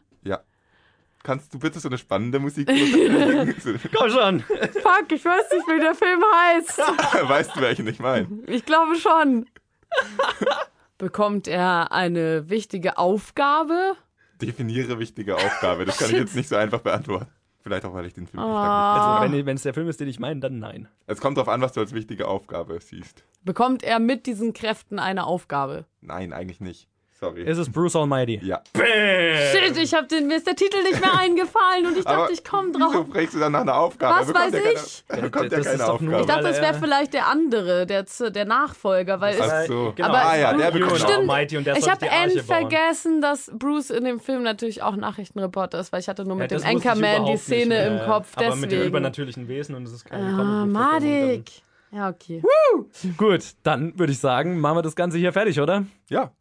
Kannst 1.24 1.54
du 1.54 1.60
bitte 1.60 1.80
so 1.80 1.90
eine 1.90 1.98
spannende 1.98 2.40
Musik 2.40 2.68
Komm 3.96 4.10
schon! 4.10 4.40
Fuck, 4.42 5.12
ich 5.12 5.26
weiß 5.26 5.52
nicht, 5.52 5.68
wie 5.68 5.80
der 5.80 5.94
Film 5.96 6.24
heißt. 6.34 6.78
Weißt 7.30 7.56
du, 7.56 7.62
welchen 7.62 7.88
ich 7.88 8.00
meine? 8.00 8.28
Ich 8.48 8.66
glaube 8.66 8.96
schon. 8.96 9.46
Bekommt 10.98 11.48
er 11.48 11.92
eine 11.92 12.50
wichtige 12.50 12.98
Aufgabe? 12.98 13.94
Definiere 14.42 15.00
wichtige 15.00 15.36
Aufgabe. 15.36 15.86
Das 15.86 15.98
kann 15.98 16.10
ich 16.12 16.18
jetzt 16.18 16.36
nicht 16.36 16.50
so 16.50 16.56
einfach 16.56 16.80
beantworten. 16.80 17.28
Vielleicht 17.62 17.84
auch, 17.86 17.94
weil 17.94 18.06
ich 18.06 18.14
den 18.14 18.26
Film 18.28 18.42
nicht 18.42 18.50
Ah. 18.52 18.64
lange 18.64 19.22
Also, 19.22 19.34
wenn, 19.38 19.46
wenn 19.46 19.56
es 19.58 19.64
der 19.64 19.74
Film 19.74 19.90
ist, 19.90 20.00
den 20.00 20.08
ich 20.08 20.20
meine, 20.20 20.40
dann 20.40 20.60
nein. 20.60 20.88
Es 21.08 21.20
kommt 21.20 21.38
darauf 21.38 21.50
an, 21.50 21.62
was 21.62 21.74
du 21.74 21.82
als 21.82 21.94
wichtige 21.94 22.28
Aufgabe 22.28 22.80
siehst. 22.80 23.24
Bekommt 23.44 23.84
er 23.84 24.00
mit 24.00 24.26
diesen 24.26 24.54
Kräften 24.54 24.98
eine 25.00 25.26
Aufgabe? 25.26 25.86
Nein, 26.02 26.32
eigentlich 26.34 26.62
nicht. 26.62 26.88
Sorry. 27.20 27.44
Es 27.46 27.58
ist 27.58 27.72
Bruce 27.74 27.98
Almighty. 27.98 28.40
ja. 28.44 28.62
Shit, 28.74 29.76
ich 29.78 29.94
hab 29.94 30.08
den, 30.08 30.28
mir 30.28 30.38
ist 30.38 30.48
der 30.48 30.56
Titel 30.56 30.82
nicht 30.84 31.02
mehr 31.02 31.18
eingefallen 31.20 31.86
und 31.88 31.98
ich 31.98 32.06
dachte, 32.06 32.32
ich 32.32 32.44
komme 32.46 32.70
Wieso 32.74 32.92
drauf. 32.92 33.06
fragst 33.12 33.34
du 33.34 33.40
dann 33.40 33.52
nach 33.52 33.62
einer 33.62 33.76
Aufgabe? 33.76 34.22
Was 34.28 34.34
weiß 34.34 34.54
ja 34.54 34.60
ich? 34.74 35.04
Keine, 35.08 35.22
bekommt 35.24 35.52
ja 35.52 35.58
Das 35.58 35.68
ist 35.68 35.72
keine 35.74 35.84
doch 35.92 36.00
nur- 36.00 36.14
Aufgabe. 36.18 36.22
Ich 36.22 36.26
dachte, 36.28 36.44
das 36.44 36.62
wäre 36.62 36.74
vielleicht 36.76 37.14
der 37.14 37.28
andere, 37.28 37.86
der, 37.86 38.06
der 38.32 38.46
Nachfolger, 38.46 39.20
weil 39.20 39.36
es, 39.36 39.42
Ach 39.42 39.66
so. 39.66 39.94
Genau. 39.96 40.08
Aber- 40.08 40.18
ah 40.26 40.38
ja, 40.38 40.54
der 40.54 40.72
bekommt 40.72 40.96
Stimmt. 40.98 41.12
Almighty 41.12 41.58
und 41.58 41.68
der 41.68 41.76
ich 41.78 41.90
habe 41.90 42.06
end 42.06 42.36
bauen. 42.36 42.46
vergessen, 42.46 43.22
dass 43.22 43.52
Bruce 43.54 43.90
in 43.90 44.06
dem 44.06 44.20
Film 44.22 44.44
natürlich 44.44 44.82
auch 44.82 44.96
Nachrichtenreporter 44.96 45.80
ist, 45.80 45.92
weil 45.92 46.00
ich 46.00 46.08
hatte 46.08 46.24
nur 46.24 46.38
Ja, 46.38 46.44
mit 46.44 46.52
das 46.54 46.62
dem 46.62 46.78
Anchorman 46.78 47.26
die 47.26 47.38
Szene 47.38 47.66
nicht 47.76 47.88
im 47.88 47.96
mehr. 47.96 48.06
Kopf. 48.06 48.32
Aber 48.38 48.46
mit 48.56 48.64
dem 48.64 48.70
deswegen. 48.70 48.88
übernatürlichen 48.88 49.48
Wesen 49.50 49.76
und 49.76 49.84
es 49.86 49.92
ist 49.94 50.06
keine 50.06 50.24
Ah, 50.26 50.66
Madik. 50.66 51.50
Ja, 51.92 52.08
okay. 52.10 52.42
dann- 53.04 53.18
Gut, 53.18 53.42
dann 53.64 53.98
würde 54.00 54.14
ich 54.14 54.20
sagen, 54.20 54.60
machen 54.60 54.78
wir 54.78 54.82
das 54.84 54.96
Ganze 54.96 55.18
hier 55.18 55.34
fertig, 55.34 55.60
oder? 55.60 55.84
Ja. 56.10 56.32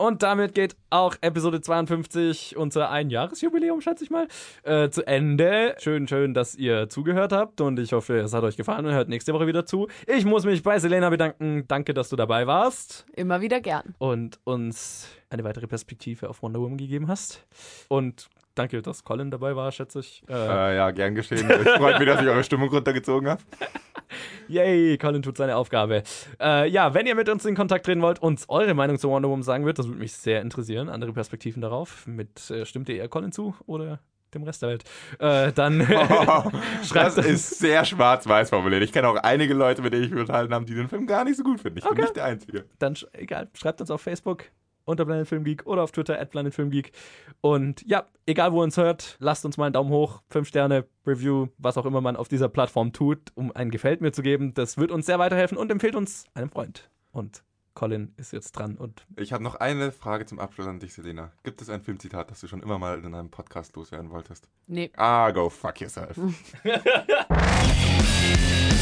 Und 0.00 0.22
damit 0.22 0.54
geht 0.54 0.76
auch 0.90 1.16
Episode 1.22 1.60
52, 1.60 2.56
unser 2.56 2.88
Einjahresjubiläum, 2.90 3.80
schätze 3.80 4.04
ich 4.04 4.10
mal, 4.10 4.28
äh, 4.62 4.90
zu 4.90 5.04
Ende. 5.04 5.74
Schön, 5.80 6.06
schön, 6.06 6.34
dass 6.34 6.54
ihr 6.54 6.88
zugehört 6.88 7.32
habt 7.32 7.60
und 7.60 7.80
ich 7.80 7.92
hoffe, 7.92 8.18
es 8.18 8.32
hat 8.32 8.44
euch 8.44 8.56
gefallen 8.56 8.86
und 8.86 8.92
hört 8.92 9.08
nächste 9.08 9.34
Woche 9.34 9.48
wieder 9.48 9.66
zu. 9.66 9.88
Ich 10.06 10.24
muss 10.24 10.44
mich 10.44 10.62
bei 10.62 10.78
Selena 10.78 11.10
bedanken. 11.10 11.64
Danke, 11.66 11.94
dass 11.94 12.10
du 12.10 12.16
dabei 12.16 12.46
warst 12.46 13.06
Immer 13.16 13.40
wieder 13.40 13.60
gern. 13.60 13.96
und 13.98 14.38
uns 14.44 15.08
eine 15.30 15.42
weitere 15.42 15.66
Perspektive 15.66 16.28
auf 16.28 16.42
Wonder 16.42 16.60
Woman 16.60 16.78
gegeben 16.78 17.08
hast. 17.08 17.44
Und 17.88 18.28
danke, 18.54 18.80
dass 18.82 19.02
Colin 19.02 19.32
dabei 19.32 19.56
war, 19.56 19.72
schätze 19.72 19.98
ich. 19.98 20.22
Äh, 20.28 20.32
Äh, 20.32 20.76
ja, 20.76 20.90
gern 20.92 21.16
geschehen. 21.16 21.50
Es 21.50 21.68
freut 21.72 21.98
mich, 21.98 22.08
dass 22.08 22.20
ich 22.22 22.28
eure 22.28 22.44
Stimmung 22.44 22.68
runtergezogen 22.68 23.28
habe. 23.30 23.42
Yay, 24.48 24.96
Colin 24.98 25.22
tut 25.22 25.36
seine 25.36 25.56
Aufgabe. 25.56 26.02
Äh, 26.40 26.68
ja, 26.68 26.94
wenn 26.94 27.06
ihr 27.06 27.14
mit 27.14 27.28
uns 27.28 27.44
in 27.44 27.54
Kontakt 27.54 27.86
treten 27.86 28.02
wollt, 28.02 28.20
uns 28.20 28.48
eure 28.48 28.74
Meinung 28.74 28.98
zu 28.98 29.08
Wonder 29.10 29.28
Woman 29.28 29.42
sagen 29.42 29.64
würdet, 29.64 29.78
das 29.78 29.86
würde 29.88 29.98
mich 30.00 30.12
sehr 30.12 30.40
interessieren. 30.40 30.88
Andere 30.88 31.12
Perspektiven 31.12 31.60
darauf. 31.62 32.06
Mit 32.06 32.50
äh, 32.50 32.64
stimmt 32.64 32.88
ihr 32.88 32.96
eher 32.96 33.08
Colin 33.08 33.32
zu 33.32 33.54
oder 33.66 34.00
dem 34.34 34.42
Rest 34.42 34.60
der 34.62 34.68
Welt? 34.70 34.84
Äh, 35.18 35.52
dann 35.52 35.80
schreibt 36.84 37.16
Das 37.16 37.26
ist 37.26 37.58
sehr 37.58 37.84
schwarz-weiß 37.84 38.50
formuliert. 38.50 38.82
Ich 38.82 38.92
kenne 38.92 39.08
auch 39.08 39.16
einige 39.16 39.54
Leute, 39.54 39.82
mit 39.82 39.92
denen 39.92 40.04
ich 40.04 40.10
mich 40.10 40.20
unterhalten 40.20 40.52
habe, 40.54 40.64
die 40.64 40.74
den 40.74 40.88
Film 40.88 41.06
gar 41.06 41.24
nicht 41.24 41.36
so 41.36 41.42
gut 41.42 41.60
finden. 41.60 41.78
Ich 41.78 41.84
bin 41.84 41.92
Okay. 41.92 42.02
nicht 42.02 42.16
der 42.16 42.24
Einzige. 42.24 42.64
dann 42.78 42.94
egal, 43.12 43.48
schreibt 43.54 43.80
uns 43.80 43.90
auf 43.90 44.00
Facebook 44.02 44.44
unter 44.88 45.04
Planet 45.04 45.28
Film 45.28 45.44
Geek 45.44 45.66
oder 45.66 45.82
auf 45.82 45.92
Twitter 45.92 46.20
at 46.20 46.30
Planet 46.30 46.54
Film 46.54 46.70
Geek. 46.70 46.92
Und 47.40 47.82
ja, 47.86 48.06
egal 48.26 48.52
wo 48.52 48.60
ihr 48.60 48.64
uns 48.64 48.76
hört, 48.76 49.16
lasst 49.20 49.44
uns 49.44 49.56
mal 49.56 49.66
einen 49.66 49.74
Daumen 49.74 49.90
hoch, 49.90 50.22
5 50.30 50.48
Sterne, 50.48 50.86
Review, 51.06 51.48
was 51.58 51.76
auch 51.76 51.86
immer 51.86 52.00
man 52.00 52.16
auf 52.16 52.28
dieser 52.28 52.48
Plattform 52.48 52.92
tut, 52.92 53.32
um 53.34 53.54
ein 53.54 53.70
Gefällt 53.70 54.00
mir 54.00 54.12
zu 54.12 54.22
geben. 54.22 54.54
Das 54.54 54.78
wird 54.78 54.90
uns 54.90 55.06
sehr 55.06 55.18
weiterhelfen 55.18 55.58
und 55.58 55.70
empfehlt 55.70 55.94
uns 55.94 56.24
einem 56.34 56.50
Freund. 56.50 56.90
Und 57.12 57.42
Colin 57.74 58.12
ist 58.16 58.32
jetzt 58.32 58.52
dran 58.52 58.76
und 58.76 59.06
Ich 59.16 59.32
habe 59.32 59.44
noch 59.44 59.54
eine 59.54 59.92
Frage 59.92 60.26
zum 60.26 60.40
Abschluss 60.40 60.66
an 60.66 60.80
dich, 60.80 60.94
Selena. 60.94 61.32
Gibt 61.44 61.62
es 61.62 61.70
ein 61.70 61.82
Filmzitat, 61.82 62.30
das 62.30 62.40
du 62.40 62.48
schon 62.48 62.62
immer 62.62 62.78
mal 62.78 62.98
in 62.98 63.14
einem 63.14 63.30
Podcast 63.30 63.76
loswerden 63.76 64.10
wolltest? 64.10 64.48
Nee. 64.66 64.90
Ah, 64.96 65.30
go 65.30 65.48
fuck 65.48 65.80
yourself. 65.80 66.18